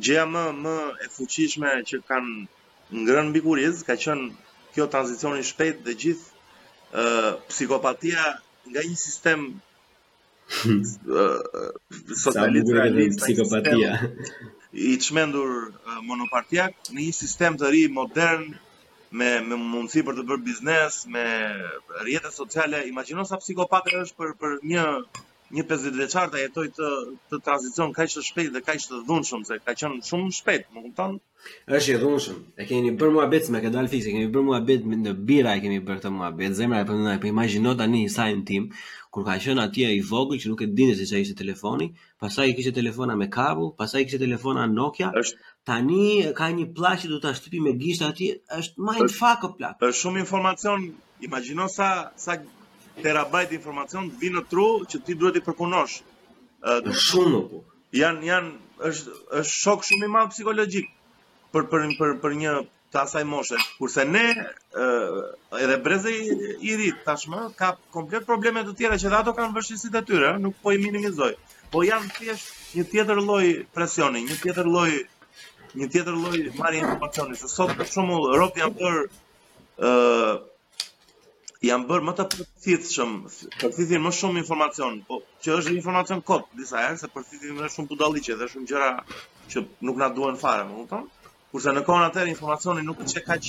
gjëja 0.07 0.25
më 0.33 0.45
më 0.65 0.73
e 1.05 1.09
fuqishme 1.17 1.73
që 1.91 2.01
kanë 2.09 2.35
ngrën 3.03 3.29
mbi 3.33 3.43
kuriz 3.45 3.83
ka 3.89 3.99
qenë 4.01 4.31
kjo 4.77 4.87
tranzicion 4.95 5.37
i 5.37 5.45
shpejtë 5.51 5.85
dhe 5.89 5.97
gjithë 6.05 7.01
ë 7.03 7.05
uh, 7.05 7.33
psikopatia 7.51 8.25
nga 8.71 8.85
një 8.89 8.97
sistem 9.05 9.43
hmm. 10.61 10.81
socialist 12.23 12.73
ai 12.73 13.11
psikopatia 13.21 13.93
i 14.89 14.97
çmendur 15.05 15.53
monopartiak 16.09 16.81
në 16.95 17.03
një 17.09 17.19
sistem 17.23 17.61
të 17.61 17.75
ri 17.77 17.85
modern 18.01 18.55
me 19.17 19.41
me 19.47 19.57
mundësi 19.57 20.03
për 20.09 20.17
të 20.19 20.25
bërë 20.31 20.43
biznes, 20.47 20.97
me 21.13 21.23
rrjetet 22.03 22.35
sociale, 22.35 22.83
imagjino 22.89 23.25
sa 23.31 23.39
psikopatë 23.43 24.03
është 24.03 24.19
për 24.23 24.35
për 24.43 24.59
një 24.73 24.85
një 25.57 25.63
50 25.69 25.95
vjeçar 25.97 26.29
ta 26.29 26.37
jetoj 26.41 26.67
të 26.77 26.89
të 27.33 27.39
tranzicion 27.45 27.93
kaq 27.97 28.11
të 28.13 28.23
shpejt 28.27 28.51
dhe 28.57 28.61
kaq 28.65 28.83
të 28.85 28.99
dhunshëm 29.09 29.47
se 29.49 29.57
ka 29.65 29.73
qenë 29.81 30.03
shumë 30.09 30.27
më 30.29 30.37
shpejt, 30.41 30.67
më 30.75 30.83
kupton? 30.87 31.15
Është 31.79 31.95
i 31.95 32.01
dhunshëm. 32.03 32.43
E 32.61 32.67
keni 32.69 32.93
bërë 33.01 33.15
muhabet 33.15 33.49
me 33.55 33.63
ka 33.65 33.71
Fix, 33.93 34.05
e 34.07 34.13
keni 34.13 34.29
bërë 34.35 34.45
muhabet 34.51 34.85
me 34.91 34.97
në 35.01 35.15
Bira, 35.29 35.55
e 35.57 35.61
keni 35.65 35.81
bërë 35.81 36.03
këtë 36.03 36.13
muhabet, 36.19 36.53
zemra 36.59 36.81
e 36.81 36.85
punon, 36.91 37.17
po 37.23 37.27
imagjino 37.33 37.73
tani 37.81 38.05
sa 38.13 38.29
në 38.29 38.45
tim 38.51 38.69
kur 39.11 39.25
ka 39.25 39.39
qenë 39.41 39.63
atje 39.65 39.89
i 39.97 40.03
vogël 40.05 40.37
që 40.37 40.51
nuk 40.53 40.61
e 40.61 40.67
dinte 40.77 40.97
se 41.01 41.07
çfarë 41.09 41.23
ishte 41.25 41.35
telefoni, 41.41 41.87
pastaj 42.21 42.51
i 42.51 42.55
kishte 42.59 42.75
telefona 42.77 43.17
me 43.17 43.31
kabull, 43.33 43.73
pastaj 43.81 44.03
i 44.03 44.05
kishte 44.05 44.21
telefona 44.27 44.67
Nokia, 44.77 45.09
Tani 45.69 46.33
ka 46.33 46.47
një 46.57 46.67
që 47.01 47.09
do 47.13 47.17
ta 47.21 47.31
shtypi 47.37 47.59
me 47.65 47.73
gisht 47.81 48.03
aty, 48.07 48.29
është 48.61 48.81
mind 48.87 49.11
fuck 49.15 49.43
o 49.45 49.49
plak. 49.59 49.77
Është 49.85 49.99
shumë 50.01 50.21
informacion. 50.25 50.87
Imagjino 51.27 51.67
sa 51.75 51.89
sa 52.25 52.37
terabajt 53.03 53.53
informacion 53.57 54.07
të 54.15 54.19
vinë 54.23 54.37
në 54.39 54.43
tru 54.53 54.65
që 54.93 55.01
ti 55.09 55.15
duhet 55.25 55.37
i 55.37 55.45
përpunosh. 55.49 55.99
shumë 57.09 57.39
apo. 57.43 57.61
Jan 58.01 58.23
jan 58.29 58.49
është 58.91 59.13
është 59.43 59.53
shok 59.53 59.85
shumë 59.91 60.09
i 60.09 60.13
madh 60.15 60.31
psikologjik 60.33 60.87
për 61.53 61.69
për 61.75 61.85
për 62.01 62.17
për 62.25 62.39
një 62.41 62.55
të 62.95 63.03
asaj 63.03 63.25
moshe. 63.35 63.61
Kurse 63.77 64.07
ne 64.15 64.25
uh, 64.33 65.13
edhe 65.65 65.77
breze 65.89 66.09
i, 66.23 66.25
i 66.71 66.77
ri 66.81 66.89
tashmë 67.11 67.43
ka 67.61 67.75
komplet 67.99 68.25
probleme 68.31 68.65
të 68.71 68.75
tjera 68.81 68.99
që 69.05 69.13
dhe 69.13 69.21
ato 69.21 69.37
kanë 69.41 69.57
vërshqisit 69.59 70.01
e 70.01 70.05
tyre, 70.13 70.33
nuk 70.47 70.57
po 70.65 70.73
i 70.73 70.81
minimizoj. 70.87 71.33
Po 71.75 71.85
janë 71.91 72.09
thjesht 72.17 72.75
një 72.79 72.89
tjetër 72.95 73.21
lloj 73.29 73.47
presioni, 73.77 74.25
një 74.31 74.41
tjetër 74.45 74.73
lloj 74.77 74.89
një 75.77 75.89
tjetër 75.93 76.15
lloj 76.17 76.39
marrje 76.59 76.79
informacioni, 76.85 77.37
se 77.37 77.49
sot 77.53 77.75
për 77.77 77.89
shembull 77.93 78.31
Rock 78.41 78.61
janë 78.61 78.77
bër 78.79 79.01
ë 79.03 79.91
uh, 79.91 80.39
janë 81.69 81.89
bër 81.91 82.05
më 82.09 82.15
të 82.21 82.27
përfitshëm, 82.37 83.13
përfitin 83.61 84.03
më 84.05 84.13
shumë 84.21 84.43
informacion, 84.45 84.97
po 85.09 85.19
që 85.45 85.57
është 85.59 85.75
informacion 85.77 86.23
kot 86.31 86.47
disa 86.63 86.85
herë, 86.87 86.99
se 87.03 87.11
përfitin 87.17 87.59
më 87.61 87.69
shumë 87.75 87.93
budalliqe 87.93 88.37
dhe 88.41 88.49
shumë 88.55 88.71
gjëra 88.73 88.93
që 89.53 89.65
nuk 89.89 90.01
na 90.05 90.11
duhen 90.19 90.41
fare, 90.45 90.65
më 90.71 90.81
kupton? 90.83 91.07
Kurse 91.53 91.73
në 91.73 91.81
kohën 91.87 92.07
atëherë 92.11 92.31
informacioni 92.35 92.83
nuk 92.85 92.99
është 93.05 93.21
kaq 93.25 93.45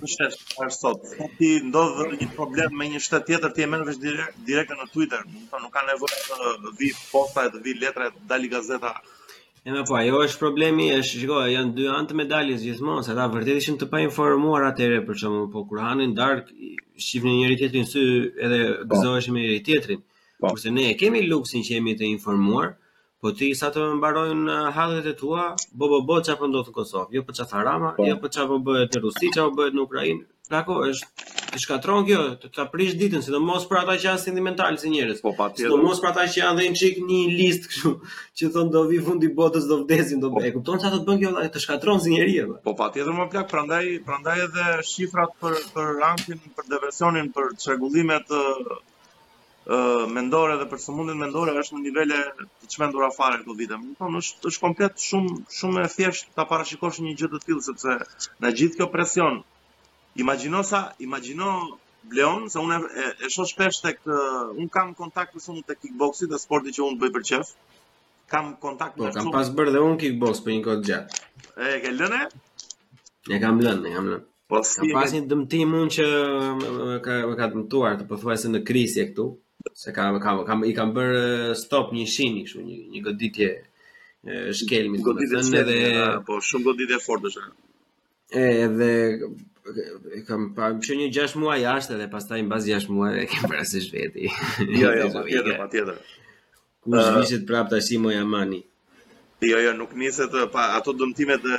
të 0.00 0.08
shtesh 0.12 0.38
për 0.54 0.70
sot. 0.72 1.02
Sa 1.10 1.26
ti 1.38 1.48
ndodh 1.66 1.98
një 2.14 2.28
problem 2.36 2.72
me 2.80 2.86
një 2.88 3.02
shtet 3.06 3.26
tjetër 3.28 3.52
ti 3.58 3.66
e 3.66 3.66
merr 3.68 3.84
vesh 3.90 4.00
direkt 4.46 4.72
në 4.78 4.86
Twitter, 4.94 5.26
më 5.28 5.40
kupton? 5.40 5.66
Nuk 5.66 5.74
ka 5.74 5.82
nevojë 5.90 6.22
të 6.28 6.72
vi 6.80 6.88
posta, 7.10 7.44
të 7.52 7.60
vi 7.66 7.76
letra, 7.82 8.08
të 8.16 8.24
dalë 8.32 8.50
gazeta. 8.56 8.94
E 9.64 9.70
më 9.72 9.82
po, 9.88 9.94
ajo 9.96 10.18
është 10.26 10.40
problemi, 10.42 10.86
është, 10.94 11.18
shiko, 11.22 11.36
janë 11.50 11.70
dy 11.76 11.84
anë 11.88 12.08
të 12.10 12.16
medaljes 12.18 12.60
gjithmonë, 12.64 13.04
se 13.06 13.12
ata 13.14 13.24
vërtet 13.32 13.60
ishin 13.62 13.78
të 13.82 13.86
pa 13.92 14.00
informuar 14.06 14.66
atëre 14.66 14.98
për 15.06 15.16
çfarë, 15.22 15.46
po 15.54 15.62
kur 15.70 15.80
hanin 15.84 16.10
dark, 16.18 16.50
shihnin 17.06 17.38
njëri 17.38 17.56
tjetrin 17.62 17.86
sy 17.92 18.02
edhe 18.48 18.58
po. 18.74 18.90
gëzoheshin 18.90 19.32
me 19.36 19.44
njëri 19.46 19.62
tjetrin. 19.70 20.02
Po. 20.40 20.50
Kurse 20.50 20.68
ne 20.76 20.84
kemi 21.00 21.22
luksin 21.30 21.64
që 21.64 21.78
jemi 21.78 21.94
të 22.02 22.10
informuar, 22.12 22.74
po 23.20 23.32
ti 23.38 23.48
sa 23.62 23.72
të 23.72 23.86
mbarojnë 24.02 24.52
uh, 24.58 24.68
hallet 24.76 25.08
e 25.08 25.16
tua, 25.22 25.46
bo 25.78 25.88
bo 25.94 26.02
bo 26.12 26.20
çfarë 26.26 26.42
po 26.42 26.50
ndodh 26.52 26.68
në 26.70 26.76
Kosovë, 26.78 27.16
jo 27.16 27.24
po 27.30 27.38
çfarë 27.40 27.64
Rama, 27.70 27.94
po. 27.96 28.10
jo 28.12 28.20
po 28.20 28.34
çfarë 28.36 28.60
bëhet 28.68 28.98
në 29.00 29.04
Rusi, 29.06 29.32
çfarë 29.32 29.56
bëhet 29.62 29.74
në 29.80 29.86
Ukrainë, 29.88 30.26
Dako 30.52 30.74
është 30.86 31.30
të 31.54 31.58
shkatron 31.62 32.02
kjo, 32.06 32.24
të 32.40 32.48
ta 32.56 32.64
prish 32.72 32.92
ditën, 33.02 33.22
sidomos 33.26 33.62
për 33.68 33.78
ata 33.82 33.94
që 34.00 34.06
janë 34.10 34.20
sentimentalë 34.24 34.80
si 34.82 34.90
njerëz. 34.94 35.20
Po 35.26 35.30
patjetër. 35.38 35.70
Sidomos 35.70 36.02
për 36.04 36.08
ata 36.10 36.26
që 36.34 36.40
janë 36.40 36.58
dhënë 36.60 36.78
çik 36.80 36.98
një 37.04 37.20
listë 37.38 37.70
kështu, 37.72 37.92
që 38.40 38.48
thon 38.56 38.72
do 38.74 38.82
vi 38.90 38.98
fundi 39.06 39.30
botës, 39.38 39.68
do 39.70 39.78
vdesin, 39.84 40.20
do 40.24 40.28
bëj. 40.34 40.40
Po. 40.42 40.46
E 40.50 40.54
kupton 40.58 40.82
çfarë 40.82 40.96
do 40.96 41.00
të 41.06 41.08
bën 41.08 41.22
kjo, 41.22 41.46
të 41.54 41.62
shkatron 41.64 42.02
si 42.04 42.12
njerëz. 42.16 42.52
Po 42.66 42.74
patjetër 42.82 43.16
më 43.22 43.28
plak, 43.36 43.48
prandaj 43.54 43.84
prandaj 44.10 44.36
edhe 44.48 44.66
shifrat 44.90 45.32
për 45.44 45.56
për 45.78 45.94
rancin, 46.02 46.44
për 46.58 46.68
depresionin, 46.74 47.32
për 47.38 47.48
çrregullimet 47.64 48.36
ë 48.40 48.42
uh, 48.74 50.04
mendore 50.18 50.58
dhe 50.60 50.68
për 50.74 50.84
sëmundjet 50.84 51.20
mendore 51.24 51.56
është 51.62 51.78
në 51.78 51.86
nivele 51.86 52.20
të 52.44 52.70
çmendura 52.76 53.08
fare 53.16 53.40
këto 53.40 53.56
vite. 53.62 53.80
Do 53.80 53.96
të 53.96 54.04
thon 54.04 54.20
është 54.20 54.52
është 54.52 54.66
komplet 54.68 55.08
shumë 55.08 55.40
shumë 55.62 55.86
e 55.88 55.92
thjeshtë 55.96 56.36
ta 56.36 56.48
parashikosh 56.52 57.00
një 57.08 57.16
gjë 57.22 57.32
të 57.36 57.42
tillë 57.48 57.68
sepse 57.70 57.98
na 58.46 58.52
gjithë 58.60 58.82
kjo 58.82 58.92
presion, 58.98 59.44
Imagjino 60.14 60.62
sa, 60.64 60.92
imagjino 60.98 61.78
Bleon, 62.04 62.48
se 62.50 62.58
unë 62.60 62.76
e, 63.00 63.04
e 63.26 63.28
shoh 63.32 63.48
shpesh 63.50 63.78
tek 63.82 63.96
un 64.60 64.68
kam 64.70 64.90
kontakt 64.94 65.32
me 65.34 65.40
shumë 65.42 65.64
tek 65.68 65.78
kickboxit, 65.82 66.28
dhe 66.32 66.38
sporti 66.44 66.74
që 66.76 66.82
un 66.84 66.94
bëj 67.00 67.10
për 67.14 67.22
çef. 67.30 67.54
Kam 68.30 68.50
kontakt 68.62 68.94
po, 68.98 69.04
me. 69.06 69.10
Po 69.10 69.16
kam 69.16 69.30
pas 69.34 69.48
bërë 69.56 69.72
dhe 69.74 69.80
un 69.82 69.96
kickbox 70.02 70.42
për 70.44 70.50
një 70.54 70.60
kohë 70.68 70.82
gjatë. 70.88 71.22
E 71.64 71.72
ke 71.82 71.90
lënë? 71.96 72.20
Ne 73.32 73.38
kam 73.44 73.58
lënë, 73.64 73.82
ne 73.86 73.94
kam 73.96 74.10
lënë. 74.12 74.22
Po 74.52 74.60
si 74.68 74.82
kam 74.84 74.92
pasin 75.00 75.24
e... 75.24 75.30
dëmtim 75.32 75.72
un 75.80 75.88
që 75.96 76.06
ka 77.06 77.14
ka 77.40 77.48
dëmtuar 77.56 77.96
të 78.02 78.06
pothuajse 78.12 78.52
në 78.52 78.60
krizë 78.68 79.08
këtu, 79.08 79.26
se 79.74 79.94
ka 79.96 80.10
ka 80.26 80.36
kam 80.50 80.62
i 80.68 80.70
kam 80.76 80.92
bër 80.96 81.56
stop 81.58 81.90
një 81.96 82.04
shini 82.16 82.44
kështu 82.46 82.62
një 82.68 82.76
një 82.98 83.02
goditje 83.08 83.48
e 84.22 84.38
shkelmit. 84.60 85.00
Goditje 85.08 85.64
edhe 85.64 85.80
po 86.28 86.36
shumë 86.44 86.68
goditje 86.70 87.00
fortësh. 87.06 87.40
Edhe 88.48 88.92
e 90.14 90.20
kam 90.28 90.52
pa 90.56 90.68
më 90.76 90.94
një 91.00 91.08
6 91.16 91.34
muaj 91.40 91.58
jashtë 91.64 91.96
dhe 92.02 92.08
pastaj 92.12 92.42
mbas 92.44 92.66
6 92.68 92.90
muaj 92.94 93.14
e 93.22 93.24
kem 93.32 93.46
vrasë 93.48 93.80
shveti. 93.86 94.26
Jo, 94.80 94.90
jo, 94.98 95.08
patjetër, 95.14 95.56
patjetër. 95.62 96.00
Ku 96.84 96.92
zhvishet 97.00 97.42
uh, 97.44 97.48
prapë 97.48 97.72
tash 97.72 97.92
moja 98.04 98.24
mani? 98.28 98.58
Jo, 99.44 99.58
jo, 99.64 99.72
nuk 99.76 99.94
niset 100.00 100.32
pa 100.52 100.64
ato 100.78 100.92
dëmtime 100.96 101.38
të 101.40 101.54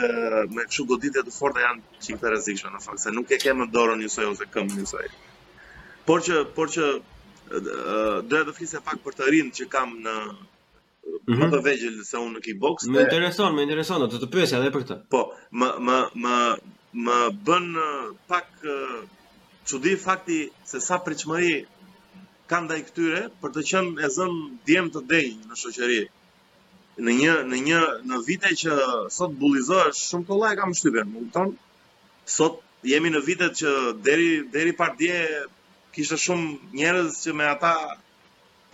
me 0.53 0.67
kshu 0.69 0.85
goditje 0.89 1.23
të 1.27 1.33
forta 1.33 1.63
janë 1.65 2.01
çik 2.05 2.21
të 2.21 2.29
rrezikshme 2.33 2.71
në 2.75 2.81
fakt, 2.85 3.01
se 3.03 3.11
nuk 3.13 3.31
e 3.35 3.39
kemë 3.41 3.67
dorën 3.73 4.01
një 4.05 4.11
ose 4.29 4.47
këmbën 4.53 4.85
një 4.85 5.05
Por 6.05 6.21
që 6.25 6.43
por 6.55 6.69
që 6.75 6.85
doja 8.29 8.45
të 8.45 8.53
flisja 8.57 8.81
pak 8.85 9.01
për 9.05 9.17
të 9.17 9.31
rinë 9.33 9.57
që 9.59 9.71
kam 9.75 9.97
në 10.07 10.17
Mm 11.05 11.33
-hmm. 11.33 11.41
Më 11.41 11.47
të 11.53 11.57
vegjël 11.65 11.95
se 12.05 12.17
unë 12.17 12.31
në 12.35 12.39
kickbox. 12.45 12.85
Më 12.89 12.97
dhe... 12.97 13.01
intereson, 13.05 13.53
më 13.55 13.61
intereson, 13.65 13.99
do 14.09 14.17
të 14.21 14.25
të 14.29 14.57
edhe 14.57 14.71
për 14.73 14.81
këtë. 14.89 14.95
Po, 15.13 15.21
më 15.59 15.67
më 15.85 15.97
më 16.23 16.33
më 17.03 17.17
bën 17.45 17.65
pak 18.29 18.47
çudi 19.67 19.91
fakti 20.05 20.39
se 20.69 20.77
sa 20.87 20.95
pritshmëri 21.05 21.55
ka 22.49 22.57
ndaj 22.63 22.81
këtyre 22.87 23.21
për 23.41 23.49
të 23.55 23.61
qenë 23.69 24.03
e 24.05 24.07
zën 24.15 24.33
djem 24.67 24.85
të 24.93 25.01
denj 25.11 25.31
në 25.47 25.55
shoqëri. 25.61 26.01
Në 27.05 27.11
një 27.21 27.33
në 27.51 27.57
një 27.67 27.81
në 28.09 28.17
vite 28.27 28.51
që 28.61 28.73
sot 29.17 29.31
bullizohesh 29.41 30.01
shumë 30.09 30.27
kollaj 30.29 30.53
kam 30.59 30.71
shtypën, 30.79 31.07
më 31.11 31.19
kupton? 31.23 31.49
Sot 32.37 32.53
jemi 32.91 33.11
në 33.15 33.21
vitet 33.27 33.53
që 33.61 33.71
deri 34.07 34.29
deri 34.55 34.75
par 34.81 34.93
dje 35.01 35.17
kishte 35.95 36.21
shumë 36.25 36.47
njerëz 36.79 37.09
që 37.23 37.35
me 37.39 37.49
ata 37.55 37.73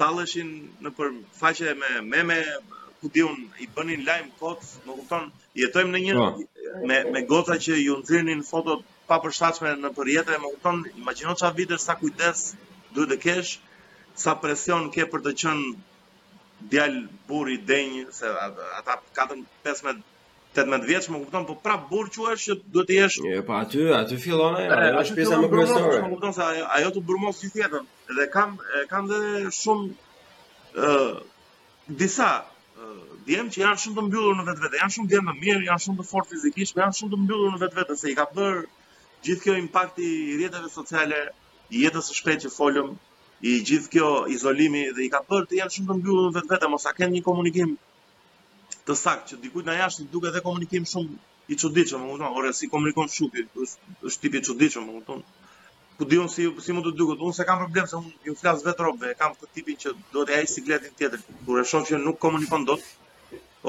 talleshin 0.01 0.51
në 0.83 0.93
për 0.97 1.09
faqe 1.39 1.73
me 1.81 1.91
meme 2.13 2.39
ku 3.01 3.09
di 3.09 3.25
i 3.63 3.67
bënin 3.75 4.05
lajm 4.05 4.27
kot, 4.39 4.61
më 4.85 4.93
kupton, 4.99 5.23
jetojmë 5.57 5.95
në 5.97 6.01
një 6.05 6.15
po. 6.17 6.27
me 6.89 6.97
me 7.13 7.21
goca 7.29 7.55
që 7.65 7.77
ju 7.83 7.95
nxirrnin 7.99 8.43
fotot 8.49 8.83
pa 9.09 9.17
përshtatshme 9.23 9.71
në 9.81 9.89
përjetë, 9.97 10.37
më 10.43 10.51
kupton, 10.53 10.83
imagjino 11.01 11.33
çfarë 11.39 11.57
vite 11.61 11.77
sa 11.85 11.95
kujdes 12.01 12.45
duhet 12.93 13.09
të 13.13 13.17
kesh, 13.25 13.55
sa 14.23 14.35
presion 14.43 14.91
ke 14.93 15.07
për 15.09 15.23
të 15.25 15.33
qenë 15.43 15.65
djal 16.71 16.95
i 17.55 17.57
denj 17.71 18.05
se 18.17 18.27
ata 18.77 18.99
kanë 19.17 19.41
15 19.65 20.07
18 20.53 20.85
vjeç 20.87 21.05
më 21.09 21.21
kupton 21.23 21.45
po 21.49 21.55
prap 21.65 21.89
burquash 21.89 22.45
që 22.51 22.57
duhet 22.75 22.89
të 22.91 22.97
jesh. 22.99 23.17
Jo, 23.25 23.41
po 23.49 23.57
aty, 23.63 23.81
aty 24.01 24.17
fillon 24.27 24.57
ajo, 24.61 24.77
ajo 24.77 25.01
është 25.01 25.15
pjesa 25.17 25.41
më 25.41 25.49
kryesore. 25.55 26.01
Më 26.05 26.11
kupton 26.13 26.35
se 26.37 26.43
ajo 26.51 26.67
ajo 26.77 26.93
të 26.97 27.03
burmos 27.09 27.41
si 27.41 27.49
tjetër. 27.55 27.87
Dhe 28.17 28.29
kam 28.37 28.57
kam 28.93 29.09
dhe 29.11 29.21
shumë 29.61 29.85
ë 29.89 30.95
uh, 31.01 31.13
disa 32.01 32.29
djem 33.27 33.49
që 33.53 33.61
janë 33.61 33.81
shumë 33.83 33.97
të 33.99 34.03
mbyllur 34.07 34.37
në 34.39 34.43
vetvete, 34.49 34.79
janë 34.81 34.93
shumë 34.95 35.11
djem 35.13 35.27
të 35.31 35.35
mirë, 35.43 35.61
janë 35.67 35.83
shumë 35.85 35.99
të 35.99 36.05
fortë 36.11 36.31
fizikisht, 36.35 36.79
janë 36.83 36.97
shumë 36.99 37.13
të 37.15 37.19
mbyllur 37.23 37.53
në 37.55 37.59
vetvete 37.63 37.97
se 38.01 38.11
i 38.13 38.17
ka 38.19 38.25
bër 38.37 38.57
gjithë 39.27 39.45
kjo 39.45 39.55
impakti 39.63 40.07
i 40.21 40.37
rrjeteve 40.37 40.71
sociale, 40.75 41.19
i 41.75 41.83
jetës 41.85 42.09
së 42.11 42.17
shpejtë 42.19 42.43
që 42.45 42.53
folëm, 42.55 42.89
i 43.49 43.53
gjithë 43.69 43.91
kjo 43.95 44.09
izolimi 44.37 44.81
dhe 44.97 45.05
i 45.07 45.11
ka 45.15 45.21
bër 45.31 45.47
të 45.51 45.59
janë 45.61 45.75
shumë 45.75 45.91
të 45.91 45.99
mbyllur 45.99 46.27
në 46.31 46.37
vetvete, 46.39 46.71
mos 46.75 46.87
sa 46.87 46.95
kanë 47.01 47.17
një 47.19 47.23
komunikim 47.29 47.75
të 48.89 48.97
saktë 49.03 49.33
që 49.33 49.41
dikujt 49.45 49.69
na 49.71 49.77
jashtë 49.81 50.07
duket 50.15 50.31
edhe 50.33 50.43
komunikim 50.49 50.87
shumë 50.95 51.55
i 51.55 51.59
çuditshëm, 51.65 52.05
më 52.05 52.13
kupton, 52.13 52.39
ose 52.41 52.57
si 52.61 52.71
komunikon 52.75 53.09
shupi, 53.17 53.45
është 53.65 54.09
është 54.11 54.25
tipi 54.25 54.41
i 54.43 54.47
çuditshëm, 54.49 54.89
më 54.89 54.99
kupton 54.99 55.25
ku 56.01 56.07
diun 56.09 56.25
si 56.33 56.49
si 56.65 56.73
mund 56.73 56.87
të 56.89 56.95
duket. 56.97 57.21
Unë 57.21 57.35
s'kam 57.37 57.59
problem 57.61 57.85
se 57.89 57.97
unë 58.01 58.09
ju 58.29 58.33
flas 58.41 58.63
vetë 58.65 58.85
robë, 58.87 59.11
kam 59.21 59.35
këtë 59.37 59.51
tipin 59.57 59.77
që 59.83 59.91
do 60.15 60.23
të 60.25 60.39
haj 60.39 60.47
sikletin 60.55 60.95
tjetër. 60.97 61.21
Kur 61.45 61.61
e 61.61 61.65
shoh 61.71 61.85
që 61.89 61.99
nuk 62.05 62.17
komunikon 62.23 62.65
dot, 62.69 62.87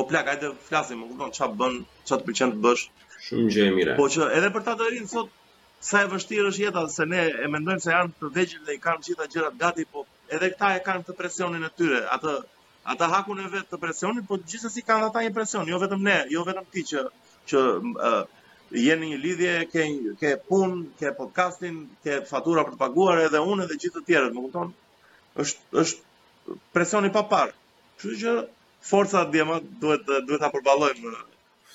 o 0.01 0.07
plak, 0.09 0.31
hajde 0.33 0.53
flasim, 0.71 1.03
më 1.05 1.11
kupton 1.13 1.35
çfarë 1.37 1.59
bën, 1.61 1.77
çfarë 2.09 2.23
të 2.25 2.29
pëlqen 2.31 2.55
të 2.55 2.61
bësh. 2.65 2.87
Shumë 3.27 3.53
gjë 3.57 3.67
e 3.69 3.75
mirë. 3.77 3.99
Po 4.01 4.09
që 4.17 4.31
edhe 4.39 4.51
për 4.57 4.65
ta 4.71 4.77
të 4.81 4.89
sot 5.13 5.31
sa 5.91 6.01
e 6.07 6.09
vështirë 6.13 6.49
është 6.53 6.65
jeta 6.65 6.87
se 6.97 7.07
ne 7.13 7.21
e 7.45 7.53
mendojmë 7.53 7.85
se 7.85 7.93
janë 7.93 8.17
të 8.23 8.33
vëgjë 8.41 8.63
dhe 8.69 8.79
i 8.81 8.83
kanë 8.87 9.03
të 9.05 9.11
gjitha 9.11 9.29
gjërat 9.37 9.61
gati, 9.67 9.87
po 9.93 10.07
edhe 10.33 10.49
këta 10.55 10.73
e 10.79 10.83
kanë 10.89 11.07
të 11.11 11.19
presionin 11.21 11.69
e 11.69 11.73
tyre. 11.77 12.01
Atë 12.17 12.39
ata 12.95 13.11
hakun 13.13 13.45
e 13.45 13.51
vet 13.53 13.69
të 13.71 13.83
presionit, 13.85 14.25
po 14.31 14.41
gjithsesi 14.49 14.87
kanë 14.89 15.11
ata 15.11 15.27
një 15.27 15.35
presion, 15.37 15.69
jo 15.75 15.83
vetëm 15.85 16.09
ne, 16.09 16.17
jo 16.37 16.47
vetëm 16.49 16.71
ti 16.73 16.87
që 16.95 17.07
që 17.51 17.67
jeni 18.74 19.09
një 19.12 19.19
lidhje, 19.23 19.53
ke 19.73 19.85
ke 20.20 20.36
punë, 20.49 20.82
ke 21.01 21.12
podcastin, 21.16 21.82
ke 22.05 22.20
fatura 22.28 22.65
për 22.65 22.74
të 22.77 22.81
paguar 22.81 23.20
edhe 23.20 23.40
unë 23.43 23.66
edhe 23.66 23.77
gjithë 23.85 24.01
të 24.01 24.05
tjerët, 24.09 24.35
më 24.36 24.44
kupton? 24.47 24.73
Është 25.43 25.81
është 25.82 26.57
presioni 26.74 27.12
pa 27.15 27.23
par. 27.31 27.53
Kështu 27.99 28.16
që 28.24 28.35
forca 28.86 29.23
djema 29.32 29.61
duhet 29.81 30.05
duhet 30.28 30.40
ta 30.43 30.51
përballojmë 30.55 31.12
eh, 31.12 31.24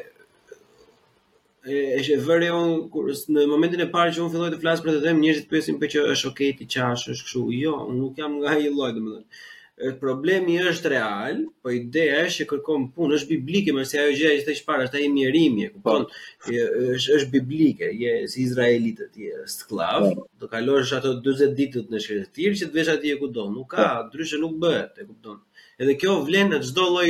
e 1.69 2.05
e 2.15 2.17
vëre 2.25 2.49
un 2.57 2.71
kur 2.93 3.11
në 3.35 3.43
momentin 3.51 3.83
e 3.85 3.91
parë 3.93 4.15
që 4.15 4.23
un 4.25 4.31
filloi 4.33 4.49
të 4.53 4.59
flas 4.63 4.79
për 4.83 4.95
të 4.97 5.01
them 5.05 5.19
njerëzit 5.21 5.47
pyesin 5.51 5.77
për 5.81 5.91
që 5.93 6.05
është 6.15 6.29
okay 6.31 6.51
ti 6.59 6.67
qash 6.73 7.03
është 7.13 7.27
kështu 7.29 7.43
jo 7.61 7.75
un 7.85 7.95
nuk 8.01 8.17
jam 8.21 8.39
nga 8.41 8.55
ai 8.55 8.67
lloj 8.73 8.89
domethënë 8.95 9.93
problemi 10.01 10.55
është 10.71 10.89
real 10.95 11.37
po 11.63 11.71
ideja 11.77 12.23
është 12.25 12.41
që 12.41 12.47
kërkon 12.53 12.87
punë 12.95 13.15
është 13.19 13.35
biblike 13.37 13.75
mëse 13.77 14.01
ajo 14.01 14.15
gjë 14.21 14.31
që 14.39 14.47
thësh 14.47 14.63
para 14.69 14.87
është 14.87 14.99
ai 14.99 15.05
mirimi 15.19 15.67
e 15.67 15.69
po. 15.69 15.75
kupton 15.77 16.59
është 16.97 17.17
është 17.19 17.31
biblike 17.37 17.91
je 18.01 18.15
si 18.33 18.41
izraelitë 18.47 19.07
ti 19.13 19.29
je 19.29 19.45
sklav 19.55 20.09
po. 20.15 20.25
do 20.41 20.49
kalosh 20.55 20.93
ato 20.97 21.13
40 21.21 21.53
ditët 21.61 21.93
në 21.93 22.01
shkretir 22.05 22.57
që 22.59 22.67
të 22.71 22.79
vesh 22.79 22.93
atje 22.95 23.15
kudo 23.23 23.45
nuk 23.53 23.69
ka 23.75 23.85
po. 23.85 24.07
ndryshe 24.09 24.41
nuk 24.43 24.57
bëhet 24.65 24.97
e 25.01 25.05
kupton 25.09 25.37
edhe 25.81 25.97
kjo 26.01 26.17
vlen 26.27 26.49
në 26.53 26.63
çdo 26.67 26.89
lloj 26.93 27.09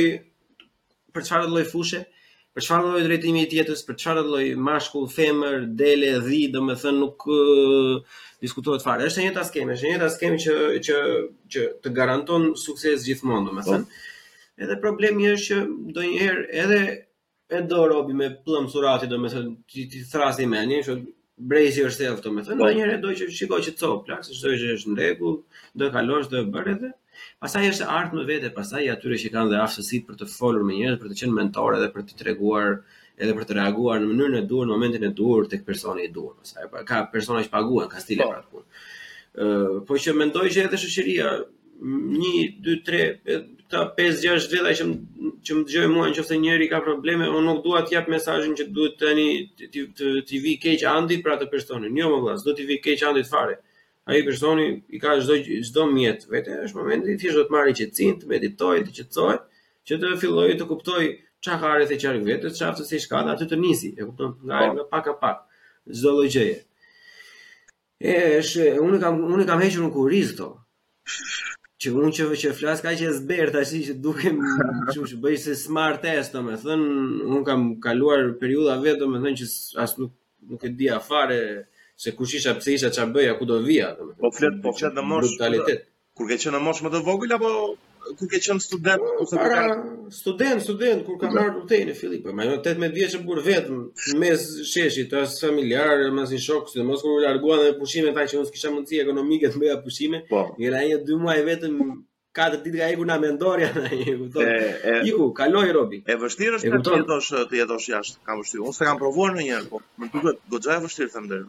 për 1.10 1.22
çfarë 1.26 1.48
lloj 1.50 1.64
fushë, 1.72 1.98
për 2.60 2.66
çfarë 2.66 2.84
lloj 2.90 3.02
drejtimi 3.08 3.40
i 3.40 3.56
jetës, 3.56 3.80
për 3.88 3.96
çfarë 4.02 4.22
lloj 4.26 4.44
mashkull, 4.66 5.06
femër, 5.14 5.62
dele, 5.80 6.10
dhi, 6.26 6.40
domethënë 6.52 6.98
nuk 7.00 7.24
uh, 7.24 8.18
diskutohet 8.44 8.84
fare. 8.84 9.06
Është 9.08 9.22
e 9.22 9.28
njëjta 9.28 9.44
skemë, 9.48 9.76
është 9.78 9.88
e 9.88 9.92
njëjta 9.94 10.08
skemë 10.16 10.40
që 10.44 10.56
që 10.88 10.98
që 11.54 11.64
të 11.86 11.92
garanton 11.96 12.50
sukses 12.64 13.06
gjithmonë, 13.08 13.48
domethënë. 13.48 13.88
Oh. 13.88 14.42
Edhe 14.60 14.76
problemi 14.82 15.30
është 15.32 15.46
që 15.48 15.60
ndonjëherë 15.70 16.44
edhe 16.64 16.80
e 17.50 17.62
do 17.72 17.80
robi 17.94 18.18
me 18.20 18.28
pllëm 18.44 18.68
surati, 18.72 19.08
domethënë 19.14 19.54
ti, 19.72 19.86
ti 19.94 20.04
thrasi 20.12 20.48
me 20.52 20.60
një, 20.68 20.82
që 20.90 20.98
brezi 21.54 21.86
është 21.88 22.04
thellë, 22.08 22.24
domethënë. 22.28 22.58
Oh. 22.60 22.66
Ndonjëherë 22.66 23.00
do 23.06 23.16
që 23.22 23.30
shikoj 23.40 23.64
që 23.70 23.76
çop, 23.80 24.04
plaks, 24.10 24.34
çdo 24.36 24.52
gjë 24.60 24.76
është 24.76 24.98
ndegull, 24.98 25.40
do 25.78 25.92
kalosh, 25.96 26.28
do 26.34 26.44
e 26.44 26.50
bërë 26.58 26.76
edhe. 26.76 26.96
Pastaj 27.42 27.66
është 27.72 27.86
art 27.98 28.14
më 28.16 28.22
vete, 28.30 28.48
pastaj 28.56 28.84
atyre 28.94 29.16
që 29.24 29.30
kanë 29.34 29.50
dhe 29.52 29.58
aftësitë 29.66 30.06
për 30.10 30.18
të 30.22 30.28
folur 30.34 30.64
me 30.68 30.76
njerëz, 30.78 30.98
për 31.02 31.10
të 31.12 31.18
qenë 31.22 31.34
mentorë 31.38 31.80
dhe 31.84 31.88
për 31.96 32.04
të 32.10 32.18
treguar 32.22 32.70
edhe 33.24 33.34
për 33.38 33.48
të 33.50 33.56
reaguar 33.60 34.00
në 34.04 34.08
mënyrën 34.10 34.36
e 34.40 34.42
duhur 34.52 34.68
në 34.70 34.76
momentin 34.76 35.06
e 35.08 35.12
duhur 35.20 35.48
tek 35.54 35.64
personi 35.68 36.06
i 36.08 36.12
duhur. 36.16 36.34
Pastaj 36.44 36.84
ka 36.92 37.00
persona 37.16 37.42
që 37.46 37.52
paguhen, 37.56 37.88
ka 37.94 38.04
stile 38.04 38.26
për 38.26 38.26
po. 38.26 38.34
pra 38.34 38.42
atë 38.42 38.52
punë. 38.56 38.68
Ë, 39.46 39.86
po 39.90 40.00
që 40.04 40.14
mendoj 40.22 40.46
që 40.54 40.64
edhe 40.66 40.80
shoqëria 40.84 41.32
1 41.96 42.38
2 42.68 42.78
3 42.88 43.40
ta 43.74 43.82
5 43.98 44.16
6 44.20 44.48
vjetra 44.52 44.72
që 44.78 44.86
që 45.44 45.54
më 45.58 45.62
dëgjoj 45.66 45.88
mua 45.92 46.08
nëse 46.12 46.38
njëri 46.46 46.66
ka 46.72 46.80
probleme, 46.88 47.28
unë 47.38 47.46
nuk 47.50 47.60
dua 47.68 47.80
të 47.86 47.94
jap 47.98 48.08
mesazhin 48.16 48.56
që 48.62 48.66
duhet 48.78 48.98
tani 49.04 49.28
ti 49.56 49.84
ti 50.30 50.40
vi 50.48 50.56
keq 50.64 50.84
Andit 50.96 51.24
për 51.28 51.36
atë 51.38 51.50
personin. 51.56 51.98
Jo 52.02 52.10
më 52.14 52.20
vëllaz, 52.24 52.44
do 52.48 52.56
ti 52.60 52.68
vi 52.72 52.80
keq 52.88 53.06
Andit 53.12 53.28
fare. 53.34 53.56
Ëh, 53.60 53.69
ai 54.08 54.22
personi 54.28 54.68
i 54.88 54.98
ka 55.02 55.10
çdo 55.20 55.34
çdo 55.66 55.82
mjet 55.94 56.20
vetë 56.32 56.54
është 56.66 56.76
momenti 56.80 57.08
i 57.14 57.18
thjesht 57.20 57.36
do 57.38 57.42
të 57.46 57.52
marrë 57.56 57.74
qetësinë 57.80 58.16
të 58.20 58.30
meditoj 58.32 58.76
të 58.86 58.92
qetësohet 58.98 59.42
që 59.88 59.98
të 60.02 60.12
filloj 60.22 60.48
të 60.60 60.68
kuptoj 60.70 61.02
çfarë 61.44 61.60
ka 61.60 61.74
rreth 61.76 61.92
e 61.96 62.24
vetë 62.30 62.54
çfarë 62.58 62.76
të 62.78 62.86
sish 62.90 63.04
shkada, 63.08 63.34
aty 63.34 63.44
të 63.50 63.58
nisi 63.64 63.90
e 64.00 64.06
kupton 64.08 64.32
nga 64.44 64.54
ai 64.60 64.68
po. 64.70 64.74
nga 64.76 64.84
pak 64.94 65.06
a 65.06 65.14
pak 65.22 65.38
çdo 65.96 66.10
lloj 66.16 66.30
gjeje. 66.34 66.58
e 68.12 68.14
është 68.40 68.64
unë 68.86 68.98
kam 69.04 69.14
unë 69.32 69.46
kam 69.48 69.60
hequr 69.64 69.80
një 69.84 69.90
kurizto, 69.96 70.48
këto 71.80 71.90
që 71.90 71.92
unë 71.98 72.10
që 72.16 72.22
që 72.42 72.50
flas 72.58 72.80
ka 72.84 72.90
që 72.98 73.06
zber 73.18 73.46
tash 73.54 73.72
që 73.88 73.94
duke 74.04 74.28
më 74.32 74.48
që 75.10 75.16
bëj 75.22 75.36
se 75.44 75.52
smart 75.66 76.00
test 76.02 76.32
thënë, 76.64 76.88
unë 77.34 77.42
kam 77.48 77.60
kaluar 77.84 78.20
periudha 78.40 78.74
vetë 78.84 79.04
thënë 79.04 79.36
që 79.42 79.46
as 79.84 79.92
nuk 80.00 80.12
nuk 80.48 80.62
e 80.66 80.70
di 80.78 80.86
afare 80.88 81.40
se 82.02 82.16
kush 82.16 82.34
isha, 82.36 82.54
pse 82.58 82.70
isha, 82.74 82.88
çfarë 82.94 83.12
bëja, 83.14 83.34
ku 83.38 83.44
do 83.50 83.56
vija, 83.66 83.88
domethënë. 83.98 84.22
Po 84.24 84.30
flet, 84.36 84.54
po 84.64 84.72
flet 84.78 84.94
në 84.96 85.02
mosh. 85.10 85.28
Brutalitet. 85.34 85.82
Kur 86.16 86.28
ke 86.30 86.38
qenë 86.40 86.54
në 86.56 86.60
mosh 86.64 86.80
më 86.84 86.92
të 86.94 87.00
vogël 87.04 87.34
apo 87.36 87.50
kur 88.16 88.28
ke 88.32 88.38
qenë 88.46 88.62
student 88.64 89.02
ose 89.22 89.36
para 89.36 89.74
student, 90.16 90.62
student 90.64 91.04
kur 91.04 91.18
ka 91.20 91.28
marrë 91.32 91.52
lutën 91.58 91.90
e 91.92 91.96
fillit, 91.98 92.22
po 92.24 92.32
jo, 92.32 92.36
më 92.38 92.46
18 92.54 92.96
vjeç 92.96 93.16
e 93.18 93.20
bur 93.26 93.42
vetëm 93.44 93.82
mes 94.20 94.46
sheshit, 94.72 95.12
as 95.20 95.36
familjar, 95.44 96.06
mas 96.16 96.32
i 96.32 96.40
shok, 96.46 96.72
mos 96.88 97.04
kur 97.04 97.20
larguan 97.26 97.60
me 97.66 97.74
pushime, 97.82 98.14
tha 98.16 98.24
që 98.32 98.40
unë 98.40 98.54
kisha 98.56 98.72
mundësi 98.76 99.02
ekonomike 99.04 99.52
të 99.52 99.60
bëja 99.64 99.76
pushime. 99.84 100.22
Po. 100.32 100.44
Era 100.68 100.80
ai 100.80 100.96
2 101.04 101.20
muaj 101.20 101.38
vetëm 101.52 101.76
4 102.40 102.62
ditë 102.64 102.82
ka 102.82 102.90
ikur 102.96 103.10
na 103.12 103.20
mendorja 103.26 103.70
na 103.76 103.88
i 103.96 104.02
kupton. 104.10 104.52
Iku, 105.12 105.28
kaloi 105.40 105.68
robi. 105.76 106.00
E 106.08 106.16
vështirë 106.24 106.60
është 106.60 106.84
të 106.90 107.00
jetosh 107.02 107.32
të 107.52 107.62
jetosh 107.62 107.92
jashtë. 107.94 108.24
Kam 108.30 108.40
vështirë. 108.40 108.66
Unë 108.70 108.76
s'e 108.80 108.88
kam 108.88 109.00
provuar 109.04 109.36
ndonjëherë, 109.36 109.68
po 109.76 109.82
më 110.00 110.38
goxha 110.56 110.78
e 110.80 110.84
vështirë 110.88 111.16
them 111.18 111.32
deri. 111.34 111.48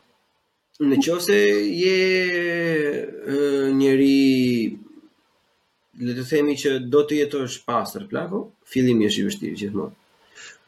Në 0.82 0.98
qëse 1.06 1.36
je 1.78 1.98
njëri, 3.78 4.22
le 6.08 6.14
të 6.18 6.24
themi 6.32 6.56
që 6.58 6.72
do 6.96 7.04
të 7.06 7.20
jetë 7.22 7.42
është 7.48 7.66
pasër, 7.70 8.06
plako, 8.10 8.40
fillim 8.74 9.04
është 9.10 9.22
i 9.22 9.26
vështirë 9.28 9.60
që 9.62 9.70
të 9.74 9.78
mërë. 9.78 9.96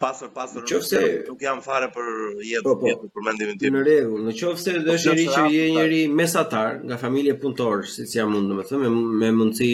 Pasër, 0.03 0.29
pasër, 0.35 0.61
në 0.61 0.69
qëse... 0.69 1.01
Nuk 1.31 1.41
jam 1.47 1.63
fare 1.65 1.87
për 1.95 2.11
jetë, 2.45 2.63
po, 2.67 2.75
po, 2.83 2.91
jetë 2.91 3.09
për 3.15 3.25
mendimin 3.29 3.61
tim. 3.63 3.73
Në 3.79 3.83
regu, 3.89 4.21
në 4.27 4.35
qëse 4.37 4.75
dhe 4.85 4.97
është 4.99 5.15
njëri 5.15 5.25
që 5.33 5.47
je 5.55 5.65
njëri 5.79 6.01
mesatar 6.21 6.75
nga 6.85 6.99
familje 7.07 7.33
punëtorë, 7.41 7.89
si 7.95 8.05
që 8.13 8.19
jam 8.21 8.29
mundë, 8.35 8.51
në 8.53 8.59
me 8.61 8.67
thëmë, 8.69 8.93
me 9.23 9.31
mundësi 9.39 9.71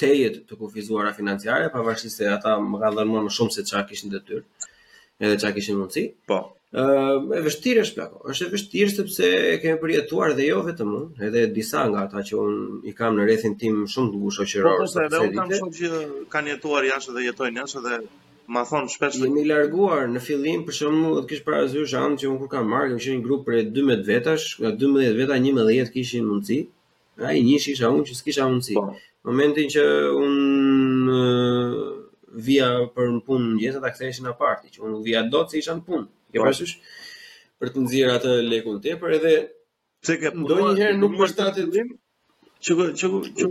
tejet 0.00 0.40
të 0.48 0.56
kufizuara 0.62 1.12
financiare, 1.20 1.68
pavarësisht 1.76 2.22
se 2.22 2.32
ata 2.32 2.56
më 2.64 2.80
kanë 2.86 3.02
dhënë 3.02 3.20
më 3.28 3.36
shumë 3.40 3.58
se 3.60 3.68
qa 3.72 3.84
kishin 3.92 4.14
detyrë. 4.16 4.40
tyrë 4.44 4.74
edhe 5.20 5.38
çka 5.38 5.54
kishin 5.54 5.76
mundsi. 5.78 6.02
Po. 6.28 6.38
Ëh, 6.84 7.32
e 7.38 7.40
vështirë 7.46 7.82
është 7.86 7.96
plako. 7.96 8.18
Është 8.30 8.44
e 8.46 8.52
vështirë 8.54 8.90
sepse 8.98 9.28
e 9.52 9.56
kemi 9.62 9.78
përjetuar 9.82 10.34
dhe 10.38 10.50
jo 10.50 10.58
vetëm 10.68 10.90
unë, 10.92 11.24
edhe 11.28 11.46
disa 11.56 11.86
nga 11.88 12.02
ata 12.06 12.20
që 12.28 12.34
un 12.42 12.58
i 12.90 12.94
kam 12.98 13.16
në 13.16 13.24
rrethin 13.26 13.54
tim 13.62 13.78
shumë 13.94 14.12
të 14.14 14.20
gjushë 14.22 14.40
po, 14.40 14.48
shoqëror. 14.52 14.76
Po, 14.82 14.88
sepse 14.92 15.20
edhe 15.24 15.24
un 15.24 15.36
kam 15.38 15.54
shumë 15.60 15.76
që 15.78 16.24
kanë 16.34 16.52
jetuar 16.54 16.88
jashtë 16.90 17.14
dhe 17.16 17.24
jetojnë 17.24 17.62
jashtë 17.62 17.82
dhe 17.86 18.00
ma 18.52 18.64
thon 18.68 18.88
shpesh 18.92 19.16
se 19.22 19.28
mi 19.32 19.44
larguar 19.48 20.06
në 20.12 20.22
fillim 20.28 20.60
për 20.68 20.76
shkak 20.76 21.18
të 21.22 21.24
kish 21.32 21.42
parazysh 21.48 21.92
anë 22.02 22.20
që 22.22 22.28
un 22.28 22.36
kur 22.42 22.52
kam 22.52 22.68
marrë, 22.72 22.94
kishin 23.00 23.18
një 23.22 23.26
grup 23.28 23.44
për 23.48 23.64
12 23.76 24.04
vetash, 24.12 24.46
nga 24.60 24.72
12 24.84 25.16
veta 25.22 25.40
11 25.48 25.94
kishin 25.96 26.28
mundsi. 26.28 26.60
Ai 27.18 27.40
njësh 27.48 27.72
isha 27.72 27.88
un 27.90 28.04
që 28.06 28.14
s'kisha 28.20 28.44
mundsi. 28.46 28.76
Po. 28.78 28.92
Momentin 29.26 29.66
që 29.72 29.84
un 30.14 30.36
vija 32.46 32.68
për 32.96 33.08
në 33.16 33.20
punë 33.28 33.40
në 33.44 33.48
mëngjes, 33.54 33.78
ata 33.80 33.90
ktheheshin 33.94 34.26
në 34.28 34.32
aparti, 34.34 34.70
që 34.74 34.82
unë 34.88 35.00
vija 35.06 35.22
dot 35.32 35.52
se 35.54 35.60
isha 35.62 35.74
në 35.78 35.84
punë. 35.88 36.08
Ke 36.32 36.38
po. 36.38 36.44
parasysh? 36.46 36.74
Për 37.58 37.72
të 37.74 37.84
nxjerr 37.84 38.14
atë 38.18 38.34
lekun 38.52 38.80
tepër 38.84 39.16
edhe 39.18 39.32
pse 40.02 40.14
një 40.22 40.32
punuar 40.34 40.60
ndonjëherë 40.62 40.98
nuk 41.00 41.16
më 41.18 41.28
shtatë 41.32 41.64
ndim. 41.70 41.94
Që 42.62 42.90
që 43.00 43.12
që 43.38 43.48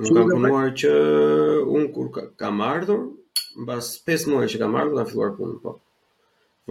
Nuk 0.00 0.16
kam 0.16 0.30
punuar 0.32 0.70
që 0.80 0.90
un 1.76 1.82
kur 1.92 2.06
ka, 2.14 2.22
kam 2.40 2.62
ardhur, 2.64 3.02
mbas 3.60 3.90
5 4.08 4.30
muaj 4.32 4.46
që 4.48 4.60
kam 4.62 4.76
ardhur, 4.80 4.96
kam 4.96 5.08
filluar 5.10 5.34
punën, 5.36 5.58
po. 5.60 5.74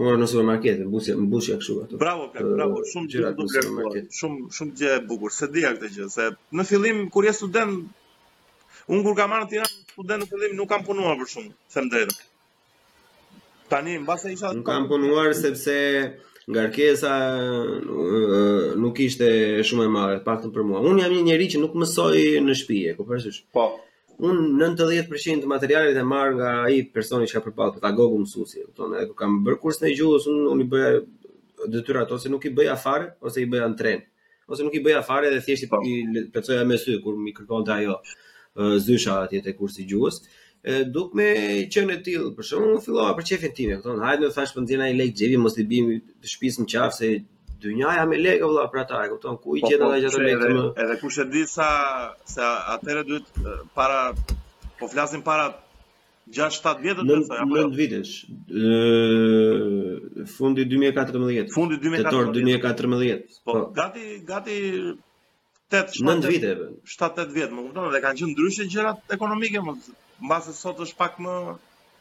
Por 0.00 0.16
në 0.18 0.26
supermarket, 0.32 0.80
mbusja 0.88 1.14
mbusja 1.18 1.60
kështu 1.60 1.76
ato. 1.84 2.00
Bravo, 2.00 2.26
bravo, 2.34 2.80
shumë 2.90 3.06
gjithë, 3.12 4.02
Shumë 4.18 4.48
shumë 4.56 4.74
gjë 4.80 4.90
e 4.96 5.02
bukur. 5.06 5.30
Se 5.36 5.46
dija 5.54 5.70
këtë 5.76 5.92
gjë, 5.94 6.08
se 6.16 6.26
në 6.58 6.66
fillim 6.70 7.04
kur 7.14 7.28
je 7.28 7.36
student 7.38 7.78
Unë 8.88 9.02
kur 9.04 9.16
ka 9.18 9.26
marrë 9.28 9.44
në 9.46 9.50
Tiranë 9.52 9.92
student 9.92 10.24
në 10.24 10.28
fillim 10.30 10.54
nuk 10.60 10.70
kam 10.70 10.84
punuar 10.86 11.18
për 11.20 11.30
shumë, 11.34 11.52
them 11.74 11.90
drejtën. 11.92 12.24
Tani 13.70 13.98
mbase 14.02 14.32
isha 14.34 14.52
Nuk 14.56 14.66
kam 14.66 14.88
punuar 14.90 15.34
sepse 15.36 15.74
ngarkesa 16.50 17.12
eh, 17.36 18.72
nuk 18.82 19.02
ishte 19.04 19.28
shumë 19.68 19.84
e 19.88 19.92
madhe 19.96 20.22
pak 20.26 20.46
për 20.54 20.64
mua. 20.66 20.80
Unë 20.80 21.04
jam 21.04 21.14
një 21.14 21.24
njerëz 21.28 21.52
që 21.54 21.62
nuk 21.66 21.76
mësoj 21.82 22.42
në 22.46 22.56
shtëpi, 22.62 22.80
ku 22.98 23.04
kuptoj 23.08 23.36
Po. 23.56 23.68
Unë 24.20 24.50
90% 24.76 25.40
të 25.42 25.48
materialit 25.48 25.96
e 25.96 26.02
marr 26.04 26.34
nga 26.36 26.48
ai 26.68 26.80
personi 26.94 27.24
që 27.30 27.38
ka 27.38 27.44
përballë 27.46 27.78
pedagogu 27.78 28.18
mësuesi, 28.20 28.58
e 28.60 28.66
kupton? 28.66 28.90
Edhe 29.00 29.14
kam 29.16 29.38
bërë 29.46 29.60
kurs 29.62 29.78
në 29.80 29.94
gjuhës, 29.96 30.26
unë 30.28 30.50
unë 30.54 30.64
i 30.64 30.66
bëja 30.74 30.90
detyrat 31.76 32.12
ose 32.12 32.28
nuk 32.32 32.44
i 32.44 32.52
bëja 32.58 32.74
fare 32.80 33.06
ose 33.24 33.40
i 33.40 33.46
bëja 33.48 33.66
në 33.72 33.76
tren 33.78 34.02
ose 34.50 34.64
nuk 34.66 34.74
i 34.76 34.80
bëja 34.84 35.00
fare 35.06 35.30
dhe 35.32 35.38
thjesht 35.46 35.64
i 35.66 35.68
po. 35.70 35.78
plotsoja 36.34 36.64
me 36.68 36.76
sy 36.80 36.96
kur 37.04 37.16
mi 37.16 37.32
kërkonte 37.36 37.72
ajo 37.78 37.96
zysha 38.78 39.18
atje 39.24 39.42
te 39.44 39.52
kursi 39.56 39.86
gjuhës. 39.88 40.16
E 40.60 40.62
duk 40.84 41.14
me 41.16 41.26
qenë 41.72 41.92
e 41.96 41.98
til, 42.04 42.24
për 42.36 42.44
shumë 42.50 42.68
më 42.74 42.78
filloha 42.84 43.12
për 43.16 43.24
tim, 43.56 43.68
e 43.72 43.76
kupton? 43.76 44.02
Hajde, 44.04 44.24
më 44.28 44.32
thash, 44.34 44.52
për 44.56 44.62
nëzina 44.66 44.84
i 44.90 44.96
lek 44.98 45.12
gjevi, 45.16 45.36
mos 45.40 45.54
të 45.56 45.62
bimë 45.70 45.92
të 46.20 46.26
shpisë 46.34 46.58
në 46.60 46.66
qafë, 46.72 46.94
se 46.98 47.08
dy 47.60 47.68
njaja 47.78 48.04
me 48.08 48.16
lejtë 48.20 48.40
këvla 48.42 48.64
për 48.74 48.78
ata, 48.84 48.96
kupton? 49.14 49.36
ku 49.40 49.48
i 49.56 49.62
qenë 49.64 49.80
po, 49.80 49.84
po, 49.86 49.90
ata 49.90 49.96
gjatë 50.04 50.18
me 50.26 50.32
këtë 50.36 50.50
më... 50.52 50.62
Edhe 50.84 50.94
ku 51.00 51.06
e 51.08 51.10
ditë 51.32 51.52
sa, 51.54 51.68
se 52.34 52.44
atërë 52.76 53.02
dhët 53.08 53.26
para, 53.74 54.00
po 54.78 54.84
flasim 54.92 55.22
para 55.24 55.46
6-7 56.30 56.84
vjetët 56.84 57.08
dhe 57.08 57.16
të 57.16 57.32
të 57.32 57.40
të 57.40 57.56
të 57.56 57.64
2014 60.28 60.36
fundi 60.38 60.62
2014. 60.66 60.92
të 63.48 63.52
të 63.80 63.86
të 64.46 64.58
8-9 65.70 66.26
vite. 66.26 66.54
7-8 66.84 67.34
vjet, 67.34 67.52
më 67.54 67.62
kupton, 67.64 67.90
dhe 67.94 68.00
kanë 68.02 68.18
qenë 68.20 68.34
ndryshe 68.34 68.66
gjërat 68.72 69.14
ekonomike, 69.16 69.62
më 69.66 69.74
mbase 70.26 70.54
sot 70.58 70.82
është 70.82 70.98
pak 70.98 71.20
më, 71.22 71.34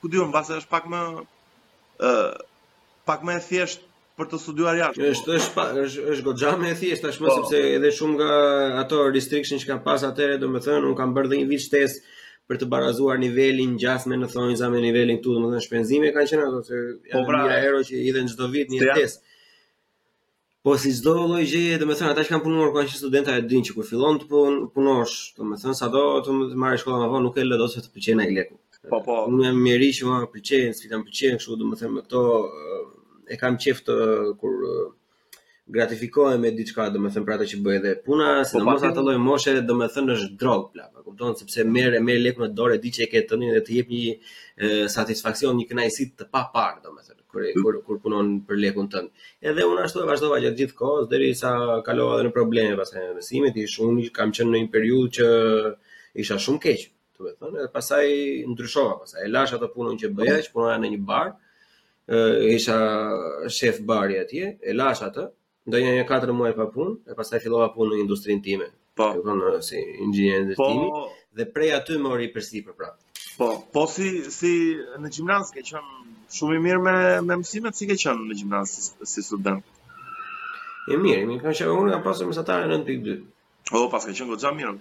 ku 0.02 0.10
diun, 0.12 0.32
mbase 0.32 0.58
është 0.64 0.72
pak 0.74 0.90
më 0.90 1.02
ë 1.20 2.10
uh, 2.10 2.34
pak 3.10 3.24
më 3.26 3.36
e 3.38 3.44
thjesht 3.50 3.86
për 4.20 4.28
të 4.34 4.40
studiuar 4.42 4.78
jashtë. 4.80 5.10
Është 5.14 5.36
është 5.38 5.56
pa, 5.56 5.68
është 5.86 6.08
është 6.16 6.26
goxha 6.28 6.56
më 6.60 6.70
e 6.74 6.80
thjesht 6.82 7.06
tashmë 7.06 7.28
po, 7.30 7.36
sepse 7.38 7.62
edhe 7.78 7.94
shumë 7.98 8.18
nga 8.20 8.32
ato 8.82 9.04
restriction 9.14 9.62
që 9.62 9.70
kanë 9.72 9.86
pas 9.86 10.04
atëherë, 10.10 10.40
domethënë, 10.42 10.84
un 10.90 10.98
kanë 10.98 11.16
bërë 11.18 11.38
një 11.44 11.48
vit 11.54 11.64
shtes 11.66 12.00
për 12.50 12.60
të 12.64 12.68
barazuar 12.74 13.20
nivelin 13.22 13.76
ngjasme 13.76 14.18
në 14.18 14.30
thonjza 14.34 14.70
me 14.74 14.82
nivelin 14.84 15.22
këtu, 15.22 15.36
domethënë 15.38 15.66
shpenzime 15.68 16.12
kanë 16.18 16.32
qenë 16.34 16.46
ato 16.50 16.62
se 16.68 16.82
po, 17.14 17.24
pra, 17.30 17.46
mira 17.48 17.60
euro 17.70 17.82
që 17.88 18.04
i 18.10 18.14
dhën 18.18 18.32
çdo 18.34 18.50
vit 18.56 18.72
një 18.74 18.90
test. 18.98 19.22
Janë, 19.22 19.29
Po 20.70 20.76
si 20.78 20.92
çdo 20.94 21.12
lloj 21.18 21.48
gjëje, 21.50 21.78
domethënë 21.82 22.12
ata 22.14 22.22
që 22.28 22.30
kanë 22.32 22.44
punuar 22.46 22.68
kanë 22.76 22.90
qenë 22.92 23.00
studenta 23.00 23.34
e 23.34 23.42
din 23.50 23.64
që 23.66 23.72
kur 23.74 23.88
fillon 23.90 24.20
të 24.22 24.28
pun, 24.30 24.58
punosh, 24.76 25.16
domethënë 25.40 25.74
sado 25.80 26.04
të 26.28 26.36
marrë 26.62 26.78
shkolla 26.84 27.00
më 27.02 27.08
vonë 27.10 27.24
nuk 27.26 27.40
e 27.42 27.46
lë 27.48 27.58
dot 27.58 27.74
se 27.74 27.82
të 27.82 27.90
pëlqen 27.96 28.22
ai 28.22 28.28
lekun. 28.36 28.60
Po 28.92 29.00
po. 29.08 29.16
Unë 29.32 29.48
jam 29.48 29.58
mirë 29.66 29.90
që 29.98 30.12
më 30.12 30.20
pëlqen, 30.36 30.76
s'i 30.78 30.92
më 30.94 31.00
pëlqen, 31.08 31.40
kështu 31.42 31.58
domethënë 31.64 31.90
me 31.96 32.04
këto 32.06 32.22
e 33.34 33.40
kam 33.42 33.58
qejf 33.66 33.82
kur 34.42 34.54
gratifikohem 35.78 36.46
me 36.46 36.54
diçka, 36.62 36.86
domethënë 36.94 37.26
për 37.26 37.38
atë 37.40 37.50
që 37.56 37.64
bëj 37.66 37.82
dhe 37.88 37.96
puna, 38.06 38.30
sidomos 38.52 38.76
po, 38.76 38.80
pa, 38.86 38.92
atë 38.94 39.08
lloj 39.10 39.18
moshe, 39.26 39.56
domethënë 39.74 40.18
është 40.20 40.32
drog 40.44 40.68
plak, 40.76 40.92
e 41.02 41.06
kupton 41.10 41.34
sepse 41.42 41.66
merr 41.66 41.98
merr 42.06 42.22
lekun 42.28 42.46
me 42.46 42.54
dorë, 42.62 42.78
di 42.86 42.94
që 42.94 43.08
e 43.08 43.12
ke 43.16 43.26
tënin 43.32 43.58
dhe 43.58 43.66
të 43.66 43.80
jep 43.82 43.90
një 43.98 44.86
satisfaksion, 45.00 45.58
një 45.64 45.72
kënaqësi 45.74 46.12
të 46.22 46.30
papar, 46.30 46.84
domethënë 46.86 47.19
kur 47.32 47.44
kur 47.64 47.76
kur 47.88 47.98
punon 48.06 48.30
për 48.48 48.60
lekun 48.64 48.88
tënd. 48.94 49.10
Edhe 49.52 49.66
unë 49.70 49.84
ashtu 49.86 50.02
e 50.04 50.08
vazhdova 50.10 50.40
gjatë 50.44 50.60
gjithë 50.62 50.78
kohës 50.82 51.10
derisa 51.12 51.52
kalova 51.86 52.16
edhe 52.18 52.28
në 52.30 52.36
probleme 52.38 52.78
pas 52.80 52.90
kësaj 52.94 53.14
mësimit, 53.20 53.60
ish 53.66 53.76
unë 53.86 54.06
kam 54.18 54.32
qenë 54.38 54.54
në 54.56 54.62
një 54.64 54.70
periudhë 54.76 55.12
që 55.18 55.28
isha 56.24 56.38
shumë 56.46 56.64
keq, 56.66 56.88
do 57.20 57.28
të 57.28 57.34
thënë, 57.44 57.60
edhe 57.62 57.70
pasaj 57.76 58.06
ndryshova, 58.54 58.96
pasaj 59.06 59.26
e 59.28 59.32
lash 59.36 59.56
ato 59.58 59.70
punën 59.76 60.00
që 60.04 60.12
bëja, 60.20 60.40
që 60.48 60.54
punoja 60.56 60.80
në 60.84 60.92
një 60.96 61.02
bar, 61.12 61.32
isha 62.56 62.80
shef 63.60 63.82
bari 63.92 64.18
atje, 64.24 64.56
e 64.70 64.74
lash 64.80 65.06
atë, 65.10 65.28
ndonjë 65.70 65.94
një 66.00 66.08
katër 66.10 66.34
muaj 66.40 66.56
pa 66.58 66.66
punë, 66.74 66.96
e 67.12 67.20
pastaj 67.20 67.44
fillova 67.46 67.70
punën 67.76 67.94
në 67.96 68.02
industrinë 68.08 68.44
time. 68.50 68.72
Po, 69.00 69.12
do 69.16 69.22
të 69.22 69.28
thonë 69.40 69.62
si 69.68 69.80
inxhinier 70.08 70.42
ndërtimi 70.48 70.88
po, 70.96 71.04
dhe 71.38 71.46
prej 71.56 71.70
aty 71.78 72.00
më 72.02 72.10
ori 72.16 72.32
përsipër 72.34 72.76
prapë. 72.76 73.04
Po, 73.40 73.52
po 73.76 73.86
si 73.94 74.10
si 74.40 74.50
në 75.04 75.12
gjimnaz 75.16 75.54
ke 75.56 75.62
qenë 75.64 76.18
shumë 76.34 76.56
i 76.58 76.62
mirë 76.66 76.82
me 76.86 76.94
me 77.28 77.36
mësimet 77.42 77.78
që 77.78 77.88
ke 77.92 77.98
qenë 78.04 78.30
në 78.30 78.38
gjimnaz 78.42 78.72
si, 78.72 79.10
si 79.14 79.24
student. 79.26 79.62
E 80.90 80.98
mirë, 80.98 81.26
më 81.30 81.40
kanë 81.44 81.58
shëruar 81.62 81.90
nga 81.92 82.02
pasur 82.06 82.30
mesatare 82.30 82.70
9.2. 82.72 83.18
O, 83.78 83.84
pas 83.92 84.06
ka 84.08 84.14
qenë 84.14 84.32
goxha 84.34 84.54
mirë. 84.58 84.76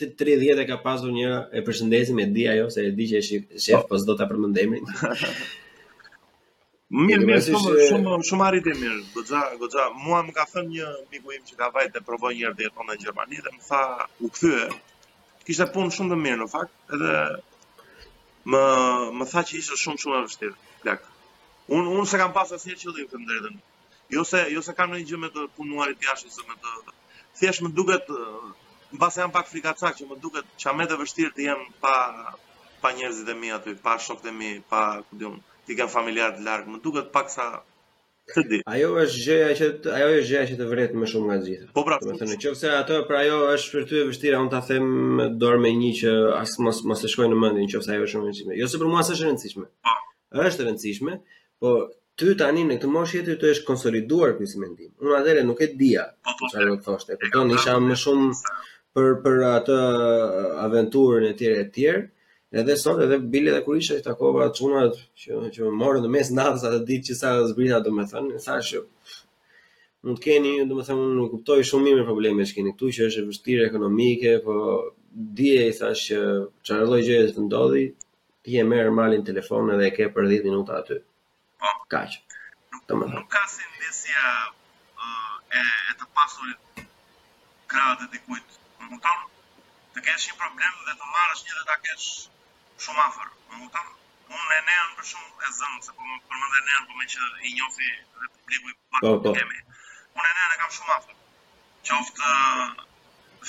10.30 0.00 0.54
e 0.64 0.68
ka 0.68 0.78
pasur 0.84 1.12
një 1.16 1.32
e 1.58 1.64
përshëndesim 1.66 2.20
e 2.24 2.28
di 2.38 2.48
ajo 2.52 2.68
se 2.72 2.86
e 2.90 2.94
di 2.96 3.08
që 3.12 3.20
është 3.24 3.44
shef, 3.66 3.86
po 3.88 4.00
s'do 4.00 4.16
ta 4.20 4.28
përmendemrin. 4.30 4.84
Mirë, 6.92 7.24
mirë, 7.26 7.36
shumë 7.46 7.74
shumë 7.88 8.14
shumë 8.28 8.44
arritë 8.46 8.72
mirë. 8.78 8.96
Goxha, 9.14 9.38
goxha, 9.60 9.84
mua 10.06 10.18
më 10.26 10.32
ka 10.36 10.44
thënë 10.50 10.68
një 10.72 10.88
miku 11.14 11.32
im 11.36 11.44
që 11.48 11.56
ka 11.60 11.68
vajtë 11.72 11.94
të 11.94 12.02
provoj 12.08 12.32
një 12.34 12.42
herë 12.44 12.58
të 12.58 12.64
jetonë 12.66 12.88
në 12.92 12.96
Gjermani 13.04 13.38
dhe 13.46 13.52
më 13.54 13.62
tha 13.68 13.80
u 14.20 14.28
kthye. 14.34 14.66
Kishte 15.48 15.66
punë 15.76 15.94
shumë 15.96 16.12
të 16.12 16.18
mirë 16.24 16.38
në 16.42 16.46
fakt, 16.54 16.74
edhe 16.96 17.14
më 18.52 18.60
më 19.20 19.28
tha 19.32 19.42
që 19.48 19.56
ishte 19.62 19.78
shumë 19.84 20.02
shumë 20.02 20.18
e 20.18 20.26
vështirë. 20.26 20.56
Dak. 20.90 21.06
Un 21.76 21.88
un 21.94 22.04
s'e 22.10 22.20
kam 22.22 22.36
pas 22.36 22.52
asnjë 22.58 22.76
qëllim 22.82 23.08
të 23.14 23.22
drejtën. 23.30 23.56
Jo 24.18 24.26
se 24.32 24.42
jo 24.56 24.64
se 24.68 24.76
kam 24.78 24.92
ndonjë 24.92 25.08
gjë 25.12 25.22
me 25.24 25.32
të 25.38 25.46
punuarit 25.56 26.04
jashtë 26.08 26.34
se 26.36 26.44
me 26.50 26.58
të 26.66 26.74
thjesht 27.40 27.64
më 27.64 27.72
duket 27.80 28.12
mbase 28.98 29.24
jam 29.24 29.32
pak 29.38 29.48
frikacak 29.54 29.96
që 29.98 30.10
më 30.12 30.20
duket 30.26 30.68
amet 30.72 30.92
e 30.92 31.00
vështirë 31.00 31.32
të 31.38 31.46
jenë 31.46 31.66
pa 31.80 31.96
pa 32.84 32.92
njerëzit 32.98 33.30
e 33.34 33.38
mi 33.40 33.52
aty, 33.56 33.72
pa 33.86 33.96
shokët 34.06 34.28
e 34.30 34.34
mi, 34.38 34.50
pa 34.68 34.80
ku 35.08 35.16
ti 35.66 35.76
kanë 35.78 35.92
familjar 35.92 36.34
të 36.36 36.44
larg, 36.46 36.66
më 36.70 36.80
duket 36.84 37.08
pak 37.14 37.30
sa 37.32 37.46
të 38.32 38.42
di. 38.50 38.58
Ajo 38.72 38.92
është 39.02 39.24
gjëja 39.24 39.48
që 39.58 39.68
ajo 39.96 40.12
është 40.18 40.26
gjëja 40.30 40.44
që 40.50 40.56
të 40.60 40.68
vret 40.70 40.94
më 40.96 41.08
shumë 41.12 41.28
nga 41.28 41.36
gjitha. 41.48 41.68
Po 41.76 41.82
pra, 41.86 41.98
domethënë 42.04 42.38
nëse 42.38 42.70
ato 42.78 43.00
për 43.08 43.18
ajo 43.22 43.40
është 43.50 43.74
për 43.74 43.88
ty 43.90 43.98
e 44.02 44.06
vështirë, 44.10 44.38
unë 44.44 44.54
ta 44.54 44.62
them 44.68 45.20
dorë 45.42 45.60
me 45.64 45.72
një 45.80 45.90
që 46.00 46.12
as 46.38 46.56
mos 46.64 46.80
mos 46.88 47.04
e 47.04 47.10
shkoj 47.12 47.28
në 47.32 47.40
mendin 47.44 47.68
nëse 47.68 47.92
ajo 47.94 48.06
është 48.08 48.18
e 48.20 48.22
rëndësishme. 48.22 48.56
Jo 48.62 48.70
se 48.72 48.80
për 48.82 48.90
mua 48.94 49.04
është 49.04 49.18
e 49.18 49.22
rëndësishme. 49.28 49.66
Është 50.46 50.64
e 50.64 50.68
rëndësishme, 50.70 51.18
po 51.62 51.74
ty 52.18 52.32
tani 52.40 52.64
në 52.68 52.78
këtë 52.80 52.90
moshë 52.96 53.20
jetë 53.20 53.36
të 53.42 53.52
është 53.56 53.68
konsoliduar 53.68 54.34
ky 54.38 54.48
si 54.50 54.60
mendim. 54.62 54.90
Unë 55.04 55.18
atëherë 55.20 55.44
nuk 55.48 55.60
e 55.60 55.68
dija. 55.80 56.08
Po 56.24 56.48
çfarë 56.48 56.70
do 56.72 56.80
të 56.80 56.88
thoshte? 56.88 57.20
Kupton, 57.20 57.52
isha 57.58 57.76
më 57.84 58.00
shumë 58.06 58.32
për 58.96 59.14
për 59.24 59.38
atë 59.52 59.78
aventurën 60.64 61.28
e 61.28 61.34
tjera 61.40 61.66
e 61.68 61.70
tjera 61.76 62.02
Edhe 62.60 62.76
sot 62.76 63.00
edhe 63.02 63.16
bile 63.32 63.50
edhe 63.50 63.64
kur 63.64 63.76
isha 63.76 63.96
i 63.98 64.02
takova 64.02 64.44
çunat 64.56 64.98
që 65.22 65.38
që 65.54 65.64
më 65.68 65.72
morën 65.80 66.04
në 66.06 66.08
mes 66.16 66.28
natës 66.38 66.64
atë 66.68 66.78
ditë 66.90 67.08
që 67.08 67.14
sa 67.20 67.30
zbrita 67.52 67.80
domethënë, 67.86 68.38
sa 68.44 68.58
që 68.68 68.82
mund 70.06 70.20
të 70.20 70.22
keni, 70.26 70.52
domethënë 70.72 71.02
unë 71.06 71.16
nuk 71.18 71.32
kuptoj 71.32 71.56
shumë 71.70 71.88
mirë 71.88 72.04
problemet 72.10 72.50
që 72.50 72.54
keni 72.58 72.72
këtu 72.76 72.90
që 72.98 73.08
është 73.08 73.24
vështirë 73.30 73.64
ekonomike, 73.70 74.34
po 74.44 74.54
dije 75.40 75.64
i 75.70 75.72
thash 75.80 76.04
që 76.12 76.18
çfarë 76.68 76.86
lloj 76.92 77.00
gjëje 77.08 77.32
të 77.34 77.46
ndodhi, 77.48 77.82
ti 78.46 78.60
e 78.62 78.64
merr 78.70 78.94
malin 79.00 79.26
telefon 79.30 79.72
edhe 79.74 79.88
e 79.88 79.94
ke 79.98 80.06
për 80.18 80.28
10 80.36 80.46
minuta 80.46 80.76
aty. 80.82 81.00
Po, 81.62 81.72
kaq. 81.96 82.14
Domethënë, 82.92 83.24
ka 83.34 83.42
si 83.50 84.14
e 84.14 84.28
e 85.64 85.66
të 85.98 86.06
pasur 86.20 86.54
gradë 87.74 88.06
dikujt. 88.14 88.60
Por 88.78 88.94
më 88.94 89.00
thon, 89.08 89.26
të 89.96 90.06
kesh 90.06 90.28
një 90.30 90.38
problem 90.44 90.78
dhe 90.86 90.96
të 91.02 91.10
marrësh 91.16 91.44
një 91.48 91.58
dhe 91.58 91.66
ta 91.72 91.78
kesh 91.88 92.08
shumë 92.82 93.00
afër. 93.06 93.28
Më 93.50 93.60
kupton? 93.62 93.90
Unë 94.34 94.56
e 94.58 94.62
nean 94.66 94.90
për 94.98 95.06
shumë 95.10 95.46
e 95.46 95.50
zënë, 95.58 95.80
se 95.86 95.92
po 95.96 96.06
më 96.10 96.16
përmendën 96.28 96.64
ne 96.68 96.74
apo 96.76 96.92
më 96.98 97.06
që 97.12 97.28
i 97.48 97.54
njohi 97.58 97.90
dhe 97.90 98.28
publiku 98.36 98.70
i 98.72 98.74
pak 98.92 99.02
po, 99.02 99.12
po. 99.26 99.34
kemi. 99.38 99.58
Unë 100.18 100.28
e 100.30 100.34
nean 100.38 100.54
e 100.54 100.60
kam 100.62 100.72
shumë 100.78 100.94
afër. 100.96 101.16
Qoftë 101.90 102.32
uh, 102.32 102.68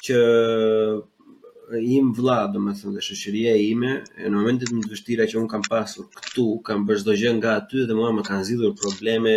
që 0.08 0.20
im 1.98 2.12
vla 2.16 2.38
do 2.52 2.62
më 2.64 2.74
thënë 2.80 2.94
dhe 2.96 3.02
shëshëria 3.06 3.50
e 3.58 3.64
ime 3.70 3.90
e 4.16 4.30
në 4.30 4.36
momentet 4.36 4.70
më 4.72 4.86
të 4.86 4.94
vështira 4.96 5.26
që 5.28 5.36
unë 5.42 5.50
kam 5.52 5.64
pasur 5.68 6.06
këtu, 6.14 6.46
kam 6.68 6.86
bërshdo 6.88 7.16
gjën 7.20 7.36
nga 7.42 7.56
aty 7.60 7.84
dhe 7.90 7.96
mua 7.98 8.14
më 8.16 8.24
kanë 8.28 8.46
zidhur 8.48 8.72
probleme 8.80 9.34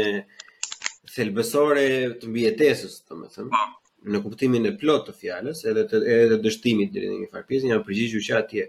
thelbësore 1.16 1.90
të 2.22 2.30
mbjetesës 2.32 2.96
do 3.10 3.20
më 3.24 3.32
po. 3.52 3.66
në 4.12 4.18
kuptimin 4.24 4.64
e 4.66 4.72
plot 4.82 5.04
të 5.10 5.14
fjales 5.22 5.60
edhe 5.70 5.84
të, 5.90 5.98
edhe 6.14 6.38
të 6.40 6.44
dështimit 6.48 6.94
dhe 6.96 7.04
një 7.20 7.28
farpiz 7.34 7.68
një 7.68 7.78
përgjishu 7.86 8.22
që 8.30 8.40
atje 8.40 8.64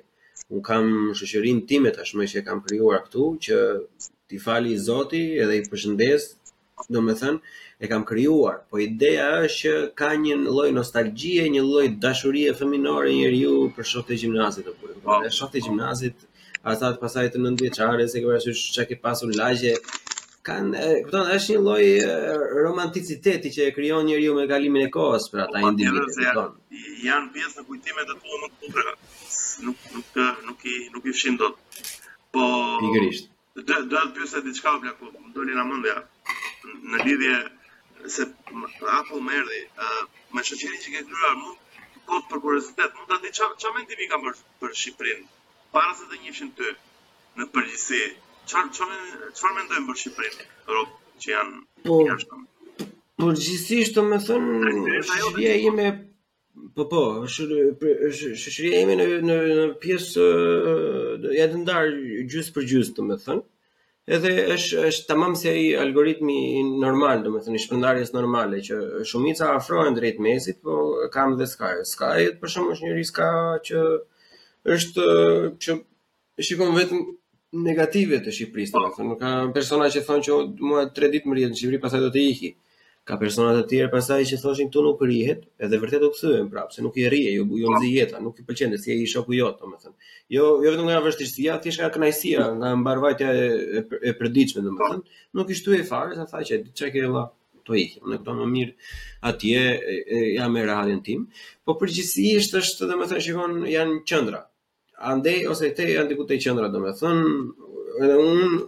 un 0.51 0.61
kam 0.69 0.87
shoqërin 1.19 1.59
time 1.71 1.89
tashmë 1.99 2.25
që 2.31 2.37
e 2.43 2.47
kam 2.49 2.59
krijuar 2.67 3.01
këtu 3.07 3.25
që 3.47 3.59
ti 4.31 4.37
fali 4.47 4.73
Zoti 4.87 5.23
edhe 5.45 5.55
i 5.61 5.67
përshëndes 5.71 6.23
do 6.93 7.01
me 7.07 7.15
thënë, 7.21 7.39
e 7.83 7.89
kam 7.93 8.03
krijuar 8.11 8.57
po 8.71 8.75
ideja 8.89 9.29
është 9.47 9.57
që 9.63 9.73
ka 10.01 10.09
një 10.25 10.35
loj 10.57 10.71
nostalgjie, 10.79 11.43
një 11.57 11.63
loj 11.73 11.87
dashurie 12.05 12.55
fëminore 12.59 13.13
një 13.19 13.31
për 13.77 13.85
shokët 13.93 14.15
e 14.17 14.21
gjimnazit 14.23 14.67
apo 14.73 14.95
për 15.07 15.35
shokët 15.39 15.59
e 15.61 15.65
gjimnazit, 15.67 16.17
asat 16.73 16.99
pasaj 17.03 17.29
të 17.35 17.43
nëndvjeqare, 17.45 18.09
se 18.13 18.23
ke 18.25 18.35
është 18.39 18.55
që 18.79 18.87
ke 18.91 18.99
pasur 19.05 19.31
lagje, 19.39 19.77
kan 20.49 20.73
kupton 21.05 21.29
është 21.37 21.53
një 21.53 21.63
lloj 21.67 21.85
romanticiteti 22.67 23.55
që 23.57 23.69
e 23.69 23.75
krijon 23.77 24.07
njeriu 24.11 24.35
me 24.39 24.49
kalimin 24.51 24.87
e 24.89 24.93
kohës 24.97 25.29
për 25.35 25.45
ata 25.45 25.55
po, 25.55 25.69
po, 25.69 25.71
individë 25.71 27.07
janë 27.09 27.31
pjesë 27.37 27.61
në 27.61 27.67
kujtimet 27.71 28.11
të 28.11 28.19
tua 28.25 28.41
më 28.43 28.49
të 28.51 28.63
bukura 28.65 28.97
nuk 29.67 29.77
nuk 29.95 30.09
të, 30.15 30.25
nuk 30.49 30.65
i 30.73 30.77
nuk 30.97 31.07
i 31.11 31.15
fshin 31.17 31.39
dot. 31.41 31.59
Po 32.35 32.43
pikërisht. 32.85 33.29
Do 33.69 33.79
do 33.93 34.03
të 34.07 34.15
pyesë 34.19 34.41
diçka 34.47 34.71
apo 34.71 34.81
blaku, 34.85 35.11
më 35.27 35.33
doli 35.37 35.57
na 35.57 35.65
mendja 35.71 35.97
në 36.93 37.03
lidhje 37.07 38.13
se 38.17 38.27
apo 39.01 39.21
më 39.27 39.35
erdhi 39.43 39.61
me 40.37 40.45
shoqërinë 40.51 40.81
që 40.85 40.95
ke 40.95 41.03
kryer 41.11 41.37
mund 41.43 41.59
kot 42.07 42.25
po 42.29 42.37
për 42.37 42.43
kuriozitet, 42.45 42.97
mund 42.97 43.13
ta 43.13 43.21
di 43.25 43.31
çfarë 43.37 43.59
çfarë 43.61 43.77
mendimi 43.79 44.09
ka 44.13 44.19
për 44.25 44.39
për 44.63 44.75
Shqipërinë. 44.83 45.27
Para 45.75 45.93
se 45.99 46.09
të 46.11 46.19
njihshin 46.23 46.51
ty 46.57 46.73
në 47.41 47.47
përgjithësi, 47.55 48.03
çfarë 48.49 48.75
çfarë 48.77 48.99
çfarë 49.37 49.55
mendojnë 49.59 49.87
për 49.91 50.01
Shqipërinë? 50.05 50.49
Ro 50.75 50.83
që 51.23 51.35
janë 51.35 51.63
po. 51.85 52.89
Por 53.23 53.37
gjithsesi, 53.39 53.93
domethënë, 53.99 54.73
ajo 55.15 55.35
vjen 55.37 55.61
ime 55.69 55.91
Po 56.77 56.85
po, 56.89 56.99
është 57.27 57.91
është 58.33 58.71
jemi 58.71 58.95
në 59.03 59.07
në 59.25 59.37
në 59.59 59.65
pjesë 59.83 60.25
ja 61.37 61.47
të 61.53 61.61
ndar 61.63 61.89
gjys 62.33 62.51
për 62.57 62.67
gjys, 62.73 62.91
domethënë. 62.99 63.45
Edhe 64.17 64.33
është 64.57 64.83
është 64.91 65.07
tamam 65.13 65.33
si 65.41 65.49
ai 65.53 65.63
algoritmi 65.85 66.37
normal, 66.85 67.23
domethënë 67.25 67.57
i 67.57 67.63
shpërndarjes 67.65 68.13
normale 68.17 68.61
që 68.67 68.81
shumica 69.13 69.49
afrohen 69.57 69.97
drejt 69.97 70.21
mesit, 70.27 70.61
po 70.67 70.77
kam 71.15 71.39
dhe 71.41 71.49
Sky. 71.55 71.73
Sky 71.93 72.29
për 72.41 72.55
shkak 72.55 72.73
është 72.75 72.89
një 72.89 72.97
riska 72.99 73.31
që 73.71 73.85
është 74.77 75.07
që 75.65 75.79
shikon 76.51 76.77
vetëm 76.77 77.03
negative 77.71 78.21
të 78.27 78.37
Shqipërisë, 78.39 78.77
domethënë, 78.77 79.09
nuk 79.15 79.23
ka 79.25 79.33
persona 79.57 79.89
që 79.97 80.05
thonë 80.11 80.29
që 80.29 80.39
mua 80.69 80.85
3 81.01 81.15
ditë 81.17 81.29
më 81.33 81.39
rjet 81.41 81.53
në 81.53 81.59
Shqipëri, 81.63 81.83
pastaj 81.87 82.05
do 82.07 82.13
të 82.19 82.29
ikij 82.33 82.55
ka 83.09 83.17
personat 83.19 83.59
e 83.59 83.67
tjerë 83.71 83.91
pasaj 83.91 84.19
që 84.31 84.37
thoshin 84.43 84.69
këtu 84.71 84.83
nuk 84.85 85.01
rihet 85.11 85.41
edhe 85.67 85.79
vërtet 85.83 86.05
u 86.07 86.11
këthyën 86.15 86.49
prapë, 86.53 86.75
se 86.77 86.85
nuk 86.87 86.99
i 87.03 87.07
rrihet, 87.11 87.33
ju 87.35 87.47
bujo 87.51 87.73
zi 87.83 87.89
jeta, 87.97 88.21
nuk 88.23 88.39
i 88.39 88.45
pëlqen 88.47 88.77
si 88.79 88.93
e 88.95 88.99
i 89.05 89.09
shoku 89.11 89.35
jotë, 89.41 89.59
të 89.71 89.79
thënë. 89.85 90.11
Jo, 90.37 90.45
jo 90.63 90.71
vetëm 90.75 90.87
nga 90.87 91.01
vështirësia, 91.07 91.57
tjesht 91.65 91.83
nga 91.83 91.89
kënajësia, 91.97 92.45
nga 92.61 92.71
mbarvajtja 92.85 93.33
e, 93.41 93.49
e, 93.83 93.85
e 94.09 94.13
përdiqme, 94.21 94.63
të 94.63 94.75
thënë, 94.85 95.03
nuk 95.39 95.51
i 95.51 95.57
shtu 95.59 95.75
e 95.75 95.81
farë, 95.91 96.15
sa 96.21 96.29
thaj 96.31 96.45
që 96.53 96.61
e 96.63 96.93
ke 96.95 97.03
e 97.03 97.09
la, 97.11 97.25
të 97.67 97.79
i, 97.83 97.87
ne 98.13 98.19
këto 98.21 98.37
më 98.39 98.47
mirë 98.55 98.93
atje, 99.33 99.65
e, 99.97 99.99
e, 99.99 100.21
ja 100.39 100.47
me 100.55 100.63
rahatin 100.71 101.03
tim, 101.09 101.25
po 101.67 101.75
përgjithsi 101.83 102.29
është 102.39 102.87
dhe 102.93 103.01
thënë 103.03 103.19
shikon 103.27 103.59
janë 103.77 103.99
qendra. 104.13 104.47
ande 105.11 105.33
ose 105.51 105.73
te 105.75 105.83
janë 105.91 106.13
dikute 106.13 106.37
te 106.37 106.45
qendra 106.45 106.69
më 106.71 106.93
edhe 106.93 108.13
unë 108.23 108.61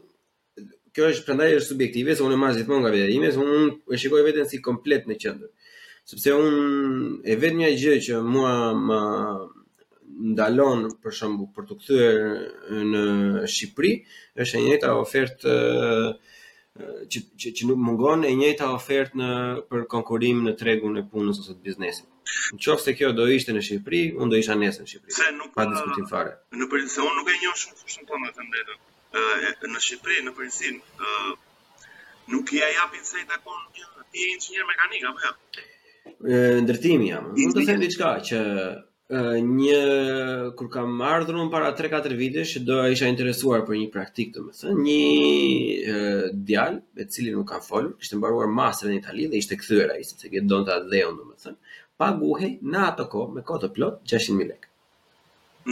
kjo 0.94 1.08
është 1.12 1.24
prandaj 1.26 1.54
është 1.58 1.72
subjektive, 1.72 2.14
se 2.14 2.22
unë 2.28 2.36
mazit 2.38 2.68
më 2.70 2.76
nga 2.82 2.90
vetë. 2.94 3.10
Ime 3.16 3.30
se 3.34 3.40
unë 3.42 3.70
e 3.94 3.98
shikoj 3.98 4.22
veten 4.28 4.46
si 4.50 4.60
komplet 4.62 5.08
në 5.10 5.16
qendër. 5.24 5.50
Sepse 6.10 6.34
unë 6.36 7.18
e 7.32 7.38
vetmja 7.42 7.70
një 7.72 7.80
gjë 7.82 7.96
që 8.08 8.20
mua 8.34 8.52
më 8.86 8.98
ndalon 10.36 10.84
për 11.02 11.16
shemb 11.18 11.40
për 11.56 11.66
të 11.70 11.78
kthyer 11.80 12.20
në 12.92 13.02
Shqipëri 13.50 13.92
është 14.44 14.60
e 14.60 14.62
njëjta 14.68 14.92
ofertë 15.00 15.56
që 17.10 17.22
që 17.42 17.52
që 17.56 17.68
nuk 17.70 17.80
mungon 17.88 18.22
e 18.28 18.30
njëjta 18.38 18.70
ofertë 18.76 19.18
në 19.18 19.30
për 19.72 19.82
konkurrim 19.94 20.44
në 20.46 20.54
tregun 20.60 21.00
e 21.02 21.06
punës 21.10 21.42
ose 21.42 21.56
të 21.56 21.64
biznesit. 21.72 22.06
Nëse 22.54 22.94
kjo 23.00 23.10
do 23.18 23.26
ishte 23.38 23.56
në 23.56 23.64
Shqipëri, 23.66 24.04
unë 24.20 24.30
do 24.36 24.42
isha 24.44 24.54
nesër 24.62 24.86
në 24.86 24.92
Shqipëri. 24.94 25.52
Pa 25.58 25.66
diskutim 25.72 26.06
fare. 26.14 26.38
Në 26.60 26.70
unë 26.78 27.14
nuk 27.18 27.30
e 27.34 27.38
njoh 27.42 27.58
shumë 27.66 27.78
fushën 27.82 28.06
tonë 28.10 28.32
të 28.38 28.92
në 29.14 29.80
Shqipëri 29.84 30.22
në 30.26 30.32
përgjithësi 30.36 30.70
ë 30.74 31.36
nuk 32.32 32.50
ia 32.56 32.70
japin 32.72 33.04
se 33.04 33.22
takon 33.28 33.60
ti 34.12 34.22
je 34.24 34.32
inxhinier 34.34 34.66
mekanik 34.68 35.06
apo 35.08 35.20
jo? 35.24 35.36
Ë 36.24 36.58
ndërtimi 36.64 37.08
jam. 37.12 37.30
Mund 37.36 37.56
të 37.56 37.64
them 37.68 37.80
diçka 37.82 38.08
që 38.30 38.40
një 39.44 39.78
kur 40.56 40.68
kam 40.72 40.96
ardhur 41.04 41.36
un 41.40 41.50
para 41.52 41.70
3-4 41.76 42.16
vitesh 42.18 42.54
që 42.56 42.62
do 42.68 42.78
isha 42.92 43.08
interesuar 43.12 43.62
për 43.68 43.76
një 43.82 43.88
praktik 43.94 44.32
domethënë, 44.34 44.76
një 44.86 46.34
djalë 46.48 46.80
me 46.98 47.06
cilin 47.12 47.38
nuk 47.38 47.48
kam 47.52 47.62
folur, 47.64 47.92
kishte 48.00 48.18
mbaruar 48.18 48.48
masterin 48.50 48.96
në 48.96 49.02
Itali 49.04 49.28
dhe 49.32 49.40
ishte 49.44 49.58
kthyer 49.60 49.92
ai 49.94 50.04
sepse 50.08 50.32
ke 50.32 50.42
donte 50.50 50.72
atë 50.74 50.90
dhe 50.94 51.04
domethënë, 51.06 51.56
paguhej 52.00 52.52
në 52.72 52.84
atë 52.90 53.08
kohë 53.14 53.36
me 53.38 53.46
kohë 53.52 53.62
të 53.66 53.72
plot 53.76 54.00
600000 54.16 54.54
lekë. 54.54 54.72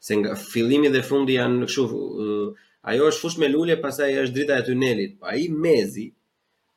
se 0.06 0.16
nga 0.20 0.32
fillimi 0.52 0.88
dhe 0.94 1.02
fundi 1.08 1.36
janë 1.36 1.58
në 1.60 1.68
këshu, 1.68 1.84
uh, 1.92 2.64
ajo 2.90 3.10
është 3.10 3.22
fush 3.22 3.36
me 3.42 3.50
lullje, 3.52 3.76
pasaj 3.84 4.16
është 4.24 4.34
drita 4.38 4.58
e 4.62 4.66
tunelit, 4.66 5.14
pa 5.20 5.34
po 5.34 5.42
i 5.42 5.46
mezi, 5.66 6.06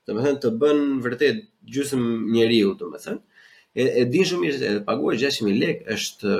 do 0.06 0.16
me 0.18 0.26
thënë 0.28 0.42
të 0.44 0.52
bën 0.62 0.84
vërtet 1.08 1.42
gjusëm 1.74 2.04
njeriu, 2.36 2.76
do 2.82 2.92
me 2.92 3.00
thënë, 3.06 3.22
e, 3.80 3.84
e 3.88 4.06
din 4.12 4.28
shumë 4.30 4.44
mirë, 4.46 4.60
e 4.76 4.86
paguar 4.92 5.18
6.000 5.24 5.64
lekë 5.64 5.90
është, 5.98 6.38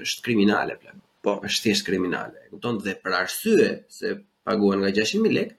është 0.00 0.24
kriminale 0.24 0.74
plan. 0.82 0.98
Po, 1.26 1.32
është 1.48 1.64
thjesht 1.66 1.86
kriminale. 1.90 2.42
Kupton 2.52 2.78
dhe 2.84 2.94
për 3.04 3.14
arsye 3.22 3.68
se 3.98 4.12
paguan 4.48 4.82
nga 4.82 4.90
600000 4.96 5.34
lekë, 5.38 5.56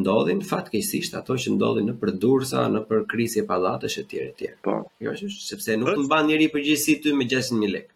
ndodhin 0.00 0.40
fatkeqësisht 0.48 1.16
ato 1.20 1.34
që 1.44 1.54
ndodhin 1.56 1.88
në 1.90 1.94
përdursa, 2.02 2.64
në 2.74 2.82
përkrisje 2.90 3.42
pallatesh 3.52 3.96
etj 4.04 4.20
etj. 4.28 4.50
Po, 4.66 4.76
jo 5.06 5.14
që 5.20 5.30
sepse 5.48 5.76
nuk 5.80 5.92
të 5.96 6.04
mban 6.06 6.28
njerëj 6.30 6.50
përgjegjësi 6.56 6.96
ty 7.06 7.14
me 7.20 7.26
600000 7.32 7.72
lekë. 7.76 7.92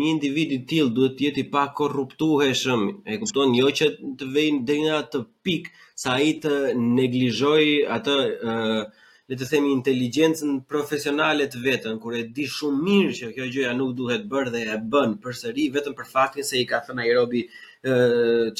një 0.00 0.10
individ 0.14 0.52
i 0.52 0.58
tillë 0.70 0.94
duhet 0.96 1.16
të 1.16 1.28
jetë 1.28 1.44
i 1.44 1.48
pa 1.54 1.64
E 1.66 3.18
kupton, 3.20 3.54
jo 3.60 3.68
që 3.78 3.86
të 4.18 4.24
vejnë 4.36 4.64
deri 4.68 4.84
në 4.86 4.92
atë 5.00 5.18
pikë 5.44 5.70
sa 6.02 6.10
ai 6.20 6.30
të 6.42 6.54
neglizhoj 6.96 7.64
atë 7.96 8.14
ë 8.42 8.84
le 9.28 9.34
të 9.34 9.46
themi 9.50 9.70
inteligjencën 9.74 10.52
profesionale 10.70 11.48
të 11.50 11.58
vetën, 11.66 11.96
kur 12.00 12.12
e 12.14 12.22
di 12.36 12.44
shumë 12.46 12.82
mirë 12.86 13.14
që 13.18 13.30
kjo 13.34 13.48
gjë 13.56 13.64
ja 13.66 13.72
nuk 13.74 13.92
duhet 13.98 14.24
bërë 14.30 14.52
dhe 14.54 14.62
e 14.70 14.78
bën 14.92 15.16
përsëri 15.22 15.66
vetëm 15.74 15.94
për 15.98 16.06
faktin 16.14 16.44
se 16.46 16.60
i 16.62 16.66
ka 16.70 16.78
thënë 16.86 16.98
Nairobi 17.02 17.42
ë 17.88 17.92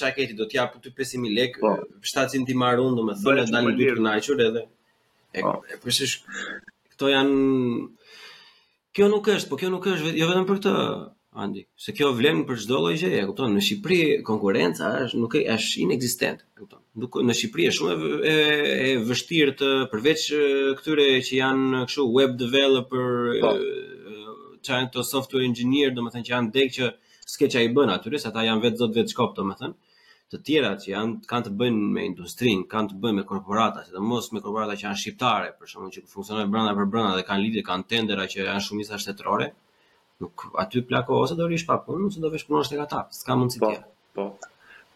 çaketi 0.00 0.34
do 0.38 0.44
të 0.48 0.54
jap 0.58 0.74
këtu 0.74 0.90
5000 0.98 1.36
lekë, 1.38 1.60
po. 1.62 1.76
700 2.10 2.46
ti 2.48 2.58
marrun, 2.62 2.98
domethënë 2.98 3.46
dalin 3.54 3.78
dy 3.78 3.90
të 3.92 3.98
kënaqur 4.00 4.42
edhe 4.50 4.62
E, 5.38 5.42
po. 5.44 5.52
e 5.72 5.82
përsish, 5.82 6.18
këto 6.94 7.12
janë... 7.12 7.74
Kjo 8.96 9.10
nuk 9.12 9.26
është, 9.28 9.50
po 9.50 9.58
kjo 9.60 9.68
nuk 9.74 9.86
është, 9.92 10.14
jo 10.16 10.30
vetëm 10.30 10.46
për 10.48 10.58
këtë, 10.58 10.74
Andi, 11.44 11.66
se 11.84 11.92
kjo 11.92 12.14
vlen 12.16 12.38
për 12.48 12.62
çdo 12.62 12.78
lloj 12.80 12.94
gjëje, 13.02 13.18
e 13.20 13.26
kupton? 13.28 13.50
Në 13.52 13.62
Shqipëri 13.66 13.96
konkurenca 14.24 14.94
është 15.02 15.18
nuk 15.20 15.34
është 15.36 15.82
inekzistente, 15.84 16.46
e 16.48 16.60
kupton? 16.62 16.80
Nuk 17.02 17.18
në 17.28 17.36
Shqipëri 17.36 17.66
është 17.68 17.76
shumë 17.76 18.12
e, 18.30 18.36
e, 18.86 18.94
vështirë 19.10 19.52
të 19.60 19.68
përveç 19.92 20.24
këtyre 20.78 21.06
që 21.28 21.36
janë 21.42 21.82
kështu 21.90 22.06
web 22.16 22.38
developer, 22.40 23.36
çan 24.64 24.88
po. 24.88 24.96
të 24.96 25.04
software 25.10 25.44
engineer, 25.50 25.92
domethënë 25.98 26.24
që 26.24 26.32
janë 26.38 26.52
dek 26.56 26.72
që 26.78 26.88
skeç 27.36 27.60
ai 27.60 27.68
bën 27.76 27.92
aty, 27.98 28.16
se 28.16 28.30
ata 28.32 28.46
janë 28.48 28.64
vetë 28.64 28.86
zot 28.86 28.96
vetë 28.96 29.12
shkop, 29.12 29.36
domethënë 29.42 29.76
të 30.32 30.38
tjera 30.46 30.68
që 30.82 30.88
janë 30.90 31.26
kanë 31.30 31.46
të 31.46 31.50
bëjnë 31.60 31.88
me 31.96 32.04
industrinë, 32.10 32.64
kanë 32.70 32.92
të 32.92 32.96
bëjnë 33.02 33.18
me 33.20 33.24
korporata, 33.28 33.84
sidomos 33.86 34.32
me 34.34 34.40
korporata 34.42 34.74
që 34.80 34.86
janë 34.88 35.00
shqiptare, 35.02 35.52
për 35.60 35.70
shkakun 35.70 35.92
që 35.96 36.02
funksionojnë 36.14 36.50
brenda 36.54 36.72
për 36.78 36.88
brenda 36.94 37.12
dhe 37.20 37.26
kanë 37.28 37.44
lidhje, 37.44 37.62
kanë 37.68 37.86
tendera 37.92 38.24
që 38.32 38.48
janë 38.48 38.64
shumë 38.66 38.84
isha 38.86 38.98
shtetërore. 39.04 39.46
Nuk 40.24 40.46
aty 40.64 40.82
plako 40.90 41.20
ose 41.22 41.36
do 41.38 41.46
rish 41.52 41.66
pa 41.68 41.76
punë, 41.86 42.08
nuk 42.08 42.18
do 42.24 42.32
vesh 42.34 42.46
punosh 42.48 42.72
tek 42.72 42.82
ata, 42.86 43.04
s'ka 43.20 43.36
mundësi 43.38 43.62
po, 43.62 43.70
tjetër. 43.70 43.96
Po. 44.18 44.26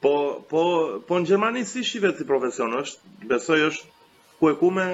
Po, 0.02 0.14
po, 0.50 0.62
po 1.06 1.16
në 1.20 1.28
Gjermani 1.28 1.62
si 1.68 1.84
shihet 1.84 2.16
si 2.18 2.26
profesion 2.26 2.72
është? 2.78 3.18
Besoj 3.30 3.58
është 3.68 4.06
ku 4.40 4.48
e 4.50 4.54
ku 4.56 4.70
me 4.72 4.86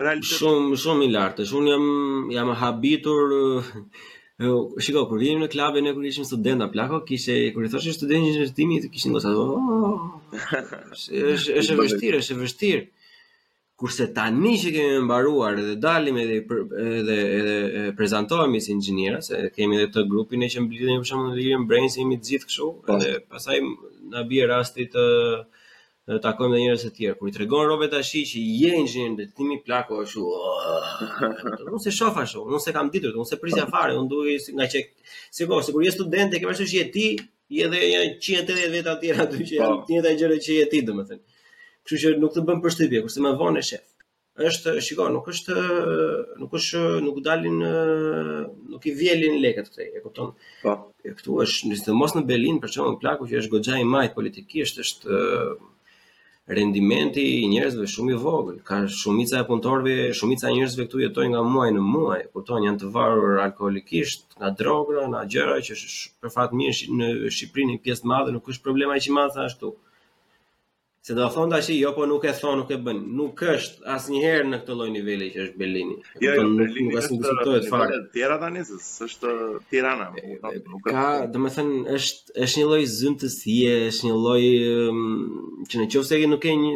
realitet. 0.00 0.32
Shumë 0.40 0.78
shumë 0.80 1.04
i 1.04 1.10
lartë. 1.12 1.46
Unë 1.58 1.74
jam 1.74 1.84
jam 2.38 2.52
habitur 2.62 3.36
Shiko, 4.40 5.02
kur 5.08 5.18
vinim 5.20 5.42
në 5.42 5.48
klub 5.52 5.74
ne 5.84 5.92
kur 5.92 6.06
ishim 6.08 6.24
studenta 6.24 6.68
plako, 6.72 7.00
kishte 7.08 7.34
kur 7.54 7.66
i 7.66 7.68
thoshë 7.72 7.92
student 7.96 8.24
një 8.24 8.30
shërtimi, 8.38 8.78
kishin 8.94 9.12
gjithë 9.16 9.32
ato. 9.34 9.60
Oh, 9.60 10.06
është 10.40 11.76
vështirë, 11.82 12.20
është 12.22 12.36
vështirë. 12.40 12.80
Kurse 13.80 14.06
tani 14.16 14.54
që 14.60 14.72
kemi 14.76 14.96
mbaruar 15.04 15.58
dhe 15.60 15.76
dalim 15.84 16.16
edhe 16.22 16.38
edhe 16.40 17.18
edhe 17.36 17.84
prezantohemi 18.00 18.60
si 18.64 18.72
inxhinierë, 18.76 19.20
se 19.28 19.42
kemi 19.58 19.76
edhe 19.78 19.90
të 19.98 20.06
grupin 20.10 20.44
ne 20.44 20.48
që 20.54 20.64
mblidhemi 20.66 21.02
për 21.04 21.10
shkak 21.12 21.38
të 21.40 21.62
Brains 21.72 21.96
jemi 22.00 22.18
të 22.20 22.32
gjithë 22.32 22.50
kështu, 22.50 22.68
po. 22.88 22.96
edhe 22.96 23.20
pastaj 23.34 23.60
na 24.14 24.24
bie 24.32 24.48
rasti 24.50 24.88
të 24.96 25.06
dhe 26.10 26.18
takojmë 26.26 26.54
dhe 26.56 26.60
njerëz 26.64 26.84
të 26.86 26.90
tjerë. 26.96 27.16
Kur 27.20 27.28
i 27.30 27.34
tregon 27.34 27.66
Robe 27.70 27.86
tashi 27.92 28.22
që 28.26 28.40
je 28.62 28.70
inxhinier 28.82 29.12
dhe 29.18 29.26
timi 29.36 29.58
plako 29.66 30.00
ashtu. 30.02 30.24
Nuk 31.70 31.82
se 31.84 31.92
shoh 31.94 32.16
ashtu, 32.22 32.42
unë 32.50 32.60
se 32.64 32.74
kam 32.74 32.90
ditur, 32.94 33.14
unë 33.20 33.30
se 33.30 33.38
prisja 33.42 33.66
fare, 33.70 33.94
unë 34.00 34.10
duhej 34.10 34.40
nga 34.58 34.66
çe 34.72 34.82
sigurisht, 34.82 35.68
po, 35.68 35.68
sigur 35.68 35.86
je 35.86 35.94
student 35.94 36.34
e 36.34 36.42
ke 36.42 36.50
vështirësi 36.50 36.80
je 36.80 36.88
ti, 36.96 37.06
je 37.58 37.68
edhe 37.68 37.84
180 38.16 38.74
veta 38.74 38.96
të 39.00 39.06
tjerë 39.06 39.22
aty 39.28 39.48
që 39.52 39.60
janë 39.60 39.78
të 39.86 39.94
njëjta 39.96 40.16
gjëra 40.22 40.40
që 40.48 40.58
je 40.58 40.66
ti, 40.74 40.82
domethënë. 40.90 41.24
Kështu 41.86 42.02
që 42.04 42.12
nuk 42.24 42.34
të 42.36 42.46
bën 42.50 42.64
përshtypje, 42.66 43.04
kurse 43.06 43.22
më 43.24 43.34
vone 43.40 43.62
shef. 43.70 43.86
Është, 44.40 44.74
shiko, 44.86 45.06
nuk 45.12 45.26
është 45.28 45.54
nuk 46.40 46.54
është 46.56 46.80
nuk 47.04 47.18
dalin 47.26 47.58
nuk 47.66 48.86
i 48.88 48.92
vjelin 48.96 49.34
lekët 49.42 49.66
këtej, 49.68 49.88
e 49.98 50.00
kupton? 50.00 50.30
Po. 50.62 50.74
Këtu 51.04 51.36
është, 51.44 51.68
nëse 51.74 51.96
mos 51.98 52.14
në 52.16 52.22
Berlin, 52.30 52.60
për 52.62 52.72
shembull, 52.76 52.96
plaku 53.02 53.28
që 53.28 53.36
është 53.42 53.52
goxha 53.52 53.80
i 53.82 53.84
majt 53.88 54.14
politikisht, 54.16 54.78
është 54.80 55.18
rendimenti 56.56 57.22
i 57.42 57.48
njerëzve 57.48 57.86
shumë 57.94 58.12
i 58.14 58.18
vogël. 58.22 58.58
Ka 58.68 58.76
shumica 59.00 59.40
e 59.42 59.46
punëtorëve, 59.48 59.96
shumica 60.20 60.46
e 60.48 60.54
njerëzve 60.58 60.82
këtu 60.86 60.98
jetojnë 61.04 61.32
nga 61.34 61.42
muaj 61.56 61.68
në 61.76 61.82
muaj, 61.92 62.22
kupton, 62.34 62.64
janë 62.68 62.80
të 62.84 62.90
varur 62.96 63.40
alkolikisht 63.46 64.24
nga 64.38 64.50
droga, 64.62 65.04
nga 65.10 65.22
gjëra 65.34 65.58
që 65.68 65.78
për 66.22 66.34
fat 66.38 66.56
mirë 66.60 66.88
në 67.00 67.08
Shqipërinë 67.38 67.82
pjesë 67.84 68.04
të 68.06 68.12
madhe 68.14 68.34
nuk 68.36 68.52
është 68.54 68.68
problema 68.68 68.98
aq 69.00 69.10
i 69.12 69.16
madh 69.20 69.38
ashtu. 69.46 69.74
Ëh, 69.76 69.89
Se 71.02 71.14
do 71.16 71.24
thon 71.34 71.48
tash 71.50 71.68
jo 71.82 71.90
po 71.96 72.04
nuk 72.10 72.22
e 72.28 72.32
thon 72.40 72.56
nuk 72.60 72.70
e 72.74 72.76
bën. 72.86 72.98
Nuk 73.18 73.38
është 73.54 73.80
asnjëherë 73.94 74.48
në 74.48 74.58
këtë 74.60 74.74
lloj 74.78 74.88
niveli 74.96 75.28
që 75.34 75.40
është 75.46 75.60
Berlini. 75.62 75.94
Jo, 76.24 76.34
jo, 76.36 76.42
nuk 76.58 76.60
është 76.68 77.14
nuk 77.14 77.24
është 77.30 77.54
të 77.54 77.70
fare. 77.72 78.00
Tjera 78.16 78.36
tani 78.42 78.64
se 78.68 78.76
po, 78.76 79.06
është 79.08 79.30
Tirana. 79.72 80.08
Ka, 80.90 81.04
domethënë 81.36 81.96
është 81.96 82.36
është 82.46 82.60
një 82.60 82.66
lloj 82.72 82.82
zymtësie, 82.98 83.72
është 83.94 84.10
një 84.10 84.18
lloj 84.24 84.44
um, 84.90 85.08
që 85.72 85.80
në 85.80 85.88
çështë 85.96 86.20
që 86.24 86.28
nuk 86.34 86.44
ke 86.44 86.54
një 86.66 86.74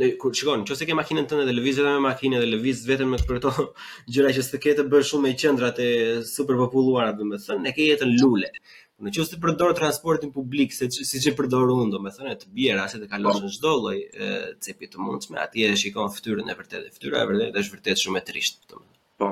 në 0.00 0.06
kur 0.22 0.32
shikon 0.34 0.62
nëse 0.64 0.86
ke 0.88 0.94
makinën 0.96 1.26
tënde 1.30 1.44
dhe 1.46 1.54
lëvizet 1.54 1.84
me 1.86 2.02
makinë 2.08 2.38
dhe 2.40 2.46
lëviz 2.54 2.82
vetëm 2.88 3.10
me 3.12 3.18
këto 3.30 3.50
gjëra 4.12 4.30
që 4.38 4.42
s'të 4.46 4.60
ketë 4.66 4.86
bën 4.94 5.04
shumë 5.10 5.26
me 5.28 5.32
qendrat 5.42 5.80
e 5.84 5.88
superpopulluara 6.34 7.12
domethënë 7.18 7.64
ne 7.66 7.74
ke 7.76 7.90
jetën 7.90 8.14
lule 8.22 8.48
Në 9.02 9.10
qoftë 9.14 9.34
se 9.34 9.38
përdor 9.42 9.72
transportin 9.74 10.30
publik, 10.34 10.74
se 10.76 10.86
siç 10.94 11.24
e 11.26 11.32
përdor 11.38 11.70
unë, 11.74 11.88
domethënë 11.96 12.32
e 12.34 12.36
të 12.40 12.50
bjera 12.58 12.84
se 12.90 13.00
të 13.02 13.08
kalosh 13.10 13.40
në 13.42 13.48
po. 13.48 13.54
çdo 13.56 13.70
lloj 13.74 13.96
cepi 14.66 14.88
të 14.92 15.00
mundshme, 15.06 15.40
atje 15.44 15.70
e 15.72 15.78
shikon 15.80 16.12
fytyrën 16.16 16.52
e 16.52 16.54
vërtetë. 16.60 16.92
Fytyra 16.96 17.24
e 17.24 17.28
vërtetë 17.30 17.64
është 17.64 17.74
vërtet 17.74 18.02
shumë 18.04 18.20
e 18.20 18.22
trishtë, 18.28 18.70
domethënë. 18.70 19.02
Po. 19.22 19.30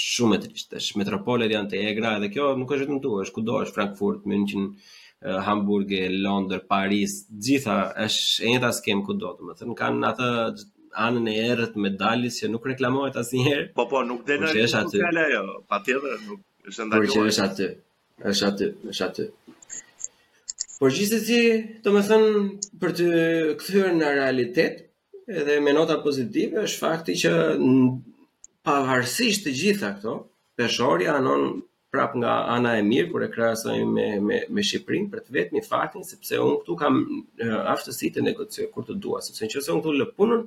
Shumë 0.00 0.38
e 0.38 0.40
trishtë. 0.46 0.80
Është 0.80 1.02
metropolet 1.02 1.52
janë 1.52 1.70
të 1.72 1.80
egra 1.90 2.14
dhe 2.22 2.30
kjo 2.32 2.46
nuk 2.62 2.72
është 2.76 2.86
vetëm 2.86 3.02
tu, 3.04 3.10
është 3.26 3.36
kudo, 3.40 3.58
është 3.66 3.76
Frankfurt, 3.76 4.24
München, 4.32 4.70
Hamburg, 5.50 5.92
Londër, 6.24 6.64
Paris, 6.72 7.18
gjitha 7.48 7.76
është 8.06 8.48
e 8.48 8.54
njëjta 8.54 8.72
skem 8.80 9.04
kudo, 9.10 9.34
domethënë 9.42 9.76
kanë 9.82 10.14
atë 10.14 10.30
anën 11.10 11.28
e 11.28 11.36
errët 11.50 11.76
me 11.84 11.92
dalis 12.04 12.40
që 12.40 12.52
nuk 12.56 12.70
reklamohet 12.72 13.20
asnjëherë. 13.24 13.68
Po 13.76 13.84
po, 13.92 14.00
nuk 14.12 14.24
denë. 14.32 14.54
Kur 14.56 14.72
që 14.72 15.28
jo, 15.36 15.44
Patjetër, 15.74 16.18
nuk 16.30 16.72
është 16.72 16.88
ndaluar. 16.88 17.12
Kur 17.12 17.16
që 17.18 17.28
është 17.34 17.48
aty 17.50 17.70
është 18.28 18.46
aty, 18.50 18.66
është 18.92 19.04
aty. 19.06 19.26
Por 20.80 20.92
gjithsesi, 20.96 21.40
domethënë 21.84 22.44
për 22.80 22.94
të 22.98 23.08
kthyer 23.60 23.90
në 23.96 24.12
realitet, 24.16 24.86
edhe 25.30 25.58
me 25.62 25.74
nota 25.76 25.98
pozitive 26.02 26.64
është 26.64 26.80
fakti 26.84 27.14
që 27.20 27.32
pavarësisht 28.66 29.44
të 29.46 29.52
gjitha 29.60 29.92
këto, 29.98 30.14
peshori 30.58 31.08
anon 31.10 31.60
prap 31.90 32.12
nga 32.14 32.34
ana 32.54 32.76
e 32.78 32.84
mirë 32.86 33.10
kur 33.10 33.24
e 33.26 33.28
krahasojmë 33.32 33.92
me 33.94 34.06
me 34.24 34.38
me 34.56 34.62
Shqipërinë 34.66 35.10
për 35.10 35.22
të 35.26 35.34
vetëm 35.36 35.64
faktin 35.66 36.04
sepse 36.06 36.38
unë 36.38 36.60
këtu 36.62 36.76
kam 36.78 36.98
aftësi 37.74 38.10
të 38.14 38.24
negocioj 38.28 38.68
kur 38.74 38.86
të 38.88 38.96
dua, 39.04 39.20
sepse 39.26 39.48
nëse 39.50 39.74
un 39.74 39.80
këtu 39.82 39.96
lë 40.00 40.08
punën 40.16 40.44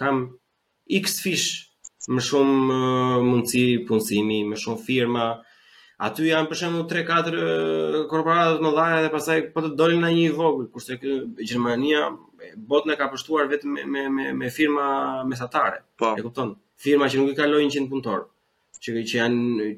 kam 0.00 0.22
x 1.00 1.18
fish 1.24 1.46
më 2.08 2.22
shumë 2.30 2.80
mundësi 3.28 3.64
punësimi, 3.88 4.40
më 4.48 4.58
shumë 4.62 4.84
firma, 4.88 5.26
Aty 5.96 6.26
janë 6.28 6.48
për 6.50 6.58
shembull 6.60 6.82
3-4 6.90 7.42
korporata 8.10 8.56
të 8.58 8.64
mëdha 8.64 9.02
dhe 9.06 9.12
pastaj 9.14 9.36
po 9.54 9.62
të 9.64 9.70
dolin 9.78 10.02
në 10.04 10.10
një 10.16 10.24
vogël, 10.40 10.66
kurse 10.74 10.96
këtu 11.00 11.40
Gjermania 11.50 12.02
botën 12.72 12.92
e 12.92 12.96
ka 13.00 13.06
pështuar 13.14 13.46
vetëm 13.48 13.70
me 13.78 13.84
me 13.94 14.02
me, 14.16 14.26
me 14.42 14.50
firma 14.56 14.88
mesatare. 15.30 15.78
Pa. 15.96 16.10
Po. 16.10 16.10
E 16.20 16.26
kupton? 16.26 16.52
Firma 16.86 17.08
që 17.08 17.22
nuk 17.22 17.32
i 17.32 17.38
kalojnë 17.40 17.72
100 17.78 17.88
punëtor, 17.94 18.26
që 18.84 18.94
që 19.08 19.18
janë 19.22 19.70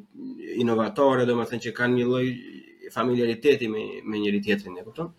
inovatore, 0.64 1.28
domethënë 1.30 1.66
që 1.68 1.74
kanë 1.78 1.98
një 2.00 2.08
lloj 2.10 2.26
familjariteti 2.98 3.70
me 3.76 3.84
me 4.02 4.18
njëri 4.24 4.42
tjetrin, 4.48 4.82
e 4.82 4.86
kupton? 4.90 5.14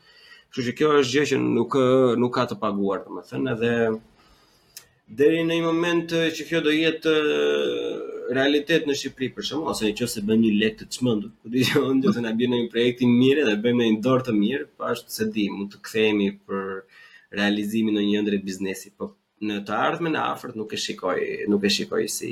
Kështu 0.52 0.70
që 0.70 0.78
kjo 0.82 0.92
është 1.00 1.14
gjë 1.16 1.28
që 1.32 1.40
nuk 1.48 1.80
nuk 2.26 2.36
ka 2.42 2.50
të 2.52 2.60
paguar, 2.66 3.08
domethënë 3.08 3.56
edhe 3.56 3.74
deri 5.22 5.48
në 5.48 5.62
një 5.62 5.70
moment 5.72 6.18
që 6.36 6.50
kjo 6.52 6.66
do 6.68 6.76
jetë 6.76 7.16
realitet 8.34 8.86
në 8.88 8.96
Shqipëri 9.00 9.28
për 9.36 9.46
shkak 9.50 9.70
ose 9.74 9.88
nëse 9.90 10.22
bëjmë 10.28 10.42
një 10.44 10.52
lek 10.64 10.76
të 10.80 10.88
çmendur, 10.96 11.32
po 11.42 11.52
di 11.54 11.64
që 11.68 11.82
do 12.04 12.12
të 12.16 12.24
na 12.26 12.34
bëjë 12.38 12.50
një 12.54 12.68
projekt 12.74 13.02
i 13.06 13.10
mirë 13.14 13.46
dhe 13.48 13.56
bëjmë 13.64 13.88
një 13.90 14.02
dorë 14.06 14.28
të 14.28 14.36
mirë, 14.42 14.68
pa 14.74 14.84
po 14.84 14.90
as 14.94 15.02
se 15.16 15.26
di, 15.36 15.48
mund 15.54 15.72
të 15.74 15.80
kthehemi 15.88 16.28
për 16.46 16.68
realizimin 17.40 17.98
në 17.98 18.04
një 18.10 18.22
ndër 18.26 18.38
biznesi, 18.46 18.92
po 19.00 19.10
në 19.50 19.58
të 19.68 19.76
ardhmen 19.78 20.18
e 20.18 20.22
afërt 20.22 20.58
nuk 20.62 20.74
e 20.78 20.82
shikoj, 20.86 21.20
nuk 21.54 21.66
e 21.66 21.72
shikoj 21.78 22.06
si 22.18 22.32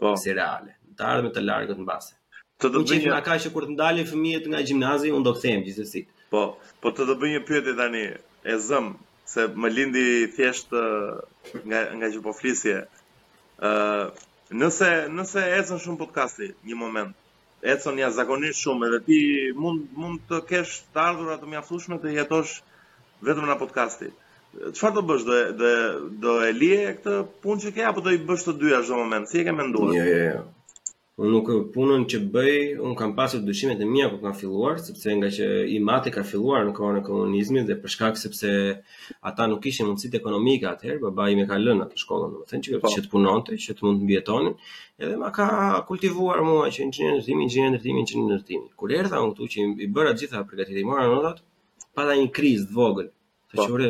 po. 0.00 0.12
si 0.20 0.32
reale. 0.36 0.72
Në 0.90 0.94
të 0.98 1.04
ardhmen 1.14 1.32
të 1.36 1.42
largët 1.46 1.78
mbase. 1.86 2.14
Të 2.60 2.66
do 2.74 2.82
bëj 2.88 3.00
nga 3.06 3.20
kaq 3.26 3.38
që 3.46 3.50
kur 3.54 3.66
të 3.68 3.76
ndalin 3.76 4.06
fëmijët 4.10 4.46
nga 4.50 4.60
gjimnazi, 4.66 5.10
unë 5.16 5.24
do 5.28 5.32
kthehem 5.38 5.62
gjithsesi. 5.66 6.02
Po, 6.30 6.40
po 6.80 6.86
të 6.94 7.04
do 7.08 7.14
bëj 7.20 7.30
një 7.36 7.42
pyetje 7.48 7.72
tani 7.78 8.02
e 8.16 8.52
zëm 8.68 8.86
se 9.30 9.44
më 9.60 9.68
lindi 9.76 10.06
thjesht 10.36 10.70
nga 11.68 11.80
nga 11.98 12.06
që 12.14 12.18
po 12.24 12.32
flisje. 12.38 12.76
ë 13.66 13.70
Nëse 14.54 14.88
nëse 15.10 15.42
ecën 15.58 15.78
shumë 15.82 15.98
podcasti 16.00 16.46
një 16.70 16.76
moment, 16.78 17.08
ecën 17.72 17.96
ja 17.98 18.10
zakonisht 18.14 18.62
shumë 18.62 18.86
edhe 18.88 19.00
ti 19.08 19.16
mund 19.62 19.88
mund 20.02 20.20
të 20.28 20.38
kesh 20.52 20.76
të 20.94 21.02
ardhurat 21.02 21.40
të 21.42 21.48
mjaftueshme 21.54 21.98
të 22.04 22.12
jetosh 22.14 22.54
vetëm 23.30 23.50
në 23.50 23.56
podcasti. 23.64 24.12
Çfarë 24.68 24.94
do 24.94 25.02
bësh 25.10 25.24
do 25.32 25.72
do 26.26 26.36
e 26.46 26.52
lije 26.60 26.94
këtë 27.00 27.16
punë 27.46 27.62
që 27.66 27.72
ke 27.80 27.88
apo 27.90 28.06
do 28.06 28.14
i 28.14 28.22
bësh 28.30 28.46
të 28.46 28.54
dyja 28.62 28.80
në 28.84 28.86
çdo 28.90 29.00
moment? 29.02 29.26
Si 29.34 29.42
e 29.42 29.44
ke 29.50 29.56
menduar? 29.62 29.96
Jo, 29.98 30.04
jo, 30.12 30.22
jo 30.36 30.44
unë 31.16 31.30
nuk 31.32 31.46
punën 31.72 32.02
që 32.12 32.18
bëj, 32.32 32.54
unë 32.76 32.96
kam 32.98 33.14
pasur 33.16 33.40
dyshimet 33.44 33.80
e 33.80 33.86
mia 33.88 34.08
kur 34.10 34.18
kam 34.20 34.34
filluar, 34.36 34.74
sepse 34.84 35.14
nga 35.16 35.30
që 35.32 35.46
i 35.74 35.78
mati 35.80 36.12
ka 36.12 36.24
filluar 36.28 36.66
në 36.68 36.74
kohën 36.76 36.98
e 36.98 37.02
komunizmi 37.06 37.62
dhe 37.68 37.76
për 37.80 37.92
shkak 37.94 38.20
sepse 38.20 38.50
ata 39.30 39.46
nuk 39.48 39.62
kishin 39.64 39.88
mundësit 39.88 40.18
ekonomike 40.20 40.68
atëherë, 40.68 41.00
babai 41.06 41.30
më 41.38 41.46
ka 41.48 41.56
lënë 41.62 41.86
atë 41.86 42.02
shkollën, 42.02 42.34
domethënë 42.36 42.64
që, 42.66 42.80
po. 42.84 42.92
që 42.92 43.04
të 43.06 43.12
punonte, 43.14 43.56
që 43.64 43.76
të 43.78 43.86
mund 43.86 44.02
të 44.02 44.08
mbijetonin, 44.10 44.54
edhe 45.06 45.16
ma 45.22 45.32
ka 45.38 45.46
kultivuar 45.88 46.44
mua 46.50 46.68
që 46.76 46.84
inxhinier 46.84 47.16
ndërtimi, 47.16 47.48
inxhinier 47.48 48.08
që 48.12 48.20
në 48.22 48.26
ndërtimi. 48.28 48.68
Kur 48.76 48.92
erdha 49.00 49.24
unë 49.24 49.32
këtu 49.38 49.48
që 49.54 49.64
i 49.86 49.88
bëra 49.96 50.12
të 50.12 50.20
gjitha 50.26 50.44
përgatitjet, 50.50 50.84
mora 50.90 51.08
notat, 51.14 51.40
pata 51.96 52.18
një 52.20 52.28
krizë 52.36 52.68
të 52.68 52.76
vogël. 52.80 53.08
Të 53.54 53.64
po. 53.64 53.88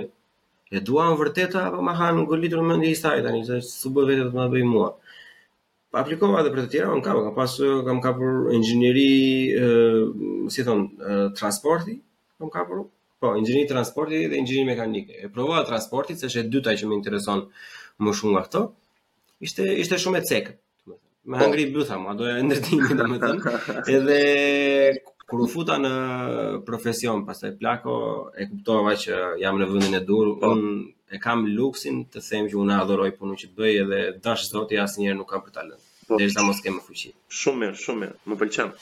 e 0.76 0.80
duam 0.82 1.12
vërtet 1.14 1.52
apo 1.58 1.82
ma 1.88 1.92
hanë 1.98 2.22
i 2.22 2.48
tani, 2.50 3.42
se 3.46 3.58
vetë 3.58 4.22
të 4.30 4.38
më 4.38 4.46
bëj 4.54 4.64
mua 4.74 4.88
aplikova 6.00 6.40
edhe 6.42 6.50
për 6.52 6.58
të 6.64 6.72
tjera, 6.74 6.90
unë 6.94 7.04
kam 7.06 7.20
ka 7.26 7.30
pas 7.36 7.54
kam 7.86 8.00
kapur 8.04 8.50
inxhinieri, 8.56 9.06
si 10.52 10.64
thon, 10.66 10.86
transporti, 11.38 11.98
kam 12.40 12.52
kapur. 12.52 12.84
Po, 13.22 13.30
inxhinier 13.40 13.68
transporti 13.70 14.26
dhe 14.28 14.36
inxhinier 14.42 14.66
mekanike. 14.68 15.14
E 15.24 15.30
provova 15.32 15.62
transporti, 15.64 16.14
sepse 16.20 16.28
është 16.36 16.40
e 16.44 16.50
dyta 16.52 16.74
që 16.76 16.88
më 16.90 16.98
intereson 16.98 17.46
më 18.04 18.12
shumë 18.18 18.34
nga 18.34 18.42
këto. 18.44 18.60
Ishte 19.46 19.68
ishte 19.84 19.98
shumë 20.02 20.20
e 20.20 20.22
domethënë. 20.26 20.56
Me 21.30 21.38
po. 21.38 21.38
hangri 21.42 21.64
i 21.66 21.70
bytham, 21.74 22.04
a 22.10 22.14
doja 22.14 22.34
ndërtimi 22.44 22.98
dhe 22.98 23.30
edhe 23.96 24.18
kur 25.26 25.40
u 25.42 25.48
futa 25.50 25.78
në 25.82 25.92
profesion, 26.68 27.24
pas 27.26 27.40
të 27.40 27.48
e 27.48 27.56
plako, 27.58 27.96
e 28.40 28.44
kuptova 28.52 28.92
që 29.00 29.22
jam 29.42 29.58
në 29.58 29.70
vëndin 29.72 29.98
e 29.98 30.04
dur, 30.06 30.36
po. 30.38 30.52
unë 30.52 30.76
e 31.16 31.22
kam 31.22 31.44
luksin 31.54 32.04
të 32.12 32.20
them 32.26 32.46
që 32.52 32.56
unë 32.62 32.76
adhoroj 32.82 33.10
punu 33.16 33.36
që 33.40 33.48
të 33.48 33.58
bëj 33.58 33.74
edhe 33.82 34.00
dash 34.24 34.44
zoti 34.50 34.78
asnjëherë 34.82 35.06
njerë 35.14 35.18
nuk 35.22 35.32
kam 35.32 35.42
për 35.46 35.54
talent. 35.56 35.85
Po. 36.08 36.16
Derisa 36.20 36.42
mos 36.46 36.60
kemë 36.64 36.82
fuqi. 36.86 37.10
Shumë 37.42 37.58
mirë, 37.62 37.80
shumë 37.82 38.00
mirë. 38.04 38.16
Më 38.30 38.36
pëlqen. 38.42 38.74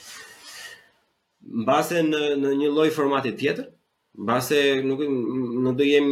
Mbase 1.63 2.03
në 2.05 2.21
në 2.43 2.51
një 2.61 2.69
lloj 2.75 2.85
formati 2.93 3.31
tjetër, 3.37 3.67
mbase 4.25 4.59
nuk 4.85 5.01
në 5.65 5.73
do 5.79 5.87
jem 5.87 6.07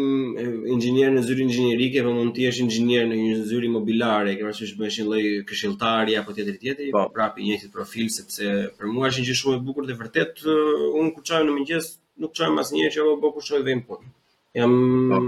inxhinier 0.74 1.14
në 1.14 1.24
zyrë 1.28 1.44
inxhinierike, 1.46 2.04
po 2.06 2.14
mund 2.18 2.34
të 2.36 2.44
jesh 2.48 2.62
inxhinier 2.66 3.06
në 3.10 3.20
një 3.22 3.36
zyrë 3.52 3.70
mobilare, 3.76 4.36
ke 4.40 4.48
pasur 4.50 4.72
të 4.74 4.80
bësh 4.82 5.00
një 5.02 5.06
lloj 5.10 5.22
këshilltari 5.52 6.18
apo 6.20 6.36
tjetër 6.38 6.58
tjetër, 6.66 6.92
po 6.98 7.06
prapë 7.16 7.42
i 7.42 7.48
njëjtit 7.50 7.74
profil 7.78 8.10
sepse 8.18 8.50
për 8.80 8.92
mua 8.94 9.12
është 9.12 9.22
një 9.24 9.30
gjë 9.30 9.40
shumë 9.42 9.60
e 9.62 9.64
bukur 9.70 9.90
dhe 9.90 9.98
vërtet 10.02 10.44
uh, 10.46 10.86
un 11.02 11.14
kur 11.16 11.26
çajm 11.30 11.50
në 11.50 11.56
mëngjes 11.60 11.90
nuk 12.26 12.36
çajm 12.38 12.62
asnjëherë 12.62 12.94
që 12.98 13.04
apo 13.06 13.16
bëj 13.16 13.26
po 13.30 13.34
kushtoj 13.38 13.64
vend 13.70 13.88
punë. 13.90 14.14
Jam 14.62 14.78
po. 15.14 15.24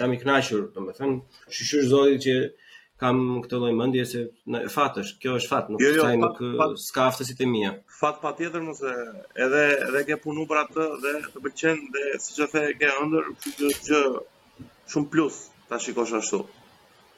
jam 0.00 0.14
i 0.16 0.20
kënaqur, 0.24 0.66
domethënë, 0.76 1.20
shqyrë 1.52 1.86
zotit 1.92 2.24
që 2.26 2.38
kam 3.00 3.16
këtë 3.44 3.58
lloj 3.62 3.70
mendje 3.80 4.02
se 4.10 4.20
në 4.52 4.60
fat 4.74 4.98
është, 5.02 5.18
kjo 5.22 5.36
është 5.40 5.50
fat, 5.54 5.70
nuk 5.72 5.80
jo, 5.84 5.92
jo, 5.96 6.02
është 6.04 6.18
nuk 6.20 6.42
uh, 6.44 6.74
ska 6.82 7.06
aftësitë 7.08 7.46
mia. 7.48 7.70
Fat 8.00 8.18
patjetër 8.24 8.62
mos 8.66 8.82
e 8.84 8.92
edhe 9.46 9.62
edhe 9.88 10.02
ke 10.10 10.18
punuar 10.24 10.50
për 10.50 10.60
atë 10.66 10.86
dhe 11.06 11.14
të 11.32 11.42
pëlqen 11.46 11.80
dhe 11.96 12.04
siç 12.26 12.40
e 12.44 12.48
the 12.52 12.62
ke 12.82 12.92
ëndër 13.02 13.28
kjo 13.46 13.72
gjë 13.88 14.02
shumë 14.92 15.12
plus 15.14 15.40
ta 15.70 15.80
shikosh 15.80 16.12
ashtu. 16.20 16.42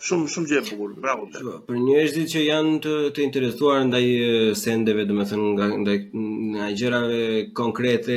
Shumë 0.02 0.30
shumë 0.34 0.50
gjë 0.50 0.60
e 0.60 0.64
bukur, 0.70 0.94
bravo 1.02 1.26
ti. 1.32 1.42
Për 1.66 1.82
njerëzit 1.88 2.30
që 2.32 2.44
janë 2.46 2.78
të, 2.86 2.94
të 3.18 3.26
interesuar 3.26 3.82
ndaj 3.90 4.06
uh, 4.14 4.54
sendeve, 4.62 5.06
domethënë 5.10 5.50
nga 5.59 5.70
ndaj 5.82 6.72
gjërave 6.78 7.20
konkrete, 7.59 8.16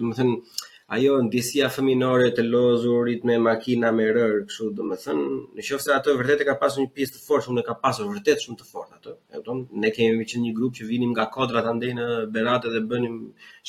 domethënë 0.00 0.64
ajo 0.94 1.16
ndjesia 1.26 1.66
fëminore 1.74 2.28
të 2.36 2.42
lozurit 2.46 3.24
me 3.26 3.36
makina 3.42 3.88
me 3.96 4.04
rër, 4.16 4.36
kështu 4.50 4.68
do 4.78 4.84
të 4.90 4.98
thënë, 5.04 5.30
në 5.58 5.64
qoftë 5.66 5.84
se 5.86 5.94
ato 5.96 6.12
vërtet 6.18 6.44
e 6.44 6.48
ka 6.48 6.54
pasur 6.60 6.84
një 6.84 6.92
pjesë 6.96 7.14
të 7.16 7.22
fortë, 7.26 7.50
unë 7.52 7.62
e 7.62 7.66
ka 7.68 7.74
pasur 7.84 8.10
vërtet 8.12 8.44
shumë 8.44 8.60
të 8.60 8.68
fortë 8.70 8.94
ato. 9.00 9.14
E 9.34 9.38
kupton? 9.40 9.62
Ne 9.82 9.90
kemi 9.96 10.26
qenë 10.30 10.44
një 10.46 10.52
grup 10.58 10.76
që 10.78 10.86
vinim 10.90 11.10
nga 11.14 11.26
kodrat 11.36 11.66
andej 11.72 11.96
në 11.98 12.06
Beratë 12.36 12.70
dhe 12.76 12.84
bënim 12.92 13.16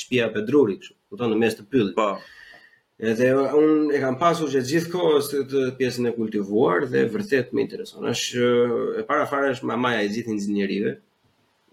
shtëpia 0.02 0.30
pe 0.36 0.46
druri, 0.52 0.78
kështu. 0.84 0.96
Kupton, 1.10 1.34
në 1.34 1.40
mes 1.42 1.58
të 1.58 1.66
pyllit. 1.72 1.96
Po. 1.98 2.08
Edhe 3.12 3.32
unë 3.62 3.96
e 3.98 4.04
kam 4.06 4.20
pasur 4.22 4.54
që 4.54 4.62
gjithë 4.70 4.94
kohës 4.94 5.32
të 5.34 5.66
pjesën 5.82 6.10
e 6.10 6.14
kultivuar 6.18 6.86
dhe 6.94 7.06
vërtet 7.16 7.50
më 7.54 7.66
intereson. 7.66 8.06
Ësh 8.14 8.28
e 9.02 9.06
para 9.10 9.26
fare 9.32 9.56
është 9.56 9.72
mamaja 9.74 10.06
e 10.06 10.14
gjithë 10.14 10.34
inxhinierive. 10.38 10.94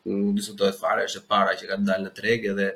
Disa 0.08 0.56
do 0.56 0.68
të 0.70 0.76
fare 0.80 1.04
është 1.08 1.20
e 1.24 1.28
para 1.34 1.52
që 1.60 1.68
ka 1.70 1.80
dalë 1.84 2.08
në 2.08 2.16
treg 2.20 2.52
edhe 2.52 2.72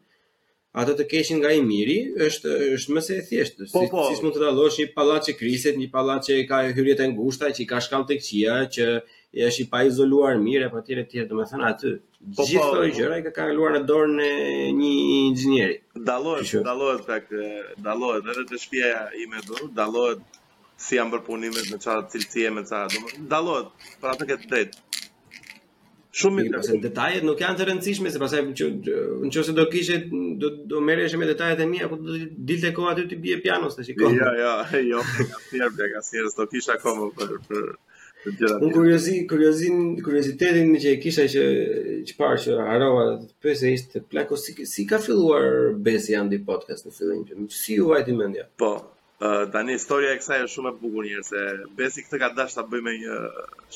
ato 0.80 0.92
të 0.98 1.04
keshin 1.08 1.38
nga 1.40 1.50
i 1.56 1.62
miri 1.64 1.94
është 2.26 2.50
është 2.76 2.94
më 2.96 3.02
se 3.04 3.14
e 3.16 3.22
thjeshtë. 3.28 3.68
Po, 3.72 3.84
po. 3.92 4.02
Si, 4.10 4.18
si 4.18 4.24
mund 4.24 4.34
të 4.36 4.42
dallosh 4.42 4.76
një 4.82 5.04
që 5.28 5.34
kriset, 5.38 5.78
një 5.80 6.18
që 6.26 6.34
ka 6.50 6.58
hyrjet 6.76 7.00
e 7.04 7.06
ngushta 7.14 7.48
që 7.56 7.64
ka 7.70 7.78
shkallë 7.86 8.08
tek 8.10 8.20
qia 8.26 8.56
që 8.76 8.88
është 9.48 9.62
i 9.64 9.66
pa 9.72 9.80
izoluar 9.88 10.36
mirë 10.42 10.68
apo 10.68 10.82
tjetër 10.84 11.30
domethënë 11.30 11.66
aty. 11.70 11.94
Po, 12.26 12.42
po. 12.42 12.44
Gjithë 12.44 12.66
këto 12.66 12.82
po, 12.84 12.90
gjëra 12.98 13.20
i 13.22 13.24
ka 13.24 13.32
kaluar 13.38 13.78
në 13.78 13.82
dorën 13.88 14.20
e 14.20 14.36
një 14.82 14.92
inxhinieri. 15.22 15.80
Dallohet, 16.10 16.54
dallohet 16.68 17.08
pak, 17.08 17.32
dallohet 17.88 18.28
edhe 18.34 18.44
te 18.52 18.60
shtëpia 18.64 19.00
ime 19.24 19.40
do, 19.48 19.56
dallohet 19.80 20.20
si 20.84 21.00
janë 21.00 21.14
bërë 21.16 21.26
punimet 21.30 21.72
me 21.72 21.80
çfarë 21.80 22.04
cilësie 22.12 22.52
me 22.52 22.66
çfarë. 22.68 23.14
Dallohet, 23.32 23.88
për 24.04 24.12
atë 24.16 24.30
që 24.32 24.38
drejt. 24.44 24.82
Shumë 26.16 26.38
mirë. 26.38 26.52
Pastaj 26.60 26.76
detajet 26.82 27.24
nuk 27.28 27.40
janë 27.44 27.58
të 27.60 27.64
rëndësishme, 27.68 28.10
se 28.14 28.20
pastaj 28.20 28.44
nëse 28.46 29.54
do 29.58 29.66
kishe 29.72 29.96
do 30.44 30.50
do 30.72 30.78
merresh 30.90 31.16
me 31.20 31.28
detajet 31.28 31.60
e 31.60 31.66
mia, 31.72 31.88
apo 31.90 31.98
do 32.06 32.16
dilte 32.50 32.70
koha 32.78 32.94
aty 32.94 33.04
ti 33.10 33.18
bie 33.26 33.36
pianos 33.46 33.76
tash 33.76 33.92
ikon. 33.94 34.16
Jo, 34.16 34.30
jo, 34.40 34.80
jo, 34.94 35.02
pier 35.50 35.68
bleg 35.76 35.92
asnjëherë 36.00 36.32
do 36.38 36.46
kisha 36.54 36.78
akoma 36.78 37.10
për 37.18 37.34
për 37.50 37.60
të 37.60 38.32
gjitha. 38.32 38.58
Unë 38.64 38.72
kuriozi, 38.78 39.16
kuriozin, 39.32 39.82
kuriozitetin 40.06 40.72
që 40.84 40.94
e 40.96 41.00
kisha 41.04 41.26
që 41.34 41.44
çfarë 42.08 42.40
që 42.46 42.56
harova 42.70 43.04
të 43.20 43.28
pyesë 43.44 43.74
ishte 43.76 44.02
plako 44.12 44.38
si, 44.40 44.56
si 44.72 44.86
ka 44.92 44.98
filluar 45.04 45.46
Besi 45.88 46.16
Andi 46.18 46.40
Podcast 46.48 46.88
në 46.88 46.94
fillim, 46.96 47.44
si 47.60 47.76
u 47.84 47.92
vajti 47.92 48.16
mendja? 48.18 48.48
Po, 48.62 48.72
tani 49.54 49.76
historia 49.76 50.16
e 50.16 50.20
kësaj 50.22 50.42
është 50.46 50.54
shumë 50.56 50.72
e 50.72 50.76
bukur 50.80 51.08
njerëse. 51.10 51.28
se 51.28 51.72
Besi 51.82 52.06
këtë 52.08 52.24
ka 52.24 52.32
dashur 52.40 52.62
ta 52.62 52.66
bëj 52.72 52.86
me 52.88 52.96
një 53.04 53.20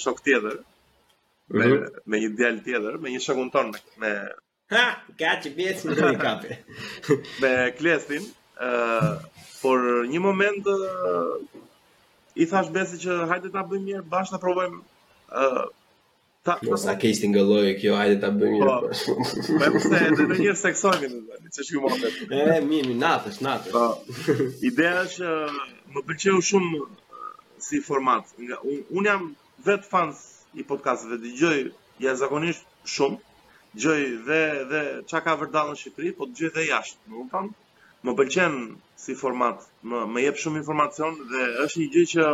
shok 0.06 0.24
tjetër 0.26 0.58
me, 1.50 1.66
mhm. 1.66 1.82
me 2.10 2.20
një 2.22 2.28
djal 2.38 2.58
tjetër, 2.64 2.98
me 3.02 3.10
një 3.10 3.20
shokun 3.24 3.50
ton 3.50 3.70
me 3.72 3.80
me 4.70 4.76
ha, 4.78 4.84
gati 5.18 5.50
bjes 5.56 5.82
në 5.86 5.96
drejtë 5.98 6.56
me 7.42 7.50
Klestin, 7.78 8.28
ë 8.60 8.70
uh, 8.70 9.10
por 9.62 9.82
një 10.12 10.20
moment 10.24 10.68
uh, 10.70 11.34
i 12.40 12.46
thash 12.50 12.70
besi 12.74 13.00
që 13.02 13.16
hajde 13.32 13.50
ta 13.54 13.64
bëjmë 13.66 13.84
mirë, 13.88 14.04
bashkë 14.12 14.36
ta 14.36 14.40
provojmë 14.42 14.78
ë 14.78 15.50
uh, 15.50 15.62
ta 16.48 16.54
mos 16.64 16.86
a 16.88 16.94
kesh 17.02 17.24
kjo, 17.26 17.96
hajde 17.98 18.20
ta 18.22 18.30
bëjmë 18.32 18.60
mirë. 18.60 18.70
Po, 18.70 18.94
po. 18.94 19.70
Po, 19.74 19.82
edhe 19.98 20.28
në 20.30 20.38
një 20.38 20.54
seksoni, 20.62 21.10
nëse 21.44 21.66
shkoj 21.66 21.82
moment. 21.82 22.22
e, 22.32 22.46
mi, 22.64 22.78
mi 22.86 22.94
natës, 23.02 23.42
natës. 23.44 23.74
Po. 23.74 24.38
Ideja 24.70 25.02
është 25.10 25.34
më 25.96 26.04
pëlqeu 26.08 26.40
shumë 26.52 26.86
si 27.66 27.82
format. 27.84 28.30
Unë 28.40 28.78
un 28.88 29.10
jam 29.10 29.26
vet 29.66 29.84
fans 29.84 30.22
i 30.58 30.64
podcastëve 30.68 31.18
dëgjoj 31.22 31.58
ja 32.02 32.12
zakonisht 32.18 32.64
shumë 32.94 33.18
dëgjoj 33.76 34.00
dhe 34.28 34.40
dhe 34.70 34.80
çka 35.10 35.20
ka 35.26 35.34
vërë 35.42 35.62
në 35.70 35.76
Shqipëri 35.82 36.10
po 36.18 36.26
dëgjoj 36.30 36.50
dhe 36.56 36.64
jashtë 36.70 37.10
do 37.12 37.22
të 37.28 37.32
them 37.34 37.50
më 38.06 38.14
pëlqen 38.20 38.56
si 39.02 39.14
format 39.22 39.58
më 39.88 39.98
më 40.14 40.24
jep 40.26 40.40
shumë 40.44 40.62
informacion 40.62 41.12
dhe 41.32 41.42
është 41.66 41.78
një 41.82 41.88
gjë 41.94 42.04
që 42.14 42.24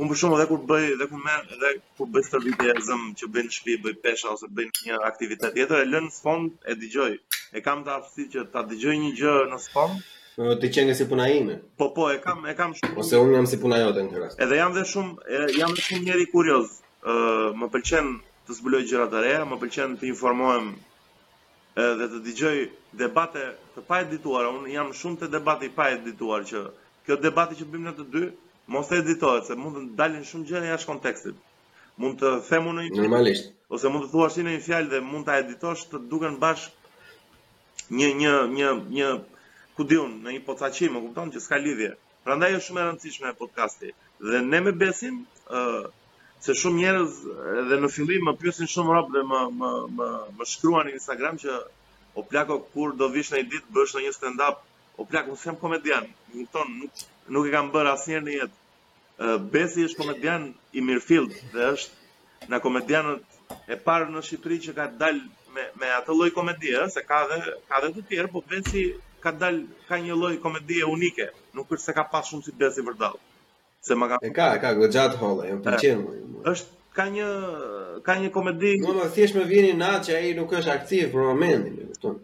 unë 0.00 0.10
për 0.12 0.20
shkak 0.20 0.36
të 0.42 0.48
kur 0.52 0.62
bëj 0.72 0.86
dhe 1.00 1.08
kur 1.12 1.22
merr 1.28 1.56
dhe 1.62 1.70
kur 1.98 2.10
bëj 2.14 2.24
këtë 2.28 2.42
video 2.46 3.00
që 3.20 3.30
bën 3.34 3.48
në 3.48 3.54
shtëpi 3.56 3.78
bëj 3.88 3.96
pesha 4.04 4.32
ose 4.36 4.50
bëj 4.60 4.68
një 4.86 5.00
aktivitet 5.10 5.56
tjetër 5.56 5.84
e 5.86 5.90
lën 5.92 6.08
në 6.10 6.14
fond 6.24 6.70
e 6.70 6.76
dëgjoj 6.82 7.12
e 7.56 7.64
kam 7.66 7.84
të 7.86 7.96
aftësi 7.96 8.28
që 8.36 8.44
ta 8.52 8.66
dëgjoj 8.70 8.96
një 9.04 9.14
gjë 9.22 9.34
në 9.54 9.58
fond 9.72 10.04
po, 10.36 10.52
të 10.62 10.68
qenë 10.72 10.92
si 10.96 11.04
puna 11.10 11.26
ime. 11.36 11.56
Po 11.76 11.88
po, 11.96 12.06
e 12.08 12.16
kam 12.22 12.46
e 12.48 12.54
kam 12.56 12.70
shumë. 12.78 12.94
Ose 13.02 13.18
un 13.20 13.32
jam 13.34 13.48
si 13.50 13.58
puna 13.60 13.80
jote 13.82 14.04
në 14.06 14.12
këtë 14.12 14.20
rast. 14.22 14.38
Edhe 14.44 14.60
jam 14.60 14.76
dhe 14.76 14.84
shumë 14.88 15.40
jam 15.58 15.74
shumë 15.76 16.04
njëri 16.06 16.28
kurioz 16.30 16.78
më 17.02 17.66
pëlqen 17.72 18.08
të 18.46 18.54
zbuloj 18.56 18.82
gjëra 18.88 19.06
të 19.12 19.20
reja, 19.24 19.44
më 19.50 19.56
pëlqen 19.60 19.94
të 20.00 20.06
informohem 20.10 20.66
dhe 21.98 22.06
të 22.12 22.18
digjoj 22.26 22.56
debate 23.02 23.44
të 23.74 23.82
pa 23.88 24.00
edituar, 24.00 24.48
unë 24.56 24.68
jam 24.74 24.92
shumë 24.92 25.20
të 25.22 25.26
debati 25.34 25.68
pa 25.74 25.86
edituar 25.94 26.42
që 26.50 26.64
kjo 27.06 27.16
debati 27.22 27.56
që 27.60 27.64
bëjmë 27.72 27.86
në 27.88 27.94
të 28.00 28.04
dy, 28.14 28.24
mos 28.74 28.88
të 28.90 28.98
editohet, 29.04 29.46
se 29.48 29.54
mund 29.56 29.76
të 29.76 29.96
dalin 30.02 30.24
shumë 30.30 30.46
gjëra 30.50 30.68
jashtë 30.74 30.90
kontekstit. 30.90 31.36
Mund 32.00 32.20
të 32.20 32.34
them 32.48 32.66
unë 32.70 32.82
një 32.88 32.96
normalisht 33.00 33.50
ose 33.68 33.88
mund 33.92 34.04
të 34.06 34.10
thuash 34.12 34.34
si 34.36 34.42
në 34.44 34.54
një 34.56 34.60
fjalë 34.66 34.88
dhe 34.92 35.00
mund 35.08 35.26
ta 35.26 35.36
editosh 35.40 35.84
të 35.90 36.00
duken 36.12 36.36
bash 36.44 36.68
një 38.00 38.08
një 38.20 38.30
një 38.58 38.68
një 38.98 39.08
ku 39.76 39.84
diun 39.86 40.14
në 40.24 40.36
një 40.36 40.42
pocaqim, 40.46 40.92
e 40.96 41.00
kupton 41.06 41.30
që 41.34 41.42
s'ka 41.44 41.56
lidhje. 41.60 41.92
Prandaj 42.24 42.54
është 42.56 42.66
shumë 42.66 42.80
e 42.82 42.86
rëndësishme 42.88 43.32
podcasti 43.42 43.92
dhe 44.22 44.40
ne 44.50 44.60
me 44.64 44.72
besim 44.80 45.20
ë 45.44 45.60
uh, 45.60 45.86
se 46.40 46.54
shumë 46.60 46.80
njerëz 46.80 47.16
edhe 47.62 47.76
në 47.80 47.88
fillim 47.94 48.22
më 48.28 48.32
pyesin 48.42 48.68
shumë 48.74 48.94
rob 48.96 49.10
dhe 49.14 49.22
më 49.30 49.40
më 49.60 49.70
më 49.96 50.08
më 50.38 50.46
shkruan 50.54 50.86
në 50.88 50.94
Instagram 50.96 51.36
që 51.42 51.56
o 52.20 52.24
plako 52.30 52.56
kur 52.72 52.94
do 53.02 53.08
vish 53.16 53.32
në 53.34 53.42
një 53.42 53.50
ditë 53.54 53.74
bësh 53.76 53.92
në 53.96 54.04
një 54.06 54.14
stand 54.18 54.40
up 54.46 54.64
o 54.96 55.06
plako 55.10 55.36
sem 55.42 55.58
komedian 55.64 56.06
më 56.32 56.46
thon 56.54 56.72
nuk 56.80 57.04
nuk 57.36 57.48
e 57.50 57.54
kam 57.56 57.68
bër 57.74 57.90
asnjëherë 57.94 58.26
në 58.30 58.38
jetë 58.38 58.58
Besi 59.52 59.82
është 59.84 59.98
komedian 60.00 60.46
i 60.72 60.80
Mirfield 60.80 61.34
dhe 61.52 61.66
është 61.74 62.48
në 62.54 62.60
komedianët 62.64 63.40
e 63.68 63.76
parë 63.88 64.06
në 64.14 64.22
Shqipëri 64.28 64.56
që 64.66 64.72
ka 64.78 64.86
dalë 65.02 65.54
me 65.56 65.66
me 65.82 65.90
atë 65.96 66.14
lloj 66.16 66.30
komedie, 66.38 66.80
se 66.94 67.02
ka 67.10 67.18
dhe 67.32 67.36
ka 67.68 67.82
dhe 67.84 67.90
të 67.98 68.06
tjerë, 68.08 68.30
por 68.36 68.46
Besi 68.54 68.86
ka 69.26 69.34
dalë 69.42 69.88
ka 69.90 70.00
një 70.06 70.16
lloj 70.22 70.32
komedie 70.46 70.88
unike, 70.94 71.26
nuk 71.58 71.68
është 71.76 71.90
se 71.90 71.96
ka 72.00 72.06
pas 72.14 72.32
shumë 72.32 72.46
si 72.48 72.56
Besi 72.62 72.86
vërtet 72.88 73.20
se 73.86 73.92
më 73.98 74.06
ka 74.10 74.16
E 74.28 74.30
ka, 74.38 74.46
ka 74.62 74.68
goxhat 74.78 75.12
holla, 75.22 75.42
jam 75.50 75.58
pra, 75.64 75.72
pëlqen 75.76 75.98
më. 76.04 76.14
Është 76.52 76.70
ka 76.96 77.04
një 77.16 77.28
ka 78.08 78.12
një 78.22 78.28
komedi. 78.36 78.72
Jo, 78.86 78.92
më 78.98 79.06
thjesht 79.16 79.34
më 79.38 79.44
vjen 79.52 79.78
natë 79.82 80.04
që 80.06 80.12
ai 80.20 80.30
nuk 80.38 80.50
është 80.60 80.72
aktiv 80.78 81.04
për 81.14 81.22
momentin, 81.30 81.74
e 81.82 82.18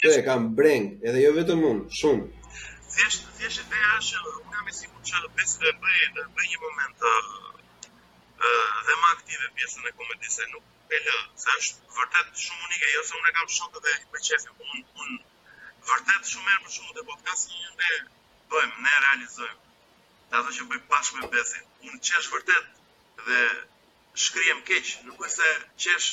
Thjesht 0.00 0.18
e 0.18 0.24
kam 0.28 0.42
breng, 0.58 0.86
edhe 1.08 1.22
jo 1.26 1.32
vetëm 1.38 1.60
unë, 1.70 1.82
shumë. 1.98 2.26
Thjesht 2.96 3.26
thjesht 3.38 3.64
ideja 3.66 3.88
ashe, 3.98 4.16
unë 4.32 4.54
jam 4.56 4.68
i 4.70 4.74
sigurt 4.80 5.10
që 5.10 5.30
për 5.36 5.48
të 5.60 5.72
bëj 5.84 6.04
bëj 6.38 6.46
një 6.52 6.60
moment 6.66 7.06
ë 7.12 7.14
dhe 8.88 8.94
më 9.02 9.08
aktive 9.14 9.46
pjesën 9.56 9.88
e 9.90 9.96
komedisë 9.96 10.36
se 10.38 10.46
nuk 10.54 10.64
e 10.96 11.00
lë, 11.06 11.18
sa 11.42 11.50
është 11.60 11.96
vërtet 11.98 12.28
shumë 12.44 12.62
unike, 12.68 12.86
jo 12.98 13.02
se 13.08 13.18
unë 13.18 13.30
e 13.30 13.34
kam 13.38 13.48
shokë 13.58 13.82
dhe 13.86 13.96
me 14.12 14.18
qefi, 14.28 14.54
unë 14.68 14.84
un, 15.02 15.10
vërtet 15.90 16.22
shumë 16.32 16.54
erë 16.54 16.62
për 16.68 16.74
shumë 16.76 16.96
dhe 16.98 17.04
podcast 17.10 17.42
një 17.52 17.70
dhe 17.82 17.90
bëjmë, 18.54 18.76
ne 18.86 18.94
realizojmë, 19.04 19.58
ato 20.38 20.48
që 20.56 20.64
bëj 20.70 20.80
pas 20.90 21.06
me 21.16 21.28
Bethin. 21.32 21.64
Unë 21.86 21.98
qesh 22.08 22.28
vërtet 22.34 22.66
dhe 23.28 23.40
shkrijem 24.24 24.60
keq, 24.68 24.90
nuk 25.06 25.24
është 25.26 25.36
se 25.36 25.50
qesh 25.84 26.08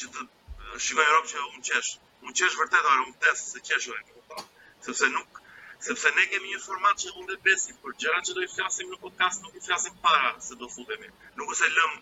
që 0.00 0.10
të 0.14 0.24
uh, 0.24 0.78
shikojë 0.86 1.10
rrobë 1.12 1.30
që 1.34 1.42
unë 1.50 1.64
qesh. 1.70 1.90
Unë 2.26 2.36
qesh 2.40 2.56
vërtet 2.62 2.88
ajo 2.92 3.04
unë 3.08 3.18
tes, 3.26 3.44
se 3.52 3.62
qesh 3.68 3.90
ajo. 3.96 4.22
Po. 4.32 4.46
Sepse 4.88 5.10
nuk, 5.16 5.40
sepse 5.88 6.14
ne 6.16 6.24
kemi 6.32 6.52
një 6.54 6.62
format 6.64 7.02
që 7.04 7.12
unë 7.20 7.36
besin, 7.44 7.78
por 7.84 7.96
gjërat 8.00 8.30
që 8.30 8.36
do 8.38 8.46
të 8.48 8.52
flasim 8.56 8.92
në 8.94 9.00
podcast 9.04 9.44
nuk 9.44 9.54
i 9.60 9.64
flasim 9.68 10.00
para 10.06 10.32
se 10.48 10.58
do 10.62 10.70
futemi. 10.76 11.12
Nuk 11.38 11.52
është 11.54 11.64
se 11.64 11.72
lëm, 11.76 11.96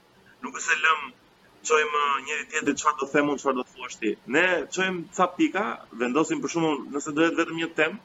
nuk 0.46 0.58
është 0.60 0.66
se 0.70 0.80
lëm 0.86 1.06
çojm 1.70 1.94
njëri 2.26 2.46
tjetër 2.52 2.74
çfarë 2.80 2.98
do 3.00 3.06
them 3.06 3.14
themun, 3.18 3.38
çfarë 3.42 3.56
do 3.58 3.62
të 3.66 3.72
thuash 3.76 3.96
ti. 4.02 4.14
Ne 4.36 4.44
çojm 4.74 5.02
ca 5.18 5.26
pika, 5.38 5.64
vendosim 6.02 6.42
për 6.44 6.52
shkakun, 6.54 6.86
nëse 6.94 7.14
dohet 7.16 7.40
vetëm 7.42 7.62
një 7.62 7.70
temë, 7.80 7.96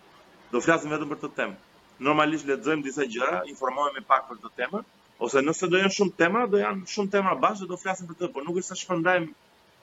do 0.53 0.61
flasim 0.67 0.95
vetëm 0.97 1.13
për 1.15 1.21
të 1.25 1.31
temë 1.41 1.59
normalisht 2.05 2.47
lexojmë 2.49 2.83
disa 2.85 3.05
gjëra, 3.13 3.39
informohemi 3.51 4.03
pak 4.09 4.25
për 4.29 4.39
këtë 4.41 4.55
temë, 4.61 4.81
ose 5.27 5.43
nëse 5.45 5.67
do 5.73 5.81
janë 5.81 5.95
shumë 5.97 6.15
tema, 6.21 6.45
do 6.53 6.61
janë 6.61 6.87
shumë 6.95 7.11
tema 7.17 7.35
bashkë, 7.43 7.67
do 7.71 7.77
flasim 7.83 8.09
për 8.09 8.17
të, 8.21 8.29
por 8.35 8.47
nuk 8.47 8.57
është 8.61 8.71
sa 8.73 8.77
shpërndajmë 8.79 9.29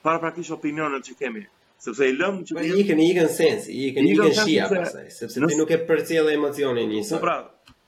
para 0.07 0.21
praktikisht 0.23 0.53
opinionet 0.57 1.07
që 1.07 1.15
kemi, 1.21 1.45
sepse 1.85 2.09
i 2.11 2.15
lëmë 2.19 2.43
që 2.49 2.57
pra, 2.57 2.65
i 2.65 2.83
ikën, 2.83 2.99
i 2.99 3.07
ikën 3.13 3.31
sens, 3.37 3.69
i 3.79 3.85
ikën, 3.89 4.07
i 4.07 4.13
ikën 4.17 4.35
shia 4.41 4.67
pastaj, 4.73 5.07
sepse 5.19 5.45
ti 5.51 5.59
nuk 5.61 5.73
e 5.75 5.79
përcjell 5.91 6.31
emocionin 6.35 6.91
një 6.91 7.05
Po 7.13 7.21
pra, 7.23 7.37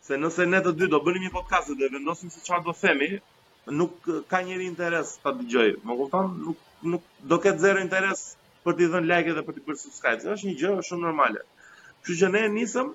se 0.08 0.20
nëse 0.24 0.48
ne 0.54 0.64
të 0.66 0.74
dy 0.80 0.90
do 0.94 1.02
bënim 1.10 1.28
një 1.28 1.34
podcast 1.36 1.74
dhe 1.82 1.92
vendosim 1.96 2.32
se 2.36 2.44
çfarë 2.48 2.66
do 2.70 2.76
themi, 2.82 3.12
nuk 3.82 4.00
ka 4.32 4.40
njerë 4.48 4.66
interes 4.68 5.14
ta 5.24 5.36
dëgjoj. 5.40 5.74
Më 5.86 6.00
kupton? 6.02 6.32
Nuk 6.48 6.68
nuk 6.94 7.04
do 7.32 7.38
ketë 7.44 7.62
zero 7.68 7.84
interes 7.86 8.24
për 8.66 8.78
të 8.80 8.88
dhënë 8.96 9.10
like 9.12 9.36
dhe 9.36 9.44
për 9.46 9.58
të 9.58 9.66
bërë 9.68 9.78
subscribe. 9.86 10.32
Është 10.38 10.48
një 10.50 10.54
gjë 10.58 10.86
shumë 10.88 11.06
normale. 11.06 11.44
Kështu 12.02 12.16
që 12.24 12.30
ne 12.34 12.42
nisëm 12.58 12.90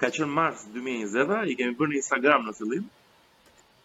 ka 0.00 0.08
qënë 0.10 0.34
mars 0.36 0.64
2020, 0.74 1.36
i 1.50 1.54
kemi 1.56 1.76
bërë 1.78 1.92
në 1.92 1.96
Instagram 2.00 2.42
në 2.48 2.52
fillim, 2.56 2.86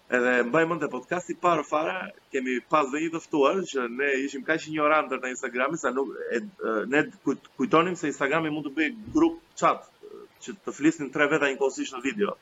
edhe 0.10 0.32
mbaj 0.48 0.64
mund 0.68 0.82
të 0.82 0.90
podcasti 0.96 1.36
parë 1.38 1.64
fara, 1.70 1.94
kemi 2.34 2.56
pas 2.74 2.88
dhe 2.92 3.04
i 3.06 3.10
dëftuar, 3.14 3.60
që 3.70 3.86
ne 4.00 4.08
ishim 4.26 4.42
ka 4.48 4.58
që 4.60 4.74
një 4.74 4.82
orandër 4.88 5.22
në 5.24 5.32
Instagrami, 5.36 5.78
sa 5.80 5.92
nuk, 5.94 6.10
e, 6.34 6.42
e, 6.66 6.74
ne 6.90 7.04
kujtonim 7.62 7.94
se 7.96 8.10
Instagrami 8.12 8.50
mund 8.50 8.68
të 8.68 8.74
bëjë 8.80 8.96
grup 9.16 9.38
chat, 9.62 9.86
që 10.42 10.56
të 10.66 10.74
flisnin 10.74 11.12
tre 11.14 11.30
veta 11.32 11.52
inkosisht 11.54 11.94
në 11.96 12.02
video. 12.08 12.34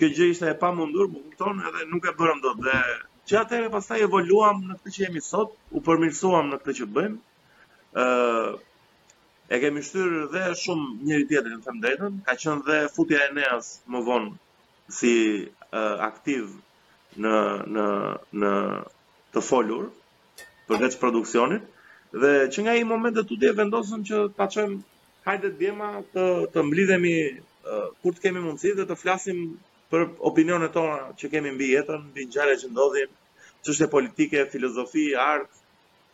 Kjo 0.00 0.08
gjë 0.16 0.30
ishte 0.34 0.50
e 0.50 0.56
pa 0.58 0.72
mundur, 0.74 1.10
më 1.12 1.22
kupton, 1.28 1.62
edhe 1.70 1.86
nuk 1.92 2.08
e 2.10 2.16
bërëm 2.20 2.42
do 2.44 2.56
dhe 2.64 2.80
që 3.30 3.38
atëre 3.44 3.70
pasaj 3.72 4.00
evoluam 4.08 4.64
në 4.66 4.80
këtë 4.80 4.96
që 4.96 5.04
jemi 5.06 5.22
sot, 5.30 5.54
u 5.70 5.84
përmirësuam 5.88 6.50
në 6.50 6.60
këtë 6.64 6.76
që 6.80 6.90
bëjmë, 6.98 7.96
e 9.50 9.58
kemi 9.62 9.82
shtyrë 9.82 10.18
dhe 10.32 10.40
shumë 10.62 10.88
njëri 11.08 11.24
tjetër 11.30 11.54
në 11.54 11.62
të 11.64 11.72
mdrejtën, 11.76 12.18
ka 12.26 12.34
qënë 12.42 12.62
dhe 12.68 12.74
futja 12.96 13.22
e 13.22 13.32
neas 13.38 13.70
më 13.94 14.02
vonë 14.06 14.92
si 14.98 15.14
uh, 15.40 15.96
aktiv 16.08 16.46
në, 17.24 17.32
në, 17.76 17.86
në 18.42 18.52
të 19.34 19.42
folur 19.48 19.88
përveç 20.68 20.94
produksionit, 21.02 21.64
dhe 22.22 22.32
që 22.54 22.64
nga 22.66 22.76
i 22.82 22.86
moment 22.92 23.16
dhe 23.18 23.24
të 23.30 23.40
dje 23.42 23.50
vendosëm 23.62 24.04
që 24.10 24.20
ta 24.38 24.46
qëmë 24.54 24.78
hajde 25.26 25.50
djema 25.58 25.90
të, 26.14 26.26
të 26.54 26.64
mblidhemi 26.70 27.16
uh, 27.26 27.90
kur 28.02 28.14
të 28.14 28.24
kemi 28.28 28.44
mundësi 28.46 28.76
dhe 28.78 28.86
të 28.92 28.98
flasim 29.02 29.42
për 29.90 30.06
opinionet 30.30 30.72
tona 30.78 31.00
që 31.18 31.32
kemi 31.34 31.50
mbi 31.56 31.72
jetën, 31.72 32.06
mbi 32.12 32.28
gjare 32.36 32.54
që 32.62 32.70
ndodhim, 32.70 33.10
e 33.68 33.86
politike, 33.96 34.46
filozofi, 34.52 35.08
art, 35.24 35.50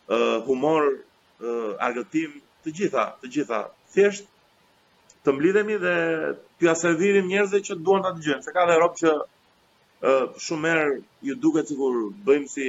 uh, 0.09 0.41
humor, 0.49 0.89
uh, 0.89 1.69
argëtim, 1.87 2.39
të 2.67 2.75
gjitha, 2.77 3.03
të 3.21 3.27
gjitha, 3.33 3.57
thjesht 3.93 4.27
të 5.25 5.33
mblidhemi 5.35 5.75
dhe 5.83 5.93
të 6.59 6.65
ja 6.67 6.73
servirim 6.79 7.27
njerëzve 7.31 7.59
që 7.69 7.77
duan 7.87 8.03
ta 8.07 8.11
dëgjojnë, 8.17 8.43
se 8.47 8.53
ka 8.55 8.65
edhe 8.65 8.75
rrobë 8.79 9.01
që 9.03 9.11
uh, 9.21 10.25
shumë 10.45 10.71
herë 10.73 10.91
ju 11.29 11.37
duket 11.45 11.71
sikur 11.71 11.99
bëjmë 12.27 12.51
si 12.55 12.67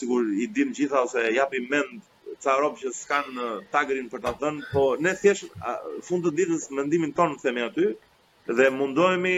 sikur 0.00 0.32
i 0.44 0.48
dim 0.58 0.72
gjitha 0.78 1.02
ose 1.08 1.26
japim 1.40 1.68
mend 1.74 2.00
ca 2.44 2.56
rrobë 2.58 2.82
që 2.82 2.94
s'kan 3.00 3.40
tagrin 3.74 4.08
për 4.12 4.24
ta 4.26 4.32
dhënë, 4.40 4.64
po 4.72 4.84
ne 5.04 5.14
thjesht 5.22 5.48
fund 6.08 6.24
të 6.28 6.34
ditës 6.40 6.70
mendimin 6.80 7.14
tonë 7.20 7.40
themi 7.44 7.66
aty 7.68 7.92
dhe 8.58 8.70
mundohemi 8.80 9.36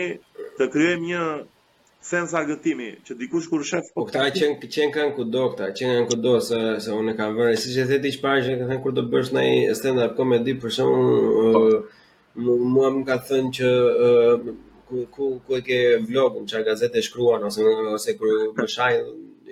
të 0.58 0.70
krijojmë 0.74 1.08
një 1.14 1.24
sens 2.00 2.32
argëtimi 2.34 2.86
që 3.04 3.14
dikush 3.20 3.46
kur 3.52 3.64
shef 3.70 3.90
po 3.94 4.06
këta 4.08 4.28
qen 4.36 4.54
qen 4.62 4.92
kanë 4.94 5.12
kudo 5.18 5.42
këta 5.52 5.66
qen 5.76 5.90
kanë 5.94 6.06
kudo 6.08 6.32
se 6.46 6.60
se 6.86 6.94
unë 6.96 7.12
kam 7.18 7.34
vënë 7.36 7.58
siç 7.60 7.76
e 7.82 7.86
thëti 7.90 8.12
çfarë 8.16 8.44
që 8.46 8.54
kanë 8.62 8.78
kur 8.84 8.94
do 8.96 9.02
bësh 9.14 9.32
ndaj 9.36 9.50
stand 9.80 10.00
up 10.04 10.14
comedy 10.20 10.54
për 10.62 10.72
shkakun 10.76 11.58
po. 11.58 11.62
uh, 11.62 12.52
mua 12.72 12.88
më 12.94 13.02
ka 13.10 13.16
thënë 13.30 13.50
që 13.58 13.70
uh, 14.08 14.46
ku 15.14 15.26
ku 15.44 15.50
e 15.58 15.62
ke 15.66 15.80
vlogun 16.08 16.48
çfarë 16.48 16.66
gazete 16.70 17.04
shkruan 17.08 17.44
ose 17.50 17.60
ose 17.98 18.16
kur 18.18 18.32
më 18.56 18.64
shaj 18.76 18.94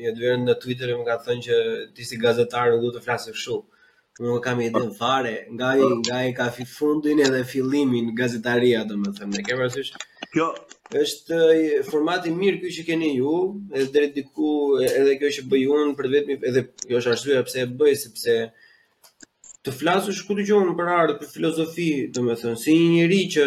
një 0.00 0.10
dy 0.16 0.32
në 0.46 0.54
Twitter 0.62 0.94
më 0.96 1.04
ka 1.10 1.16
thënë 1.26 1.44
që 1.46 1.56
ti 1.94 2.02
si 2.10 2.16
gazetar 2.24 2.72
nuk 2.72 2.80
duhet 2.84 2.96
të 3.02 3.08
flasësh 3.08 3.36
kështu 3.36 3.58
Unë 4.18 4.32
nuk 4.34 4.42
kam 4.42 4.58
idën 4.58 4.88
fare, 4.98 5.32
nga 5.54 5.68
nga 6.08 6.16
i 6.26 6.32
ka 6.34 6.48
fi 6.54 6.64
fundin 6.66 7.20
edhe 7.22 7.44
fillimin 7.46 8.08
gazetaria, 8.18 8.80
domethënë 8.90 9.28
më 9.36 9.44
kemi 9.46 9.68
në 9.68 9.68
Kjo 10.32 10.46
është 11.00 11.36
format 11.88 12.26
i 12.28 12.32
mirë 12.36 12.58
ky 12.60 12.70
që 12.76 12.82
keni 12.90 13.12
ju, 13.16 13.30
edhe 13.72 13.86
drejt 13.94 14.14
diku 14.18 14.50
edhe 14.84 15.14
kjo 15.22 15.30
që 15.38 15.44
bëj 15.52 15.62
unë 15.76 15.94
për 16.00 16.08
vetmi 16.14 16.36
edhe 16.50 16.66
kjo 16.84 16.98
është 17.00 17.12
arsyeja 17.14 17.44
pse 17.48 17.62
e 17.62 17.68
bëj 17.80 17.94
sepse 18.02 18.34
të 19.66 19.72
flasësh 19.74 20.20
ku 20.26 20.36
dëgjon 20.38 20.68
për 20.78 20.90
art, 20.96 21.14
për 21.22 21.30
filozofi, 21.32 21.86
domethënë 22.16 22.60
si 22.60 22.74
një 22.76 22.90
njerëz 22.98 23.24
që 23.34 23.46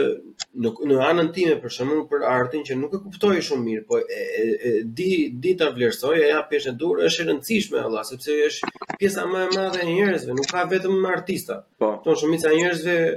në 0.64 0.72
në 0.90 0.98
anën 1.10 1.30
time 1.38 1.54
për 1.64 1.74
shembull 1.76 2.02
për 2.12 2.26
artin 2.32 2.66
që 2.68 2.78
nuk 2.82 2.98
e 2.98 3.02
kuptoj 3.06 3.38
shumë 3.48 3.66
mirë, 3.68 3.84
po 3.92 4.02
e, 4.02 4.18
e, 4.18 4.42
e 4.72 4.74
di 5.00 5.12
di 5.46 5.54
ta 5.62 5.70
vlerësoj, 5.78 6.16
a 6.26 6.32
jap 6.34 6.50
pjesën 6.52 6.76
dur, 6.82 7.02
është 7.08 7.24
e 7.24 7.28
rëndësishme 7.30 7.80
valla, 7.86 8.04
sepse 8.10 8.38
është 8.48 8.74
pjesa 9.02 9.28
më 9.32 9.46
e 9.46 9.52
madhe 9.56 9.82
e 9.82 9.88
njerëzve, 9.90 10.36
nuk 10.38 10.50
ka 10.52 10.66
vetëm 10.74 11.00
artista. 11.14 11.62
Po. 11.82 11.94
Tonë 12.06 12.52
njerëzve 12.58 12.98
e, 13.06 13.12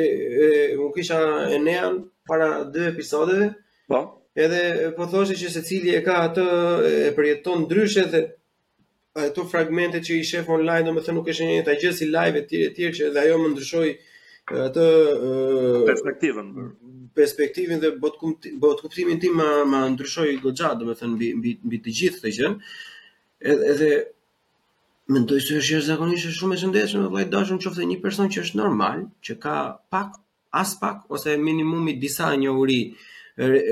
e, 0.00 0.48
e 0.74 0.76
u 0.82 0.90
kisha 0.96 1.22
Enean 1.56 2.02
para 2.28 2.64
dy 2.64 2.86
episodeve. 2.86 3.54
Po. 3.88 4.22
Edhe 4.34 4.92
po 4.96 5.06
thoshte 5.10 5.36
që 5.36 5.50
secili 5.52 5.92
e 5.96 6.00
ka 6.04 6.14
atë 6.28 6.44
e 7.08 7.10
përjeton 7.16 7.66
ndryshe 7.66 8.06
dhe 8.12 8.22
ato 9.20 9.44
fragmente 9.48 10.00
që 10.00 10.16
i 10.20 10.24
shef 10.24 10.48
online, 10.54 10.86
domethënë 10.88 11.16
nuk 11.18 11.28
është 11.28 11.48
njëjta 11.50 11.74
gjë 11.82 11.90
si 11.98 12.06
live 12.08 12.40
e 12.40 12.46
tjerë 12.48 12.88
e 12.88 12.94
që 12.98 13.08
edhe 13.10 13.20
ajo 13.26 13.36
më 13.42 13.50
ndryshoi 13.52 13.90
atë 14.68 14.86
perspektivën. 15.90 16.48
Perspektivën 17.18 17.82
dhe 17.84 17.90
bot 18.00 18.16
kumti, 18.20 18.54
bot 18.64 18.80
kuptimin 18.80 19.20
tim 19.20 19.36
më 19.40 19.48
më 19.68 19.80
ndryshoi 19.98 20.38
goxha 20.42 20.72
domethënë 20.80 21.14
mbi 21.18 21.28
mbi 21.42 21.50
mbi 21.66 21.82
të 21.84 21.96
gjithë 22.00 22.20
këtë 22.22 22.32
gjë. 22.38 22.52
Edhe 23.52 23.64
edhe 23.74 23.90
mendoj 25.12 25.42
se 25.44 25.60
është 25.60 25.84
zakonisht 25.92 26.32
shumë 26.40 26.56
e 26.56 26.62
shëndetshme 26.64 27.04
vëllai 27.10 27.28
dashur 27.34 27.60
qoftë 27.60 27.84
një 27.90 28.00
person 28.04 28.32
që 28.32 28.46
është 28.46 28.62
normal, 28.64 29.08
që 29.26 29.36
ka 29.44 29.54
pak 29.92 30.21
as 30.52 30.74
pak 30.80 31.04
ose 31.10 31.36
minimumi 31.36 31.92
disa 32.00 32.26
njohuri 32.36 32.80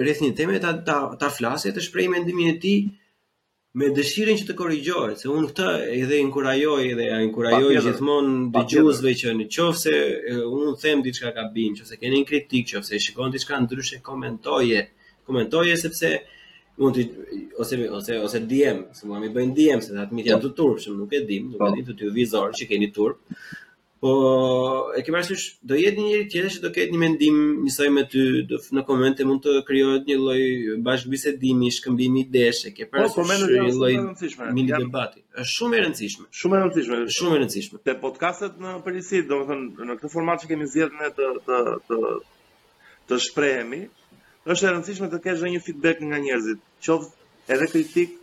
rreth 0.02 0.23
një 0.23 0.32
teme 0.36 0.57
ta 0.65 0.73
ta, 0.89 0.98
ta 1.20 1.28
flasë 1.36 1.73
të 1.77 1.85
shprehë 1.86 2.12
mendimin 2.16 2.48
e 2.55 2.57
tij 2.62 2.81
me 3.81 3.86
dëshirën 3.94 4.36
që 4.40 4.47
të 4.48 4.55
korrigjohet, 4.59 5.20
se 5.23 5.28
unë 5.31 5.48
këtë 5.52 5.66
edhe 6.01 6.16
inkurajoj 6.24 6.81
edhe 6.93 7.05
ja 7.07 7.19
inkurajoj 7.23 7.77
gjithmonë 7.85 8.32
dëgjuesve 8.57 9.12
që 9.20 9.35
nëse 9.39 9.94
unë 10.43 10.73
them 10.82 11.05
diçka 11.07 11.31
gabim, 11.36 11.77
nëse 11.78 12.01
keni 12.01 12.23
një 12.24 12.28
kritik, 12.32 12.73
nëse 12.81 12.98
shikon 13.05 13.31
diçka 13.36 13.61
ndryshe, 13.62 14.01
komentoje, 14.02 14.81
komentoje 15.28 15.77
sepse 15.85 16.11
mund 16.81 16.97
të 16.97 17.05
ose 17.61 17.74
ose 17.98 18.15
ose 18.27 18.39
DM, 18.51 18.89
se 18.97 19.02
mua 19.07 19.20
më 19.23 19.28
bëjnë 19.36 19.55
DM 19.59 19.78
se 19.85 19.93
ata 19.93 20.15
mi 20.16 20.24
janë 20.27 20.40
po. 20.40 20.48
të 20.48 20.55
turpshëm, 20.59 20.94
nuk 20.98 21.12
e 21.12 21.20
di, 21.28 21.36
nuk 21.44 21.62
e 21.69 21.74
di 21.77 21.85
po. 21.86 21.94
të 21.98 22.02
ju 22.09 22.15
vizor 22.19 22.48
që 22.59 22.65
keni 22.70 22.89
turp. 22.97 23.16
Po 24.01 24.12
e 24.97 25.02
ke 25.05 25.12
parasysh, 25.12 25.60
do 25.68 25.77
jetë 25.77 26.01
një 26.01 26.05
njëri 26.10 26.27
tjetër 26.32 26.52
që 26.55 26.60
do 26.64 26.68
ketë 26.77 26.94
një 26.94 27.01
mendim 27.02 27.35
njësoj 27.66 27.89
me 27.97 28.05
ty, 28.12 28.22
do 28.52 28.56
në 28.77 28.85
komente 28.90 29.27
mund 29.28 29.43
të 29.44 29.52
krijohet 29.68 30.06
një 30.10 30.16
lloj 30.20 30.44
bashkëbisedimi, 30.86 31.68
shkëmbimi 31.78 32.22
idesh, 32.24 32.62
e 32.70 32.72
ke 32.78 32.86
po, 32.89 32.94
parasysh. 32.94 33.16
Po, 33.18 33.27
po 33.27 33.28
mendoj 33.28 33.59
një 33.66 33.74
lloj 33.77 34.47
mini 34.56 34.72
debati. 34.78 35.20
Është 35.43 35.52
shumë 35.59 35.77
e 35.77 35.85
rëndësishme. 35.85 36.24
Shumë 36.40 36.56
e 36.59 36.62
rëndësishme. 36.62 37.02
Shumë 37.18 37.36
e 37.36 37.43
rëndësishme. 37.43 37.82
Te 37.89 37.97
podcastet 38.06 38.56
në 38.64 38.72
përgjithësi, 38.89 39.20
domethënë 39.35 39.90
në 39.90 39.98
këtë 40.01 40.12
format 40.16 40.47
që 40.47 40.51
kemi 40.55 40.70
zgjedhur 40.77 40.97
ne 41.02 41.12
të 41.20 41.31
të 41.44 41.60
të 41.93 42.16
të 43.12 43.20
shprehemi, 43.28 43.82
është 44.55 44.64
e 44.64 44.72
rëndësishme 44.78 45.12
të 45.16 45.20
kesh 45.28 45.44
një 45.56 45.62
feedback 45.68 46.01
nga 46.09 46.22
njerëzit, 46.24 46.64
qoftë 46.89 47.32
edhe 47.56 47.70
kritik, 47.77 48.18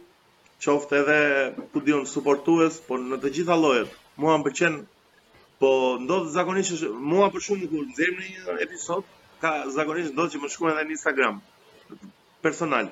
qoftë 0.65 1.01
edhe 1.05 1.21
ku 1.69 1.85
diun 1.85 2.09
suportues, 2.15 2.81
po 2.89 2.97
në 3.05 3.21
të 3.23 3.35
gjitha 3.39 3.61
llojet. 3.61 3.93
Muam 4.17 4.41
pëlqen 4.47 4.81
Po 5.57 5.97
ndodh 6.01 6.29
zakonisht 6.37 6.85
mua 7.11 7.27
për 7.35 7.43
shumë 7.47 7.67
kur 7.71 7.85
zemri 7.99 8.29
një 8.33 8.57
episod 8.67 9.05
ka 9.45 9.51
zakonisht 9.77 10.13
ndodh 10.17 10.33
që 10.35 10.41
më 10.43 10.49
shkruan 10.55 10.73
edhe 10.75 10.83
në 10.89 10.95
Instagram 10.95 11.37
personal. 12.47 12.89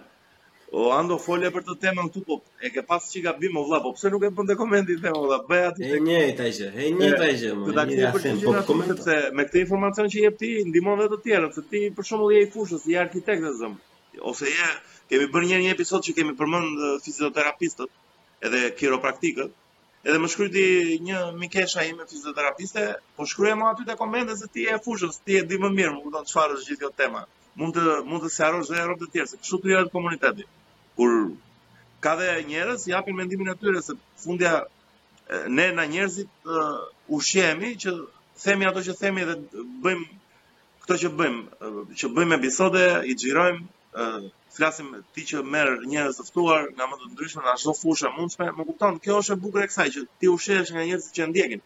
O 0.81 0.85
ando 0.93 1.17
folja 1.25 1.51
për 1.57 1.61
të 1.67 1.75
temën 1.83 2.07
këtu 2.09 2.23
po 2.29 2.37
e 2.57 2.71
ke 2.77 2.81
pas 2.87 3.11
çika 3.11 3.33
bim 3.43 3.59
o 3.59 3.61
vlla, 3.67 3.79
po 3.83 3.91
pse 3.97 4.09
nuk 4.13 4.25
e 4.25 4.31
bën 4.39 4.49
te 4.49 4.55
komenti 4.61 4.95
te 5.03 5.11
vlla? 5.17 5.37
Bëj 5.51 5.65
aty. 5.67 5.89
E 5.97 5.99
njëjta 6.07 6.47
gjë, 6.59 6.69
e 6.85 6.87
njëjta 6.95 7.27
gjë. 7.41 7.51
Do 7.67 7.75
ta 7.77 7.83
ke 7.91 8.07
për 8.15 8.23
të 8.25 8.31
gjithë 8.39 8.57
ato 8.61 8.77
po, 8.79 8.85
sepse 8.87 9.17
me 9.37 9.45
këtë 9.49 9.61
informacion 9.61 10.09
që 10.15 10.23
jep 10.25 10.39
ti 10.41 10.49
ndihmon 10.71 11.03
edhe 11.05 11.11
të 11.13 11.19
tjerë, 11.27 11.51
se 11.59 11.65
ti 11.73 11.83
për 11.99 12.07
shembull 12.09 12.33
je 12.35 12.41
i 12.47 12.49
fushës, 12.55 12.87
je 12.93 12.99
arkitekt 13.03 13.45
zëm. 13.61 13.77
Ose 14.33 14.49
je 14.55 14.71
kemi 15.13 15.29
bërë 15.37 15.51
një 15.53 15.61
episod 15.77 16.01
që 16.09 16.17
kemi 16.17 16.33
përmend 16.41 16.81
fizioterapistët 17.05 18.01
edhe 18.49 18.63
kiropraktikët. 18.81 19.53
Edhe 20.05 20.17
më 20.21 20.27
shkruajti 20.31 20.63
një 21.05 21.19
mikesha 21.41 21.83
ime 21.89 22.03
fizioterapiste, 22.09 22.81
po 23.17 23.25
shkruaj 23.29 23.53
më 23.61 23.69
aty 23.69 23.85
te 23.87 23.95
komente 24.01 24.35
se 24.41 24.49
ti 24.55 24.65
je 24.67 24.75
fushës, 24.87 25.15
ti 25.25 25.37
e 25.39 25.45
di 25.51 25.57
më 25.63 25.71
mirë, 25.77 25.93
më 25.95 26.01
kupton 26.03 26.27
çfarë 26.31 26.57
është 26.57 26.67
gjithë 26.71 26.81
kjo 26.83 26.91
tema. 27.01 27.21
Mund 27.61 27.79
të 27.79 27.95
mund 28.09 28.21
të 28.25 28.29
sqarosh 28.35 28.69
edhe 28.75 28.83
rrobat 28.85 29.07
e 29.07 29.09
tjerë, 29.15 29.31
se 29.31 29.39
kështu 29.41 29.59
krijohet 29.63 29.89
komuniteti. 29.95 30.45
Kur 30.99 31.15
ka 32.05 32.13
dhe 32.19 32.27
njerëz 32.51 32.85
i 32.87 32.93
japin 32.93 33.17
mendimin 33.21 33.49
e 33.55 33.57
tyre 33.63 33.81
se 33.87 33.97
fundja 34.25 34.53
ne 35.59 35.67
na 35.79 35.87
njerëzit 35.95 36.29
uh, 36.59 36.79
ushqehemi 37.17 37.73
që 37.85 37.95
themi 38.45 38.69
ato 38.69 38.85
që 38.89 38.97
themi 39.01 39.25
dhe 39.31 39.39
bëjmë 39.87 40.05
këto 40.85 40.99
që 41.05 41.13
bëjmë, 41.19 41.43
që 41.99 42.13
bëjmë 42.19 42.39
episode, 42.41 42.85
i 43.13 43.17
xhirojmë 43.21 44.29
flasim 44.55 44.87
ti 45.13 45.23
që 45.29 45.41
merr 45.53 45.73
njerëz 45.91 46.19
të 46.19 46.25
ftuar 46.29 46.65
nga 46.75 46.85
më 46.89 46.99
të 47.01 47.09
ndryshme 47.13 47.41
nga 47.43 47.53
çdo 47.61 47.73
fushë 47.81 48.11
mundshme, 48.17 48.45
më 48.57 48.63
kupton, 48.69 48.99
kjo 49.03 49.17
është 49.21 49.35
e 49.35 49.39
bukur 49.45 49.61
e 49.65 49.69
kësaj 49.69 49.87
që 49.95 50.01
ti 50.21 50.31
ushesh 50.31 50.69
nga 50.73 50.85
njerëz 50.87 51.09
që 51.17 51.23
ndjekin. 51.31 51.63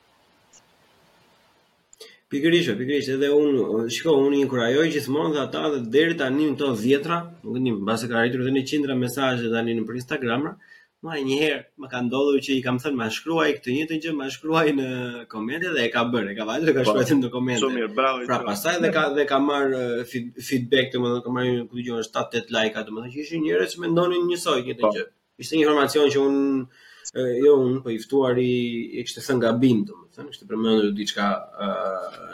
Pikërisht, 2.30 2.74
pikërisht 2.82 3.14
edhe 3.16 3.30
unë, 3.41 3.64
shikoj 3.95 4.18
unë 4.26 4.41
inkurajoj 4.44 4.88
gjithmonë 4.95 5.34
dhe 5.36 5.41
ata 5.45 5.64
dhe 5.76 5.80
deri 5.95 6.18
tani 6.18 6.49
në 6.49 6.57
të 6.61 6.70
10-ra, 6.84 7.18
nuk 7.45 7.57
ndim, 7.64 7.80
mbas 7.86 8.06
e 8.06 8.10
ka 8.11 8.20
arritur 8.22 8.44
edhe 8.45 8.53
në 8.57 8.66
qendra 8.72 8.98
mesazhe 9.06 9.53
tani 9.56 9.78
në 9.80 9.86
Instagram, 10.02 10.45
Ma 11.05 11.15
një 11.15 11.35
herë 11.41 11.59
më 11.81 11.88
ka 11.93 11.99
ndodhur 12.05 12.41
që 12.45 12.55
i 12.59 12.63
kam 12.63 12.76
thënë 12.84 12.97
ma 12.99 13.05
shkruaj 13.17 13.45
këtë 13.57 13.71
një 13.76 13.84
të 13.89 13.97
gjë, 14.03 14.11
ma 14.17 14.26
shkruaj 14.34 14.63
në 14.80 14.88
komente 15.31 15.69
dhe 15.76 15.85
e 15.88 15.91
ka 15.93 16.01
bërë, 16.15 16.34
e 16.34 16.35
ka 16.39 16.47
vajtë 16.49 16.67
e 16.67 16.73
ka 16.77 16.81
po, 16.88 16.95
shkruar 16.97 17.21
në 17.21 17.30
komente. 17.35 17.61
Shumë 17.61 17.77
mirë, 17.77 17.93
bravo. 17.99 18.26
Pra 18.27 18.39
pasaj 18.49 18.73
dhe 18.84 18.89
ka 18.97 19.03
dhe 19.15 19.23
ka 19.30 19.38
marr 19.45 19.76
feedback, 20.11 20.91
domethënë 20.95 21.23
ka 21.27 21.34
marrë 21.38 21.53
ku 21.69 21.80
dëgjon 21.80 22.03
7-8 22.09 22.51
like, 22.57 22.84
domethënë 22.89 23.11
që 23.15 23.21
ishin 23.23 23.45
njerëz 23.47 23.76
që 23.77 23.84
mendonin 23.85 24.26
njësoj 24.27 24.57
këtë 24.67 24.84
po. 24.88 24.91
gjë. 24.97 25.05
Ishte 25.45 25.55
një 25.55 25.63
informacion 25.69 26.11
që 26.17 26.26
unë, 26.34 26.67
jo 27.47 27.55
unë, 27.63 27.80
po 27.85 27.93
i 27.93 29.05
kështë 29.07 29.21
të 29.21 29.26
thënë 29.30 29.43
gabim 29.47 29.85
domethënë, 29.93 30.35
të 30.35 30.49
përmendur 30.51 30.91
diçka 30.99 31.30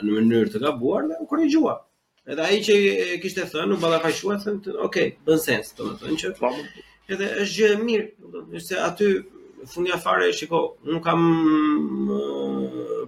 në 0.02 0.18
mënyrë 0.18 0.54
të 0.56 0.64
gabuar 0.66 1.06
dhe 1.12 1.22
u 1.22 1.30
korrigjua. 1.36 1.78
Edhe 2.26 2.50
ai 2.50 2.58
që 2.66 2.82
kishte 3.22 3.46
thënë, 3.54 3.78
u 3.78 3.78
ballafaqua 3.86 4.42
thënë, 4.48 4.74
"Okej, 4.74 4.86
okay, 4.90 5.14
bën 5.30 5.38
sens," 5.50 5.76
domethënë 5.78 6.18
që 6.24 6.34
po, 6.40 6.50
edhe 7.14 7.28
është 7.44 7.56
gjë 7.62 7.72
e 7.74 7.80
mirë, 7.82 8.06
nëse 8.54 8.80
aty 8.88 9.10
fundja 9.74 9.98
fare, 10.02 10.32
shiko, 10.38 10.62
nuk 10.90 11.04
kam 11.06 11.24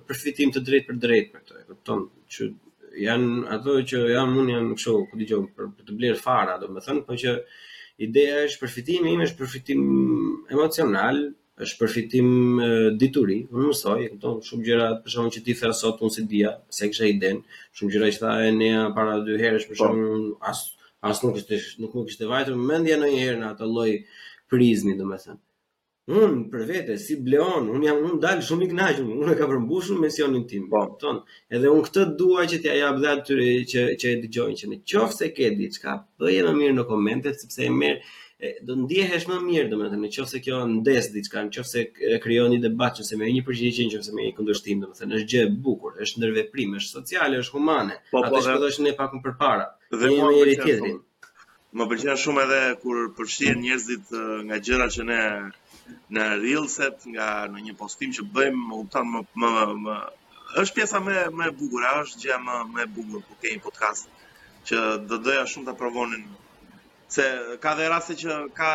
përfitim 0.07 0.53
të 0.55 0.63
drejtë 0.67 0.89
për 0.91 0.99
drejtë 1.05 1.31
për 1.33 1.43
këto, 1.43 1.57
e 1.57 1.65
kupton 1.71 2.05
që 2.33 2.49
janë 3.07 3.47
ato 3.55 3.79
që 3.91 4.03
janë 4.15 4.35
mund 4.35 4.53
janë 4.53 4.77
kështu, 4.77 4.95
ku 5.11 5.21
dëgjoj 5.21 5.41
për, 5.57 5.71
për 5.79 5.89
të 5.89 5.97
blerë 6.01 6.21
fare, 6.25 6.55
domethënë, 6.63 7.03
po 7.09 7.17
që 7.23 7.35
ideja 8.07 8.43
është 8.47 8.61
përfitimi 8.63 9.13
im 9.17 9.23
është 9.25 9.41
përfitim 9.43 9.83
emocional, 10.55 11.21
është 11.65 11.79
përfitim 11.83 12.27
dituri, 13.01 13.39
unë 13.49 13.69
mësoj, 13.71 13.99
e 14.03 14.09
kupton, 14.13 14.41
shumë 14.45 14.65
gjëra 14.69 14.89
për 15.01 15.13
shkakun 15.13 15.33
që 15.37 15.45
ti 15.47 15.55
thua 15.57 15.93
unë 15.97 16.15
si 16.17 16.25
dia, 16.33 16.51
se 16.79 16.89
i 16.89 17.07
iden, 17.11 17.41
shumë 17.77 17.93
gjëra 17.95 18.11
që 18.17 18.23
tha 18.25 18.35
e 18.49 18.53
nea 18.61 18.89
para 18.97 19.17
dy 19.25 19.39
herësh 19.41 19.71
për 19.71 19.77
po. 19.77 19.79
shkakun 19.83 20.27
as 20.53 20.67
as 21.01 21.23
nuk 21.23 21.37
ishte 21.37 21.57
nuk 21.81 21.93
më 21.95 22.05
kishte 22.09 22.29
vajtur 22.29 22.55
mendja 22.57 22.95
ndonjëherë 22.97 23.41
në 23.41 23.51
atë 23.53 23.69
lloj 23.71 23.89
prizmi, 24.49 24.95
domethënë. 24.97 25.41
Un 26.07 26.45
për 26.51 26.61
vete 26.69 26.93
si 27.03 27.17
Bleon, 27.19 27.65
un 27.67 27.81
jam 27.83 27.97
un 28.07 28.19
dal 28.23 28.39
shumë 28.41 28.63
i 28.63 28.67
kënaqur, 28.71 29.09
un 29.23 29.31
e 29.31 29.33
ka 29.37 29.47
përmbushur 29.49 29.97
misionin 29.99 30.45
tim. 30.47 30.69
Po, 30.71 30.85
ton. 31.01 31.17
Edhe 31.51 31.67
un 31.67 31.81
këtë 31.83 32.05
dua 32.19 32.45
që 32.47 32.61
t'ia 32.63 32.77
jap 32.79 33.01
dha 33.03 33.11
atyre 33.17 33.47
që 33.73 33.81
që 33.99 34.13
e 34.13 34.21
dëgjojnë 34.23 34.61
që 34.61 34.69
nëse 34.71 35.29
ke 35.35 35.49
diçka, 35.59 35.97
bëje 36.21 36.45
më 36.47 36.53
mirë 36.61 36.77
në 36.77 36.85
komente 36.87 37.33
sepse 37.35 37.65
e 37.65 37.69
merr 37.81 37.99
e 38.39 38.53
do 38.63 38.75
ndjehesh 38.85 39.25
më 39.27 39.39
mirë 39.49 39.69
domethënë 39.71 40.07
nëse 40.07 40.41
kjo 40.45 40.61
ndes 40.77 41.11
diçka, 41.13 41.43
nëse 41.49 41.83
krijon 42.23 42.55
një 42.55 42.63
debat, 42.69 42.95
nëse 43.03 43.19
merr 43.19 43.33
një 43.35 43.43
përgjigje, 43.49 43.89
nëse 43.91 44.15
merr 44.15 44.29
një 44.29 44.37
kundërshtim, 44.39 44.85
domethënë 44.85 45.19
është 45.19 45.29
gjë 45.33 45.43
e 45.43 45.51
bukur, 45.65 45.99
është 46.07 46.23
ndërveprim, 46.23 46.79
është 46.79 47.01
sociale, 47.01 47.43
është 47.43 47.59
humane. 47.59 47.99
Po, 48.13 48.21
po 48.23 48.29
Atë 48.29 48.37
po, 48.37 48.45
shpëdosh 48.47 48.79
ne 48.87 48.95
pakun 49.03 49.25
përpara 49.27 49.73
dhe 49.95 50.07
mua 50.11 50.29
më 50.31 50.43
pëlqen 50.59 50.97
më 51.79 51.83
pëlqen 51.89 52.17
shumë 52.23 52.41
edhe 52.45 52.61
kur 52.81 52.97
përfshihen 53.17 53.59
njerëzit 53.65 54.05
nga 54.47 54.57
gjëra 54.65 54.87
që 54.95 55.03
ne 55.09 55.21
në 56.15 56.23
reelset 56.43 56.97
nga 57.11 57.27
në 57.51 57.59
një 57.65 57.73
postim 57.81 58.09
që 58.17 58.21
bëjmë 58.35 58.63
më 58.69 59.03
më, 59.11 59.19
më 59.41 59.49
më 59.85 59.95
është 60.61 60.75
pjesa 60.77 60.97
më 61.07 61.13
më 61.37 61.45
e 61.49 61.53
bukur 61.59 61.81
është 62.01 62.19
gjë 62.23 62.39
më 62.47 62.55
më 62.73 62.81
e 62.83 62.87
bukur 62.97 63.21
ku 63.27 63.33
kemi 63.41 63.63
podcast 63.65 64.03
që 64.67 64.77
do 65.07 65.15
dheja 65.25 65.43
shumë 65.51 65.67
të 65.69 65.77
provonin 65.81 66.23
se 67.15 67.23
ka 67.63 67.71
dhe 67.79 67.87
raste 67.91 68.13
që 68.21 68.31
ka 68.59 68.71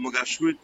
më 0.00 0.08
ka 0.16 0.22
shkruajt 0.32 0.60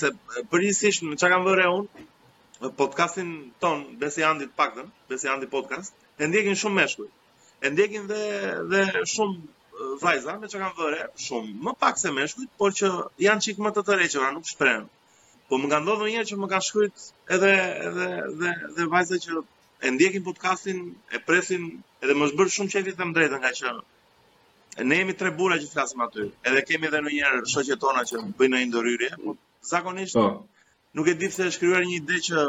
se 0.00 0.06
përrisisht 0.52 1.00
në 1.08 1.16
çka 1.18 1.28
kam 1.32 1.42
vënë 1.48 1.68
unë 1.78 2.72
podcastin 2.82 3.28
ton 3.62 3.78
Besi 4.00 4.20
Andi 4.30 4.44
të 4.50 4.58
paktën 4.60 4.88
Besi 5.08 5.44
podcast 5.56 5.90
e 6.22 6.26
ndjekin 6.28 6.60
shumë 6.62 6.78
meshkuj 6.82 7.08
e 7.64 7.70
ndjekin 7.72 8.06
dhe 8.10 8.22
dhe 8.70 8.80
shumë 9.14 9.96
vajza 10.04 10.32
me 10.40 10.46
çka 10.52 10.58
kanë 10.64 10.78
vënë, 10.80 11.04
shumë 11.26 11.54
më 11.64 11.72
pak 11.82 11.98
se 12.02 12.10
meshkujt, 12.16 12.50
por 12.60 12.76
që 12.78 12.90
janë 13.26 13.44
qikë 13.46 13.64
më 13.64 13.70
të 13.76 13.84
tërë 13.88 14.32
nuk 14.36 14.48
shprehen. 14.52 14.84
Po 15.48 15.54
më 15.60 15.70
kanë 15.72 15.86
dhënë 15.88 16.08
një 16.10 16.18
herë 16.18 16.28
që 16.30 16.36
më 16.42 16.48
kanë 16.52 16.66
shkujt 16.68 17.04
edhe 17.36 17.52
edhe 17.88 18.08
dhe 18.40 18.52
dhe 18.76 18.84
vajza 18.94 19.16
që 19.24 19.40
e 19.84 19.88
ndjekin 19.96 20.26
podcastin, 20.28 20.78
e 21.16 21.18
presin 21.28 21.62
edhe 22.02 22.12
më 22.18 22.30
shbërë 22.32 22.54
shumë 22.56 22.84
dhe 22.88 22.94
të 23.00 23.08
drejtë 23.16 23.40
nga 23.40 23.52
që 23.60 23.72
ne 24.90 24.96
jemi 25.00 25.14
tre 25.18 25.30
burra 25.38 25.56
që 25.62 25.72
flasim 25.72 26.00
aty. 26.06 26.22
Edhe 26.48 26.60
kemi 26.68 26.88
edhe 26.90 27.00
ndonjëherë 27.02 27.48
shoqet 27.52 27.80
tona 27.84 28.02
që 28.08 28.14
bëjnë 28.38 28.52
ndonjë 28.52 28.66
indoryrje, 28.66 29.10
po 29.24 29.36
zakonisht 29.72 30.20
oh. 30.22 30.34
nuk 30.96 31.06
e 31.08 31.14
di 31.20 31.28
pse 31.32 31.48
është 31.50 31.60
krijuar 31.64 31.84
një 31.88 31.96
ide 32.00 32.20
që 32.28 32.40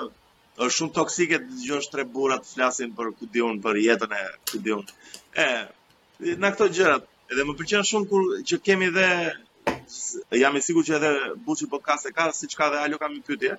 është 0.64 0.76
shumë 0.78 0.94
toksike 0.96 1.38
të 1.44 1.48
dëgjosh 1.60 1.90
tre 1.92 2.04
burra 2.12 2.36
të 2.44 2.50
flasin 2.54 2.92
për 2.98 3.10
ku 3.20 3.26
diun 3.34 3.58
për 3.64 3.80
jetën 3.86 4.14
e 4.16 4.22
ku 4.52 4.62
diun. 4.68 4.86
Në 5.36 6.36
na 6.44 6.52
këto 6.54 6.68
gjërat, 6.78 7.08
edhe 7.32 7.44
më 7.50 7.56
pëlqen 7.60 7.88
shumë 7.92 8.10
kur 8.12 8.30
që 8.50 8.60
kemi 8.68 8.88
dhe 8.96 9.08
jam 10.40 10.56
i 10.58 10.62
sigurt 10.64 10.88
që 10.88 10.96
edhe 11.00 11.12
Buçi 11.46 11.68
podcast 11.74 12.08
e 12.10 12.14
ka 12.16 12.30
siç 12.38 12.56
ka 12.56 12.70
dhe 12.74 12.80
Alo 12.86 12.98
kam 13.02 13.14
një 13.18 13.26
pyetje 13.28 13.58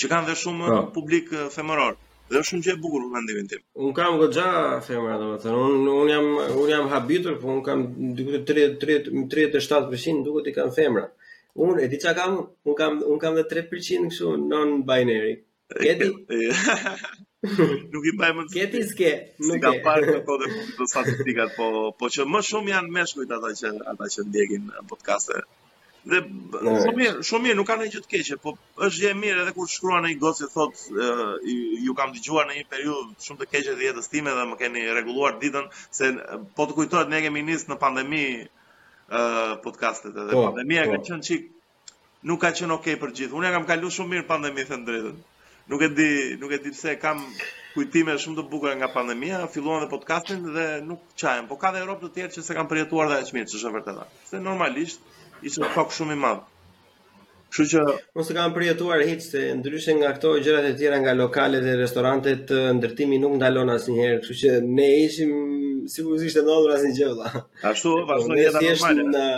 që 0.00 0.08
kanë 0.12 0.30
dhe 0.30 0.38
shumë 0.44 0.70
po. 0.72 0.80
publik 0.96 1.28
femëror. 1.56 1.98
Dhe 2.30 2.38
është 2.40 2.50
shumë 2.52 2.64
gjë 2.64 2.74
e 2.76 2.80
bukur 2.84 3.04
në 3.04 3.10
mendimin 3.16 3.46
tim. 3.50 3.60
Un 3.84 3.92
kam 3.98 4.16
goxha 4.22 4.46
femëra 4.88 5.18
domethënë. 5.20 5.62
Un 5.66 5.88
un 5.98 6.08
jam 6.14 6.26
un 6.62 6.68
jam 6.70 6.88
habitur, 6.94 7.36
po 7.42 7.48
un 7.56 7.62
kam 7.66 7.84
30 8.16 8.46
30 8.48 9.12
37% 9.28 10.24
duket 10.24 10.52
i 10.52 10.56
kam 10.56 10.72
femra. 10.72 11.04
Un 11.60 11.80
e 11.82 11.88
di 11.90 11.98
çka 12.00 12.14
kam, 12.16 12.38
un 12.64 12.74
kam 12.78 12.92
un 13.12 13.18
kam 13.18 13.36
edhe 13.36 13.50
3% 13.60 14.08
kështu 14.10 14.36
non 14.50 14.80
binary. 14.88 15.36
Keti. 15.70 16.08
nuk 17.94 18.04
i 18.04 18.12
bëjmë 18.18 18.44
të 18.50 18.54
Keti 18.54 18.80
s'ke. 18.90 19.10
Nuk 19.48 19.62
kam 19.62 19.76
parë 19.86 20.16
ato 20.20 20.36
të 20.80 20.88
statistikat, 20.92 21.54
po 21.58 21.68
po 22.00 22.10
që 22.14 22.26
më 22.32 22.40
shumë 22.50 22.72
janë 22.74 22.94
meshkujt 22.96 23.32
ata 23.38 23.52
që 23.60 23.72
ata 23.94 24.08
që 24.16 24.24
ndjekin 24.30 24.66
podcaste. 24.90 25.38
Dhe 26.10 26.20
shumë 26.24 26.96
mirë, 26.98 27.14
shumë 27.28 27.44
mirë, 27.46 27.56
nuk 27.60 27.68
kanë 27.70 27.86
gjë 27.94 28.02
të 28.06 28.10
keqe, 28.14 28.38
po 28.44 28.54
është 28.86 29.02
gjë 29.04 29.14
mirë 29.22 29.44
edhe 29.44 29.54
kur 29.56 29.68
shkruan 29.76 30.08
ai 30.10 30.14
gocë 30.20 30.50
thot 30.56 30.82
ju 31.86 31.94
kam 32.00 32.14
dëgjuar 32.16 32.48
në 32.50 32.58
një 32.58 32.66
periudhë 32.72 33.08
shumë 33.28 33.40
të 33.44 33.48
keqe 33.54 33.74
të 33.78 33.86
jetës 33.88 34.10
time 34.14 34.34
dhe 34.36 34.46
më 34.52 34.58
keni 34.64 34.84
rregulluar 34.90 35.38
ditën 35.44 35.70
se 35.98 36.10
po 36.58 36.66
të 36.68 36.78
kujtohet 36.80 37.12
ne 37.14 37.22
kemi 37.26 37.44
nisë 37.50 37.70
në 37.72 37.78
pandemi 37.84 38.24
uh, 38.40 39.56
podcastet 39.66 40.12
edhe 40.24 40.32
po, 40.34 40.44
pandemia 40.50 40.88
po. 40.88 40.96
ka 40.96 41.00
qenë 41.10 41.28
çik 41.28 41.50
nuk 42.30 42.40
ka 42.46 42.54
qenë 42.58 42.78
okay 42.78 42.96
për 43.04 43.16
gjithë. 43.20 43.36
Unë 43.36 43.48
ja 43.48 43.54
kam 43.58 43.68
kalu 43.72 43.92
shumë 43.98 44.16
mirë 44.16 44.28
pandemi 44.34 44.66
thënë 44.72 44.88
drejtën 44.90 45.20
nuk 45.70 45.82
e 45.86 45.90
di, 45.94 46.10
nuk 46.40 46.52
e 46.52 46.58
di 46.60 46.70
pse 46.74 46.96
kam 47.02 47.18
kujtime 47.76 48.14
shumë 48.18 48.38
të 48.40 48.44
bukura 48.50 48.74
nga 48.78 48.88
pandemia, 48.92 49.44
filluan 49.54 49.84
dhe 49.84 49.88
podcastin 49.94 50.40
dhe 50.54 50.66
nuk 50.88 51.00
qajem, 51.20 51.46
po 51.48 51.54
ka 51.62 51.70
dhe 51.74 51.82
Europë 51.84 52.08
të 52.08 52.14
tjerë 52.16 52.34
që 52.36 52.42
se 52.46 52.56
kam 52.58 52.68
përjetuar 52.72 53.10
dhe 53.12 53.18
e 53.22 53.26
qmirë, 53.28 53.50
që 53.52 53.72
vërteta. 53.76 54.06
Se 54.32 54.40
normalisht, 54.46 55.04
ishte 55.46 55.68
pak 55.76 55.94
shumë 55.94 56.16
i 56.16 56.20
madhë. 56.24 56.56
Kështu 57.50 57.70
që... 57.70 57.84
mos 58.18 58.28
se 58.30 58.34
kam 58.36 58.52
përjetuar 58.56 59.04
hiç 59.06 59.22
se 59.30 59.44
ndryshen 59.60 60.00
nga 60.02 60.10
këto 60.18 60.34
gjërat 60.44 60.66
e 60.70 60.74
tjera 60.78 60.98
nga 61.02 61.14
lokale 61.20 61.62
dhe 61.64 61.76
restorantet, 61.78 62.50
ndërtimi 62.78 63.20
nuk 63.22 63.38
ndalon 63.38 63.70
asë 63.76 63.94
njëherë, 63.94 64.18
kështu 64.24 64.38
që 64.42 64.58
ne 64.74 64.90
ishim, 65.06 65.32
si 65.92 66.02
ku 66.06 66.18
e 66.18 66.46
ndodhur 66.46 66.74
asë 66.74 66.90
një 66.90 67.32
Ashtu, 67.70 67.94
vazhdo 68.10 68.42
jetë 68.42 68.66
anormalë. 68.66 69.28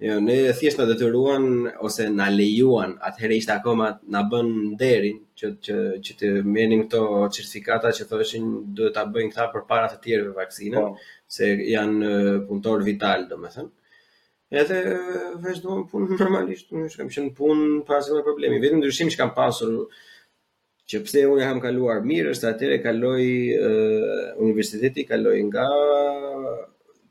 Jo, 0.00 0.14
ne 0.24 0.34
thjesht 0.56 0.78
na 0.80 0.86
detyruan 0.88 1.42
ose 1.84 2.06
na 2.14 2.28
lejuan, 2.32 2.94
atëherë 3.04 3.36
ishte 3.36 3.52
akoma 3.52 3.88
na 4.14 4.22
bën 4.32 4.46
nderin 4.72 5.18
që 5.36 5.46
që 5.68 5.76
që 6.06 6.14
të 6.22 6.30
merrnim 6.48 6.86
këto 6.86 7.02
certifikata 7.36 7.90
që 7.98 8.06
thoshin 8.08 8.46
duhet 8.78 8.94
ta 8.96 9.02
bëjnë 9.12 9.34
këta 9.34 9.44
përpara 9.52 9.90
të 9.92 9.98
tjerëve 10.06 10.32
vaksinën, 10.40 10.78
oh. 10.80 10.96
se 11.36 11.50
janë 11.74 12.14
punëtor 12.48 12.86
vital, 12.88 13.26
domethënë. 13.34 13.68
Edhe 14.64 14.80
vazhduam 15.44 15.84
punë 15.92 16.16
normalisht, 16.16 16.72
unë 16.72 16.88
që 17.12 17.28
në 17.28 17.34
punë 17.36 17.68
pa 17.84 18.00
asnjë 18.00 18.24
problemi. 18.24 18.62
Vetëm 18.64 18.80
ndryshim 18.80 19.12
që 19.12 19.20
kam 19.20 19.36
pasur 19.36 19.82
që 20.88 21.04
pse 21.04 21.26
unë 21.28 21.44
jam 21.44 21.60
kaluar 21.60 22.00
mirë, 22.08 22.32
është 22.32 22.54
atëre 22.56 22.80
kaloi 22.88 23.28
uh, 23.60 24.36
universiteti 24.48 25.04
kaloi 25.12 25.42
nga 25.50 25.68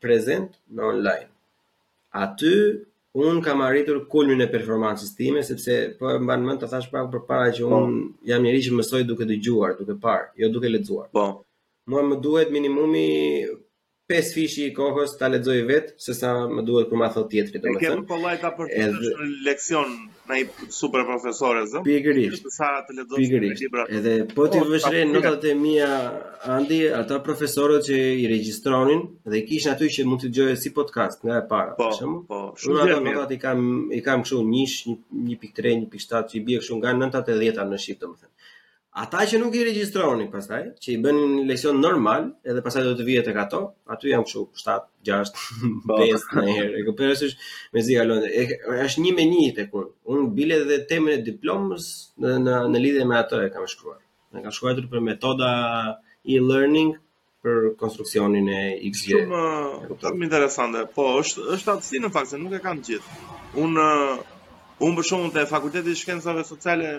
prezent 0.02 0.64
në 0.74 0.88
online 0.96 1.29
aty 2.12 2.56
un 3.26 3.42
kam 3.42 3.62
arritur 3.62 3.98
kulmin 4.14 4.42
e 4.46 4.52
performancës 4.56 5.14
time 5.22 5.40
sepse 5.44 5.74
po 6.00 6.12
e 6.16 6.20
mban 6.26 6.42
mend 6.48 6.62
të 6.64 6.70
thash 6.74 6.90
pak 6.92 7.10
për 7.14 7.24
para 7.30 7.52
që 7.56 7.64
un 7.70 7.94
po. 7.94 8.08
jam 8.30 8.44
njeriu 8.44 8.64
që 8.68 8.74
mësoj 8.78 9.04
duke 9.10 9.26
dëgjuar, 9.32 9.78
duke 9.80 9.96
parë, 10.04 10.28
jo 10.42 10.50
duke 10.56 10.70
lexuar. 10.76 11.08
Po. 11.18 11.26
Mua 11.90 12.04
më 12.10 12.20
duhet 12.26 12.52
minimumi 12.54 13.06
pesë 14.10 14.34
fishi 14.36 14.64
i 14.68 14.72
kohës 14.76 15.12
ta 15.20 15.28
lexoj 15.30 15.58
vet 15.70 15.92
se 16.02 16.16
sa 16.18 16.32
më 16.50 16.64
duhet 16.68 16.90
për 16.92 17.00
ma 17.04 17.10
thot 17.16 17.28
tjetri 17.32 17.60
domethënë. 17.62 17.82
E 17.82 17.84
kemi 18.00 18.06
kollaj 18.10 18.36
po 18.40 18.42
ta 18.42 18.50
për 18.58 18.72
të 18.72 18.88
dhënë 18.96 19.28
leksion 19.48 19.92
në 20.30 20.40
një 20.40 20.70
super 20.80 21.04
profesore 21.10 21.62
zë. 21.70 21.84
Pikërisht. 21.86 22.48
Sa 22.56 22.72
të 22.88 22.96
lexosh 23.00 23.28
këto 23.34 23.52
libra. 23.62 23.86
Edhe 24.00 24.16
po 24.34 24.48
ti 24.54 24.62
po, 24.64 24.68
vesh 24.74 24.88
rën 24.96 25.14
notat 25.14 25.46
e 25.52 25.54
mia 25.60 25.92
andi 26.56 26.82
ata 27.02 27.20
profesorët 27.28 27.86
që 27.90 28.00
i 28.24 28.26
regjistronin 28.34 29.06
dhe 29.30 29.44
i 29.44 29.46
kishin 29.52 29.76
aty 29.76 29.92
që 30.00 30.08
mund 30.10 30.26
të 30.26 30.32
dëgjojë 30.34 30.58
si 30.66 30.74
podcast 30.80 31.22
nga 31.26 31.40
e 31.44 31.46
para 31.54 31.78
po, 31.78 31.88
për 31.92 32.00
shembull. 32.02 32.26
Po, 32.34 32.42
po. 32.50 32.62
Shumë 32.66 32.88
ato 32.88 33.00
notat 33.06 33.36
i 33.38 33.40
kam 33.46 33.94
i 33.94 34.02
kam 34.10 34.26
kështu 34.26 34.42
1, 34.42 35.00
1.3, 35.38 35.78
1.7 35.86 36.34
që 36.34 36.40
i 36.42 36.44
bie 36.50 36.64
kështu 36.64 36.82
nga 36.82 36.98
90 36.98 37.14
ta 37.18 37.22
te 37.30 37.38
10-ta 37.42 37.70
në 37.74 37.82
shit 37.86 38.02
domethënë. 38.06 38.34
Ata 39.00 39.22
që 39.32 39.38
nuk 39.40 39.54
i 39.56 39.62
regjistroni 39.64 40.26
pastaj, 40.32 40.62
që 40.84 40.90
i 40.92 40.96
bënë 41.04 41.28
një 41.34 41.44
leksion 41.50 41.78
normal, 41.80 42.26
edhe 42.52 42.64
pastaj 42.66 42.82
do 42.88 42.96
të 43.00 43.06
vijet 43.08 43.30
e 43.32 43.36
kato, 43.36 43.60
aty 43.96 44.10
jam 44.12 44.26
këshu 44.28 44.42
7, 44.60 44.90
6, 45.08 45.44
5 45.88 46.26
në 46.40 46.56
herë. 46.58 46.74
E 46.82 46.84
këpër 46.90 47.14
me 47.78 47.84
zi 47.86 47.96
halon, 48.00 48.26
është 48.82 49.04
një 49.06 49.14
me 49.22 49.28
një 49.30 49.46
të 49.60 49.66
kur. 49.72 49.86
Unë 50.16 50.26
bile 50.42 50.58
dhe 50.72 50.82
temën 50.92 51.14
e 51.16 51.24
diplomës 51.30 51.88
në, 52.26 52.34
në, 52.44 52.58
në 52.74 52.82
lidhe 52.88 53.06
me 53.14 53.22
ato 53.22 53.40
e 53.44 53.48
kam 53.56 53.70
shkruar. 53.76 54.02
Në 54.36 54.44
kam 54.50 54.58
shkruar 54.58 54.84
për 54.98 55.06
metoda 55.08 55.54
e-learning 56.36 56.92
për 57.46 57.70
konstruksionin 57.80 58.52
e 58.52 58.62
XY. 58.84 59.16
Shumë 59.16 60.02
shumë 60.10 60.28
interesante, 60.28 60.84
po 61.00 61.08
është 61.24 61.48
është 61.56 61.80
në 62.08 62.12
fakt 62.18 62.34
se 62.36 62.44
nuk 62.44 62.60
e 62.60 62.64
kam 62.68 62.84
gjithë. 62.84 63.20
Unë 63.64 63.88
unë 64.84 64.96
për 65.00 65.04
shkakun 65.12 65.36
te 65.40 65.48
fakulteti 65.56 65.92
i 65.96 66.02
shkencave 66.04 66.44
sociale 66.52 66.96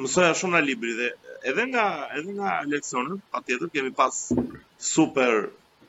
mësoja 0.00 0.34
shumë 0.38 0.54
nga 0.54 0.64
libri 0.66 0.92
dhe 0.98 1.08
edhe 1.50 1.64
nga 1.72 1.84
edhe 2.18 2.32
nga 2.38 2.50
leksionet, 2.72 3.20
patjetër 3.34 3.68
kemi 3.74 3.92
pas 4.00 4.14
super 4.92 5.32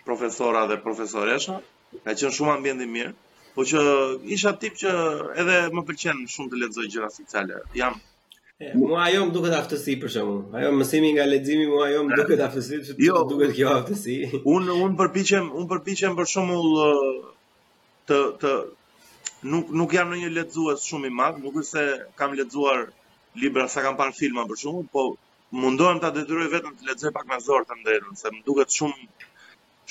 profesora 0.08 0.62
dhe 0.70 0.78
profesoresha, 0.86 1.56
ka 2.04 2.12
qenë 2.18 2.36
shumë 2.38 2.54
ambient 2.58 2.82
i 2.86 2.90
mirë, 2.96 3.14
po 3.56 3.66
që 3.72 3.80
isha 4.36 4.52
tip 4.62 4.78
që 4.82 4.92
edhe 5.42 5.58
më 5.76 5.82
pëlqen 5.90 6.18
shumë 6.34 6.50
të 6.54 6.62
lexoj 6.66 6.88
gjëra 6.94 7.12
sociale. 7.20 7.64
Jam 7.82 8.00
E, 8.60 8.70
mua 8.76 9.06
ajo 9.08 9.20
më 9.24 9.32
duket 9.36 9.54
aftësi 9.56 9.94
për 10.02 10.10
shumë. 10.18 10.34
Ajo 10.60 10.72
mësimi 10.76 11.14
nga 11.16 11.24
leximi 11.30 11.68
mua 11.70 11.86
ajo 11.86 12.02
më 12.04 12.18
duket 12.20 12.42
aftësi, 12.44 12.80
që 12.90 12.96
jo, 13.06 13.22
duket 13.30 13.54
kjo 13.56 13.70
aftësi. 13.72 14.16
Un 14.54 14.66
un 14.74 14.98
përpiqem, 15.00 15.46
un 15.62 15.70
përpiqem 15.70 16.18
për 16.18 16.28
shembull 16.28 16.74
të 18.12 18.18
të 18.42 18.52
nuk 19.54 19.72
nuk 19.82 19.96
jam 19.96 20.12
në 20.12 20.20
një 20.26 20.34
lexues 20.42 20.84
shumë 20.90 21.08
i 21.08 21.16
madh, 21.22 21.40
nuk 21.46 21.56
është 21.64 21.70
se 21.70 21.86
kam 22.20 22.36
lexuar 22.42 22.84
libra 23.36 23.68
sa 23.68 23.82
kam 23.84 23.98
parë 24.00 24.16
filma 24.18 24.44
për 24.50 24.60
shumë, 24.64 24.86
po 24.94 25.04
mundohem 25.64 26.00
ta 26.02 26.10
detyroj 26.16 26.48
vetëm 26.54 26.76
të 26.80 26.88
lexoj 26.90 27.12
pak 27.18 27.28
me 27.32 27.38
zor 27.48 27.66
të 27.70 27.78
ndërën, 27.82 28.16
se 28.22 28.32
më 28.36 28.42
duket 28.48 28.74
shumë 28.78 29.08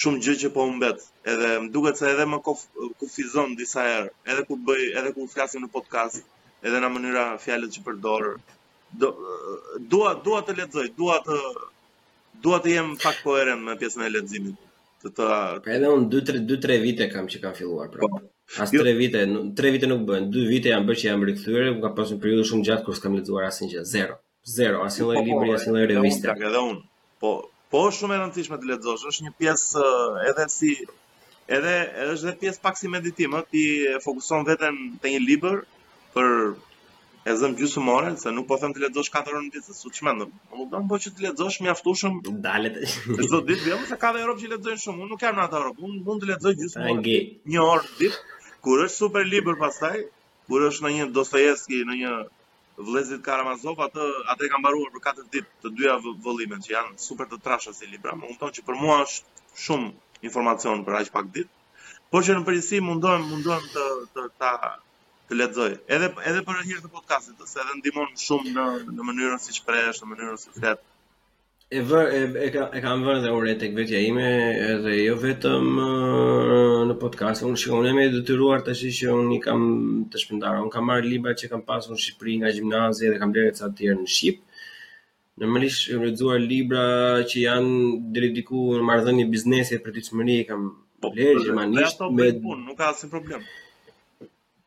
shumë 0.02 0.20
gjë 0.24 0.34
që 0.42 0.50
po 0.54 0.64
humbet. 0.66 1.02
Edhe 1.32 1.50
më 1.64 1.70
duket 1.76 1.96
se 2.00 2.06
edhe 2.10 2.26
më 2.32 2.38
kufizon 3.02 3.56
disa 3.60 3.84
herë, 3.86 4.12
edhe 4.32 4.44
kur 4.50 4.60
bëj, 4.68 4.84
edhe 5.00 5.12
kur 5.16 5.30
flasim 5.32 5.64
në 5.64 5.70
podcast, 5.76 6.20
edhe 6.66 6.82
në 6.84 6.90
mënyra 6.96 7.24
fjalët 7.44 7.74
që 7.76 7.84
përdor. 7.88 8.28
Do 9.02 9.10
dua 9.94 10.12
dua 10.28 10.40
të 10.48 10.56
lexoj, 10.62 10.86
dua 11.00 11.18
të 11.28 11.38
dua 12.46 12.60
të 12.66 12.72
jem 12.76 12.92
pak 13.02 13.20
koherent 13.26 13.64
me 13.68 13.74
pjesën 13.80 14.06
e 14.06 14.12
leximit. 14.14 14.54
Të 15.02 15.12
të 15.14 15.28
Edhe 15.76 15.90
un 15.96 16.08
2 16.14 16.22
3 16.30 16.42
2 16.52 16.58
3 16.68 16.80
vite 16.86 17.06
kam 17.12 17.28
që 17.34 17.42
kam 17.42 17.54
filluar 17.58 17.90
pra. 17.92 18.06
Po, 18.08 18.22
As 18.56 18.70
tre 18.70 18.90
jo. 18.92 18.98
vite, 18.98 19.18
tre 19.56 19.70
vite 19.70 19.86
nuk 19.86 20.06
bën. 20.08 20.28
2 20.32 20.46
vite 20.54 20.72
janë 20.72 20.86
bërë 20.88 21.00
që 21.00 21.06
jam 21.10 21.24
rikthyer, 21.28 21.66
u 21.74 21.80
ka 21.82 21.90
pasur 21.96 22.16
një 22.16 22.22
periudhë 22.22 22.44
shumë 22.50 22.66
gjatë 22.68 22.84
kur 22.86 22.96
s'kam 22.96 23.16
lexuar 23.18 23.48
asnjë 23.48 23.68
gjë, 23.74 23.82
zero. 23.90 24.14
Zero, 24.54 24.80
asnjë 24.86 25.04
lloj 25.08 25.16
po, 25.18 25.22
po, 25.24 25.28
libri, 25.32 25.56
asnjë 25.58 25.74
lloj 25.74 25.88
reviste. 25.90 26.30
Po, 26.34 26.46
edhe 26.50 26.62
un. 26.70 26.78
Po, 27.22 27.32
po 27.74 27.82
shumë 27.98 28.16
e 28.16 28.20
rëndësishme 28.22 28.58
të 28.62 28.70
lexosh. 28.70 29.04
Është 29.12 29.26
një 29.26 29.32
pjesë 29.42 29.82
eh, 29.88 30.30
edhe 30.32 30.46
si 30.54 30.70
edhe 31.58 31.74
është 32.14 32.28
edhe 32.28 32.34
pjesë 32.46 32.62
pak 32.64 32.80
si 32.80 32.90
meditim, 32.94 33.36
ëh, 33.36 33.42
eh, 33.44 33.50
ti 33.52 33.66
e 33.92 34.00
fokuson 34.06 34.48
veten 34.48 34.80
te 35.04 35.12
një 35.12 35.20
libër 35.26 35.60
për 36.16 36.32
e 37.28 37.34
zëm 37.36 37.52
gjysmore, 37.58 38.14
se 38.16 38.30
nuk 38.32 38.46
po 38.48 38.56
them 38.62 38.72
të 38.72 38.86
lexosh 38.86 39.12
4 39.12 39.28
orë 39.34 39.42
në 39.44 39.52
ditë, 39.58 39.76
s'u 39.76 39.92
çmend. 39.98 40.24
Unë 40.56 40.68
do 40.72 40.82
po 40.88 40.98
që 41.04 41.12
të 41.18 41.26
lexosh 41.28 41.60
mjaftueshëm. 41.66 42.16
Dalet. 42.48 42.80
Çdo 43.26 43.42
ditë, 43.50 43.72
jo, 43.74 43.78
se 43.92 43.98
ka 44.00 44.14
edhe 44.16 44.24
orë 44.24 44.38
që 44.40 44.52
lexojnë 44.54 44.82
shumë. 44.86 45.04
Unë 45.04 45.12
nuk 45.14 45.24
jam 45.26 45.36
në 45.36 45.44
atë 45.46 45.58
Europë, 45.62 45.88
Unë 45.90 46.00
mund 46.08 46.24
të 46.24 46.30
lexoj 46.32 46.54
gjysmore. 46.62 47.18
Një 47.52 47.66
orë 47.74 47.92
ditë 48.02 48.24
kur 48.64 48.80
është 48.84 48.96
super 49.00 49.24
libër 49.34 49.56
pastaj, 49.60 50.00
kur 50.48 50.64
është 50.70 50.84
në 50.86 50.90
një 50.96 51.06
Dostojevski, 51.18 51.82
në 51.90 51.98
një 52.02 52.12
Vlezit 52.88 53.22
Karamazov, 53.26 53.80
atë 53.88 54.04
atë 54.32 54.46
e 54.46 54.50
kam 54.52 54.60
mbaruar 54.62 54.90
për 54.94 55.02
4 55.06 55.24
ditë 55.34 55.64
të 55.64 55.70
dyja 55.78 55.94
vëllimet 56.26 56.60
që 56.66 56.72
janë 56.74 56.92
super 57.04 57.26
të 57.32 57.38
trasha 57.46 57.72
si 57.74 57.88
libra. 57.90 58.12
Më 58.20 58.28
kupton 58.32 58.52
që 58.58 58.64
për 58.68 58.76
mua 58.82 58.98
është 59.06 59.62
shumë 59.64 60.26
informacion 60.30 60.84
për 60.86 60.98
aq 61.00 61.10
pak 61.16 61.32
ditë. 61.38 61.50
Por 62.12 62.22
që 62.28 62.36
në 62.38 62.44
përgjithësi 62.48 62.78
mundohem 62.90 63.26
mundohem 63.32 63.66
të 63.74 63.88
të 64.14 64.28
ta 64.42 64.52
të 65.30 65.40
lexoj. 65.40 65.72
Edhe 65.96 66.12
edhe 66.30 66.44
për 66.50 66.62
herë 66.68 66.84
të 66.86 66.92
podcastit, 66.98 67.42
se 67.50 67.58
edhe 67.64 67.74
ndihmon 67.82 68.14
shumë 68.26 68.54
në 68.60 68.68
në 68.94 69.08
mënyrën 69.10 69.42
si 69.48 69.58
presh, 69.66 69.98
në 70.04 70.12
mënyrën 70.12 70.40
si 70.44 70.54
flet 70.60 70.86
e 71.68 71.80
vë 71.84 72.00
e, 72.16 72.20
e 72.46 72.48
ka 72.52 72.68
e 72.72 72.80
kam 72.80 73.02
vënë 73.04 73.20
edhe 73.20 73.32
orën 73.36 73.58
tek 73.60 73.74
vetja 73.76 73.98
ime 74.00 74.28
edhe 74.72 74.94
jo 75.02 75.18
vetëm 75.20 75.66
në 76.88 76.94
podcast 77.02 77.44
unë 77.44 77.60
shikoj 77.60 77.82
unë 77.82 77.90
më 77.98 78.06
detyruar 78.14 78.62
tash 78.64 78.86
që 78.98 79.10
unë 79.12 79.36
kam 79.44 79.66
të 80.08 80.22
shpëndar 80.22 80.62
unë 80.62 80.72
kam 80.72 80.86
marr 80.88 81.04
libra 81.04 81.34
që 81.36 81.50
kam 81.52 81.66
pasur 81.68 81.92
në 81.92 82.00
Shqipëri 82.06 82.38
nga 82.40 82.54
gjimnazi 82.56 83.12
dhe 83.12 83.20
kam 83.20 83.34
bërë 83.36 83.52
ca 83.58 83.68
të 83.68 83.80
tjerë 83.82 83.98
në 84.00 84.08
Shqip 84.14 84.40
në 85.38 85.50
mënisht 85.52 85.92
lexuar 86.06 86.40
libra 86.40 86.86
që 87.28 87.44
janë 87.44 87.94
dhe 88.16 88.32
diku 88.40 88.64
në 88.78 88.88
mardhën 88.88 89.24
biznesi 89.36 89.76
e 89.76 89.82
për 89.84 90.00
të 90.00 90.08
kam 90.48 90.64
blerë 91.04 91.36
po, 91.36 91.42
gjermanisht 91.44 92.00
me... 92.16 92.32
Nuk 92.64 92.78
ka 92.80 92.94
asë 92.94 93.12
problem. 93.12 93.44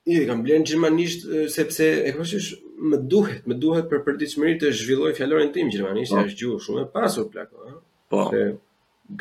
I, 0.06 0.20
kam 0.30 0.46
blerë 0.46 0.70
gjermanisht 0.70 1.26
sepse 1.54 1.90
e 2.06 2.14
kështë 2.16 2.70
më 2.82 2.98
duhet, 3.12 3.44
më 3.50 3.56
duhet 3.62 3.88
për 3.92 4.02
përditshmëri 4.06 4.56
të 4.62 4.72
zhvilloj 4.80 5.14
fjalorin 5.18 5.52
tim 5.54 5.70
gjermanisht, 5.74 6.16
po. 6.16 6.24
është 6.26 6.38
gjuhë 6.42 6.64
shumë 6.66 6.84
e 6.86 6.90
pasur 6.96 7.28
plako, 7.34 7.66
ëh. 7.70 7.76
Po. 8.12 8.24
Se 8.32 8.46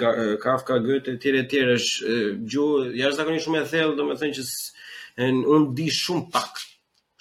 ka, 0.00 0.10
Kafka, 0.42 0.78
Goethe 0.84 1.14
etj 1.18 1.34
etj 1.42 1.60
është 1.76 2.16
gjuhë 2.40 2.90
jashtëzakonisht 3.02 3.46
shumë 3.46 3.60
e 3.64 3.68
thellë, 3.74 3.96
domethënë 3.98 4.32
që 4.38 5.30
un 5.54 5.68
di 5.76 5.88
shumë 5.96 6.26
pak 6.34 6.62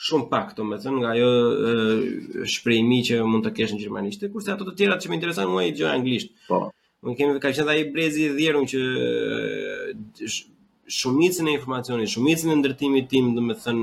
shumë 0.10 0.30
pak, 0.32 0.53
do 0.56 0.64
të 0.64 0.78
thënë, 0.86 0.99
nga 1.03 1.10
ajo 1.11 2.45
shprehimi 2.53 3.02
që 3.03 3.20
mund 3.28 3.44
të 3.45 3.52
kesh 3.57 3.74
në 3.76 3.82
gjermanisht, 3.84 4.24
kurse 4.32 4.53
ato 4.53 4.64
të 4.70 4.78
tjera 4.80 4.95
që 5.02 5.11
më 5.11 5.18
interesojnë 5.20 5.52
mua 5.52 5.66
i 5.68 5.74
gjë 5.76 5.90
anglisht. 5.91 6.32
Po. 6.48 6.70
Unë 7.03 7.18
kemi 7.20 7.36
ka 7.44 7.52
qenë 7.56 7.72
ai 7.74 7.84
brezi 7.94 8.30
i 8.32 8.48
që 8.72 8.86
shumicën 10.90 11.48
e 11.52 11.57
informacionit, 11.57 12.10
shumicën 12.14 12.53
e 12.53 12.57
ndërtimit 12.61 13.11
tim, 13.11 13.34
do 13.36 13.44
të 13.52 13.76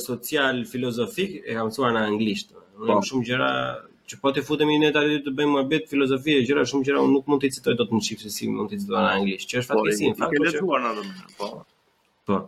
social 0.00 0.64
filozofik 0.70 1.42
e 1.46 1.54
kam 1.56 1.68
mësuar 1.70 1.94
në 1.96 2.02
anglisht. 2.06 2.52
Unë 2.76 2.90
kam 2.90 3.00
po. 3.00 3.06
shumë 3.10 3.26
gjëra 3.30 3.50
që 4.06 4.18
po 4.22 4.30
të 4.32 4.44
futemi 4.46 4.76
në 4.78 4.90
detaj 4.90 5.18
të 5.26 5.32
bëjmë 5.38 5.52
muhabet 5.52 5.88
filozofi 5.90 6.36
e 6.38 6.44
gjëra 6.46 6.64
shumë 6.70 6.86
gjëra 6.86 7.00
unë 7.02 7.14
nuk 7.16 7.30
mund 7.32 7.42
të 7.42 7.50
citoj 7.58 7.74
dot 7.80 7.90
në 7.96 8.00
shqip 8.06 8.20
se 8.22 8.30
si 8.34 8.48
mund 8.52 8.70
të 8.70 8.78
citoj 8.84 9.02
në 9.02 9.10
anglisht, 9.18 9.48
që 9.50 9.62
është 9.62 9.74
po, 9.74 9.86
fatkeqësi 10.22 10.62
fakt. 10.62 11.36
Po, 11.40 11.50
po. 11.56 11.62
Po. 12.26 12.42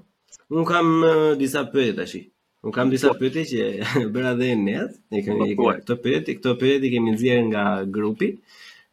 Unë 0.54 0.66
kam 0.70 0.92
disa 1.40 1.64
pyetje 1.72 1.96
tash. 1.98 2.18
Unë 2.66 2.74
kam 2.76 2.94
disa 2.94 3.12
pyetje 3.18 3.46
që 3.50 3.68
bëra 4.14 4.36
dhe 4.38 4.52
net, 4.62 4.94
e 5.10 5.24
kemi 5.26 5.50
këto 5.58 5.98
pyetje, 6.04 6.38
këto 6.38 6.54
pyetje 6.62 6.94
kemi 6.94 7.16
nxjerr 7.16 7.42
nga 7.50 7.66
grupi. 7.84 8.34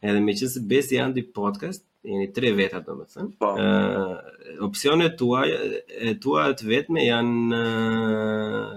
Edhe 0.05 0.19
me 0.21 0.33
qësë 0.37 0.65
besi 0.69 0.97
di 1.13 1.21
podcast 1.23 1.85
jeni 2.05 2.27
tre 2.33 2.49
veta 2.55 2.81
do 2.85 2.93
më 2.99 3.05
thënë. 3.13 3.31
Po. 3.41 3.49
Uh, 3.57 4.57
opcionet 4.65 5.17
tuaj, 5.19 5.47
e 5.89 6.13
tuaj 6.21 6.49
të 6.59 6.69
vetme 6.69 7.05
janë 7.05 7.61
uh, 7.61 8.75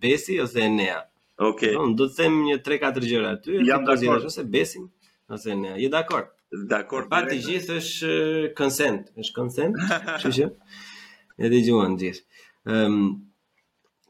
Besi 0.00 0.38
ose 0.42 0.66
Nea. 0.72 1.00
Okej. 1.40 1.74
Do, 1.96 2.08
të 2.08 2.18
them 2.18 2.42
një 2.48 2.58
3-4 2.66 3.08
gjëra 3.10 3.32
aty, 3.38 3.56
jam 3.68 3.86
dakord 3.88 4.28
ose 4.28 4.44
Besin 4.56 4.88
ose 5.30 5.56
Nea. 5.56 5.78
Je 5.80 5.88
dakord? 5.92 6.30
Dakord. 6.50 7.08
Pa 7.12 7.22
të 7.28 7.38
gjithë 7.46 7.80
është 7.80 8.14
consent, 8.58 9.10
është 9.16 9.36
consent, 9.40 9.78
kështu 10.12 10.32
që. 10.36 10.50
E 11.40 11.50
dëgjuan 11.54 11.96
gjithë. 12.00 12.28
um, 12.70 13.22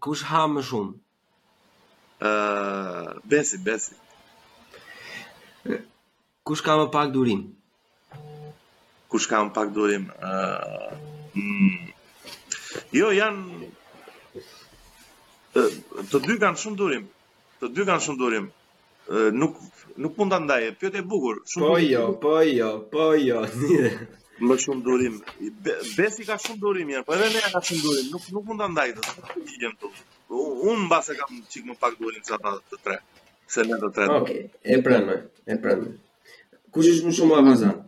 kush 0.02 0.24
ha 0.30 0.44
më 0.48 0.62
shumë? 0.66 0.96
Uh, 2.20 3.18
besi, 3.30 3.60
besi. 3.64 3.94
Kush 6.44 6.64
ka 6.64 6.74
më 6.80 6.88
pak 6.90 7.12
durim? 7.14 7.44
kush 9.10 9.26
ka 9.30 9.42
më 9.44 9.50
pak 9.54 9.74
durim. 9.74 10.06
Uh, 10.22 11.82
jo, 12.94 13.10
janë... 13.12 13.68
Të 15.52 16.20
dy 16.28 16.36
kanë 16.38 16.60
shumë 16.62 16.78
durim. 16.78 17.06
Të 17.60 17.72
dy 17.74 17.86
kanë 17.90 18.04
shumë 18.06 18.20
durim. 18.22 18.44
Uh, 19.10 19.28
nuk 19.34 19.56
nuk 20.00 20.14
mund 20.22 20.30
ta 20.32 20.38
ndaj. 20.38 20.68
Pyet 20.78 21.00
e 21.00 21.02
bukur. 21.02 21.40
Shumë 21.50 21.66
po 21.72 21.76
jo, 21.82 22.04
po 22.22 22.36
jo, 22.46 22.68
po 22.92 23.08
jo. 23.18 23.42
më 24.50 24.56
shumë 24.64 24.86
durim. 24.86 25.18
Besi 25.98 26.24
ka 26.28 26.38
shumë 26.40 26.62
durim 26.62 26.88
mirë, 26.92 27.02
po 27.04 27.12
edhe 27.18 27.26
ne 27.34 27.42
ka 27.50 27.60
shumë 27.66 27.82
durim. 27.88 28.06
Nuk 28.14 28.30
nuk 28.36 28.46
mund 28.52 28.62
ta 28.62 28.70
ndaj 28.76 28.94
të 28.96 29.42
gjem 29.64 29.74
tu. 29.82 29.90
Unë 30.38 30.86
mbas 30.86 31.10
e 31.10 31.18
kam 31.18 31.42
çik 31.50 31.66
më 31.68 31.76
pak 31.82 31.98
durim 32.00 32.22
se 32.24 32.38
ata 32.38 32.54
të 32.70 32.78
tre. 32.86 33.00
Se 33.50 33.66
në 33.66 33.80
të 33.82 33.90
tre. 33.98 34.08
Okej, 34.20 34.46
e 34.48 34.78
pranoj, 34.86 35.18
e 35.50 35.58
pranoj. 35.60 35.90
Kush 36.72 36.88
është 36.94 37.10
më 37.10 37.16
shumë 37.18 37.40
avazant? 37.42 37.82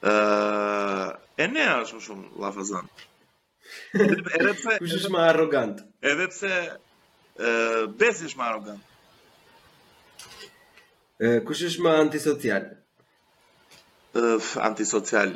Uh, 0.00 1.08
e 1.36 1.46
ne 1.50 1.62
është 1.80 1.96
më 1.96 2.02
shumë 2.02 2.28
lafazan. 2.42 2.84
Edhe 4.38 4.52
pse 4.58 4.76
kush 4.82 4.94
është 4.98 5.10
më 5.10 5.22
arrogant? 5.30 5.80
Edhe 6.10 6.26
pse 6.30 6.50
ë 7.38 7.86
Besi 8.02 8.28
është 8.28 8.38
më 8.38 8.44
arrogant. 8.46 8.84
Ë 11.18 11.32
uh, 11.32 11.40
kush 11.50 11.64
është 11.66 11.84
më 11.88 11.96
antisocial? 12.04 12.68
Ë 14.14 14.32
antisocial. 14.70 15.34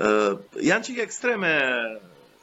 Ë 0.00 0.08
janë 0.64 0.88
çike 0.88 1.04
ekstreme 1.04 1.52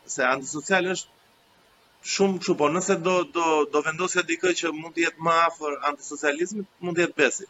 se 0.10 0.26
antisocial 0.30 0.92
është 0.94 2.14
shumë 2.16 2.44
çu, 2.46 2.56
po 2.62 2.70
nëse 2.70 3.00
do 3.06 3.18
do 3.36 3.48
do 3.74 3.82
vendosja 3.86 4.22
dikë 4.30 4.54
që 4.62 4.72
mund 4.78 4.94
të 4.96 5.08
jetë 5.10 5.26
më 5.26 5.34
afër 5.50 5.80
antisocializmit, 5.94 6.70
mund 6.86 7.02
të 7.02 7.08
jetë 7.10 7.20
Besi 7.24 7.50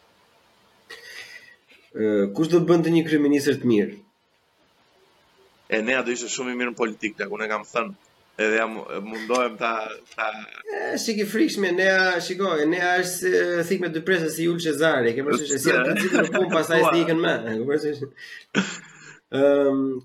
kush 2.36 2.50
do 2.52 2.60
të 2.60 2.68
bënd 2.70 2.88
një 2.94 3.04
kriminisër 3.08 3.56
të 3.62 3.70
mirë? 3.72 3.96
E 5.70 5.80
nea 5.86 6.02
do 6.06 6.12
ishte 6.14 6.28
shumë 6.30 6.52
i 6.54 6.58
mirë 6.60 6.72
në 6.72 6.78
politikë, 6.78 7.16
të 7.18 7.26
akune 7.26 7.46
kam 7.50 7.64
thënë, 7.66 7.94
edhe 8.42 8.58
jam 8.60 8.76
mundohem 9.06 9.56
ta... 9.60 9.70
ta... 10.14 10.28
E, 10.66 10.80
shik 11.02 11.20
i 11.22 11.26
frikshme, 11.30 11.70
nea 11.74 12.16
shikoj, 12.22 12.64
nea 12.72 12.92
është 13.02 13.32
uh, 13.38 13.62
thikme 13.68 13.90
të 13.94 14.02
presë 14.08 14.30
si 14.34 14.46
Jullë 14.48 14.64
Qezari, 14.66 15.12
ke 15.14 15.26
përshë 15.28 15.48
që 15.52 15.60
si 15.62 15.72
e 15.72 15.78
të 15.78 15.96
në 16.00 16.26
punë, 16.34 16.50
pas 16.54 16.70
a 16.70 16.80
ikën 17.02 17.22
më 17.26 17.36
ke 17.52 17.68
përshë 17.70 17.92
që... 18.00 18.12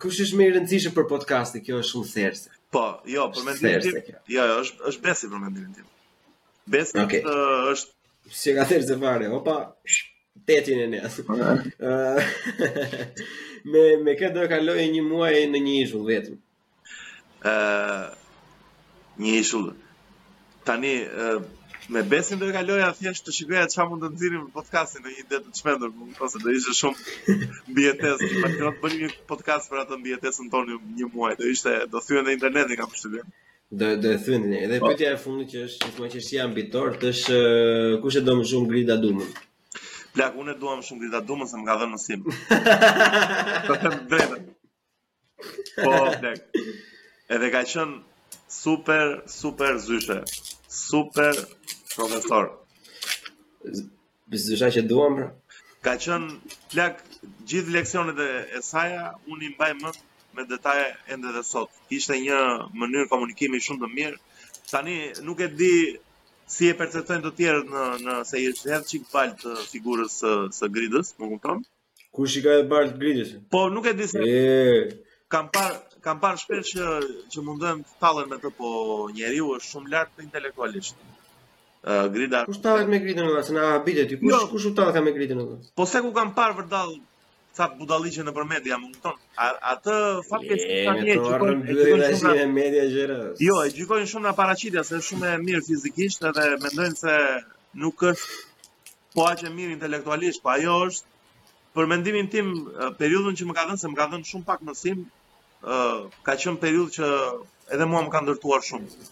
kush 0.03 0.21
është 0.27 0.41
më 0.41 0.49
i 0.49 0.53
rëndësishëm 0.57 0.95
për 0.99 1.09
podcastin? 1.13 1.65
Kjo 1.65 1.81
është 1.81 1.91
shumë 1.95 2.11
thersë. 2.13 2.53
Po, 2.75 2.85
jo, 3.09 3.29
për 3.33 3.47
mendimin 3.47 4.01
tim. 4.05 4.17
Jo, 4.35 4.49
jo, 4.51 4.57
është 4.65 4.89
është 4.91 5.05
besi 5.07 5.29
për 5.33 5.41
mendimin 5.47 5.77
tim. 5.79 5.89
Besi 6.75 6.99
okay. 7.01 7.23
është, 7.25 7.69
është... 7.71 8.35
sigurisht 8.41 8.93
e 8.93 8.99
vare. 9.01 9.31
Opa 9.37 9.57
tetin 10.47 10.79
e 10.79 10.87
nesër. 10.91 11.25
Ëh. 11.25 11.63
Po, 11.63 12.77
me 13.71 13.83
me 14.03 14.15
kë 14.19 14.33
do 14.35 14.43
kaloj 14.51 14.79
një 14.95 15.03
muaj 15.07 15.35
në 15.53 15.61
një 15.67 15.75
ishull 15.85 16.03
vetëm. 16.11 16.35
Ëh. 17.45 17.55
Uh, 17.55 19.03
një 19.23 19.37
ishull. 19.43 19.69
Tani 20.67 20.91
ëh 21.03 21.29
uh, 21.37 21.45
me 21.95 22.01
besim 22.11 22.39
do 22.41 22.49
kaloj 22.53 22.81
a 22.83 22.91
thjesht 22.97 23.25
të 23.29 23.35
shikoja 23.37 23.65
çfarë 23.71 23.93
mund 23.93 24.03
të 24.05 24.11
nxirrim 24.17 24.43
në 24.49 24.53
podcastin 24.59 25.05
në 25.05 25.13
një 25.15 25.23
ditë 25.31 25.39
të 25.47 25.55
çmendur, 25.61 25.95
ose 26.27 26.41
do 26.43 26.53
ishte 26.57 26.75
shumë 26.81 27.39
mbietes, 27.71 28.19
do 28.21 28.53
të 28.67 28.77
bëni 28.83 29.01
një 29.05 29.09
podcast 29.31 29.71
për 29.71 29.85
atë 29.85 29.99
mbietesën 30.03 30.51
tonë 30.53 30.79
një 31.01 31.11
muaj. 31.15 31.35
Do 31.41 31.51
ishte 31.55 31.77
do 31.93 32.03
thyen 32.09 32.27
në 32.27 32.35
internet 32.39 32.73
e 32.75 32.79
kam 32.81 32.91
përshtyrë. 32.93 33.23
Do 33.81 33.91
do 34.03 34.11
e 34.13 34.19
thyen. 34.27 34.47
Edhe 34.61 34.81
po. 34.83 34.91
pyetja 34.91 35.13
e 35.15 35.19
fundit 35.23 35.53
që 35.55 35.63
është, 35.69 35.93
më 36.01 36.11
që 36.13 36.41
ambitor, 36.47 36.97
të 37.01 37.13
sh 37.23 37.39
kush 38.03 38.19
e 38.21 38.25
do 38.27 38.35
më 38.41 38.45
shumë 38.51 38.69
grida 38.73 38.99
dumën. 39.01 39.31
Plak, 40.15 40.35
unë 40.39 40.53
e 40.55 40.59
duam 40.59 40.81
shumë 40.87 41.01
grita 41.05 41.19
dumën 41.27 41.49
se 41.51 41.57
më 41.59 41.65
ka 41.67 41.73
dhe 41.79 41.87
në 41.93 41.97
sim. 42.01 42.21
Të 42.23 42.59
të 43.67 43.79
të 43.83 43.89
drejtë. 44.11 44.37
Po, 45.79 45.91
plak. 46.21 46.45
Edhe 47.37 47.49
ka 47.55 47.63
qënë 47.73 47.95
super, 48.59 49.11
super 49.35 49.81
zyshe. 49.87 50.17
Super 50.75 51.35
profesor. 51.97 52.47
Zysha 54.45 54.71
që 54.77 54.85
duam, 54.91 55.19
bro. 55.19 55.27
Ka 55.87 55.97
qënë, 56.07 56.31
plak, 56.71 57.03
gjithë 57.51 57.75
leksionet 57.75 58.23
e 58.29 58.63
saja, 58.69 59.09
unë 59.33 59.49
i 59.49 59.51
mbaj 59.57 59.71
më 59.83 59.93
me 60.39 60.47
detaje 60.53 60.87
ende 61.13 61.35
dhe 61.35 61.43
sot. 61.49 61.75
Ishte 61.99 62.21
një 62.23 62.39
mënyrë 62.81 63.11
komunikimi 63.11 63.59
shumë 63.67 63.83
të 63.83 63.91
mirë. 63.99 64.23
Tani, 64.71 64.95
nuk 65.27 65.43
e 65.43 65.51
di 65.61 65.73
si 66.49 66.65
e 66.69 66.75
perceptojnë 66.77 67.25
të 67.25 67.29
tjerë 67.39 67.61
në 67.69 67.85
në 68.05 68.15
se 68.31 68.39
i 68.41 68.49
hedh 68.69 68.83
çik 68.89 69.07
bal 69.13 69.31
të 69.39 69.53
figurës 69.71 70.17
së 70.21 70.33
së 70.57 70.69
gridës, 70.77 71.09
më 71.21 71.29
kupton? 71.31 71.63
Ku 72.15 72.27
shikoj 72.33 72.59
bal 72.71 72.91
të 72.93 72.99
gridës? 73.01 73.31
Po 73.55 73.63
nuk 73.73 73.87
e 73.91 73.95
di 73.97 74.07
se 74.11 74.21
kam 75.33 75.49
par 75.57 75.73
kam 76.05 76.19
parë 76.23 76.39
shpesh 76.43 76.75
që 76.77 76.89
që 77.33 77.43
mundojmë 77.49 77.87
të 77.89 77.95
tallen 78.03 78.29
me 78.33 78.37
të 78.43 78.51
po 78.59 78.69
njeriu 79.15 79.47
është 79.57 79.71
shumë 79.71 79.91
lart 79.95 80.11
të 80.17 80.25
intelektualisht. 80.29 80.99
Uh, 81.85 82.07
grida. 82.13 82.43
Kush 82.49 82.61
tallet 82.65 82.87
me 82.91 82.97
gridën, 83.01 83.27
na 83.57 83.65
habite 83.71 84.05
ti, 84.09 84.17
kush 84.21 84.33
jo. 84.33 84.45
kush 84.53 84.69
u 84.69 84.71
ka 84.77 85.01
me 85.05 85.11
gridën. 85.17 85.41
Po 85.77 85.85
se 85.89 86.01
ku 86.01 86.13
kam 86.13 86.31
parë 86.37 86.61
vërdall 86.61 86.93
ca 87.55 87.67
budalliqe 87.79 88.23
në 88.25 88.33
media 88.51 88.77
më 88.79 88.89
kupton? 88.93 89.17
Atë 89.73 89.95
fakt 90.29 90.47
që 90.49 90.57
ka 90.87 90.95
një 90.97 91.05
gjë 91.09 91.17
që 91.25 91.27
po, 91.43 91.49
gjykojnë 91.69 92.09
shumë 92.21 92.37
në 92.41 92.47
media 92.57 92.85
gjëra. 92.93 93.17
Jo, 93.47 93.57
e 93.67 93.71
gjykojnë 93.77 94.09
shumë 94.11 94.27
në 94.29 94.33
paraqitja 94.39 94.83
se 94.89 94.97
është 94.99 95.09
shumë 95.09 95.29
e 95.33 95.39
mirë 95.45 95.63
fizikisht 95.69 96.27
edhe 96.31 96.45
mendojnë 96.65 96.99
se 97.01 97.15
nuk 97.85 98.05
është 98.11 98.71
po 99.15 99.27
aq 99.29 99.45
e 99.49 99.53
mirë 99.57 99.77
intelektualisht, 99.77 100.43
po 100.43 100.51
ajo 100.57 100.77
është 100.89 101.53
për 101.75 101.89
mendimin 101.91 102.29
tim 102.31 102.51
periudhën 102.99 103.39
që 103.39 103.47
më 103.49 103.55
ka 103.57 103.67
dhënë 103.69 103.81
se 103.85 103.91
më 103.93 103.99
ka 104.01 104.09
dhënë 104.11 104.29
shumë 104.33 104.47
pak 104.51 104.65
mësim, 104.67 105.05
ë 105.63 105.85
ka 106.27 106.37
qenë 106.43 106.61
periudhë 106.63 106.97
që 106.97 107.13
edhe 107.77 107.87
mua 107.89 108.03
më 108.07 108.11
ka 108.17 108.23
ndërtuar 108.25 108.67
shumë. 108.67 109.07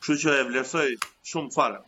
Kështu 0.00 0.20
që 0.24 0.36
e 0.42 0.48
vlerësoj 0.50 0.90
shumë 1.30 1.54
fare 1.54 1.80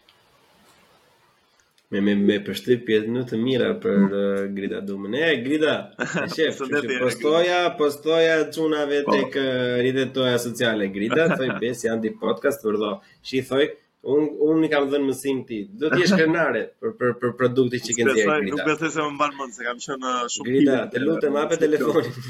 me 1.93 2.01
me 2.01 2.15
me 2.27 2.37
përshtyp 2.47 2.85
pjesë 2.89 3.11
më 3.15 3.23
të 3.31 3.39
mira 3.41 3.67
për 3.81 3.97
mm. 3.99 4.13
uh, 4.19 4.45
grida 4.59 4.79
Dumën. 4.89 5.17
E 5.21 5.27
grida. 5.45 5.73
Shef, 6.35 6.61
që 6.71 6.81
postoja, 7.03 7.59
postoja 7.81 8.37
çuna 8.55 8.87
vetëk, 8.89 9.37
po. 9.37 9.43
uh, 9.43 9.77
rritet 9.83 10.11
kë 10.13 10.17
toja 10.17 10.39
sociale 10.47 10.89
grida, 10.95 11.27
thoj 11.37 11.51
bes 11.61 11.85
janë 11.85 12.07
di 12.07 12.15
podcast 12.25 12.65
vërdo. 12.69 12.95
Shi 13.29 13.43
thoj 13.51 13.67
un 14.15 14.25
un 14.49 14.63
nuk 14.63 14.73
kam 14.73 14.89
dhënë 14.95 15.11
mësim 15.11 15.45
ti. 15.51 15.61
Do 15.83 15.93
të 15.93 16.01
jesh 16.07 16.17
krenare 16.23 16.65
për 16.81 16.95
për 17.03 17.13
për 17.25 17.37
produktin 17.43 17.85
që 17.91 17.99
ke 18.01 18.09
dhënë 18.11 18.41
grida. 18.41 18.57
Nuk 18.57 18.65
besoj 18.73 18.95
se 18.97 19.05
më 19.07 19.13
mban 19.21 19.37
mend 19.43 19.59
se 19.59 19.69
kam 19.69 19.85
qenë 19.87 20.15
uh, 20.17 20.27
shumë 20.37 20.51
Grida, 20.51 20.79
lirë. 20.81 20.91
Të 20.97 21.07
lutem 21.07 21.41
hapet 21.43 21.65
telefonin. 21.67 22.21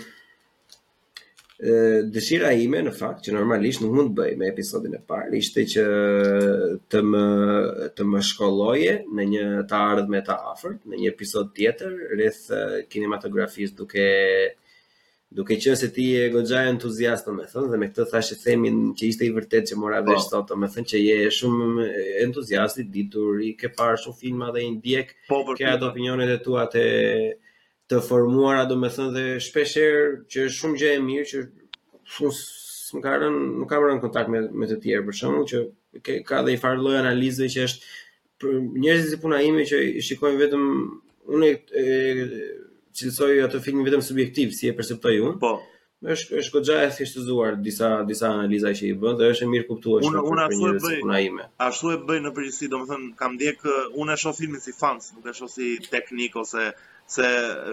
eh, 1.60 1.98
dëshira 2.16 2.54
ime 2.64 2.80
në 2.86 2.94
fakt 2.96 3.26
që 3.28 3.34
normalisht 3.36 3.82
nuk 3.84 3.98
mund 3.98 4.14
të 4.14 4.16
bëj 4.22 4.30
me 4.40 4.48
episodin 4.54 4.96
e 4.96 5.02
parë 5.12 5.36
ishte 5.42 5.66
që 5.74 5.84
të 6.94 7.02
më 7.10 7.26
të 7.98 8.08
më 8.14 8.22
shkolloje 8.30 8.94
në 9.18 9.26
një 9.34 9.48
të 9.74 9.82
ardhmë 9.92 10.22
të 10.32 10.40
afërt, 10.54 10.80
në 10.94 11.02
një 11.04 11.12
episod 11.12 11.52
tjetër 11.60 12.00
rreth 12.16 12.46
kinematografisë 12.96 13.76
duke 13.82 14.08
duke 15.36 15.56
qenë 15.62 15.76
se 15.78 15.88
ti 15.94 16.06
je 16.16 16.24
goxha 16.34 16.62
entuziast 16.72 17.28
më 17.30 17.44
thon 17.52 17.68
dhe 17.70 17.78
me 17.78 17.90
këtë 17.92 18.06
thashë 18.12 18.38
themin 18.44 18.78
që 18.98 19.10
ishte 19.12 19.28
i 19.28 19.34
vërtetë 19.36 19.70
që 19.72 19.78
mora 19.78 20.00
po. 20.02 20.08
vesh 20.14 20.26
sot 20.32 20.50
do 20.50 20.58
të 20.58 20.70
thon 20.76 20.88
që 20.92 21.02
je 21.04 21.18
shumë 21.38 21.86
entuziast 22.26 22.80
i 22.82 22.88
ditur 22.96 23.42
i 23.46 23.52
ke 23.60 23.70
parë 23.78 24.00
shumë 24.06 24.20
filma 24.24 24.48
dhe 24.56 24.64
i 24.66 24.72
ndjek 24.78 25.14
po, 25.30 25.44
ke 25.58 25.68
ato 25.70 25.90
opinionet 25.92 26.34
e 26.34 26.40
tua 26.46 26.66
të 26.74 26.86
të 27.90 28.00
formuara 28.08 28.66
do 28.70 28.78
të 28.82 28.90
thon 28.96 29.14
dhe 29.18 29.26
shpesh 29.48 29.76
herë 29.82 30.08
që 30.32 30.46
është 30.50 30.60
shumë 30.64 30.82
gjë 30.82 30.94
e 30.98 31.04
mirë 31.10 31.28
që 31.32 31.40
fus 32.18 32.38
më 32.96 33.04
kanë 33.06 33.30
nuk 33.60 33.70
kam 33.70 33.86
rënë 33.86 34.00
në 34.00 34.06
kontakt 34.08 34.34
me 34.34 34.42
me 34.62 34.72
të 34.72 34.80
tjerë 34.84 35.06
për 35.12 35.20
shembull 35.20 35.48
që 35.52 35.60
ke, 36.06 36.14
ka 36.30 36.42
dhe 36.46 36.58
i 36.58 36.62
farë 36.64 36.82
lloj 36.82 36.98
analize 37.04 37.52
që 37.54 37.68
është 37.70 38.58
njerëzit 38.82 39.14
si 39.14 39.22
puna 39.22 39.44
ime 39.46 39.66
që 39.70 39.78
i 40.00 40.04
shikojnë 40.10 40.42
vetëm 40.42 40.66
unë 41.36 41.50
e, 41.54 41.58
e, 41.84 42.42
cilësoj 43.00 43.32
ato 43.48 43.60
filmin 43.66 43.86
vetëm 43.88 44.02
subjektiv 44.06 44.56
si 44.56 44.70
e 44.70 44.74
perceptoj 44.78 45.16
unë. 45.26 45.38
Po. 45.44 45.52
Është 46.14 46.38
është 46.40 46.54
goxha 46.56 46.76
e 46.88 46.92
thjeshtuar 46.96 47.58
disa 47.64 47.88
disa 48.10 48.30
analiza 48.32 48.70
që 48.80 48.86
i 48.90 48.94
bën 49.02 49.18
dhe 49.20 49.30
është 49.34 49.46
e 49.46 49.50
mirë 49.54 49.66
kuptuar 49.70 50.06
shumë. 50.06 50.22
Unë 50.32 50.44
ashtu 50.46 50.70
e 50.70 50.82
bëj. 50.86 51.26
Ashtu 51.66 51.90
e 51.96 51.98
bëj 52.12 52.22
në 52.26 52.32
përgjithësi, 52.38 52.70
domethënë 52.74 53.10
kam 53.22 53.36
ndjek 53.36 53.66
unë 54.04 54.16
e 54.16 54.20
shoh 54.24 54.38
filmin 54.38 54.64
si 54.64 54.76
fans, 54.78 55.10
nuk 55.18 55.28
e 55.28 55.34
shoh 55.42 55.52
si 55.56 55.68
teknik 55.96 56.38
ose 56.44 56.70
se 57.18 57.28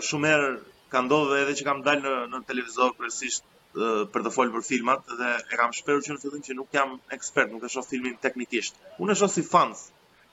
shumë 0.08 0.32
herë 0.32 0.50
ka 0.94 1.04
ndodhur 1.06 1.38
edhe 1.44 1.54
që 1.60 1.68
kam 1.68 1.84
dalë 1.86 2.02
në 2.08 2.16
në 2.32 2.42
televizor 2.50 2.96
kryesisht 2.98 3.46
për 3.78 4.26
të 4.26 4.32
folur 4.34 4.54
për 4.56 4.66
filmat 4.72 5.16
dhe 5.20 5.30
e 5.54 5.62
kam 5.62 5.78
shpërur 5.78 6.02
që 6.08 6.16
në 6.16 6.22
fillim 6.24 6.44
që 6.48 6.54
nuk 6.58 6.74
jam 6.78 6.96
ekspert, 7.18 7.54
nuk 7.54 7.66
e 7.66 7.70
shoh 7.76 7.86
filmin 7.94 8.18
teknikisht. 8.26 8.82
Unë 9.04 9.14
e 9.14 9.20
shoh 9.22 9.32
si 9.38 9.46
fans. 9.52 9.86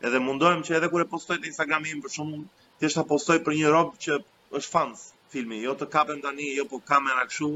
Edhe 0.07 0.17
mundohem 0.25 0.65
që 0.65 0.79
edhe 0.79 0.89
kur 0.93 1.03
e 1.05 1.09
postoj 1.13 1.37
në 1.39 1.51
instagram 1.53 1.85
im 1.93 2.01
për 2.07 2.17
shkakun, 2.17 2.47
thjesht 2.81 3.03
apo 3.03 3.13
postoj 3.15 3.37
për 3.45 3.59
një 3.61 3.73
rob 3.77 3.93
që 4.05 4.23
është 4.57 4.71
fans 4.73 5.03
filmi, 5.33 5.57
jo 5.65 5.73
të 5.79 5.87
kapem 5.97 6.19
tani, 6.23 6.47
jo 6.57 6.65
po 6.73 6.79
kamera 6.91 7.25
kështu, 7.29 7.49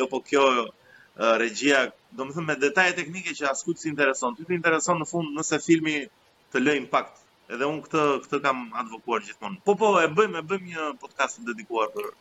jo 0.00 0.08
po 0.12 0.20
kjo 0.28 0.44
regjia, 1.42 1.82
do 2.14 2.26
më 2.28 2.36
thëmë 2.36 2.48
me 2.48 2.56
detaje 2.62 2.92
teknike 2.98 3.34
që 3.38 3.48
asku 3.52 3.74
të 3.74 3.82
si 3.84 3.88
intereson, 3.92 4.36
ty 4.38 4.46
të 4.46 4.54
intereson 4.56 5.00
në 5.02 5.08
fund 5.10 5.32
nëse 5.40 5.58
filmi 5.64 5.96
të 6.52 6.62
lë 6.62 6.76
impact, 6.82 7.16
edhe 7.54 7.66
unë 7.70 7.82
këtë, 7.88 8.40
kam 8.44 8.62
advokuar 8.84 9.24
gjithmonë. 9.26 9.58
Po 9.66 9.74
po, 9.80 9.90
e 10.00 10.06
bëjmë, 10.18 10.40
e 10.44 10.52
bëjmë 10.52 10.70
një 10.76 10.88
podcast 11.02 11.40
të 11.42 11.48
dedikuar 11.50 11.90
për 11.96 12.12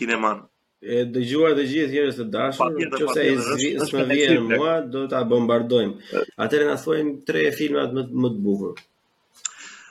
kineman. 0.00 0.42
E 0.84 1.04
dëgjuar 1.14 1.54
të 1.56 1.68
gjithë 1.70 1.94
njerëz 1.94 2.18
të 2.20 2.26
dashur, 2.34 2.82
nëse 2.92 3.22
e 3.22 3.36
zgjidhni 3.46 4.40
mua, 4.50 4.74
do 4.96 5.06
ta 5.12 5.22
bombardojmë. 5.30 6.24
Atëherë 6.48 6.66
na 6.72 6.76
thuajmë 6.84 7.14
tre 7.30 7.46
filmat 7.60 7.94
më 7.96 8.08
më 8.24 8.34
të 8.34 8.42
bukur. 8.48 8.82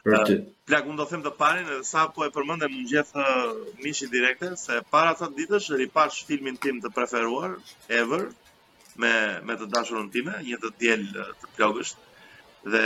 Për 0.08 0.22
ty. 0.28 0.36
Plak, 0.70 0.88
unë 0.92 0.98
do 1.00 1.04
them 1.10 1.22
të 1.26 1.32
parin, 1.42 1.68
edhe 1.74 1.84
sa 1.90 2.02
po 2.16 2.24
e 2.28 2.32
përmëndem 2.38 2.72
më 2.72 2.80
gjithë 2.92 3.26
mishin 3.84 4.12
direkte, 4.16 4.50
se 4.62 4.80
para 4.96 5.12
atë 5.14 5.26
të 5.30 5.36
ditësh, 5.40 5.68
ripash 5.82 6.18
filmin 6.30 6.58
tim 6.66 6.80
të 6.86 6.90
preferuar, 6.98 7.54
ever, 8.00 8.26
me, 9.04 9.12
me 9.52 9.56
të 9.62 9.68
dashurën 9.76 10.10
time, 10.16 10.34
një 10.50 10.60
të 10.66 10.72
djel 10.82 11.06
të 11.18 11.28
plogësht, 11.58 12.04
dhe 12.76 12.84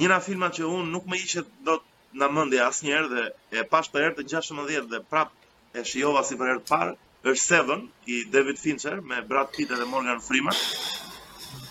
njëra 0.00 0.18
filma 0.28 0.50
që 0.58 0.66
unë 0.72 0.88
nuk 0.96 1.06
me 1.12 1.18
ishe 1.24 1.44
do 1.70 1.76
të 1.80 1.86
në 2.20 2.26
mëndi 2.34 2.58
asë 2.64 2.86
njerë, 2.88 3.08
dhe 3.14 3.60
e 3.62 3.66
pash 3.74 3.90
për 3.94 4.06
erë 4.08 4.16
të 4.18 4.24
16 4.32 4.88
dhe 4.94 5.02
prap 5.12 5.48
e 5.76 5.82
shiova 5.90 6.22
si 6.28 6.38
për 6.40 6.54
erë 6.54 6.62
të 6.64 6.72
parë, 6.72 6.94
është 7.32 7.44
Seven, 7.44 7.82
i 8.16 8.22
David 8.36 8.58
Fincher, 8.64 9.02
me 9.10 9.18
Brad 9.30 9.50
Pitt 9.58 9.74
dhe 9.82 9.88
Morgan 9.92 10.22
Freeman. 10.30 10.56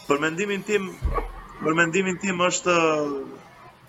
Për 0.08 0.22
mendimin 0.28 0.62
tim, 0.72 0.86
për 1.66 1.74
mendimin 1.82 2.20
tim 2.28 2.46
është 2.52 2.76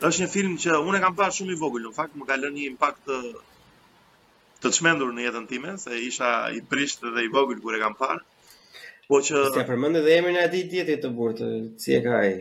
është 0.06 0.20
një 0.24 0.28
film 0.32 0.52
që 0.62 0.76
unë 0.86 0.98
e 0.98 1.02
kam 1.02 1.14
parë 1.18 1.34
shumë 1.38 1.54
i 1.54 1.58
vogël, 1.58 1.86
në 1.88 1.92
fakt 1.96 2.18
më 2.18 2.26
ka 2.28 2.36
lënë 2.38 2.56
një 2.58 2.66
impakt 2.72 3.00
të 3.08 3.16
të 4.62 4.70
çmendur 4.74 5.10
në 5.14 5.24
jetën 5.24 5.44
time, 5.50 5.72
se 5.78 5.94
isha 6.04 6.28
i 6.56 6.60
prisht 6.70 7.04
dhe 7.14 7.22
i 7.24 7.30
vogël 7.34 7.58
kur 7.62 7.76
e 7.76 7.80
kam 7.82 7.94
parë. 7.98 8.18
Po 9.10 9.18
që 9.24 9.42
s'e 9.54 9.62
përmend 9.68 9.98
edhe 10.00 10.16
emrin 10.18 10.38
e 10.40 10.44
atij 10.48 10.64
tjetri 10.72 10.96
të 11.04 11.10
burtë, 11.18 11.50
si 11.82 11.94
e 11.96 12.00
ka 12.04 12.16
ai? 12.24 12.32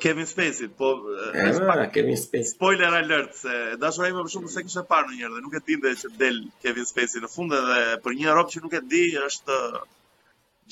Kevin 0.00 0.28
Spacey, 0.28 0.68
po 0.80 0.90
e 1.32 1.46
kam 1.48 1.64
parë 1.70 1.86
Kevin 1.96 2.20
Spacey. 2.20 2.50
Spoiler 2.56 2.96
alert 3.00 3.36
se 3.40 3.54
dashuria 3.80 4.12
ime 4.14 4.24
më 4.26 4.34
shumë 4.36 4.52
se 4.52 4.64
kishte 4.66 4.84
parë 4.92 5.08
ndonjëherë 5.08 5.36
dhe 5.38 5.44
nuk 5.46 5.56
e 5.60 5.64
dinte 5.70 5.94
se 6.02 6.12
del 6.20 6.42
Kevin 6.64 6.88
Spacey 6.92 7.24
në 7.24 7.32
fund 7.36 7.56
edhe 7.60 7.80
për 8.04 8.18
një 8.20 8.36
rrobë 8.36 8.56
që 8.56 8.62
nuk 8.66 8.76
e 8.80 8.84
di 8.94 9.04
është 9.28 9.58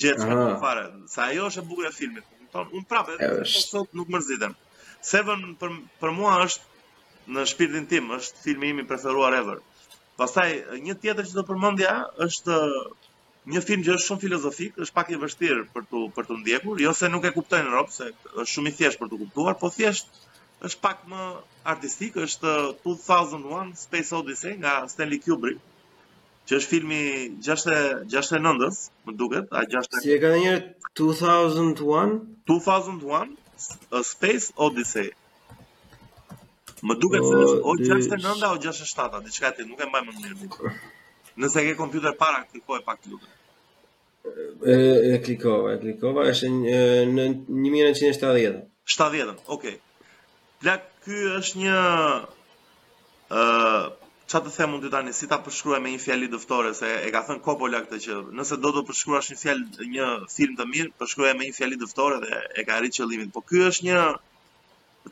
gjetur 0.03 0.33
më 0.35 0.59
parë. 0.67 0.85
Sa 1.15 1.27
ajo 1.33 1.49
është 1.49 1.65
e 1.65 1.69
bukur 1.73 1.89
e 1.89 1.93
filmit, 1.97 2.29
po, 2.53 2.67
Unë 2.69 2.85
prapë, 2.93 3.17
sot 3.49 3.93
nuk 3.97 4.13
mërziten. 4.13 4.53
Seven 5.11 5.41
për, 5.61 5.71
për 6.01 6.11
mua 6.17 6.33
është 6.45 7.31
në 7.37 7.43
shpirtin 7.51 7.87
tim, 7.93 8.05
është 8.17 8.43
filmi 8.45 8.69
imi 8.73 8.85
preferuar 8.91 9.35
ever. 9.37 9.59
Pastaj 10.21 10.45
një 10.85 10.95
tjetër 11.03 11.27
që 11.31 11.35
do 11.39 11.43
përmendja 11.49 11.95
është 12.25 12.59
një 13.55 13.63
film 13.69 13.83
që 13.87 13.95
është 13.97 14.07
shumë 14.09 14.23
filozofik, 14.23 14.77
është 14.85 14.95
pak 14.99 15.09
i 15.15 15.19
vështirë 15.23 15.65
për 15.73 15.85
të 15.89 16.03
për 16.19 16.27
tu 16.29 16.37
ndjekur, 16.43 16.79
jo 16.85 16.93
se 16.99 17.09
nuk 17.15 17.25
e 17.29 17.33
kuptoj 17.37 17.59
në 17.65 17.73
rrobë, 17.73 17.93
se 17.97 18.07
është 18.13 18.51
shumë 18.53 18.71
i 18.71 18.75
thjeshtë 18.77 19.01
për 19.03 19.11
të 19.15 19.19
kuptuar, 19.25 19.57
po 19.63 19.71
thjesht 19.77 20.21
është 20.69 20.79
pak 20.85 21.03
më 21.13 21.25
artistik, 21.73 22.21
është 22.27 22.55
2001 22.87 23.75
Space 23.83 24.15
Odyssey 24.21 24.55
nga 24.61 24.77
Stanley 24.93 25.19
Kubrick 25.19 25.71
që 26.47 26.59
është 26.61 26.71
filmi 26.75 27.01
69-ës, 27.51 28.79
më 29.09 29.17
duket, 29.23 29.51
a 29.51 29.65
69-ës. 29.67 30.05
Si 30.07 30.15
e 30.15 30.19
ka 30.23 30.31
dhe 30.31 30.39
njërë 30.43 30.95
2001? 31.03 32.17
2001, 32.53 33.35
A 33.89 33.99
Space 34.13 34.47
Odyssey. 34.65 35.09
Më 36.87 36.93
duket 37.03 37.21
se 37.27 37.35
është 37.39 37.69
o 37.71 37.77
69 37.79 38.49
o 38.49 38.57
67, 38.65 39.23
diçka 39.27 39.51
ti 39.55 39.61
nuk 39.67 39.79
e 39.79 39.87
mbaj 39.89 40.03
më 40.07 40.13
mirë 40.19 40.35
ti. 40.39 40.47
Nëse 41.43 41.63
ke 41.67 41.73
kompjuter 41.79 42.13
para, 42.21 42.39
e 42.57 42.81
pak 42.89 42.97
të 43.03 43.07
lutem. 43.13 43.31
E, 44.23 44.75
e 44.75 45.13
klikova, 45.25 45.73
e 45.75 45.79
klikova, 45.83 46.25
është 46.33 46.49
në 46.53 47.27
1970. 47.47 48.69
70, 48.97 49.43
okej. 49.57 49.77
Okay. 49.77 50.23
Plak, 50.63 50.83
ky 51.05 51.17
është 51.39 51.63
një... 51.65 51.77
Uh, 53.33 53.87
qa 54.33 54.41
të 54.41 54.49
themë 54.53 54.77
të 54.81 54.89
tani, 54.89 55.11
si 55.13 55.27
ta 55.29 55.37
përshkruaj 55.45 55.79
me 55.83 55.91
një 55.93 55.99
fjalli 56.01 56.27
dëftore, 56.33 56.71
se 56.73 56.89
e 57.05 57.09
ka 57.13 57.19
thënë 57.27 57.43
Coppola 57.45 57.83
këtë 57.83 57.99
që 58.05 58.15
nëse 58.39 58.57
do 58.63 58.71
të 58.73 58.81
përshkruash 58.87 59.29
një 59.29 59.37
fjall, 59.41 59.59
një 59.93 60.07
film 60.33 60.55
të 60.57 60.65
mirë, 60.73 60.93
përshkruaj 61.01 61.33
me 61.37 61.49
një 61.51 61.57
fjalli 61.57 61.77
dëftore 61.81 62.17
dhe 62.23 62.39
e 62.57 62.65
ka 62.65 62.79
rritë 62.81 62.97
që 62.97 63.07
limit. 63.11 63.29
Po 63.35 63.43
ky 63.45 63.61
është 63.67 63.85
një 63.91 63.99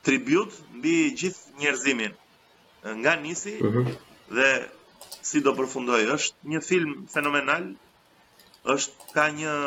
tribut 0.07 0.57
mbi 0.79 0.95
gjithë 1.21 1.61
njerëzimin, 1.61 2.17
nga 3.03 3.13
nisi 3.21 3.53
mhm. 3.61 3.93
dhe 4.37 4.49
si 5.29 5.43
do 5.45 5.53
përfundoj, 5.59 6.01
është 6.17 6.53
një 6.55 6.63
film 6.71 6.95
fenomenal, 7.13 7.69
është 8.73 9.13
ka 9.13 9.27
një 9.37 9.57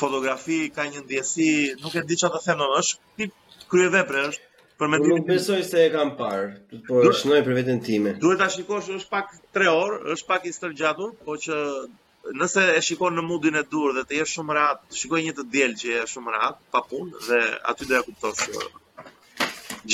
fotografi, 0.00 0.62
ka 0.72 0.88
një 0.88 1.04
ndjesi, 1.04 1.50
nuk 1.84 2.00
e 2.00 2.06
di 2.08 2.16
që 2.16 2.32
të 2.32 2.40
themë, 2.48 2.70
është 2.80 3.16
kip 3.18 3.58
kryeve 3.70 4.08
është 4.24 4.48
Por 4.80 4.88
më 4.88 4.98
besoj 5.28 5.60
se 5.68 5.80
e 5.84 5.88
kam 5.92 6.10
parë, 6.20 6.44
por 6.88 7.02
duhet, 7.04 7.16
shnoj 7.20 7.40
për 7.48 7.56
veten 7.58 7.80
time. 7.84 8.12
Duhet 8.22 8.38
ta 8.42 8.46
shikosh 8.52 8.86
është 8.94 9.10
pak 9.14 9.34
3 9.56 9.66
orë, 9.80 9.98
është 10.14 10.28
pak 10.30 10.46
i 10.48 10.52
stërgjatur, 10.56 11.10
po 11.26 11.34
që 11.42 11.56
nëse 12.40 12.62
e 12.78 12.78
shikon 12.86 13.18
në 13.18 13.24
mudin 13.26 13.58
e 13.60 13.62
dur 13.74 13.92
dhe 13.98 14.06
të 14.08 14.20
jesh 14.22 14.38
shumë 14.38 14.54
rahat, 14.58 14.80
shikoj 15.00 15.20
një 15.26 15.34
të 15.40 15.44
diel 15.56 15.76
që 15.82 15.98
është 16.02 16.12
shumë 16.14 16.32
rahat, 16.36 16.62
pa 16.72 16.80
punë 16.92 17.20
dhe 17.26 17.40
aty 17.72 17.88
do 17.90 17.98
ja 17.98 18.00
kuptosh 18.06 18.54
uh, 18.54 19.04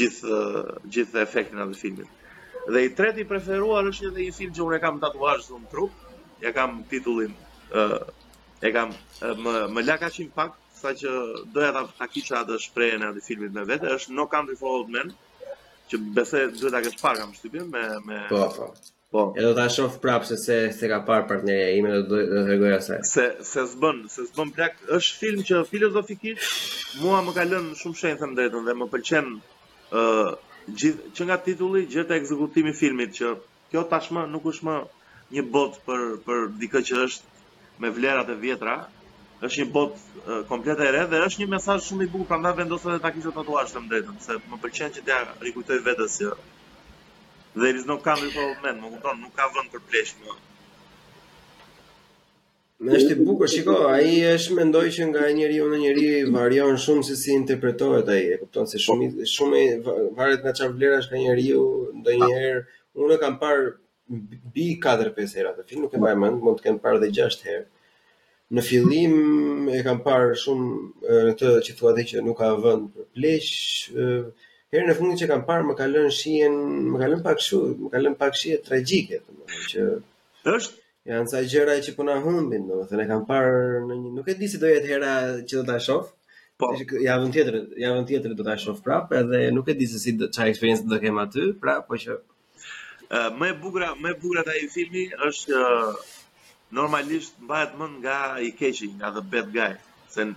gjithë 0.01 0.37
uh, 0.37 0.69
gjithë 0.99 1.23
efektin 1.27 1.65
atë 1.67 1.79
filmit. 1.83 2.23
Dhe 2.71 2.85
i 2.87 2.93
treti 3.03 3.25
preferuar 3.35 3.91
është 3.91 4.13
edhe 4.13 4.29
një 4.29 4.37
film 4.39 4.53
që 4.53 4.63
unë 4.69 4.79
e 4.79 4.85
kam 4.87 5.03
tatuazh 5.07 5.51
në 5.57 5.75
trup, 5.75 5.99
ja 6.47 6.55
kam 6.61 6.79
titullin 6.95 7.35
ë 7.75 7.89
uh, 7.99 8.27
e 8.63 8.73
kam 8.79 8.95
uh, 8.95 9.35
më 9.35 9.57
më 9.81 9.85
la 9.91 9.99
pak 10.41 10.55
sa 10.87 10.95
që 10.95 11.11
doja 11.55 11.73
ta 11.75 11.83
ta 11.99 12.07
kisha 12.13 12.43
atë 12.45 12.59
shprehjen 12.67 13.05
e 13.05 13.09
atë 13.11 13.23
filmit 13.29 13.55
me 13.57 13.65
vete 13.71 13.91
është 13.99 14.17
No 14.19 14.27
Country 14.35 14.57
for 14.61 14.77
Old 14.79 14.93
Men, 14.95 15.11
që 15.91 16.01
besoj 16.19 16.45
duhet 16.59 16.75
ta 16.77 16.83
kesh 16.85 17.01
parë 17.03 17.23
kam 17.23 17.33
shtypin 17.39 17.69
me 17.73 17.83
me 18.09 18.21
Po. 18.31 18.43
Po. 18.59 18.69
po. 19.15 19.25
E 19.39 19.43
do 19.47 19.53
ta 19.59 19.65
shoh 19.73 19.97
prapë 20.03 20.37
se 20.45 20.59
se 20.79 20.91
ka 20.91 21.01
parë 21.09 21.29
partneria 21.31 21.73
ime 21.79 21.91
do 21.97 22.03
do 22.13 22.21
të 22.31 22.43
rregoj 22.49 22.73
asaj. 22.79 23.01
Se 23.15 23.25
se 23.51 23.65
s'bën, 23.73 24.03
se 24.15 24.25
s'bën 24.31 24.53
plak, 24.57 24.77
është 24.99 25.21
film 25.23 25.45
që 25.51 25.63
filozofikisht 25.71 26.99
mua 27.05 27.21
më 27.27 27.37
ka 27.39 27.47
lënë 27.53 27.79
shumë 27.83 28.01
shenjë 28.03 28.21
thënë 28.23 28.39
drejtën 28.41 28.69
dhe 28.71 28.77
më 28.81 28.91
pëlqen 28.97 29.31
ë 29.37 30.03
uh, 30.03 30.35
gjithë 30.81 31.15
që 31.17 31.27
nga 31.31 31.41
titulli 31.49 31.85
gjeta 31.95 32.19
ekzekutimi 32.19 32.75
i 32.75 32.79
filmit 32.83 33.15
që 33.19 33.35
kjo 33.71 33.87
tashmë 33.95 34.27
nuk 34.35 34.49
është 34.53 34.67
më 34.71 34.77
një 35.37 35.43
bot 35.55 35.79
për 35.87 36.05
për 36.27 36.45
dikë 36.63 36.83
që 36.89 37.01
është 37.07 37.35
me 37.83 37.91
vlerat 37.93 38.31
e 38.33 38.37
vjetra, 38.43 38.77
është 39.45 39.61
një 39.63 39.73
bot 39.73 39.97
komplet 40.49 40.81
e 40.81 40.91
re 40.95 41.03
dhe 41.11 41.19
është 41.27 41.43
një 41.43 41.49
mesazh 41.55 41.85
shumë 41.87 42.07
i 42.07 42.11
bukur, 42.13 42.29
prandaj 42.31 42.53
vendosa 42.61 42.97
ta 43.05 43.11
kisha 43.17 43.33
tatuazh 43.39 43.75
të 43.75 43.83
drejtën, 43.91 44.17
se 44.27 44.39
më 44.53 44.61
pëlqen 44.63 44.93
që 44.97 45.05
t'ja 45.09 45.19
rikujtoj 45.47 45.81
vetes 45.89 46.19
se 46.21 46.25
jo. 46.29 46.37
dhe 47.61 47.69
is 47.75 47.87
no 47.89 47.95
kam 48.07 48.19
në 48.25 48.31
moment, 48.39 48.81
më 48.83 48.89
kupton, 48.95 49.21
nuk 49.21 49.33
ka 49.39 49.47
vend 49.55 49.71
për 49.75 49.83
plesh 49.91 50.13
më. 50.23 50.35
Më 52.85 52.93
është 52.99 53.15
i 53.15 53.23
bukur, 53.29 53.49
shiko, 53.53 53.77
ai 53.93 54.11
është 54.35 54.57
mendoj 54.59 54.83
që 54.99 55.07
nga 55.13 55.23
njeriu 55.39 55.69
në 55.71 55.79
njeri 55.85 56.03
varion 56.35 56.77
shumë 56.83 57.07
se 57.09 57.17
si 57.21 57.33
interpretohet 57.37 58.11
ai, 58.17 58.21
e 58.33 58.37
kupton 58.43 58.69
se 58.73 58.81
shumë 58.87 59.29
shumë 59.35 59.63
varet 60.19 60.45
nga 60.45 60.53
çfarë 60.59 60.77
vlera 60.77 60.99
ka 61.09 61.17
njeriu 61.23 61.63
ndonjëherë. 62.03 62.61
Unë 63.07 63.17
kam 63.25 63.41
parë 63.45 63.73
bi 64.55 64.67
4-5 64.89 65.35
herë 65.41 65.55
atë 65.55 65.65
film, 65.71 65.87
nuk 65.87 65.97
e 65.97 66.03
mbaj 66.05 66.15
mend, 66.25 66.45
mund 66.45 66.61
të 66.61 66.69
kem 66.69 66.79
parë 66.85 67.01
edhe 67.01 67.13
6 67.25 67.47
herë. 67.49 67.67
Në 68.55 68.63
fillim 68.63 69.15
e 69.77 69.81
kam 69.83 70.01
parë 70.05 70.35
shumë 70.39 70.73
në 71.03 71.31
të 71.39 71.49
që 71.69 71.73
thua 71.79 71.91
dhe 71.97 72.03
që 72.13 72.21
nuk 72.27 72.37
ka 72.39 72.51
vënd 72.65 72.91
për 72.99 73.07
pleqë, 73.17 74.11
herë 74.75 74.85
në 74.91 74.95
fundin 74.99 75.19
që 75.23 75.29
kam 75.33 75.41
parë 75.49 75.65
më 75.71 75.75
kalën 75.81 76.07
shien, 76.19 76.59
më 76.93 77.01
kalën 77.01 77.25
pak 77.25 77.43
shu, 77.43 77.59
më 77.81 77.91
kalën 77.97 78.15
pak 78.21 78.39
shien 78.43 78.63
tragjike, 78.69 79.19
të 79.25 79.35
më 79.41 79.63
që... 79.73 79.87
është? 80.53 80.79
Janë 81.11 81.31
sa 81.33 81.43
gjëra 81.51 81.75
që 81.87 81.95
puna 81.99 82.15
humbin, 82.23 82.69
do 82.71 82.79
të 82.85 82.91
thënë 82.93 83.09
kam 83.11 83.25
parë 83.33 83.59
në 83.89 83.99
një, 84.05 84.15
nuk 84.21 84.31
e 84.35 84.39
di 84.45 84.51
si 84.55 84.63
do 84.63 84.71
jetë 84.71 84.93
hera 84.93 85.17
që 85.43 85.57
do 85.63 85.65
ta 85.73 85.81
shoh. 85.89 86.07
Po. 86.57 86.71
Javën 87.03 87.33
tjetër, 87.35 87.57
javën 87.83 88.07
tjetër 88.13 88.35
do 88.39 88.47
ta 88.47 88.55
shoh 88.63 88.79
prapë 88.87 89.25
edhe 89.25 89.43
nuk 89.59 89.67
e 89.69 89.75
di 89.83 89.91
se 89.91 89.99
si 90.03 90.15
çfarë 90.23 90.55
eksperiencë 90.55 90.87
do 90.95 91.01
kem 91.03 91.19
aty, 91.27 91.51
pra, 91.61 91.81
po 91.83 91.99
që 92.07 92.21
Uh, 93.07 93.29
më 93.39 93.49
e 93.53 93.55
bukura, 93.63 93.93
më 94.03 94.09
e 94.11 94.15
bukura 94.19 94.43
ta 94.43 94.51
i 94.59 94.65
filmi 94.67 95.05
është 95.29 95.55
normalisht 96.73 97.35
mbahet 97.41 97.75
më 97.79 97.87
nga 98.03 98.17
i 98.41 98.51
keqi, 98.53 98.91
nga 98.99 99.11
the 99.11 99.21
bad 99.23 99.51
guy, 99.53 99.75
se 100.11 100.35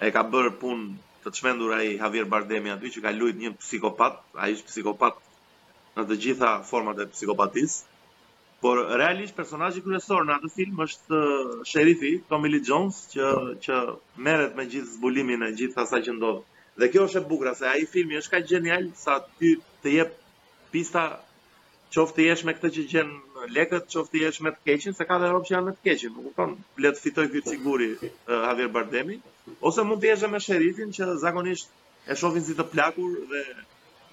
e 0.00 0.10
ka 0.10 0.22
bër 0.22 0.52
punë 0.60 1.12
të 1.24 1.32
çmendur 1.38 1.74
ai 1.76 1.96
Javier 1.98 2.26
Bardemi 2.26 2.70
aty 2.70 2.90
që 2.90 3.02
ka 3.02 3.10
luajtur 3.14 3.40
një 3.40 3.50
psikopat, 3.58 4.18
ai 4.34 4.54
është 4.54 4.66
psikopat 4.70 5.18
në 5.96 6.04
të 6.08 6.16
gjitha 6.22 6.50
format 6.70 6.98
e 6.98 7.06
psikopatisë. 7.12 7.88
Por 8.62 8.78
realisht 8.94 9.34
personazhi 9.34 9.82
kryesor 9.82 10.22
në 10.24 10.36
atë 10.38 10.48
film 10.54 10.78
është 10.84 11.16
uh, 11.16 11.52
sherifi 11.66 12.12
Tommy 12.30 12.50
Lee 12.50 12.62
Jones 12.62 13.00
që 13.10 13.30
që 13.64 13.78
merret 14.22 14.54
me 14.54 14.66
gjithë 14.70 14.92
zbulimin 14.94 15.42
e 15.48 15.50
gjithë 15.58 15.82
asaj 15.82 16.00
që 16.06 16.14
ndodh. 16.16 16.44
Dhe 16.78 16.88
kjo 16.92 17.06
është 17.08 17.22
e 17.22 17.26
bukur 17.32 17.50
se 17.58 17.66
ai 17.66 17.82
filmi 17.94 18.18
është 18.20 18.34
kaq 18.36 18.46
genial 18.54 18.86
sa 19.04 19.18
ty 19.40 19.56
të 19.82 19.94
jep 19.96 20.14
pista 20.72 21.02
qoftë 21.92 22.28
jesh 22.28 22.46
me 22.46 22.54
këtë 22.56 22.70
që 22.78 22.84
gjen 22.94 23.10
lekët 23.50 23.88
qoftë 23.90 24.20
jesh 24.22 24.40
me 24.44 24.50
të 24.54 24.60
keqin, 24.68 24.94
se 24.94 25.04
ka 25.08 25.16
dhe 25.22 25.28
ropë 25.32 25.48
që 25.48 25.54
janë 25.54 25.64
me 25.68 25.72
të 25.76 25.82
keqin, 25.86 26.12
më 26.16 26.22
kupton, 26.26 26.52
letë 26.84 27.00
fitoj 27.02 27.24
këtë 27.32 27.54
siguri 27.54 27.88
uh, 27.94 28.10
Javier 28.46 28.70
Bardemi, 28.74 29.16
ose 29.70 29.84
mund 29.88 30.02
të 30.02 30.10
jesh 30.12 30.26
me 30.34 30.40
Sherifin, 30.46 30.92
që 30.96 31.08
zakonisht 31.24 32.12
e 32.12 32.16
shofin 32.20 32.44
si 32.46 32.54
të 32.58 32.66
plakur 32.74 33.16
dhe 33.32 33.42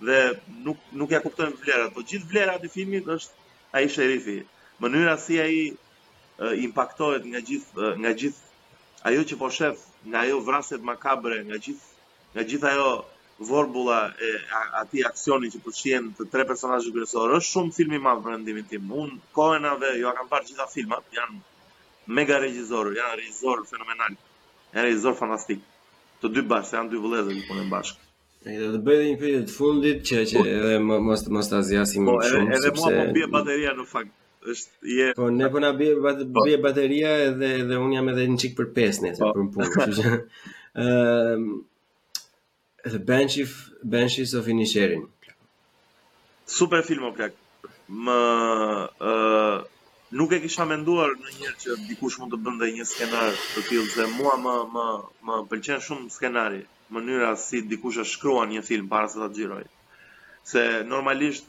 dhe 0.07 0.19
nuk 0.65 0.83
nuk 1.01 1.11
ja 1.11 1.19
kuptojnë 1.25 1.57
vlerat, 1.61 1.89
po 1.95 2.03
gjithë 2.07 2.29
vlerat 2.31 2.63
i 2.63 2.69
filmit 2.71 3.07
është 3.17 3.47
ai 3.75 3.81
sherifi. 3.95 4.35
Mënyra 4.81 5.15
si 5.19 5.39
ai 5.45 5.57
uh, 5.69 6.53
impaktohet 6.63 7.25
nga 7.27 7.41
gjithë 7.49 7.85
uh, 7.89 7.93
nga 7.99 8.13
gjithë 8.21 9.07
ajo 9.11 9.25
që 9.31 9.39
po 9.41 9.49
shef, 9.57 9.81
nga 10.07 10.23
ajo 10.25 10.37
vraset 10.47 10.85
makabre, 10.91 11.41
nga 11.49 11.59
gjithë 11.65 12.35
nga 12.37 12.47
gjithë 12.51 12.71
ajo 12.73 12.91
vorbulla 13.39 14.11
e 14.21 14.29
ati 14.81 15.01
aksioni 15.07 15.47
që 15.53 15.61
përshien 15.63 16.09
të 16.17 16.25
tre 16.33 16.43
personajë 16.49 16.91
kërësorë, 16.95 17.37
është 17.39 17.53
shumë 17.53 17.75
filmi 17.77 17.99
ma 18.03 18.13
për 18.19 18.33
rëndimin 18.35 18.65
tim. 18.67 18.89
Unë, 18.91 19.15
Koena 19.37 19.71
dhe 19.79 19.93
jo 20.01 20.09
a 20.11 20.15
kam 20.17 20.27
parë 20.31 20.49
gjitha 20.49 20.65
filmat, 20.73 21.05
janë 21.15 21.39
mega 22.19 22.39
regjizorë, 22.43 22.97
janë 22.99 23.19
regjizorë 23.21 23.65
fenomenal, 23.69 24.17
janë 24.75 24.85
regjizorë 24.89 25.19
fantastik. 25.23 25.63
Të 26.19 26.33
dy 26.35 26.43
bashkë, 26.51 26.75
janë 26.81 26.91
dy 26.93 27.01
vëlezën 27.05 27.39
që 27.39 27.47
punën 27.51 27.71
bashkë. 27.71 28.01
E 28.49 28.57
do 28.59 28.69
të 28.73 28.81
bëjë 28.89 29.05
një 29.07 29.15
pyetje 29.23 29.45
të 29.49 29.55
fundit 29.55 30.01
që 30.09 30.21
që 30.31 30.37
po. 30.37 30.45
edhe 30.49 30.75
mos 30.83 31.23
të 31.27 31.39
azjasim 31.39 31.63
zgjasim 31.71 32.05
po, 32.09 32.17
më 32.19 32.27
shumë. 32.27 32.45
Po, 32.49 32.57
edhe 32.57 32.75
mua 32.75 32.91
po 33.05 33.13
bie 33.17 33.31
bateria 33.35 33.73
në 33.79 33.87
fakt. 33.93 34.15
Është 34.51 35.13
Po 35.15 35.29
ne 35.29 35.49
po 35.51 35.59
na 35.59 35.71
bie 35.75 35.95
po. 35.95 36.43
bie 36.45 36.57
bateria 36.63 37.15
edhe 37.29 37.49
edhe 37.63 37.77
un 37.77 37.91
jam 37.93 38.09
edhe 38.09 38.23
një 38.27 38.37
çik 38.39 38.55
për 38.59 38.69
pesë 38.75 39.03
nëse 39.07 39.19
për 39.19 39.49
punë, 39.55 39.89
që. 39.97 40.13
Ëm 40.83 41.43
The 42.83 42.97
Bench 42.99 43.37
of 43.39 43.69
Benches 43.83 44.33
of 44.33 44.47
Inisherin. 44.47 45.07
Super 46.45 46.81
film 46.81 47.03
o 47.03 47.11
plak. 47.13 47.33
M 47.89 48.07
ë 48.07 48.17
uh, 49.03 49.57
nuk 50.15 50.31
e 50.31 50.39
kisha 50.43 50.63
menduar 50.69 51.11
ndonjëherë 51.17 51.59
që 51.63 51.75
dikush 51.89 52.19
mund 52.21 52.31
të 52.33 52.39
bënte 52.45 52.69
një 52.77 52.85
skenar 52.91 53.33
të 53.55 53.63
tillë 53.69 53.91
dhe 53.95 54.05
mua 54.15 54.37
më 54.45 54.55
më 54.75 54.85
më 55.27 55.37
pëlqen 55.51 55.83
shumë 55.87 56.13
skenari, 56.15 56.61
mënyra 56.95 57.33
si 57.43 57.61
dikush 57.73 57.99
e 58.03 58.07
shkruan 58.13 58.53
një 58.53 58.63
film 58.69 58.87
para 58.93 59.11
se 59.11 59.19
ta 59.19 59.27
xhiroj. 59.35 59.63
Se 60.53 60.63
normalisht 60.93 61.43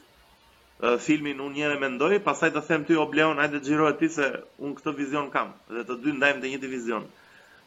uh, 0.83 0.97
filmin 1.07 1.39
unë 1.45 1.55
njëherë 1.55 1.79
mendoj, 1.85 2.11
pastaj 2.27 2.51
të 2.57 2.65
them 2.67 2.85
ty 2.89 2.99
Obleon, 3.05 3.39
hajde 3.43 3.63
xhiroje 3.69 3.97
ti 4.03 4.11
se 4.17 4.33
unë 4.59 4.75
këtë 4.81 4.97
vizion 5.01 5.31
kam 5.37 5.55
dhe 5.71 5.87
të 5.89 5.99
dy 6.03 6.17
ndajmë 6.19 6.43
të 6.45 6.53
një 6.55 6.61
vizion 6.77 7.09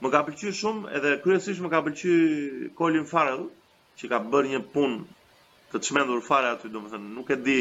më 0.04 0.10
ka 0.12 0.20
pëlqy 0.28 0.50
shumë 0.60 0.90
edhe 0.98 1.10
kryesisht 1.24 1.62
më 1.64 1.70
ka 1.72 1.80
pëlqy 1.86 2.14
Colin 2.76 3.06
Farrell 3.12 3.46
që 4.00 4.10
ka 4.12 4.18
bërë 4.32 4.50
një 4.52 4.60
punë 4.74 5.72
të 5.72 5.80
çmendur 5.88 6.20
fare 6.28 6.50
aty 6.54 6.68
domethënë 6.74 7.12
nuk 7.16 7.30
e 7.34 7.38
di 7.46 7.60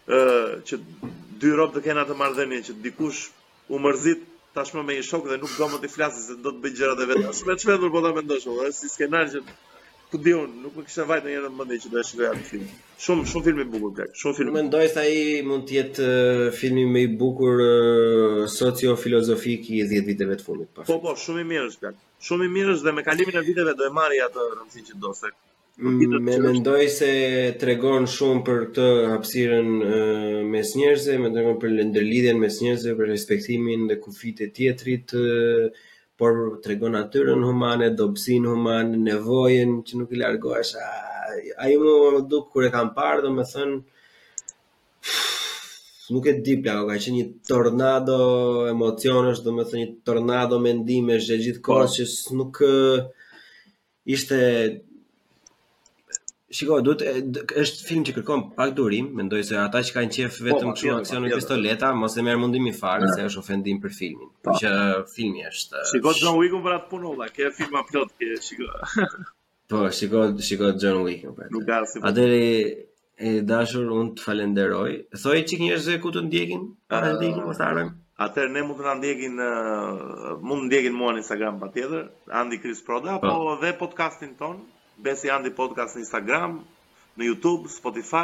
ë 0.08 0.60
që 0.68 0.82
dy 1.44 1.54
rob 1.60 1.72
të 1.76 1.86
kenë 1.86 2.02
atë 2.04 2.18
marrëdhënie 2.24 2.64
që 2.68 2.78
dikush 2.84 3.22
u 3.74 3.80
mërzit 3.86 4.26
tashmë 4.56 4.82
me 4.88 4.94
një 4.96 5.04
shok 5.10 5.26
dhe 5.30 5.36
nuk 5.42 5.52
do 5.60 5.66
më 5.72 5.78
të 5.84 5.88
flasë 5.94 6.22
se 6.26 6.34
do 6.44 6.50
të 6.54 6.60
bëj 6.64 6.74
gjërat 6.80 7.00
e 7.02 7.06
vetë. 7.12 7.30
Shumë 7.40 7.54
e 7.54 7.58
çmendur 7.62 7.90
po 7.94 8.00
ta 8.04 8.12
mendosh, 8.18 8.46
është 8.52 8.76
si 8.80 8.90
skenar 8.94 9.26
që 9.32 9.38
ku 10.10 10.20
diun, 10.24 10.50
nuk 10.62 10.74
më 10.78 10.84
kishte 10.86 11.04
vajtë 11.10 11.24
ndonjëherë 11.24 11.50
në 11.52 11.58
mendje 11.60 11.78
që 11.84 11.90
do 11.94 11.98
të 11.98 12.08
shkoja 12.10 12.30
atë 12.32 12.46
film. 12.50 12.68
Shumë 13.06 13.26
shumë 13.32 13.44
film 13.48 13.62
i 13.64 13.66
bukur 13.74 13.92
bler. 13.98 14.10
Shumë 14.20 14.38
film. 14.40 14.52
Mendoj 14.58 14.86
se 14.94 15.04
ai 15.04 15.18
mund 15.50 15.66
të 15.68 15.76
jetë 15.78 16.06
filmi 16.60 16.86
më 16.94 17.02
i 17.06 17.10
bukur 17.22 17.64
sociofilozofik 18.56 19.70
i 19.78 19.82
10 19.92 20.08
viteve 20.10 20.38
të 20.40 20.46
fundit. 20.48 20.72
Po 20.92 20.98
po, 21.04 21.16
shumë 21.26 21.42
i 21.42 21.48
mirë 21.52 21.70
është 21.72 21.84
bler. 21.84 21.98
Shumë 22.28 22.48
i 22.50 22.54
mirë 22.56 22.76
është 22.78 22.88
dhe 22.88 22.96
me 23.00 23.04
kalimin 23.10 23.40
e 23.40 23.44
viteve 23.50 23.76
do 23.82 23.90
e 23.90 23.92
marrë 24.00 24.24
atë 24.30 24.48
rëndësinë 24.58 24.92
që 24.92 25.02
do 25.06 25.12
se 25.22 25.34
Me 25.76 26.38
mendoj 26.40 26.86
se 26.88 27.08
tregon 27.60 28.06
shumë 28.08 28.40
për 28.48 28.60
këtë 28.70 28.84
hapësirën 29.12 29.66
mes 30.48 30.70
njerëzve, 30.80 31.18
me 31.20 31.28
tregon 31.34 31.58
për 31.60 31.74
lëndërlidhen 31.78 32.38
mes 32.40 32.56
njerëzve, 32.64 32.94
për 32.96 33.10
respektimin 33.12 33.82
dhe 33.90 33.98
kufit 34.00 34.40
e 34.40 34.48
tjetrit, 34.56 35.12
por 36.16 36.38
tregon 36.64 36.96
natyrën 36.96 37.44
humane, 37.44 37.90
dopsin 37.98 38.46
humane, 38.48 38.96
nevojën 39.10 39.74
që 39.84 40.00
nuk 40.00 40.16
i 40.16 40.22
largohesh. 40.22 40.72
ju 41.72 41.84
më 42.14 42.24
duk 42.30 42.48
kur 42.52 42.64
e 42.64 42.72
kam 42.72 42.94
parë, 42.96 43.28
thënë, 43.52 43.76
nuk 46.16 46.24
e 46.26 46.36
di 46.40 46.54
pla, 46.62 46.80
ka 46.88 46.96
qenë 46.96 47.16
një 47.18 47.26
tornado 47.50 48.18
emocionesh, 48.72 49.44
thënë 49.44 49.84
një 49.84 49.94
tornado 50.08 50.56
mendimesh 50.58 51.28
e 51.28 51.36
gjithë 51.44 51.60
kohës 51.68 51.92
po. 52.00 52.08
që 52.08 52.36
nuk 52.40 52.54
ishte 54.16 54.40
Shiko, 56.54 56.76
do 56.86 56.92
të 56.94 57.42
është 57.60 57.86
film 57.88 58.02
që 58.06 58.12
kërkon 58.20 58.42
pak 58.58 58.74
durim, 58.78 59.06
mendoj 59.20 59.40
se 59.48 59.56
ata 59.60 59.80
që 59.86 59.94
kanë 59.96 60.12
qef 60.16 60.36
po, 60.40 60.44
vetëm 60.48 60.68
po, 60.68 60.74
këto 60.76 60.92
aksione 61.00 61.30
pistoleta, 61.32 61.88
mos 62.02 62.14
e 62.14 62.22
merr 62.26 62.38
mundim 62.38 62.68
i 62.70 62.74
fare 62.80 63.08
se 63.16 63.24
është 63.30 63.40
ofendim 63.42 63.80
për 63.84 63.94
filmin. 63.96 64.28
Po. 64.46 64.54
Që 64.60 64.70
filmi 65.14 65.42
është. 65.48 65.82
Shiko 65.92 66.12
John 66.20 66.38
Wick 66.42 66.54
për 66.66 66.76
atë 66.76 66.88
punolla, 66.92 67.26
që 67.34 67.48
është 67.48 67.58
filma 67.64 67.82
plot 67.90 68.14
që 68.22 68.38
shiko. 68.46 69.02
Po, 69.72 69.80
shiko, 69.98 70.22
shiko 70.48 70.70
John 70.84 71.00
Wick. 71.08 71.26
A 72.10 72.14
deri 72.14 72.46
e 73.16 73.32
dashur 73.50 73.90
unë 73.96 74.14
të 74.20 74.26
falenderoj. 74.28 74.88
Thoj, 75.24 75.36
çik 75.50 75.64
njerëzve 75.66 75.98
ku 76.04 76.14
të 76.14 76.24
ndjekin, 76.28 76.62
a 76.94 77.02
ndjekin 77.18 77.42
po 77.48 77.54
ta 77.58 77.72
Atë 78.26 78.46
ne 78.48 78.62
mund 78.64 78.78
të 78.80 78.84
na 78.86 78.92
ndjekin, 78.96 79.34
mund 80.48 80.62
të 80.62 80.68
ndjekin 80.70 80.94
mua 80.96 81.10
në 81.12 81.20
Instagram 81.22 81.58
patjetër, 81.60 82.06
Andy 82.40 82.60
Chris 82.62 82.78
Proda 82.86 83.16
apo 83.18 83.56
dhe 83.64 83.72
podcastin 83.80 84.30
ton, 84.38 84.62
Besi 84.98 85.30
Andi 85.30 85.52
Podcast 85.52 85.96
në 85.96 86.02
Instagram, 86.04 86.60
në 87.20 87.26
YouTube, 87.28 87.68
Spotify, 87.72 88.22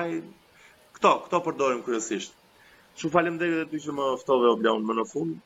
këto, 0.97 1.13
këto 1.27 1.41
përdorim 1.49 1.83
kërësisht. 1.87 2.37
Që 3.01 3.09
falem 3.15 3.37
dhe 3.41 3.49
dhe 3.55 3.65
ty 3.73 3.81
që 3.87 3.95
më 3.99 4.09
ftove 4.23 4.49
o 4.53 4.57
blonë 4.63 4.89
më 4.89 4.97
në 4.99 5.05
fund, 5.13 5.37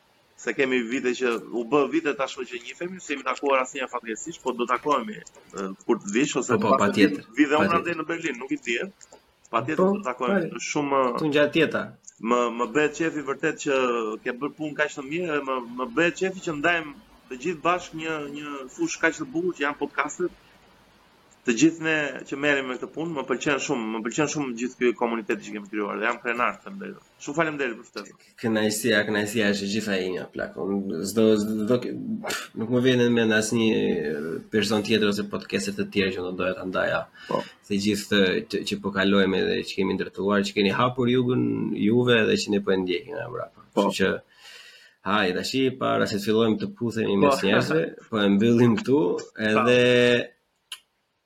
se 0.43 0.53
kemi 0.57 0.79
vite 0.93 1.13
që 1.17 1.31
u 1.55 1.63
bë 1.73 1.81
vite 1.93 2.13
tashmë 2.19 2.45
që 2.51 2.61
njihemi, 2.63 2.99
se 3.05 3.13
jemi 3.15 3.27
takuar 3.27 3.61
asnjë 3.63 3.87
fatkeqësisht, 3.93 4.41
po 4.43 4.53
do 4.59 4.67
takohemi 4.71 5.15
kur 5.85 5.99
të 6.03 6.11
vish 6.17 6.37
ose 6.41 6.55
po, 6.57 6.73
po 6.73 6.79
patjetër. 6.83 7.23
Pa 7.27 7.37
vide 7.39 7.61
unë 7.63 7.77
atë 7.79 7.95
në 8.01 8.07
Berlin, 8.11 8.39
nuk 8.43 8.51
i 8.51 8.59
diet. 8.67 8.91
Eh. 8.91 9.23
Patjetër 9.49 9.83
po, 9.83 9.87
të 9.95 10.01
do 10.01 10.05
takohemi 10.09 10.51
të 10.53 10.63
shumë 10.69 11.01
këtu 11.15 11.31
gjatë 11.37 11.55
tjetra. 11.57 11.83
Më 12.31 12.39
më 12.59 12.67
bëhet 12.75 12.99
qefi 13.01 13.23
vërtet 13.31 13.59
që 13.65 13.75
ke 14.23 14.33
bër 14.43 14.53
punë 14.61 14.77
kaq 14.79 14.95
të 14.97 15.07
mirë 15.09 15.27
dhe 15.31 15.41
më 15.49 15.57
më 15.79 15.87
bëhet 15.97 16.19
qefi 16.21 16.45
që 16.47 16.55
ndajmë 16.61 16.95
të 17.31 17.37
gjithë 17.43 17.63
bashkë 17.67 17.99
një 18.03 18.15
një 18.37 18.55
fushë 18.77 19.01
kaq 19.05 19.19
të 19.21 19.29
bukur 19.35 19.57
që 19.61 19.67
janë 19.67 19.81
podcastet 19.83 20.43
të 21.47 21.53
gjithë 21.55 21.83
ne 21.87 21.95
që 22.27 22.35
merrem 22.43 22.65
me 22.67 22.75
këtë 22.75 22.89
punë, 22.91 23.13
më 23.17 23.23
pëlqen 23.29 23.61
shumë, 23.63 23.85
më 23.93 23.99
pëlqen 24.03 24.29
shumë 24.33 24.53
gjithë 24.61 24.77
ky 24.81 24.91
komuniteti 24.99 25.45
që 25.47 25.53
kemi 25.55 25.69
krijuar 25.71 26.01
dhe 26.01 26.07
jam 26.09 26.17
krenar 26.23 26.57
të 26.59 26.73
mbaj. 26.75 26.89
Shumë 27.23 27.37
faleminderit 27.37 27.79
për 27.79 27.95
këtë. 27.95 28.31
Kënaqësia, 28.43 28.99
kënaqësia 29.07 29.49
është 29.53 29.69
gjithë 29.73 29.93
ai 29.95 30.09
një 30.15 30.25
plak. 30.33 30.57
Zdo, 31.07 31.25
zdo, 31.39 31.57
zdo, 31.63 31.77
nuk 32.59 32.73
më 32.75 32.81
vjen 32.87 32.99
në 33.05 33.09
mend 33.15 33.37
asnjë 33.37 33.73
eh, 33.73 34.29
person 34.51 34.83
tjetër 34.89 35.11
ose 35.13 35.27
podcaste 35.31 35.71
të 35.77 35.87
tjerë 35.95 36.13
që 36.17 36.25
do 36.27 36.33
doja 36.43 36.55
ta 36.59 36.67
ndaja. 36.67 36.99
Po. 37.31 37.39
Të 37.69 37.79
gjithë 37.85 38.07
të, 38.11 38.23
që, 38.51 38.63
që 38.67 38.81
po 38.83 38.91
kalojmë 38.99 39.41
dhe 39.47 39.57
që 39.71 39.79
kemi 39.81 39.95
ndërtuar, 39.95 40.43
që 40.49 40.57
keni 40.59 40.75
hapur 40.75 41.11
jugun 41.15 41.45
juve 41.87 42.19
dhe 42.27 42.35
që 42.43 42.57
ne 42.57 42.63
po 42.65 42.75
e 42.75 42.81
ndjekim 42.83 43.15
nga 43.15 43.27
mbrapa. 43.31 43.59
Po. 43.73 43.87
Që, 43.95 44.11
që 44.19 45.05
hajde 45.07 45.63
para 45.79 46.09
se 46.11 46.19
të 46.19 46.27
fillojmë 46.29 46.59
të 46.65 46.73
puthemi 46.75 47.15
mes 47.23 47.37
po. 47.39 47.47
njerëzve, 47.47 47.83
po 48.09 48.19
e 48.19 48.27
mbyllim 48.35 48.75
këtu 48.81 48.99
edhe 49.49 49.69
pa. 49.69 50.33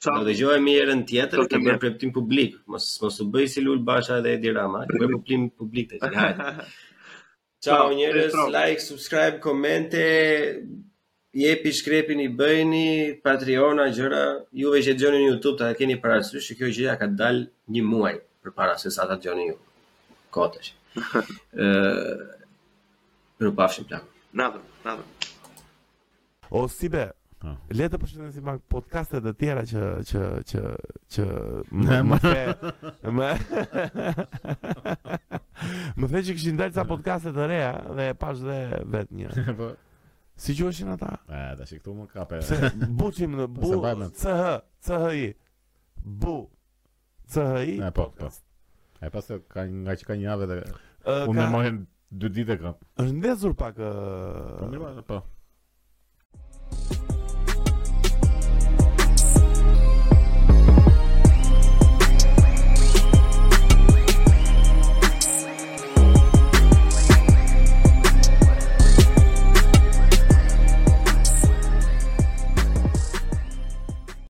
Ço. 0.02 0.10
Do 0.18 0.26
dëgjojmë 0.32 0.72
herën 0.80 1.02
tjetër 1.06 1.44
të 1.52 1.58
bëj 1.62 1.76
premtim 1.84 2.12
publik, 2.16 2.56
mos 2.74 2.86
mos 3.04 3.20
u 3.22 3.28
bëj 3.30 3.50
si 3.54 3.62
Lul 3.62 3.84
Basha 3.86 4.16
dhe 4.26 4.32
Edi 4.38 4.50
Rama, 4.56 4.80
të 4.90 4.98
bëj 4.98 5.10
premtim 5.12 5.44
publik 5.62 5.92
të 5.92 6.00
gjithë. 6.02 6.48
Ciao 7.68 7.84
njerëz, 7.94 8.34
like, 8.56 8.82
subscribe, 8.82 9.38
komente, 9.44 10.02
jepi 11.38 11.74
shkrepin 11.78 12.24
i 12.26 12.26
bëjni, 12.40 13.22
Patreona, 13.22 13.86
gjëra, 13.94 14.24
juve 14.64 14.82
që 14.90 14.96
gjoni 15.04 15.22
në 15.22 15.28
Youtube 15.36 15.62
të 15.62 15.70
keni 15.84 16.00
parasysh, 16.02 16.50
që 16.50 16.58
kjo 16.64 16.72
ja 16.88 16.98
ka 16.98 17.12
dal 17.22 17.44
një 17.78 17.86
muaj 17.94 18.16
përpara 18.42 18.80
se 18.82 18.90
sa 18.96 19.06
të 19.12 19.20
gjoni 19.28 19.50
ju, 19.52 19.60
kotësh. 20.34 20.74
Ëh, 21.62 22.28
për 23.38 23.52
u 23.54 23.56
pafshim 23.62 23.86
plakë. 23.92 24.10
Nadëm, 24.42 24.66
nadëm. 24.82 25.58
O, 26.58 26.66
si 26.74 26.90
be, 26.92 27.06
Ah. 27.42 27.56
Le 27.74 27.88
të 27.90 27.98
përshëndesim 27.98 28.44
pak 28.46 28.60
podcastet 28.70 29.24
të 29.26 29.32
tjera 29.40 29.62
që 29.66 29.86
që 30.06 30.22
që 30.52 30.74
që 31.16 31.24
më 31.88 31.98
më 32.10 32.20
the, 32.26 32.74
më 33.16 33.30
më 36.04 36.12
the 36.12 36.22
që 36.28 36.36
kishin 36.38 36.60
dalë 36.60 36.76
ca 36.76 36.86
podcaste 36.92 37.34
të 37.34 37.48
reja 37.50 37.72
dhe 37.98 38.08
pash 38.24 38.44
dhe 38.46 38.60
vet 38.94 39.14
një. 39.18 39.32
Po. 39.58 39.72
si 40.42 40.54
quheshin 40.60 40.94
ata? 40.94 41.16
E, 41.34 41.42
tash 41.64 41.74
këtu 41.80 41.96
më 42.04 42.08
kapë. 42.14 42.44
Se 42.46 42.60
buçim 43.02 43.34
në 43.40 43.50
po 43.56 43.72
bu. 43.74 44.10
CH, 44.22 44.62
CHI. 44.86 45.26
Bu. 46.22 46.38
CHI. 47.34 47.80
Ne 47.82 47.90
po, 47.98 48.12
po. 48.22 48.30
E 49.02 49.10
pas 49.10 49.30
të 49.32 49.42
ka 49.50 49.66
nga 49.80 49.98
që 49.98 50.12
ka 50.12 50.20
një 50.22 50.30
ave 50.36 50.48
dhe 50.52 50.60
uh, 50.62 50.76
unë 51.18 51.26
ka... 51.26 51.40
me 51.42 51.50
mojën 51.58 51.86
dy 52.22 52.34
dite 52.38 52.60
kam. 52.62 52.78
është 53.02 53.16
ndezur 53.18 53.54
pak... 53.58 53.82
Uh... 53.82 54.60
Po, 54.62 54.70
një 54.76 55.08
po. 55.10 55.24
Thank 56.82 57.10
you 57.10 57.11